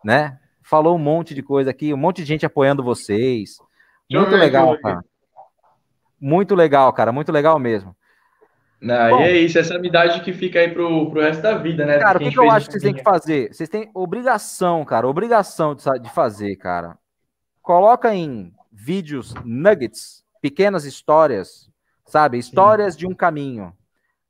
né? 0.03 0.37
Falou 0.61 0.95
um 0.95 0.99
monte 0.99 1.33
de 1.33 1.41
coisa 1.41 1.71
aqui, 1.71 1.93
um 1.93 1.97
monte 1.97 2.17
de 2.17 2.25
gente 2.25 2.45
apoiando 2.45 2.83
vocês. 2.83 3.57
Muito 4.11 4.35
legal, 4.35 4.77
cara. 4.79 5.03
Muito 6.19 6.55
legal, 6.55 6.91
cara. 6.93 7.11
Muito 7.11 7.31
legal 7.31 7.57
mesmo. 7.57 7.95
Não, 8.81 9.09
Bom. 9.09 9.21
e 9.21 9.23
é 9.23 9.37
isso, 9.39 9.59
essa 9.59 9.75
amizade 9.75 10.21
que 10.21 10.31
fica 10.31 10.59
aí 10.59 10.69
pro, 10.69 11.09
pro 11.09 11.21
resto 11.21 11.41
da 11.41 11.57
vida, 11.57 11.85
né? 11.85 11.99
Cara, 11.99 12.17
o 12.17 12.21
que, 12.21 12.31
que 12.31 12.39
eu 12.39 12.49
acho 12.49 12.67
que 12.67 12.73
vocês 12.73 12.83
têm 12.83 12.93
que 12.93 13.03
fazer? 13.03 13.53
Vocês 13.53 13.67
têm 13.67 13.89
obrigação, 13.93 14.85
cara, 14.85 15.07
obrigação 15.07 15.75
de, 15.75 15.83
de 16.01 16.09
fazer, 16.09 16.55
cara. 16.55 16.97
Coloca 17.61 18.13
em 18.15 18.53
vídeos 18.71 19.33
nuggets, 19.43 20.23
pequenas 20.41 20.85
histórias, 20.85 21.69
sabe? 22.05 22.37
Histórias 22.37 22.95
de 22.95 23.05
um 23.05 23.13
caminho. 23.13 23.73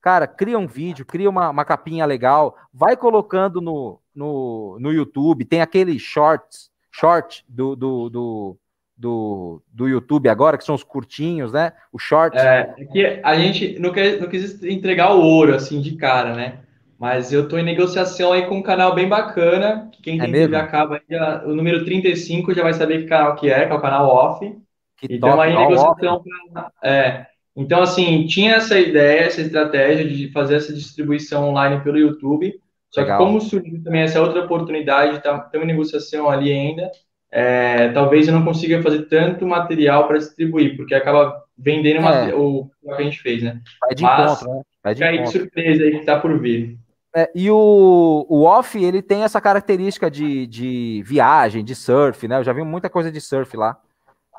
Cara, 0.02 0.26
cria 0.26 0.58
um 0.58 0.68
vídeo, 0.68 1.06
cria 1.06 1.30
uma, 1.30 1.50
uma 1.50 1.66
capinha 1.66 2.06
legal, 2.06 2.58
vai 2.74 2.98
colocando 2.98 3.62
no, 3.62 4.00
no, 4.16 4.78
no 4.80 4.92
YouTube, 4.92 5.46
tem 5.46 5.62
aquele 5.62 6.00
shorts, 6.00 6.72
short 6.92 7.46
do, 7.48 7.76
do, 7.76 8.10
do, 8.10 8.58
do, 9.00 9.62
do 9.74 9.88
YouTube 9.88 10.28
agora, 10.28 10.58
que 10.58 10.64
são 10.64 10.76
os 10.76 10.84
curtinhos, 10.84 11.52
né? 11.54 11.72
O 11.92 11.98
short. 11.98 12.38
É, 12.38 12.74
é 12.78 12.86
que 12.86 13.20
a 13.24 13.36
gente 13.36 13.80
não, 13.80 13.92
quer, 13.92 14.20
não 14.20 14.28
quis 14.28 14.62
entregar 14.64 15.16
o 15.16 15.22
ouro 15.22 15.56
assim 15.56 15.80
de 15.82 15.96
cara, 15.96 16.36
né? 16.36 16.60
Mas 17.00 17.32
eu 17.32 17.48
tô 17.48 17.58
em 17.58 17.64
negociação 17.64 18.34
aí 18.34 18.46
com 18.46 18.58
um 18.58 18.62
canal 18.62 18.94
bem 18.94 19.08
bacana, 19.08 19.90
que 19.94 20.02
quem 20.02 20.20
É 20.20 20.24
tem 20.24 20.32
mesmo? 20.32 20.50
TV 20.52 20.58
a 20.58 20.68
cabo 20.68 20.94
aí, 20.96 21.02
já- 21.10 21.44
o 21.46 21.56
número 21.56 21.86
35 21.86 22.54
já 22.54 22.62
vai 22.62 22.74
saber 22.74 23.04
que 23.04 23.08
canal 23.08 23.36
que 23.36 23.50
é, 23.50 23.66
que 23.66 23.72
é 23.72 23.76
o 23.76 23.82
canal 23.82 24.08
off. 24.08 24.54
que 24.98 25.08
E 25.14 25.18
top, 25.18 25.40
aí 25.40 25.54
ó, 25.56 25.60
negociação 25.62 26.24
pra- 26.52 26.72
é. 26.84 27.26
Então, 27.56 27.82
assim, 27.82 28.26
tinha 28.28 28.56
essa 28.56 28.78
ideia, 28.80 29.22
essa 29.22 29.42
estratégia 29.42 30.08
de 30.08 30.32
fazer 30.32 30.56
essa 30.56 30.74
distribuição 30.74 31.50
online 31.50 31.82
pelo 31.84 31.98
YouTube. 31.98 32.54
Só 32.90 33.02
Legal. 33.02 33.18
que 33.18 33.24
como 33.26 33.40
surgiu 33.42 33.84
também 33.84 34.02
essa 34.02 34.22
outra 34.22 34.44
oportunidade, 34.44 35.22
tá, 35.22 35.50
em 35.54 35.66
negociação 35.66 36.30
ali 36.30 36.52
ainda, 36.52 36.90
é, 37.32 37.90
talvez 37.90 38.28
eu 38.28 38.34
não 38.34 38.44
consiga 38.44 38.82
fazer 38.82 39.04
tanto 39.04 39.46
material 39.46 40.08
para 40.08 40.18
distribuir, 40.18 40.76
porque 40.76 40.96
acaba 40.96 41.44
vendendo 41.58 42.06
É. 42.08 42.34
o, 42.34 42.70
o 42.84 42.96
que 42.96 43.02
a 43.02 43.04
gente 43.04 43.20
fez, 43.22 43.44
né? 43.44 43.62
Vai 43.82 43.96
de 43.96 44.04
Mas- 44.04 44.32
encontro, 44.42 44.54
né? 44.56 44.62
Vai 44.84 44.94
de 44.96 45.00
Fica 45.00 45.10
aí 45.10 45.16
de 45.18 45.22
encontro. 45.24 45.40
surpresa 45.42 45.84
aí 45.84 46.00
que 46.00 46.06
tá 46.06 46.20
por 46.20 46.40
vir. 46.40 46.78
É, 47.16 47.30
e 47.36 47.50
o, 47.50 48.26
o 48.30 48.44
off, 48.44 48.82
ele 48.84 49.02
tem 49.02 49.24
essa 49.24 49.42
característica 49.42 50.10
de, 50.12 50.46
de 50.48 51.04
viagem, 51.06 51.64
de 51.64 51.74
surf, 51.76 52.28
né? 52.28 52.38
Eu 52.38 52.44
já 52.44 52.54
vi 52.54 52.64
muita 52.64 52.90
coisa 52.90 53.12
de 53.12 53.20
surf 53.20 53.58
lá, 53.58 53.78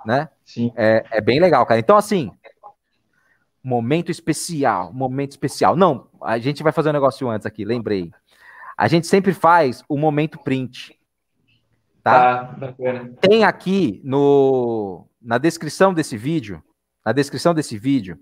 né? 0.07 0.29
Sim. 0.45 0.73
É, 0.77 1.05
é 1.11 1.21
bem 1.21 1.41
legal, 1.41 1.67
cara. 1.67 1.81
Então, 1.81 1.97
assim, 1.97 2.31
momento 3.63 4.11
especial, 4.11 4.93
momento 4.93 5.33
especial. 5.33 5.77
Não, 5.77 6.07
a 6.23 6.39
gente 6.39 6.63
vai 6.63 6.73
fazer 6.73 6.91
um 6.91 6.95
negócio 6.95 7.29
antes 7.29 7.47
aqui, 7.47 7.65
lembrei. 7.65 8.11
A 8.77 8.89
gente 8.89 9.07
sempre 9.07 9.35
faz 9.35 9.85
o 9.89 9.99
momento 9.99 10.39
print, 10.39 10.97
tá? 12.03 12.45
Tá, 12.45 12.53
bacana. 12.53 13.13
Tem 13.21 13.45
aqui 13.45 14.01
no, 14.05 15.07
na 15.21 15.39
descrição 15.39 15.93
desse 15.93 16.17
vídeo, 16.17 16.63
na 17.05 17.13
descrição 17.13 17.55
desse 17.55 17.79
vídeo, 17.79 18.19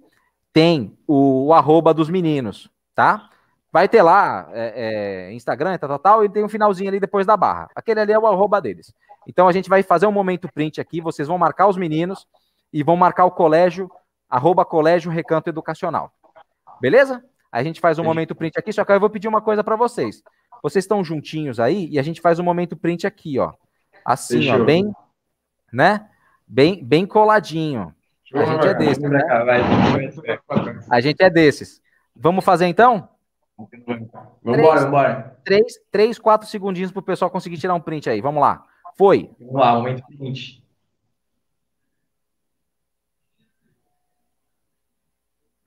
tem 0.53 0.99
o, 1.07 1.47
o 1.47 1.55
arroba 1.55 1.93
dos 1.93 2.09
meninos, 2.09 2.71
tá? 2.95 3.31
Vai 3.71 3.89
ter 3.89 4.03
lá 4.03 4.49
é, 4.53 5.29
é, 5.29 5.33
Instagram, 5.35 5.77
tal, 5.79 5.89
tal, 5.89 5.99
tal, 5.99 6.25
e 6.25 6.29
tem 6.29 6.45
um 6.45 6.49
finalzinho 6.49 6.89
ali 6.89 6.99
depois 6.99 7.27
da 7.27 7.37
barra. 7.37 7.69
Aquele 7.75 8.01
ali 8.01 8.13
é 8.13 8.19
o 8.19 8.27
arroba 8.27 8.61
deles. 8.61 8.93
Então 9.27 9.47
a 9.47 9.53
gente 9.53 9.69
vai 9.69 9.83
fazer 9.83 10.07
um 10.07 10.13
momento 10.13 10.49
print 10.53 10.81
aqui, 10.81 11.01
vocês 11.01 11.29
vão 11.29 11.37
marcar 11.37 11.69
os 11.69 11.77
meninos 11.77 12.27
e 12.73 12.83
vão 12.83 12.97
marcar 12.97 13.27
o 13.27 13.31
colégio, 13.31 13.91
arroba 14.29 14.65
colégio 14.65 15.13
recanto 15.13 15.51
educacional. 15.51 16.13
Beleza? 16.81 17.23
A 17.53 17.63
gente 17.63 17.81
faz 17.81 17.99
um 17.99 18.05
momento 18.05 18.35
print 18.35 18.59
aqui, 18.59 18.73
só 18.73 18.85
que 18.85 18.93
eu 18.93 19.01
vou 19.01 19.11
pedir 19.11 19.29
uma 19.29 19.41
coisa 19.41 19.63
para 19.63 19.77
vocês. 19.77 20.23
Vocês 20.63 20.85
estão 20.85 21.05
juntinhos 21.05 21.61
aí 21.61 21.89
e 21.89 21.99
a 21.99 22.03
gente 22.03 22.21
faz 22.21 22.39
um 22.39 22.43
momento 22.43 22.77
print 22.77 23.07
aqui, 23.07 23.39
ó. 23.39 23.53
Assim, 24.09 24.49
ó, 24.49 24.53
Fechou. 24.53 24.65
bem, 24.65 24.93
né? 25.71 26.09
Bem, 26.47 26.83
bem 26.83 27.05
coladinho. 27.05 27.95
A 28.33 28.45
gente 28.47 28.67
é 28.67 28.75
desse, 28.75 29.01
Vamos 29.03 29.19
pra 29.19 29.29
cá, 29.29 29.45
vai. 29.45 29.61
A 30.91 31.01
gente 31.03 31.23
é 31.23 31.29
desses. 31.29 31.83
Vamos 32.17 32.43
fazer 32.43 32.67
então? 32.67 33.07
Vambora, 34.43 34.81
vambora. 34.81 35.39
Três, 35.45 35.79
três 35.91 36.19
quatro 36.19 36.49
segundinhos 36.49 36.91
pro 36.91 37.03
pessoal 37.03 37.31
conseguir 37.31 37.59
tirar 37.59 37.75
um 37.75 37.81
print 37.81 38.09
aí. 38.09 38.23
Vamos 38.23 38.41
lá. 38.41 38.65
Foi. 38.97 39.31
Vamos 39.39 39.55
lá, 39.61 39.75
momento 39.75 40.03
seguinte. 40.07 40.65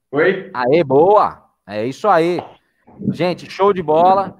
Oi? 0.10 0.50
Aê, 0.52 0.84
boa! 0.84 1.48
É 1.68 1.86
isso 1.86 2.08
aí. 2.08 2.44
Gente, 3.12 3.48
show 3.52 3.72
de 3.72 3.84
bola. 3.84 4.36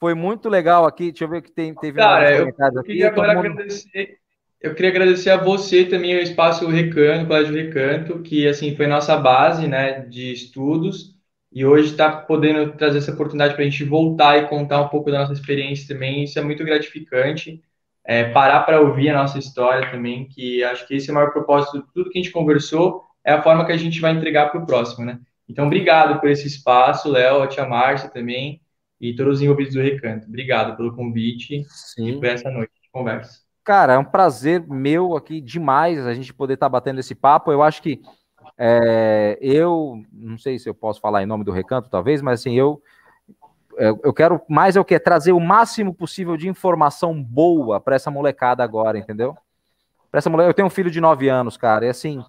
Foi 0.00 0.14
muito 0.14 0.48
legal 0.48 0.84
aqui. 0.86 1.10
Deixa 1.10 1.24
eu 1.24 1.28
ver 1.28 1.38
o 1.38 1.42
que 1.42 1.52
tem, 1.52 1.74
teve 1.74 1.98
Cara, 1.98 2.30
mais 2.30 2.40
eu 2.40 2.46
aqui. 2.48 2.86
queria 2.86 3.10
Todo 3.10 3.20
agora 3.24 3.34
mundo- 3.36 3.50
agradecer. 3.50 4.18
Eu 4.60 4.74
queria 4.74 4.90
agradecer 4.90 5.30
a 5.30 5.36
você 5.36 5.84
também, 5.84 6.16
o 6.16 6.20
Espaço 6.20 6.66
Recanto, 6.68 7.24
o 7.24 7.28
Colégio 7.28 7.54
Recanto, 7.54 8.22
que 8.22 8.46
assim 8.48 8.74
foi 8.74 8.86
nossa 8.86 9.14
base, 9.16 9.66
né, 9.68 10.00
de 10.06 10.32
estudos, 10.32 11.14
e 11.52 11.66
hoje 11.66 11.90
está 11.90 12.10
podendo 12.10 12.72
trazer 12.72 12.98
essa 12.98 13.12
oportunidade 13.12 13.54
para 13.54 13.62
a 13.62 13.68
gente 13.68 13.84
voltar 13.84 14.38
e 14.38 14.48
contar 14.48 14.80
um 14.80 14.88
pouco 14.88 15.10
da 15.10 15.18
nossa 15.18 15.34
experiência 15.34 15.86
também. 15.94 16.24
Isso 16.24 16.38
é 16.38 16.42
muito 16.42 16.64
gratificante. 16.64 17.62
É, 18.06 18.24
parar 18.32 18.60
para 18.64 18.80
ouvir 18.80 19.08
a 19.10 19.14
nossa 19.14 19.38
história 19.38 19.90
também, 19.90 20.28
que 20.28 20.62
acho 20.64 20.86
que 20.86 20.94
esse 20.94 21.08
é 21.08 21.12
o 21.12 21.14
maior 21.14 21.30
propósito 21.32 21.78
de 21.80 21.92
tudo 21.94 22.10
que 22.10 22.18
a 22.18 22.22
gente 22.22 22.32
conversou, 22.32 23.02
é 23.24 23.32
a 23.32 23.42
forma 23.42 23.64
que 23.66 23.72
a 23.72 23.76
gente 23.78 24.00
vai 24.00 24.12
entregar 24.12 24.50
para 24.50 24.60
o 24.60 24.66
próximo, 24.66 25.04
né? 25.06 25.18
Então, 25.48 25.66
obrigado 25.66 26.20
por 26.20 26.28
esse 26.28 26.46
espaço, 26.46 27.08
Léo, 27.10 27.42
a 27.42 27.46
tia 27.46 27.66
Márcia 27.66 28.10
também, 28.10 28.60
e 29.10 29.14
todos 29.14 29.36
os 29.36 29.42
envolvidos 29.42 29.74
do 29.74 29.82
Recanto. 29.82 30.26
Obrigado 30.26 30.76
pelo 30.76 30.94
convite 30.94 31.60
e 31.60 31.64
Sim. 31.64 32.18
por 32.18 32.26
essa 32.26 32.50
noite 32.50 32.72
de 32.82 32.90
conversa. 32.90 33.40
Cara, 33.62 33.94
é 33.94 33.98
um 33.98 34.04
prazer 34.04 34.66
meu 34.66 35.16
aqui 35.16 35.40
demais 35.40 36.06
a 36.06 36.14
gente 36.14 36.32
poder 36.32 36.54
estar 36.54 36.68
batendo 36.68 37.00
esse 37.00 37.14
papo. 37.14 37.52
Eu 37.52 37.62
acho 37.62 37.82
que 37.82 38.00
é, 38.58 39.38
eu 39.40 40.02
não 40.12 40.38
sei 40.38 40.58
se 40.58 40.68
eu 40.68 40.74
posso 40.74 41.00
falar 41.00 41.22
em 41.22 41.26
nome 41.26 41.44
do 41.44 41.52
recanto, 41.52 41.88
talvez, 41.90 42.22
mas 42.22 42.40
assim, 42.40 42.54
eu 42.54 42.82
eu 43.76 44.00
eu 44.04 44.12
quero 44.12 44.40
mais 44.48 44.76
é 44.76 44.80
o 44.80 44.84
que 44.84 44.98
trazer 44.98 45.32
o 45.32 45.40
máximo 45.40 45.92
possível 45.92 46.36
de 46.36 46.48
informação 46.48 47.20
boa 47.20 47.80
para 47.80 47.96
essa 47.96 48.10
molecada 48.10 48.62
agora, 48.62 48.98
entendeu? 48.98 49.36
Para 50.10 50.18
essa 50.18 50.30
mulher, 50.30 50.46
eu 50.46 50.54
tenho 50.54 50.66
um 50.66 50.70
filho 50.70 50.90
de 50.90 51.00
9 51.00 51.28
anos, 51.28 51.56
cara, 51.56 51.86
e 51.86 51.88
assim, 51.88 52.22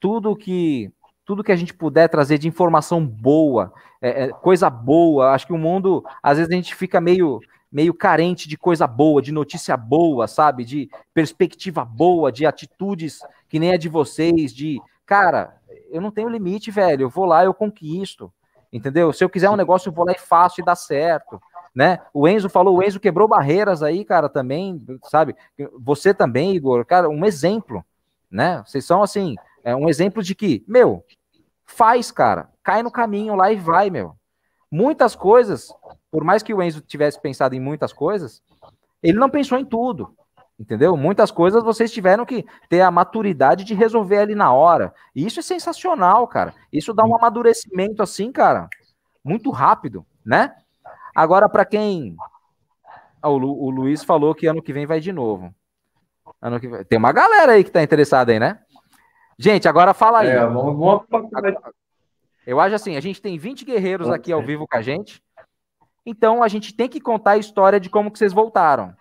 tudo 0.00 0.34
que 0.34 0.90
tudo 1.28 1.44
que 1.44 1.52
a 1.52 1.56
gente 1.56 1.74
puder 1.74 2.08
trazer 2.08 2.38
de 2.38 2.48
informação 2.48 3.04
boa, 3.04 3.70
é, 4.00 4.24
é, 4.24 4.28
coisa 4.30 4.70
boa. 4.70 5.32
Acho 5.32 5.46
que 5.46 5.52
o 5.52 5.58
mundo, 5.58 6.02
às 6.22 6.38
vezes, 6.38 6.50
a 6.50 6.56
gente 6.56 6.74
fica 6.74 7.02
meio, 7.02 7.38
meio 7.70 7.92
carente 7.92 8.48
de 8.48 8.56
coisa 8.56 8.86
boa, 8.86 9.20
de 9.20 9.30
notícia 9.30 9.76
boa, 9.76 10.26
sabe? 10.26 10.64
De 10.64 10.88
perspectiva 11.12 11.84
boa, 11.84 12.32
de 12.32 12.46
atitudes 12.46 13.20
que 13.46 13.58
nem 13.58 13.72
a 13.72 13.76
de 13.76 13.90
vocês, 13.90 14.54
de 14.54 14.80
cara, 15.04 15.54
eu 15.90 16.00
não 16.00 16.10
tenho 16.10 16.30
limite, 16.30 16.70
velho. 16.70 17.02
Eu 17.02 17.10
vou 17.10 17.26
lá, 17.26 17.44
eu 17.44 17.52
conquisto. 17.52 18.32
Entendeu? 18.72 19.12
Se 19.12 19.22
eu 19.22 19.28
quiser 19.28 19.50
um 19.50 19.56
negócio, 19.56 19.90
eu 19.90 19.92
vou 19.92 20.06
lá 20.06 20.12
e 20.12 20.18
faço 20.18 20.62
e 20.62 20.64
dá 20.64 20.74
certo. 20.74 21.38
Né? 21.74 21.98
O 22.14 22.26
Enzo 22.26 22.48
falou, 22.48 22.78
o 22.78 22.82
Enzo 22.82 22.98
quebrou 22.98 23.28
barreiras 23.28 23.82
aí, 23.82 24.02
cara, 24.02 24.30
também, 24.30 24.82
sabe? 25.02 25.36
Você 25.78 26.14
também, 26.14 26.56
Igor, 26.56 26.86
cara, 26.86 27.06
um 27.06 27.22
exemplo, 27.26 27.84
né? 28.30 28.62
Vocês 28.64 28.86
são 28.86 29.02
assim, 29.02 29.36
é 29.68 29.76
um 29.76 29.88
exemplo 29.88 30.22
de 30.22 30.34
que, 30.34 30.64
meu, 30.66 31.04
faz, 31.68 32.10
cara, 32.10 32.48
cai 32.64 32.82
no 32.82 32.90
caminho 32.90 33.34
lá 33.36 33.52
e 33.52 33.56
vai, 33.56 33.90
meu. 33.90 34.16
Muitas 34.70 35.14
coisas, 35.14 35.72
por 36.10 36.24
mais 36.24 36.42
que 36.42 36.52
o 36.52 36.62
Enzo 36.62 36.80
tivesse 36.80 37.20
pensado 37.20 37.54
em 37.54 37.60
muitas 37.60 37.92
coisas, 37.92 38.42
ele 39.02 39.18
não 39.18 39.30
pensou 39.30 39.58
em 39.58 39.64
tudo. 39.64 40.14
Entendeu? 40.58 40.96
Muitas 40.96 41.30
coisas 41.30 41.62
vocês 41.62 41.92
tiveram 41.92 42.26
que 42.26 42.44
ter 42.68 42.80
a 42.80 42.90
maturidade 42.90 43.62
de 43.62 43.74
resolver 43.74 44.18
ali 44.18 44.34
na 44.34 44.52
hora. 44.52 44.92
E 45.14 45.24
isso 45.24 45.38
é 45.38 45.42
sensacional, 45.42 46.26
cara. 46.26 46.52
Isso 46.72 46.92
dá 46.92 47.04
um 47.04 47.14
amadurecimento 47.14 48.02
assim, 48.02 48.32
cara, 48.32 48.68
muito 49.22 49.50
rápido, 49.50 50.04
né? 50.26 50.52
Agora, 51.14 51.48
para 51.48 51.64
quem. 51.64 52.16
Ah, 53.22 53.28
o, 53.28 53.38
Lu, 53.38 53.52
o, 53.52 53.70
Luiz 53.70 54.02
falou 54.02 54.34
que 54.34 54.48
ano 54.48 54.62
que 54.62 54.72
vem 54.72 54.84
vai 54.84 54.98
de 54.98 55.12
novo. 55.12 55.54
Ano 56.42 56.58
que. 56.58 56.84
Tem 56.86 56.98
uma 56.98 57.12
galera 57.12 57.52
aí 57.52 57.62
que 57.62 57.70
tá 57.70 57.80
interessada 57.80 58.32
aí, 58.32 58.40
né? 58.40 58.58
Gente, 59.38 59.68
agora 59.68 59.94
fala 59.94 60.20
aí. 60.20 60.28
É, 60.28 60.46
vamos, 60.46 60.76
vamos... 60.76 61.04
Eu 62.46 62.58
acho 62.58 62.74
assim: 62.74 62.96
a 62.96 63.00
gente 63.00 63.22
tem 63.22 63.38
20 63.38 63.64
guerreiros 63.64 64.10
aqui 64.10 64.32
ao 64.32 64.42
vivo 64.42 64.66
com 64.66 64.76
a 64.76 64.82
gente. 64.82 65.22
Então 66.04 66.42
a 66.42 66.48
gente 66.48 66.74
tem 66.74 66.88
que 66.88 67.00
contar 67.00 67.32
a 67.32 67.38
história 67.38 67.78
de 67.78 67.90
como 67.90 68.10
que 68.10 68.18
vocês 68.18 68.32
voltaram. 68.32 68.94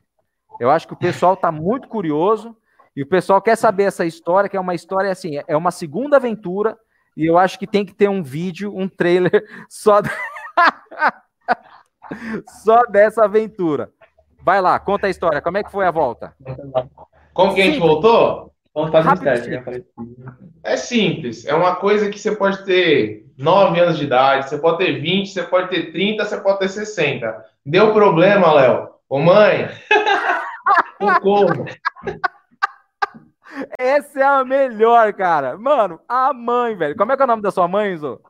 Eu 0.59 0.69
acho 0.69 0.87
que 0.87 0.93
o 0.93 0.97
pessoal 0.97 1.33
está 1.33 1.51
muito 1.51 1.87
curioso 1.87 2.55
e 2.95 3.01
o 3.01 3.07
pessoal 3.07 3.41
quer 3.41 3.55
saber 3.55 3.83
essa 3.83 4.05
história, 4.05 4.49
que 4.49 4.57
é 4.57 4.59
uma 4.59 4.75
história 4.75 5.11
assim, 5.11 5.39
é 5.47 5.55
uma 5.55 5.71
segunda 5.71 6.17
aventura 6.17 6.77
e 7.15 7.25
eu 7.25 7.37
acho 7.37 7.57
que 7.57 7.65
tem 7.65 7.85
que 7.85 7.93
ter 7.93 8.09
um 8.09 8.21
vídeo, 8.21 8.75
um 8.75 8.87
trailer 8.87 9.43
só 9.69 10.01
de... 10.01 10.09
só 12.63 12.83
dessa 12.83 13.23
aventura. 13.23 13.91
Vai 14.41 14.61
lá, 14.61 14.79
conta 14.79 15.07
a 15.07 15.09
história. 15.09 15.41
Como 15.41 15.57
é 15.57 15.63
que 15.63 15.71
foi 15.71 15.85
a 15.85 15.91
volta? 15.91 16.35
Como 17.33 17.55
que 17.55 17.61
a 17.61 17.65
gente 17.65 17.79
voltou? 17.79 18.51
Vamos 18.77 18.91
fazer 18.91 19.09
um 19.09 19.17
teste. 19.17 19.63
É 20.63 20.77
simples. 20.77 21.47
É 21.47 21.55
uma 21.55 21.77
coisa 21.77 22.11
que 22.11 22.19
você 22.19 22.35
pode 22.35 22.63
ter 22.63 23.25
9 23.35 23.79
anos 23.79 23.97
de 23.97 24.03
idade, 24.03 24.47
você 24.47 24.59
pode 24.59 24.77
ter 24.77 25.01
20, 25.01 25.33
você 25.33 25.41
pode 25.41 25.69
ter 25.69 25.91
30, 25.91 26.23
você 26.23 26.39
pode 26.39 26.59
ter 26.59 26.69
60. 26.69 27.43
Deu 27.65 27.91
problema, 27.91 28.53
Léo? 28.53 28.89
Ô 29.09 29.17
mãe, 29.17 29.67
Socorro. 31.01 31.65
Essa 33.79 34.19
é 34.19 34.23
a 34.23 34.45
melhor, 34.45 35.11
cara. 35.13 35.57
Mano, 35.57 35.99
a 36.07 36.31
mãe, 36.31 36.75
velho. 36.75 36.95
Como 36.95 37.11
é 37.11 37.15
que 37.15 37.21
é 37.23 37.25
o 37.25 37.27
nome 37.27 37.41
da 37.41 37.49
sua 37.49 37.67
mãe, 37.67 37.97
Zô? 37.97 38.21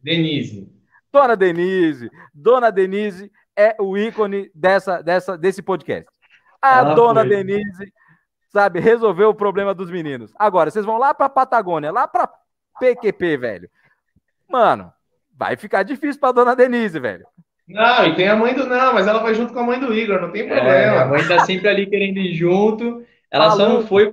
Denise. 0.00 0.72
Dona 1.12 1.36
Denise. 1.36 2.08
Dona 2.32 2.70
Denise 2.70 3.32
é 3.56 3.74
o 3.80 3.98
ícone 3.98 4.48
dessa, 4.54 5.02
dessa, 5.02 5.36
desse 5.36 5.60
podcast. 5.60 6.08
A 6.62 6.78
Ela 6.78 6.94
Dona 6.94 7.22
foi. 7.22 7.30
Denise, 7.30 7.92
sabe, 8.48 8.80
resolveu 8.80 9.30
o 9.30 9.34
problema 9.34 9.74
dos 9.74 9.90
meninos. 9.90 10.32
Agora, 10.38 10.70
vocês 10.70 10.84
vão 10.84 10.98
lá 10.98 11.14
pra 11.14 11.28
Patagônia, 11.28 11.92
lá 11.92 12.06
pra 12.08 12.28
PQP, 12.80 13.36
velho. 13.36 13.70
Mano, 14.48 14.92
vai 15.36 15.56
ficar 15.56 15.82
difícil 15.82 16.20
pra 16.20 16.32
Dona 16.32 16.56
Denise, 16.56 16.98
velho. 16.98 17.26
Não, 17.68 18.06
e 18.06 18.16
tem 18.16 18.28
a 18.28 18.36
mãe 18.36 18.54
do. 18.54 18.66
Não, 18.66 18.94
mas 18.94 19.06
ela 19.06 19.18
vai 19.18 19.34
junto 19.34 19.52
com 19.52 19.60
a 19.60 19.62
mãe 19.62 19.78
do 19.78 19.94
Igor, 19.94 20.20
não 20.20 20.32
tem 20.32 20.42
é, 20.42 20.46
problema. 20.46 20.72
É, 20.72 20.98
a 20.98 21.06
mãe 21.06 21.26
tá 21.26 21.40
sempre 21.40 21.68
ali 21.68 21.86
querendo 21.86 22.18
ir 22.18 22.34
junto. 22.34 23.04
Ela 23.30 23.50
só 23.50 23.68
não 23.68 23.86
foi. 23.86 24.10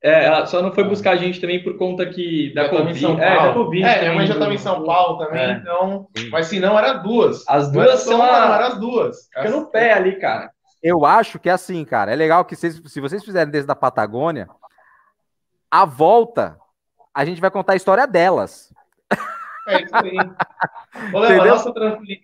É, 0.00 0.24
ela 0.24 0.46
só 0.46 0.62
não 0.62 0.72
foi 0.72 0.84
buscar 0.84 1.12
a 1.12 1.16
gente 1.16 1.40
também 1.40 1.62
por 1.62 1.76
conta 1.76 2.06
que 2.06 2.52
da 2.54 2.68
Covid. 2.68 2.98
São 2.98 3.16
Paulo. 3.16 3.32
É, 3.32 3.46
da 3.46 3.52
COVID 3.52 3.82
é 3.82 4.00
minha 4.00 4.14
mãe 4.14 4.26
já 4.26 4.34
estava 4.34 4.54
em 4.54 4.58
São 4.58 4.84
Paulo 4.84 5.18
também, 5.18 5.42
é. 5.42 5.52
então. 5.52 6.08
Mas 6.30 6.46
se 6.46 6.60
não, 6.60 6.78
era 6.78 6.94
duas. 6.94 7.44
As 7.48 7.72
duas 7.72 8.00
são. 8.00 8.22
A... 8.22 8.54
Era 8.54 8.66
as 8.68 8.78
duas. 8.78 9.26
Fica 9.26 9.50
no 9.50 9.66
pé 9.66 9.94
ali, 9.94 10.16
cara. 10.16 10.50
Eu 10.82 11.06
acho 11.06 11.38
que 11.38 11.48
é 11.48 11.52
assim, 11.52 11.84
cara. 11.84 12.12
É 12.12 12.16
legal 12.16 12.44
que 12.44 12.56
vocês, 12.56 12.80
se 12.86 13.00
vocês 13.00 13.24
fizerem 13.24 13.50
desde 13.50 13.70
a 13.70 13.76
Patagônia, 13.76 14.48
a 15.70 15.84
volta, 15.84 16.58
a 17.14 17.24
gente 17.24 17.40
vai 17.40 17.50
contar 17.50 17.74
a 17.74 17.76
história 17.76 18.06
delas. 18.06 18.72
É 19.68 19.82
isso 19.82 19.96
aí. 19.96 20.16
Ô, 21.12 21.18
Léo, 21.20 21.42
a, 21.42 21.46
nossa 21.46 21.72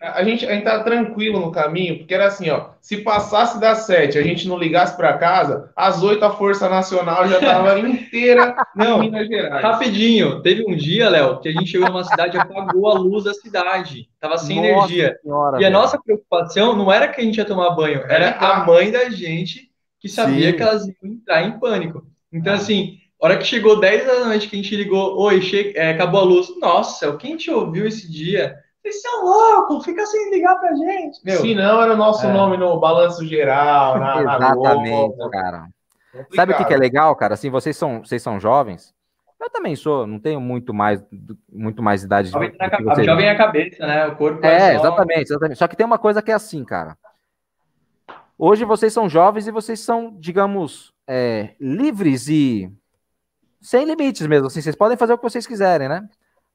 a, 0.00 0.24
gente, 0.24 0.46
a 0.46 0.52
gente 0.52 0.64
tá 0.64 0.82
tranquilo 0.82 1.40
no 1.40 1.52
caminho, 1.52 1.98
porque 1.98 2.14
era 2.14 2.26
assim, 2.26 2.50
ó. 2.50 2.70
Se 2.80 2.98
passasse 2.98 3.60
das 3.60 3.86
sete, 3.86 4.18
a 4.18 4.22
gente 4.22 4.46
não 4.46 4.58
ligasse 4.58 4.96
para 4.96 5.16
casa, 5.16 5.70
às 5.74 6.02
oito 6.02 6.24
a 6.24 6.30
Força 6.30 6.68
Nacional 6.68 7.26
já 7.28 7.40
tava 7.40 7.78
inteira 7.80 8.56
não, 8.74 9.02
em 9.02 9.10
Minas 9.10 9.28
Gerais. 9.28 9.62
Rapidinho, 9.62 10.42
teve 10.42 10.64
um 10.68 10.76
dia, 10.76 11.08
Léo, 11.08 11.40
que 11.40 11.48
a 11.48 11.52
gente 11.52 11.66
chegou 11.66 11.88
numa 11.88 12.04
cidade 12.04 12.36
e 12.36 12.40
apagou 12.40 12.88
a 12.88 12.94
luz 12.94 13.24
da 13.24 13.34
cidade. 13.34 14.08
Tava 14.20 14.36
sem 14.36 14.56
nossa 14.56 14.68
energia. 14.68 15.18
Senhora, 15.22 15.60
e 15.60 15.64
a 15.64 15.70
nossa 15.70 15.98
preocupação 16.00 16.76
não 16.76 16.92
era 16.92 17.08
que 17.08 17.20
a 17.20 17.24
gente 17.24 17.38
ia 17.38 17.44
tomar 17.44 17.70
banho, 17.70 18.02
era 18.08 18.36
a 18.36 18.66
mãe 18.66 18.90
da 18.90 19.08
gente 19.08 19.70
que 20.00 20.08
sabia 20.08 20.50
Sim. 20.50 20.56
que 20.56 20.62
elas 20.62 20.86
iam 20.86 21.12
entrar 21.12 21.42
em 21.42 21.58
pânico. 21.58 22.06
Então, 22.32 22.54
assim, 22.54 22.98
hora 23.20 23.36
que 23.36 23.44
chegou 23.44 23.80
10 23.80 24.06
da 24.06 24.24
noite 24.26 24.48
que 24.48 24.56
a 24.56 24.62
gente 24.62 24.76
ligou, 24.76 25.18
oi, 25.18 25.40
che... 25.40 25.72
é, 25.76 25.90
acabou 25.90 26.20
a 26.20 26.24
luz. 26.24 26.48
Nossa, 26.60 27.16
quem 27.16 27.36
te 27.36 27.50
ouviu 27.50 27.86
esse 27.86 28.10
dia? 28.10 28.56
Vocês 28.80 29.02
são 29.02 29.24
loucos, 29.24 29.84
fica 29.84 30.06
sem 30.06 30.30
ligar 30.30 30.56
pra 30.56 30.74
gente. 30.74 31.20
Meu, 31.24 31.40
Se 31.40 31.54
não, 31.54 31.82
era 31.82 31.94
o 31.94 31.96
nosso 31.96 32.26
é. 32.26 32.32
nome 32.32 32.56
no 32.56 32.78
balanço 32.78 33.26
geral, 33.26 33.98
na, 33.98 34.20
Exatamente, 34.20 35.16
na 35.16 35.30
cara. 35.30 35.68
Sabe 36.34 36.52
o 36.52 36.56
que, 36.56 36.64
que, 36.64 36.74
é 36.74 36.78
legal, 36.78 37.14
cara? 37.14 37.34
Assim, 37.34 37.50
vocês 37.50 37.76
são, 37.76 38.00
vocês 38.02 38.22
são 38.22 38.40
jovens. 38.40 38.94
Eu 39.40 39.50
também 39.50 39.76
sou, 39.76 40.06
não 40.06 40.18
tenho 40.18 40.40
muito 40.40 40.74
mais, 40.74 41.02
muito 41.52 41.82
mais 41.82 42.02
idade. 42.02 42.30
Jovem, 42.30 42.52
na, 42.58 42.92
a 42.92 43.02
jovem 43.02 43.26
é 43.26 43.30
a 43.30 43.36
cabeça, 43.36 43.86
né? 43.86 44.06
O 44.06 44.16
corpo 44.16 44.44
é, 44.44 44.72
é 44.72 44.74
exatamente, 44.74 45.30
exatamente. 45.30 45.58
Só 45.58 45.68
que 45.68 45.76
tem 45.76 45.86
uma 45.86 45.98
coisa 45.98 46.22
que 46.22 46.30
é 46.30 46.34
assim, 46.34 46.64
cara. 46.64 46.96
Hoje 48.36 48.64
vocês 48.64 48.92
são 48.92 49.08
jovens 49.08 49.46
e 49.46 49.52
vocês 49.52 49.80
são, 49.80 50.14
digamos, 50.18 50.92
é, 51.06 51.50
livres 51.60 52.28
e 52.28 52.72
sem 53.60 53.84
limites 53.84 54.26
mesmo, 54.26 54.46
assim, 54.46 54.60
vocês 54.60 54.76
podem 54.76 54.96
fazer 54.96 55.12
o 55.12 55.18
que 55.18 55.24
vocês 55.24 55.46
quiserem, 55.46 55.88
né? 55.88 56.08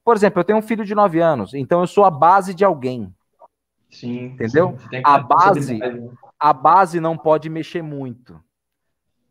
Por 0.04 0.16
exemplo, 0.16 0.40
eu 0.40 0.44
tenho 0.44 0.60
um 0.60 0.64
filho 0.64 0.86
de 0.86 0.94
9 0.94 1.20
anos, 1.20 1.54
então 1.54 1.82
eu 1.82 1.88
sou 1.88 2.06
a 2.06 2.12
base 2.12 2.54
de 2.54 2.66
alguém. 2.66 3.14
Sim. 3.90 4.26
Entendeu? 4.26 4.78
Sim, 4.90 5.02
a 5.04 5.20
base, 5.20 5.78
né? 5.78 6.10
a 6.40 6.52
base 6.52 7.00
não 7.00 7.18
pode 7.18 7.50
mexer 7.50 7.82
muito. 7.82 8.42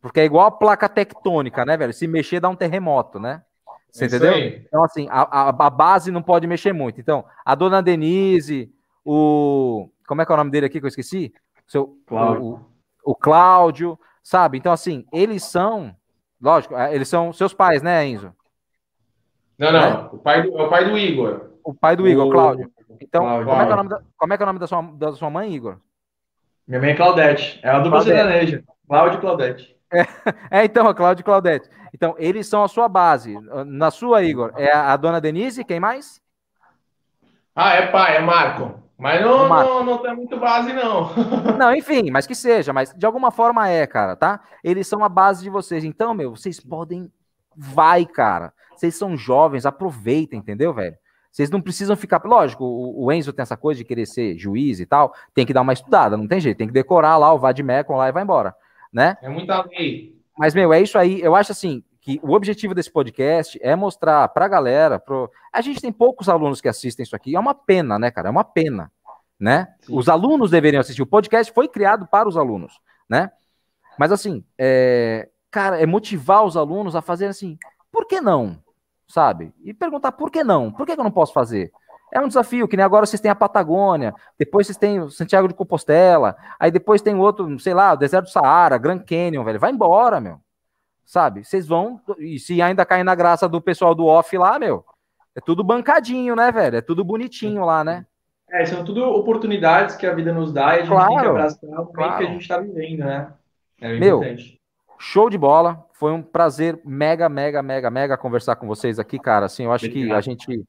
Porque 0.01 0.21
é 0.21 0.25
igual 0.25 0.47
a 0.47 0.51
placa 0.51 0.89
tectônica, 0.89 1.65
né, 1.65 1.77
velho? 1.77 1.93
Se 1.93 2.07
mexer 2.07 2.41
dá 2.41 2.49
um 2.49 2.57
terremoto, 2.57 3.21
né? 3.21 3.43
Você 3.91 4.07
entendeu? 4.07 4.37
Então, 4.37 4.83
assim, 4.83 5.07
a, 5.11 5.23
a, 5.23 5.49
a, 5.51 5.71
base 5.71 6.11
não 6.11 6.23
pode 6.23 6.47
mexer 6.47 6.73
muito. 6.73 7.01
Então, 7.01 7.25
a 7.45 7.55
dona 7.55 7.83
Denise, 7.83 8.73
o. 9.05 9.89
Como 10.07 10.23
é 10.23 10.27
que 10.27 10.33
é 10.33 10.35
o 10.35 10.39
nome 10.39 10.51
dele 10.51 10.67
aqui 10.67 10.81
que 10.81 10.87
eu 10.87 10.89
esqueci? 10.89 11.33
Seu, 11.67 11.99
Cláudio. 12.07 12.43
O, 13.05 13.13
o 13.13 13.15
Cláudio, 13.15 13.99
sabe? 14.23 14.57
Então, 14.57 14.73
assim, 14.73 15.05
eles 15.13 15.45
são 15.45 15.95
Lógico, 16.43 16.77
é, 16.77 16.93
eles 16.93 17.09
são 17.09 17.33
seus 17.33 17.55
pais, 17.55 17.83
né, 17.83 18.05
Enzo? 18.05 18.35
Não, 19.57 19.71
não. 19.71 19.81
É? 19.81 20.09
O, 20.13 20.19
pai 20.19 20.43
do, 20.43 20.59
é 20.59 20.63
o 20.63 20.69
pai 20.69 20.85
do 20.85 20.99
Igor. 20.99 21.51
O 21.63 21.73
pai 21.73 21.95
do 21.95 22.09
Igor, 22.09 22.27
o... 22.27 22.31
Cláudio. 22.31 22.73
Então, 23.01 23.23
Cláudio. 23.23 23.47
Como, 23.47 23.63
é 23.63 23.67
que 23.67 23.71
é 23.71 23.75
o 23.75 23.77
nome 23.77 23.89
da, 23.89 24.01
como 24.17 24.33
é 24.33 24.37
que 24.37 24.43
é 24.43 24.45
o 24.45 24.47
nome 24.47 24.59
da 24.59 24.67
sua, 24.67 24.83
da 24.83 25.13
sua 25.13 25.31
mãe, 25.31 25.55
Igor? 25.55 25.79
Minha 26.67 26.81
mãe 26.81 26.91
é 26.91 26.97
Claudete. 26.97 27.61
É 27.63 27.71
uma 27.71 27.81
dupla 27.81 28.03
sertaneja. 28.03 28.65
Cláudio 28.89 29.19
e 29.19 29.21
Claudete. 29.21 29.77
É, 29.93 30.01
é, 30.51 30.65
então, 30.65 30.89
a 30.89 30.95
Cláudio 30.95 31.23
e 31.23 31.25
Claudete. 31.25 31.71
Então, 31.95 32.17
eles 32.19 32.49
são 32.49 32.65
a 32.65 32.69
sua 32.69 32.89
base. 32.89 33.39
Na 33.67 33.93
sua, 33.93 34.25
Igor, 34.25 34.53
é 34.57 34.73
a, 34.73 34.93
a 34.93 34.97
dona 34.97 35.21
Denise, 35.21 35.65
quem 35.65 35.79
mais? 35.79 36.21
Ah, 37.55 37.75
é 37.75 37.87
pai, 37.87 38.17
é 38.17 38.21
Marco. 38.21 38.82
Mas 39.03 39.21
não, 39.21 39.49
não, 39.49 39.85
não 39.85 39.99
tem 39.99 40.15
muito 40.15 40.39
base, 40.39 40.73
não. 40.73 41.11
não, 41.59 41.75
enfim, 41.75 42.09
mas 42.13 42.25
que 42.25 42.37
seja, 42.37 42.73
mas 42.73 42.95
de 42.95 43.05
alguma 43.05 43.33
forma 43.33 43.69
é, 43.69 43.85
cara, 43.85 44.15
tá? 44.15 44.41
Eles 44.63 44.87
são 44.87 45.03
a 45.03 45.09
base 45.09 45.43
de 45.43 45.51
vocês. 45.51 45.83
Então, 45.83 46.15
meu, 46.15 46.37
vocês 46.37 46.61
podem. 46.61 47.11
Vai, 47.57 48.07
cara. 48.07 48.53
Vocês 48.77 48.95
são 48.95 49.17
jovens, 49.17 49.67
aproveitem, 49.67 50.39
entendeu, 50.39 50.73
velho? 50.73 50.97
Vocês 51.33 51.51
não 51.51 51.61
precisam 51.61 51.97
ficar. 51.97 52.23
Lógico, 52.25 52.65
o, 52.65 53.11
Enzo 53.11 53.33
tem 53.33 53.43
essa 53.43 53.57
coisa 53.57 53.79
de 53.79 53.85
querer 53.85 54.07
ser 54.07 54.39
juiz 54.39 54.79
e 54.79 54.87
tal. 54.87 55.13
Tem 55.35 55.45
que 55.45 55.53
dar 55.53 55.63
uma 55.63 55.73
estudada, 55.73 56.17
não 56.17 56.29
tem 56.29 56.39
jeito. 56.39 56.59
Tem 56.59 56.69
que 56.69 56.73
decorar 56.73 57.17
lá 57.17 57.35
o 57.35 57.39
Vadimecum 57.41 57.97
lá 57.97 58.09
e 58.09 58.13
vai 58.13 58.23
embora, 58.23 58.55
né? 58.93 59.17
É 59.21 59.29
muita 59.29 59.65
lei. 59.65 60.17
Mas, 60.39 60.55
meu, 60.55 60.73
é 60.73 60.81
isso 60.81 60.97
aí. 60.97 61.21
Eu 61.21 61.35
acho 61.35 61.51
assim 61.51 61.83
que 62.03 62.21
o 62.23 62.33
objetivo 62.33 62.75
desse 62.75 62.91
podcast 62.91 63.59
é 63.63 63.75
mostrar 63.75 64.29
pra 64.29 64.47
galera. 64.47 64.99
Pro... 64.99 65.31
A 65.51 65.63
gente 65.63 65.81
tem 65.81 65.91
poucos 65.91 66.29
alunos 66.29 66.61
que 66.61 66.69
assistem 66.69 67.05
isso 67.05 67.17
aqui. 67.17 67.35
É 67.35 67.41
uma 67.41 67.55
pena, 67.55 67.99
né, 67.99 68.11
cara? 68.11 68.29
É 68.29 68.31
uma 68.31 68.45
pena. 68.45 68.93
Né? 69.41 69.69
Os 69.89 70.09
alunos 70.09 70.51
deveriam 70.51 70.81
assistir. 70.81 71.01
O 71.01 71.07
podcast 71.07 71.51
foi 71.53 71.67
criado 71.67 72.07
para 72.07 72.29
os 72.29 72.37
alunos, 72.37 72.79
né? 73.09 73.33
Mas 73.99 74.13
assim, 74.13 74.45
é... 74.59 75.31
cara, 75.51 75.81
é 75.81 75.87
motivar 75.87 76.45
os 76.45 76.57
alunos 76.57 76.95
a 76.95 77.01
fazer 77.01 77.27
assim. 77.27 77.57
Por 77.91 78.07
que 78.07 78.21
não? 78.21 78.63
sabe? 79.13 79.53
E 79.63 79.75
perguntar 79.75 80.13
por 80.13 80.31
que 80.31 80.43
não? 80.43 80.73
Por 80.73 80.87
que, 80.87 80.95
que 80.95 81.01
eu 81.01 81.05
não 81.05 81.11
posso 81.11 81.35
fazer? 81.35 81.71
É 82.11 82.21
um 82.21 82.29
desafio, 82.29 82.67
que 82.67 82.77
nem 82.77 82.85
agora 82.85 83.05
vocês 83.05 83.21
têm 83.21 83.31
a 83.31 83.35
Patagônia, 83.35 84.15
depois 84.39 84.67
vocês 84.67 84.77
têm 84.79 85.01
o 85.01 85.11
Santiago 85.11 85.49
de 85.49 85.55
Compostela, 85.55 86.37
aí 86.59 86.71
depois 86.71 87.03
tem 87.03 87.15
outro, 87.15 87.59
sei 87.59 87.75
lá, 87.75 87.93
o 87.93 87.97
Deserto 87.97 88.27
do 88.27 88.31
Saara, 88.31 88.79
Grand 88.79 89.01
Canyon, 89.01 89.45
velho. 89.45 89.61
Vai 89.61 89.71
embora, 89.71 90.19
meu. 90.19 90.41
Sabe? 91.05 91.45
Vocês 91.45 91.67
vão, 91.67 92.01
e 92.19 92.39
se 92.39 92.63
ainda 92.63 92.87
cair 92.87 93.05
na 93.05 93.15
graça 93.15 93.49
do 93.49 93.61
pessoal 93.61 93.95
do 93.95 94.07
off 94.07 94.37
lá, 94.39 94.59
meu, 94.59 94.85
é 95.35 95.41
tudo 95.41 95.65
bancadinho, 95.65 96.37
né, 96.37 96.51
velho? 96.53 96.77
É 96.77 96.81
tudo 96.81 97.05
bonitinho 97.05 97.65
lá, 97.65 97.83
né? 97.83 98.07
É, 98.51 98.67
são 98.67 98.85
tudo 98.85 99.03
oportunidades 99.05 99.97
que 99.97 100.07
a 100.07 100.15
vida 100.15 100.33
nos 100.33 100.53
dá 100.53 100.77
e 100.77 100.81
a 100.81 100.85
gente 100.85 100.89
Claro, 100.89 101.09
tem 101.09 101.21
que 101.21 101.27
abraçar 101.27 101.71
o 101.71 101.73
momento 101.73 101.93
claro. 101.93 102.19
que 102.19 102.25
a 102.25 102.27
gente 102.27 102.43
está 102.43 102.59
vivendo, 102.59 102.99
né? 102.99 103.33
É 103.81 103.99
Meu, 103.99 104.19
importante. 104.19 104.61
Show 104.99 105.31
de 105.31 105.39
bola. 105.39 105.85
Foi 105.95 106.13
um 106.13 106.23
prazer 106.23 106.79
mega, 106.85 107.29
mega, 107.29 107.63
mega, 107.63 107.91
mega 107.91 108.17
conversar 108.19 108.57
com 108.57 108.67
vocês 108.67 108.99
aqui, 108.99 109.19
cara. 109.19 109.47
Assim, 109.47 109.65
eu 109.65 109.73
acho 109.73 109.87
que 109.87 109.99
a 109.99 110.01
Obrigado. 110.01 110.23
gente, 110.23 110.65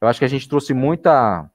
eu 0.00 0.08
acho 0.08 0.18
que 0.18 0.24
a 0.24 0.28
gente 0.28 0.48
trouxe 0.48 0.74
muita, 0.74 1.48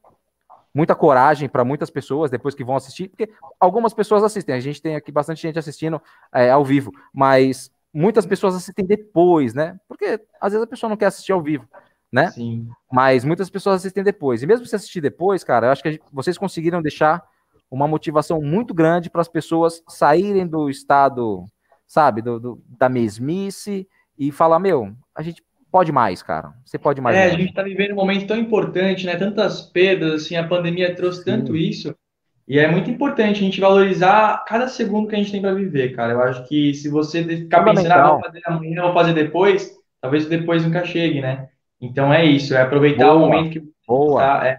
muita 0.74 0.96
coragem 0.96 1.50
para 1.50 1.66
muitas 1.66 1.90
pessoas 1.90 2.32
depois 2.32 2.56
que 2.56 2.64
vão 2.64 2.78
assistir, 2.78 3.10
porque 3.10 3.30
algumas 3.60 3.94
pessoas 3.94 4.24
assistem. 4.24 4.56
A 4.56 4.60
gente 4.62 4.82
tem 4.82 4.96
aqui 4.96 5.12
bastante 5.12 5.42
gente 5.42 5.60
assistindo 5.60 6.02
é, 6.34 6.50
ao 6.50 6.64
vivo, 6.64 6.92
mas 7.14 7.73
muitas 7.94 8.26
pessoas 8.26 8.56
assistem 8.56 8.86
depois, 8.86 9.54
né? 9.54 9.78
Porque 9.88 10.20
às 10.42 10.52
vezes 10.54 10.64
a 10.66 10.70
pessoa 10.70 10.90
não 10.90 10.98
quer 10.98 11.06
assistir 11.08 11.32
ao 11.32 11.42
vivo, 11.42 11.68
né? 12.12 12.32
Sim. 12.32 12.68
Mas 12.92 13.24
muitas 13.24 13.50
pessoas 13.50 13.78
assistem 13.78 14.04
depois. 14.04 14.42
E 14.42 14.48
mesmo 14.48 14.66
se 14.66 14.76
assistir 14.76 15.02
depois, 15.02 15.44
cara, 15.44 15.68
eu 15.68 15.72
acho 15.72 15.84
que 15.84 15.92
gente- 15.94 16.04
vocês 16.12 16.38
conseguiram 16.38 16.82
deixar 16.82 17.24
uma 17.70 17.88
motivação 17.88 18.42
muito 18.42 18.74
grande 18.74 19.10
para 19.10 19.22
as 19.22 19.28
pessoas 19.28 19.82
saírem 19.88 20.46
do 20.48 20.70
estado, 20.70 21.46
sabe, 21.88 22.22
do, 22.22 22.40
do- 22.40 22.64
da 22.78 22.88
mesmice 22.90 23.88
e 24.18 24.32
falar, 24.32 24.60
meu, 24.60 24.94
a 25.16 25.22
gente 25.24 25.44
pode 25.72 25.92
mais, 25.92 26.22
cara. 26.22 26.54
Você 26.64 26.78
pode 26.78 27.02
mais. 27.02 27.18
É, 27.18 27.24
a 27.24 27.26
longe." 27.28 27.38
gente 27.42 27.50
está 27.50 27.64
vivendo 27.64 27.92
um 27.94 27.96
momento 27.96 28.28
tão 28.28 28.38
importante, 28.38 29.06
né? 29.08 29.16
Tantas 29.16 29.62
perdas, 29.62 30.24
assim, 30.24 30.36
a 30.36 30.48
pandemia 30.48 30.96
trouxe 30.96 31.26
tanto 31.26 31.56
isso. 31.56 31.96
E 32.48 32.60
é 32.60 32.70
muito 32.70 32.90
importante 32.90 33.38
a 33.38 33.44
gente 33.44 33.62
valorizar 33.62 34.44
cada 34.46 34.68
segundo 34.68 35.08
que 35.08 35.16
a 35.16 35.18
gente 35.18 35.32
tem 35.32 35.42
para 35.42 35.54
viver, 35.54 35.96
cara. 35.96 36.14
Eu 36.14 36.22
acho 36.22 36.48
que 36.48 36.74
se 36.74 36.90
você 36.90 37.24
ficar 37.24 37.64
pensando, 37.64 37.92
ah, 37.92 38.12
vou 38.12 38.22
fazer 38.22 38.42
amanhã, 38.46 38.82
vou 38.82 38.94
fazer 38.94 39.14
depois, 39.14 39.72
talvez 40.02 40.26
depois 40.26 40.64
nunca 40.64 40.84
chegue, 40.84 41.22
né? 41.22 41.48
Então 41.80 42.14
é 42.14 42.26
isso, 42.26 42.54
é 42.54 42.62
aproveitar 42.62 43.06
Boa. 43.06 43.16
o 43.16 43.20
momento 43.20 43.52
que 43.52 43.64
Boa. 43.88 44.22
tá, 44.22 44.48
é, 44.48 44.58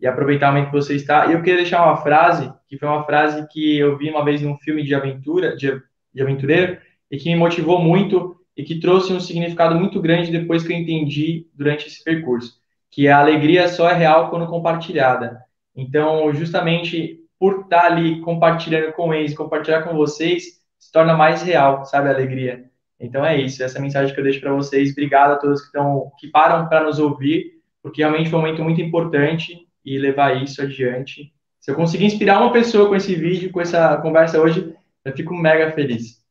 e 0.00 0.06
aproveitar 0.06 0.50
o 0.50 0.52
momento 0.54 0.70
que 0.70 0.76
você 0.76 0.94
está. 0.94 1.26
E 1.26 1.32
eu 1.32 1.42
queria 1.42 1.56
deixar 1.56 1.84
uma 1.84 1.98
frase, 1.98 2.50
que 2.68 2.78
foi 2.78 2.88
uma 2.88 3.04
frase 3.04 3.46
que 3.48 3.78
eu 3.78 3.98
vi 3.98 4.08
uma 4.10 4.24
vez 4.24 4.40
num 4.40 4.56
filme 4.56 4.82
de 4.82 4.94
aventura, 4.94 5.54
de, 5.56 5.80
de 6.12 6.22
aventureiro, 6.22 6.78
e 7.10 7.18
que 7.18 7.28
me 7.28 7.36
motivou 7.36 7.80
muito 7.80 8.36
e 8.56 8.62
que 8.62 8.80
trouxe 8.80 9.12
um 9.12 9.20
significado 9.20 9.74
muito 9.74 10.00
grande 10.00 10.30
depois 10.30 10.62
que 10.62 10.72
eu 10.72 10.76
entendi 10.76 11.46
durante 11.54 11.86
esse 11.86 12.02
percurso, 12.02 12.60
que 12.90 13.08
a 13.08 13.18
alegria 13.18 13.68
só 13.68 13.88
é 13.88 13.94
real 13.94 14.30
quando 14.30 14.46
compartilhada. 14.46 15.40
Então, 15.80 16.30
justamente 16.34 17.20
por 17.38 17.62
estar 17.62 17.86
ali 17.86 18.20
compartilhando 18.20 18.92
com 18.92 19.14
eles, 19.14 19.34
compartilhar 19.34 19.82
com 19.82 19.96
vocês, 19.96 20.60
se 20.78 20.92
torna 20.92 21.16
mais 21.16 21.42
real, 21.42 21.86
sabe, 21.86 22.08
a 22.08 22.12
alegria. 22.12 22.70
Então 23.00 23.24
é 23.24 23.40
isso, 23.40 23.62
essa 23.62 23.78
é 23.78 23.80
a 23.80 23.82
mensagem 23.82 24.12
que 24.14 24.20
eu 24.20 24.24
deixo 24.24 24.40
para 24.40 24.52
vocês. 24.52 24.90
Obrigado 24.90 25.32
a 25.32 25.36
todos 25.36 25.60
que 25.62 25.68
estão 25.68 26.12
que 26.18 26.28
param 26.28 26.68
para 26.68 26.84
nos 26.84 26.98
ouvir, 26.98 27.62
porque 27.82 28.02
realmente 28.02 28.28
foi 28.28 28.38
um 28.38 28.42
momento 28.42 28.62
muito 28.62 28.82
importante 28.82 29.66
e 29.82 29.98
levar 29.98 30.42
isso 30.42 30.60
adiante. 30.60 31.32
Se 31.58 31.70
eu 31.70 31.74
conseguir 31.74 32.04
inspirar 32.04 32.42
uma 32.42 32.52
pessoa 32.52 32.86
com 32.86 32.94
esse 32.94 33.14
vídeo, 33.14 33.50
com 33.50 33.60
essa 33.62 33.96
conversa 34.02 34.38
hoje, 34.38 34.76
eu 35.02 35.16
fico 35.16 35.34
mega 35.34 35.72
feliz. 35.72 36.22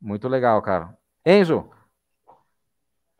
Muito 0.00 0.26
legal, 0.26 0.60
cara. 0.60 0.92
Enzo, 1.24 1.70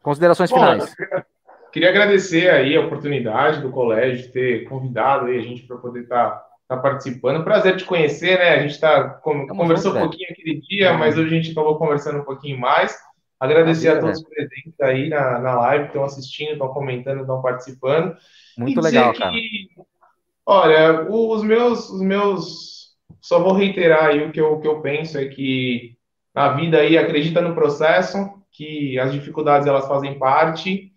considerações 0.03 0.51
Bom, 0.51 0.57
finais. 0.57 0.93
Queria 1.73 1.91
agradecer 1.91 2.51
aí 2.51 2.77
a 2.77 2.81
oportunidade 2.81 3.61
do 3.61 3.71
colégio 3.71 4.27
de 4.27 4.33
ter 4.33 4.65
convidado 4.69 5.27
aí 5.27 5.39
a 5.39 5.43
gente 5.43 5.63
para 5.63 5.77
poder 5.77 6.03
estar 6.03 6.45
participando. 6.83 7.45
Prazer 7.45 7.77
te 7.77 7.85
conhecer, 7.85 8.39
né? 8.39 8.51
A 8.51 8.61
gente 8.63 8.79
tá, 8.81 9.05
com- 9.11 9.47
Tamo 9.47 9.61
conversou 9.61 9.93
um 9.93 9.95
pouquinho 10.01 10.29
aquele 10.31 10.61
dia, 10.61 10.93
mas 10.95 11.17
hoje 11.19 11.35
a 11.35 11.41
gente 11.41 11.53
acabou 11.53 11.77
conversando 11.79 12.19
um 12.21 12.25
pouquinho 12.25 12.59
mais. 12.59 12.97
Agradecer 13.41 13.89
a 13.89 14.01
todos 14.01 14.19
os 14.19 14.29
presentes 14.29 14.81
aí 14.81 15.09
na, 15.09 15.39
na 15.39 15.55
live, 15.61 15.85
que 15.85 15.91
estão 15.91 16.05
assistindo, 16.05 16.53
estão 16.53 16.69
comentando, 16.69 17.21
estão 17.21 17.41
participando. 17.41 18.17
Muito 18.57 18.81
legal, 18.81 19.13
que, 19.13 19.19
cara. 19.19 19.33
Olha, 20.45 21.07
os 21.11 21.43
meus, 21.45 21.91
os 21.91 22.01
meus, 22.01 22.97
só 23.21 23.39
vou 23.39 23.53
reiterar 23.53 24.07
aí 24.07 24.25
o 24.25 24.33
que 24.33 24.41
eu, 24.41 24.55
o 24.55 24.61
que 24.61 24.67
eu 24.67 24.81
penso 24.81 25.19
é 25.19 25.27
que 25.27 25.97
na 26.35 26.55
vida 26.55 26.79
aí 26.79 26.97
acredita 26.97 27.41
no 27.41 27.55
processo, 27.55 28.17
que 28.51 28.99
as 28.99 29.13
dificuldades 29.13 29.67
elas 29.69 29.87
fazem 29.87 30.19
parte 30.19 30.88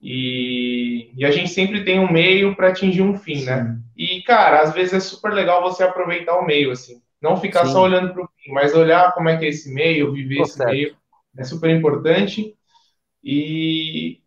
e, 0.00 1.10
e 1.16 1.24
a 1.24 1.30
gente 1.30 1.50
sempre 1.50 1.84
tem 1.84 2.00
um 2.00 2.10
meio 2.10 2.54
para 2.56 2.68
atingir 2.68 3.02
um 3.02 3.16
fim, 3.16 3.44
né? 3.44 3.78
E 3.96 4.22
cara, 4.22 4.62
às 4.62 4.72
vezes 4.72 4.92
é 4.94 5.00
super 5.00 5.32
legal 5.32 5.62
você 5.62 5.82
aproveitar 5.82 6.38
o 6.38 6.46
meio 6.46 6.70
assim, 6.70 7.00
não 7.20 7.36
ficar 7.36 7.66
Sim. 7.66 7.72
só 7.72 7.82
olhando 7.82 8.12
para 8.12 8.22
o 8.22 8.28
fim, 8.36 8.52
mas 8.52 8.74
olhar 8.74 9.12
como 9.12 9.28
é 9.28 9.36
que 9.36 9.44
é 9.44 9.48
esse 9.48 9.72
meio, 9.72 10.12
viver 10.12 10.40
esse 10.40 10.56
certo. 10.56 10.70
meio 10.70 10.96
é 11.36 11.44
super 11.44 11.70
importante. 11.70 12.54
E, 13.22 14.19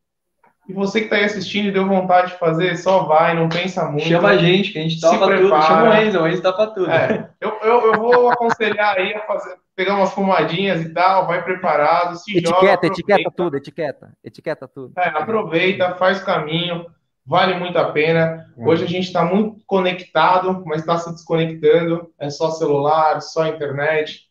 e 0.68 0.74
você 0.74 1.00
que 1.00 1.06
está 1.06 1.18
aí 1.18 1.26
assistindo 1.26 1.68
e 1.68 1.72
deu 1.72 1.88
vontade 1.88 2.32
de 2.32 2.38
fazer, 2.40 2.78
só 2.78 3.04
vai, 3.04 3.36
não 3.36 3.50
pensa 3.50 3.86
muito. 3.90 4.08
Chama 4.08 4.30
a 4.30 4.38
gente, 4.38 4.72
que 4.72 4.80
a 4.80 4.82
gente 4.82 4.96
Se 4.96 5.02
topa 5.02 5.20
tudo. 5.28 5.38
prepara. 5.38 5.62
Chama 5.64 5.90
o 5.90 5.94
Enzo, 5.94 6.20
o 6.22 6.28
Enzo 6.28 6.42
topa 6.42 6.68
tudo. 6.68 6.90
É, 6.92 7.30
eu, 7.42 7.50
eu, 7.62 7.82
eu 7.88 8.00
vou 8.00 8.30
aconselhar 8.30 8.96
aí 8.98 9.14
a 9.14 9.20
fazer, 9.26 9.56
pegar 9.76 9.96
umas 9.96 10.14
fumadinhas 10.14 10.82
e 10.82 10.94
tal, 10.94 11.28
vai 11.28 11.44
preparado, 11.44 12.16
se 12.18 12.32
joga, 12.40 12.48
Etiqueta, 12.74 12.88
etiqueta 12.88 13.32
tudo, 13.36 13.58
etiqueta. 13.58 14.14
Etiqueta 14.24 14.68
tudo. 14.68 14.94
é, 14.98 15.10
aproveita, 15.10 15.96
faz 15.96 16.22
o 16.22 16.26
caminho, 16.26 16.86
vale 17.26 17.56
muito 17.56 17.78
a 17.78 17.92
pena. 17.92 18.46
É. 18.58 18.66
Hoje 18.68 18.86
a 18.86 18.88
gente 18.88 19.06
está 19.08 19.26
muito 19.26 19.58
conectado, 19.66 20.64
mas 20.66 20.80
está 20.82 20.98
se 20.98 21.12
desconectando, 21.12 22.10
é 22.20 22.30
só 22.30 22.52
celular, 22.52 23.22
só 23.22 23.46
internet. 23.48 24.22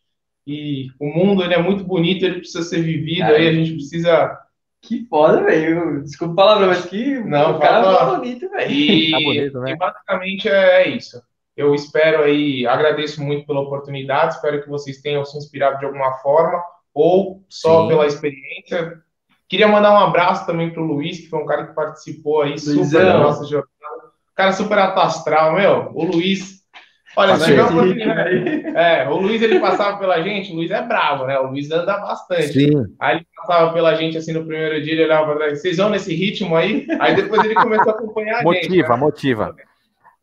E 0.45 0.87
o 0.99 1.05
mundo 1.07 1.43
ele 1.43 1.53
é 1.53 1.61
muito 1.61 1.83
bonito, 1.85 2.25
ele 2.25 2.39
precisa 2.39 2.63
ser 2.63 2.81
vivido, 2.81 3.23
É. 3.31 3.35
aí 3.37 3.47
a 3.47 3.53
gente 3.53 3.73
precisa 3.73 4.37
Que 4.83 5.05
foda, 5.07 5.41
velho. 5.41 6.03
Desculpa 6.03 6.33
a 6.33 6.35
palavra, 6.35 6.67
mas 6.67 6.85
que 6.85 7.17
Não, 7.21 7.55
o 7.55 7.59
cara 7.59 7.81
tá 7.83 8.05
bonito, 8.17 8.49
velho. 8.49 8.71
E, 8.71 9.11
Tá 9.11 9.17
bonito, 9.17 9.59
né? 9.61 9.71
e 9.71 9.77
basicamente 9.77 10.49
é 10.49 10.89
isso. 10.89 11.23
Eu 11.55 11.73
espero 11.73 12.23
aí, 12.23 12.67
agradeço 12.67 13.23
muito 13.23 13.47
pela 13.47 13.61
oportunidade, 13.61 14.35
espero 14.35 14.61
que 14.61 14.69
vocês 14.69 15.01
tenham 15.01 15.23
se 15.23 15.37
inspirado 15.37 15.79
de 15.79 15.85
alguma 15.85 16.13
forma, 16.17 16.61
ou 16.93 17.43
só 17.47 17.83
Sim. 17.83 17.87
pela 17.87 18.07
experiência. 18.07 19.01
Queria 19.47 19.67
mandar 19.67 19.93
um 19.93 20.03
abraço 20.03 20.45
também 20.45 20.71
para 20.73 20.81
o 20.81 20.85
Luiz, 20.85 21.19
que 21.19 21.29
foi 21.29 21.39
um 21.39 21.45
cara 21.45 21.67
que 21.67 21.75
participou 21.75 22.41
aí 22.41 22.57
super 22.59 22.75
Luizão. 22.75 23.03
da 23.03 23.17
nossa 23.19 23.45
jornada. 23.45 23.69
Cara 24.35 24.51
super 24.51 24.79
atastral, 24.79 25.53
meu. 25.53 25.91
O 25.93 26.03
Luiz. 26.05 26.62
Olha, 27.15 27.35
se 27.37 27.45
tiver 27.45 27.61
uma 27.63 27.71
oportunidade. 27.83 28.65
É, 28.75 29.07
o 29.09 29.17
Luiz 29.17 29.41
ele 29.41 29.59
passava 29.59 29.97
pela 29.97 30.21
gente, 30.21 30.51
o 30.51 30.55
Luiz 30.55 30.71
é 30.71 30.81
bravo, 30.81 31.25
né? 31.25 31.37
O 31.39 31.47
Luiz 31.47 31.69
anda 31.71 31.97
bastante. 31.97 32.53
Sim. 32.53 32.71
Aí 32.99 33.17
ele 33.17 33.27
passava 33.35 33.71
pela 33.73 33.93
gente 33.95 34.17
assim 34.17 34.33
no 34.33 34.45
primeiro 34.45 34.81
dia, 34.81 34.93
ele 34.93 35.05
olhava 35.05 35.25
pra 35.27 35.35
trás, 35.35 35.61
vocês 35.61 35.77
vão 35.77 35.89
nesse 35.89 36.13
ritmo 36.15 36.55
aí? 36.55 36.87
Aí 36.99 37.15
depois 37.15 37.43
ele 37.43 37.53
começou 37.55 37.91
a 37.91 37.95
acompanhar 37.95 38.35
a 38.35 38.37
gente. 38.39 38.45
Motiva, 38.67 38.89
né? 38.93 38.97
motiva. 38.97 39.55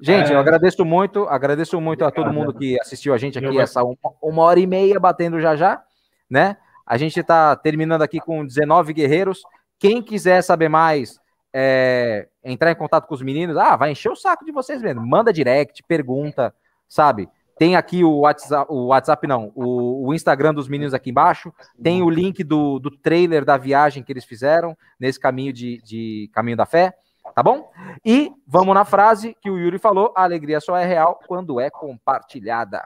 Gente, 0.00 0.32
É. 0.32 0.34
eu 0.34 0.40
agradeço 0.40 0.84
muito, 0.84 1.24
agradeço 1.28 1.80
muito 1.80 2.04
a 2.04 2.10
todo 2.10 2.32
mundo 2.32 2.54
que 2.54 2.80
assistiu 2.80 3.12
a 3.14 3.18
gente 3.18 3.38
aqui, 3.38 3.46
Eu- 3.54 3.60
essa 3.60 3.84
uma, 3.84 3.96
uma 4.22 4.42
hora 4.42 4.58
e 4.58 4.66
meia 4.66 4.98
batendo 4.98 5.38
já 5.40 5.54
já, 5.54 5.82
né? 6.28 6.56
A 6.86 6.96
gente 6.96 7.20
está 7.20 7.54
terminando 7.54 8.02
aqui 8.02 8.18
com 8.18 8.44
19 8.44 8.92
guerreiros. 8.92 9.42
Quem 9.78 10.02
quiser 10.02 10.42
saber 10.42 10.68
mais, 10.68 11.20
é, 11.54 12.26
entrar 12.42 12.70
em 12.72 12.74
contato 12.74 13.06
com 13.06 13.14
os 13.14 13.22
meninos, 13.22 13.56
ah, 13.56 13.76
vai 13.76 13.90
encher 13.92 14.10
o 14.10 14.16
saco 14.16 14.44
de 14.44 14.50
vocês 14.52 14.80
mesmo. 14.82 15.06
Manda 15.06 15.32
direct, 15.32 15.82
pergunta, 15.86 16.52
sabe? 16.90 17.30
Tem 17.56 17.76
aqui 17.76 18.02
o 18.02 18.20
WhatsApp, 18.20 18.72
o 18.72 18.86
WhatsApp 18.86 19.26
não, 19.26 19.52
o, 19.54 20.08
o 20.08 20.14
Instagram 20.14 20.52
dos 20.52 20.66
meninos 20.66 20.92
aqui 20.92 21.10
embaixo. 21.10 21.52
Tem 21.82 22.02
o 22.02 22.10
link 22.10 22.42
do, 22.42 22.78
do 22.78 22.90
trailer 22.90 23.44
da 23.44 23.56
viagem 23.56 24.02
que 24.02 24.12
eles 24.12 24.24
fizeram 24.24 24.76
nesse 24.98 25.20
caminho 25.20 25.52
de, 25.52 25.80
de 25.82 26.30
caminho 26.32 26.56
da 26.56 26.64
fé, 26.64 26.94
tá 27.34 27.42
bom? 27.42 27.70
E 28.04 28.32
vamos 28.46 28.74
na 28.74 28.84
frase 28.84 29.36
que 29.40 29.50
o 29.50 29.58
Yuri 29.58 29.78
falou: 29.78 30.12
a 30.16 30.22
alegria 30.22 30.58
só 30.58 30.76
é 30.76 30.86
real 30.86 31.20
quando 31.26 31.60
é 31.60 31.70
compartilhada. 31.70 32.82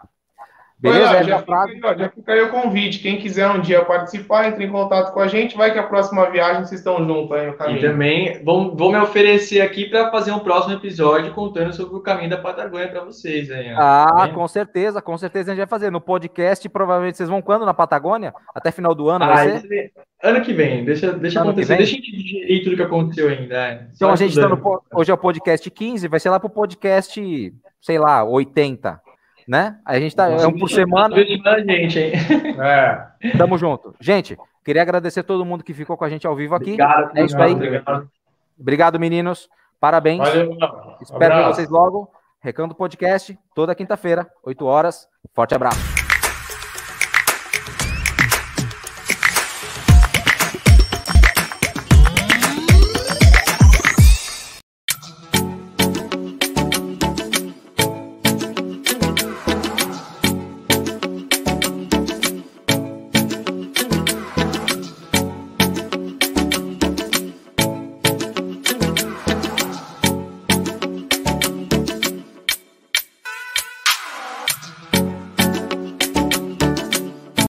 Beleza? 0.93 1.17
É 1.17 1.25
já, 1.25 1.39
fica, 1.39 1.67
ó, 1.85 1.95
já 1.97 2.09
fica 2.11 2.33
aí 2.33 2.41
o 2.43 2.51
convite. 2.51 2.99
Quem 2.99 3.17
quiser 3.19 3.49
um 3.51 3.61
dia 3.61 3.85
participar, 3.85 4.49
entre 4.49 4.65
em 4.65 4.71
contato 4.71 5.13
com 5.13 5.21
a 5.21 5.27
gente. 5.27 5.57
Vai 5.57 5.73
que 5.73 5.79
a 5.79 5.83
próxima 5.83 6.29
viagem 6.31 6.65
vocês 6.65 6.81
estão 6.81 6.99
juntos 7.07 7.33
aí 7.33 7.47
no 7.47 7.53
E 7.55 7.57
caminho. 7.57 7.81
também 7.81 8.45
vou, 8.45 8.77
vou 8.77 8.93
me 8.93 8.99
oferecer 8.99 9.61
aqui 9.63 9.87
para 9.89 10.11
fazer 10.11 10.33
um 10.33 10.39
próximo 10.41 10.75
episódio 10.75 11.33
contando 11.33 11.73
sobre 11.75 11.97
o 11.97 12.01
caminho 12.01 12.29
da 12.31 12.37
Patagônia 12.39 12.89
para 12.89 13.03
vocês. 13.05 13.51
Aí, 13.51 13.73
ó. 13.75 13.77
Ah, 13.81 14.07
Tá 14.19 14.29
com 14.29 14.47
certeza, 14.47 15.01
com 15.01 15.17
certeza 15.17 15.51
a 15.51 15.55
gente 15.55 15.63
vai 15.65 15.69
fazer. 15.69 15.91
No 15.91 16.01
podcast, 16.01 16.69
provavelmente 16.69 17.17
vocês 17.17 17.29
vão 17.29 17.41
quando 17.43 17.65
na 17.65 17.73
Patagônia? 17.75 18.33
Até 18.55 18.71
final 18.71 18.95
do 18.95 19.09
ano, 19.09 19.25
Ah, 19.25 19.29
vai 19.35 19.59
ser? 19.61 19.69
aí- 19.73 19.91
ano 20.23 20.41
que 20.43 20.53
vem, 20.53 20.85
deixa, 20.85 21.13
deixa 21.13 21.41
Ano 21.41 21.51
acontecer, 21.51 21.69
vem? 21.69 21.79
deixa 21.79 21.93
a 21.93 21.97
gente 21.97 22.13
digerir 22.17 22.65
tudo 22.65 22.77
que 22.77 22.83
aconteceu 22.83 23.29
ainda. 23.29 23.55
é. 23.55 23.73
Então 23.95 24.09
Só 24.09 24.13
a 24.13 24.17
gente 24.17 24.35
tá 24.39 24.49
no, 24.49 24.83
hoje 24.95 25.11
é 25.11 25.15
o 25.15 25.19
podcast 25.19 25.71
15, 25.71 26.09
vai 26.09 26.19
ser 26.21 26.31
lá 26.31 26.41
pro 26.41 26.49
podcast, 26.49 27.53
sei 27.81 27.99
lá, 27.99 28.25
80, 28.25 29.01
né? 29.47 29.79
A 29.85 29.99
gente 29.99 30.15
tá, 30.15 30.29
é 30.29 30.47
um 30.47 30.59
por 30.59 30.71
semana, 30.71 31.15
pra 31.43 31.59
gente, 31.61 31.99
hein? 31.99 32.13
É. 32.61 33.37
tamo 33.37 33.59
junto. 33.59 33.95
Gente, 34.01 34.37
Queria 34.65 34.81
agradecer 34.81 35.23
todo 35.23 35.45
mundo 35.45 35.63
que 35.63 35.75
ficou 35.75 35.97
com 35.97 36.05
a 36.05 36.09
gente 36.09 36.27
ao 36.27 36.35
vivo 36.35 36.55
aqui. 36.55 36.73
Obrigado, 36.73 37.19
é 37.19 37.25
isso 37.25 37.41
aí. 37.41 37.53
Obrigado. 37.53 38.11
Obrigado, 38.59 38.99
meninos. 38.99 39.51
Parabéns. 39.79 40.21
Valeu, 40.21 40.57
Espero 41.03 41.37
ver 41.37 41.45
vocês 41.45 41.69
logo. 41.69 42.11
Recanto 42.41 42.75
Podcast, 42.75 43.39
toda 43.55 43.75
quinta-feira, 43.75 44.27
8 44.43 44.65
horas. 44.65 45.07
Forte 45.35 45.55
abraço. 45.55 45.94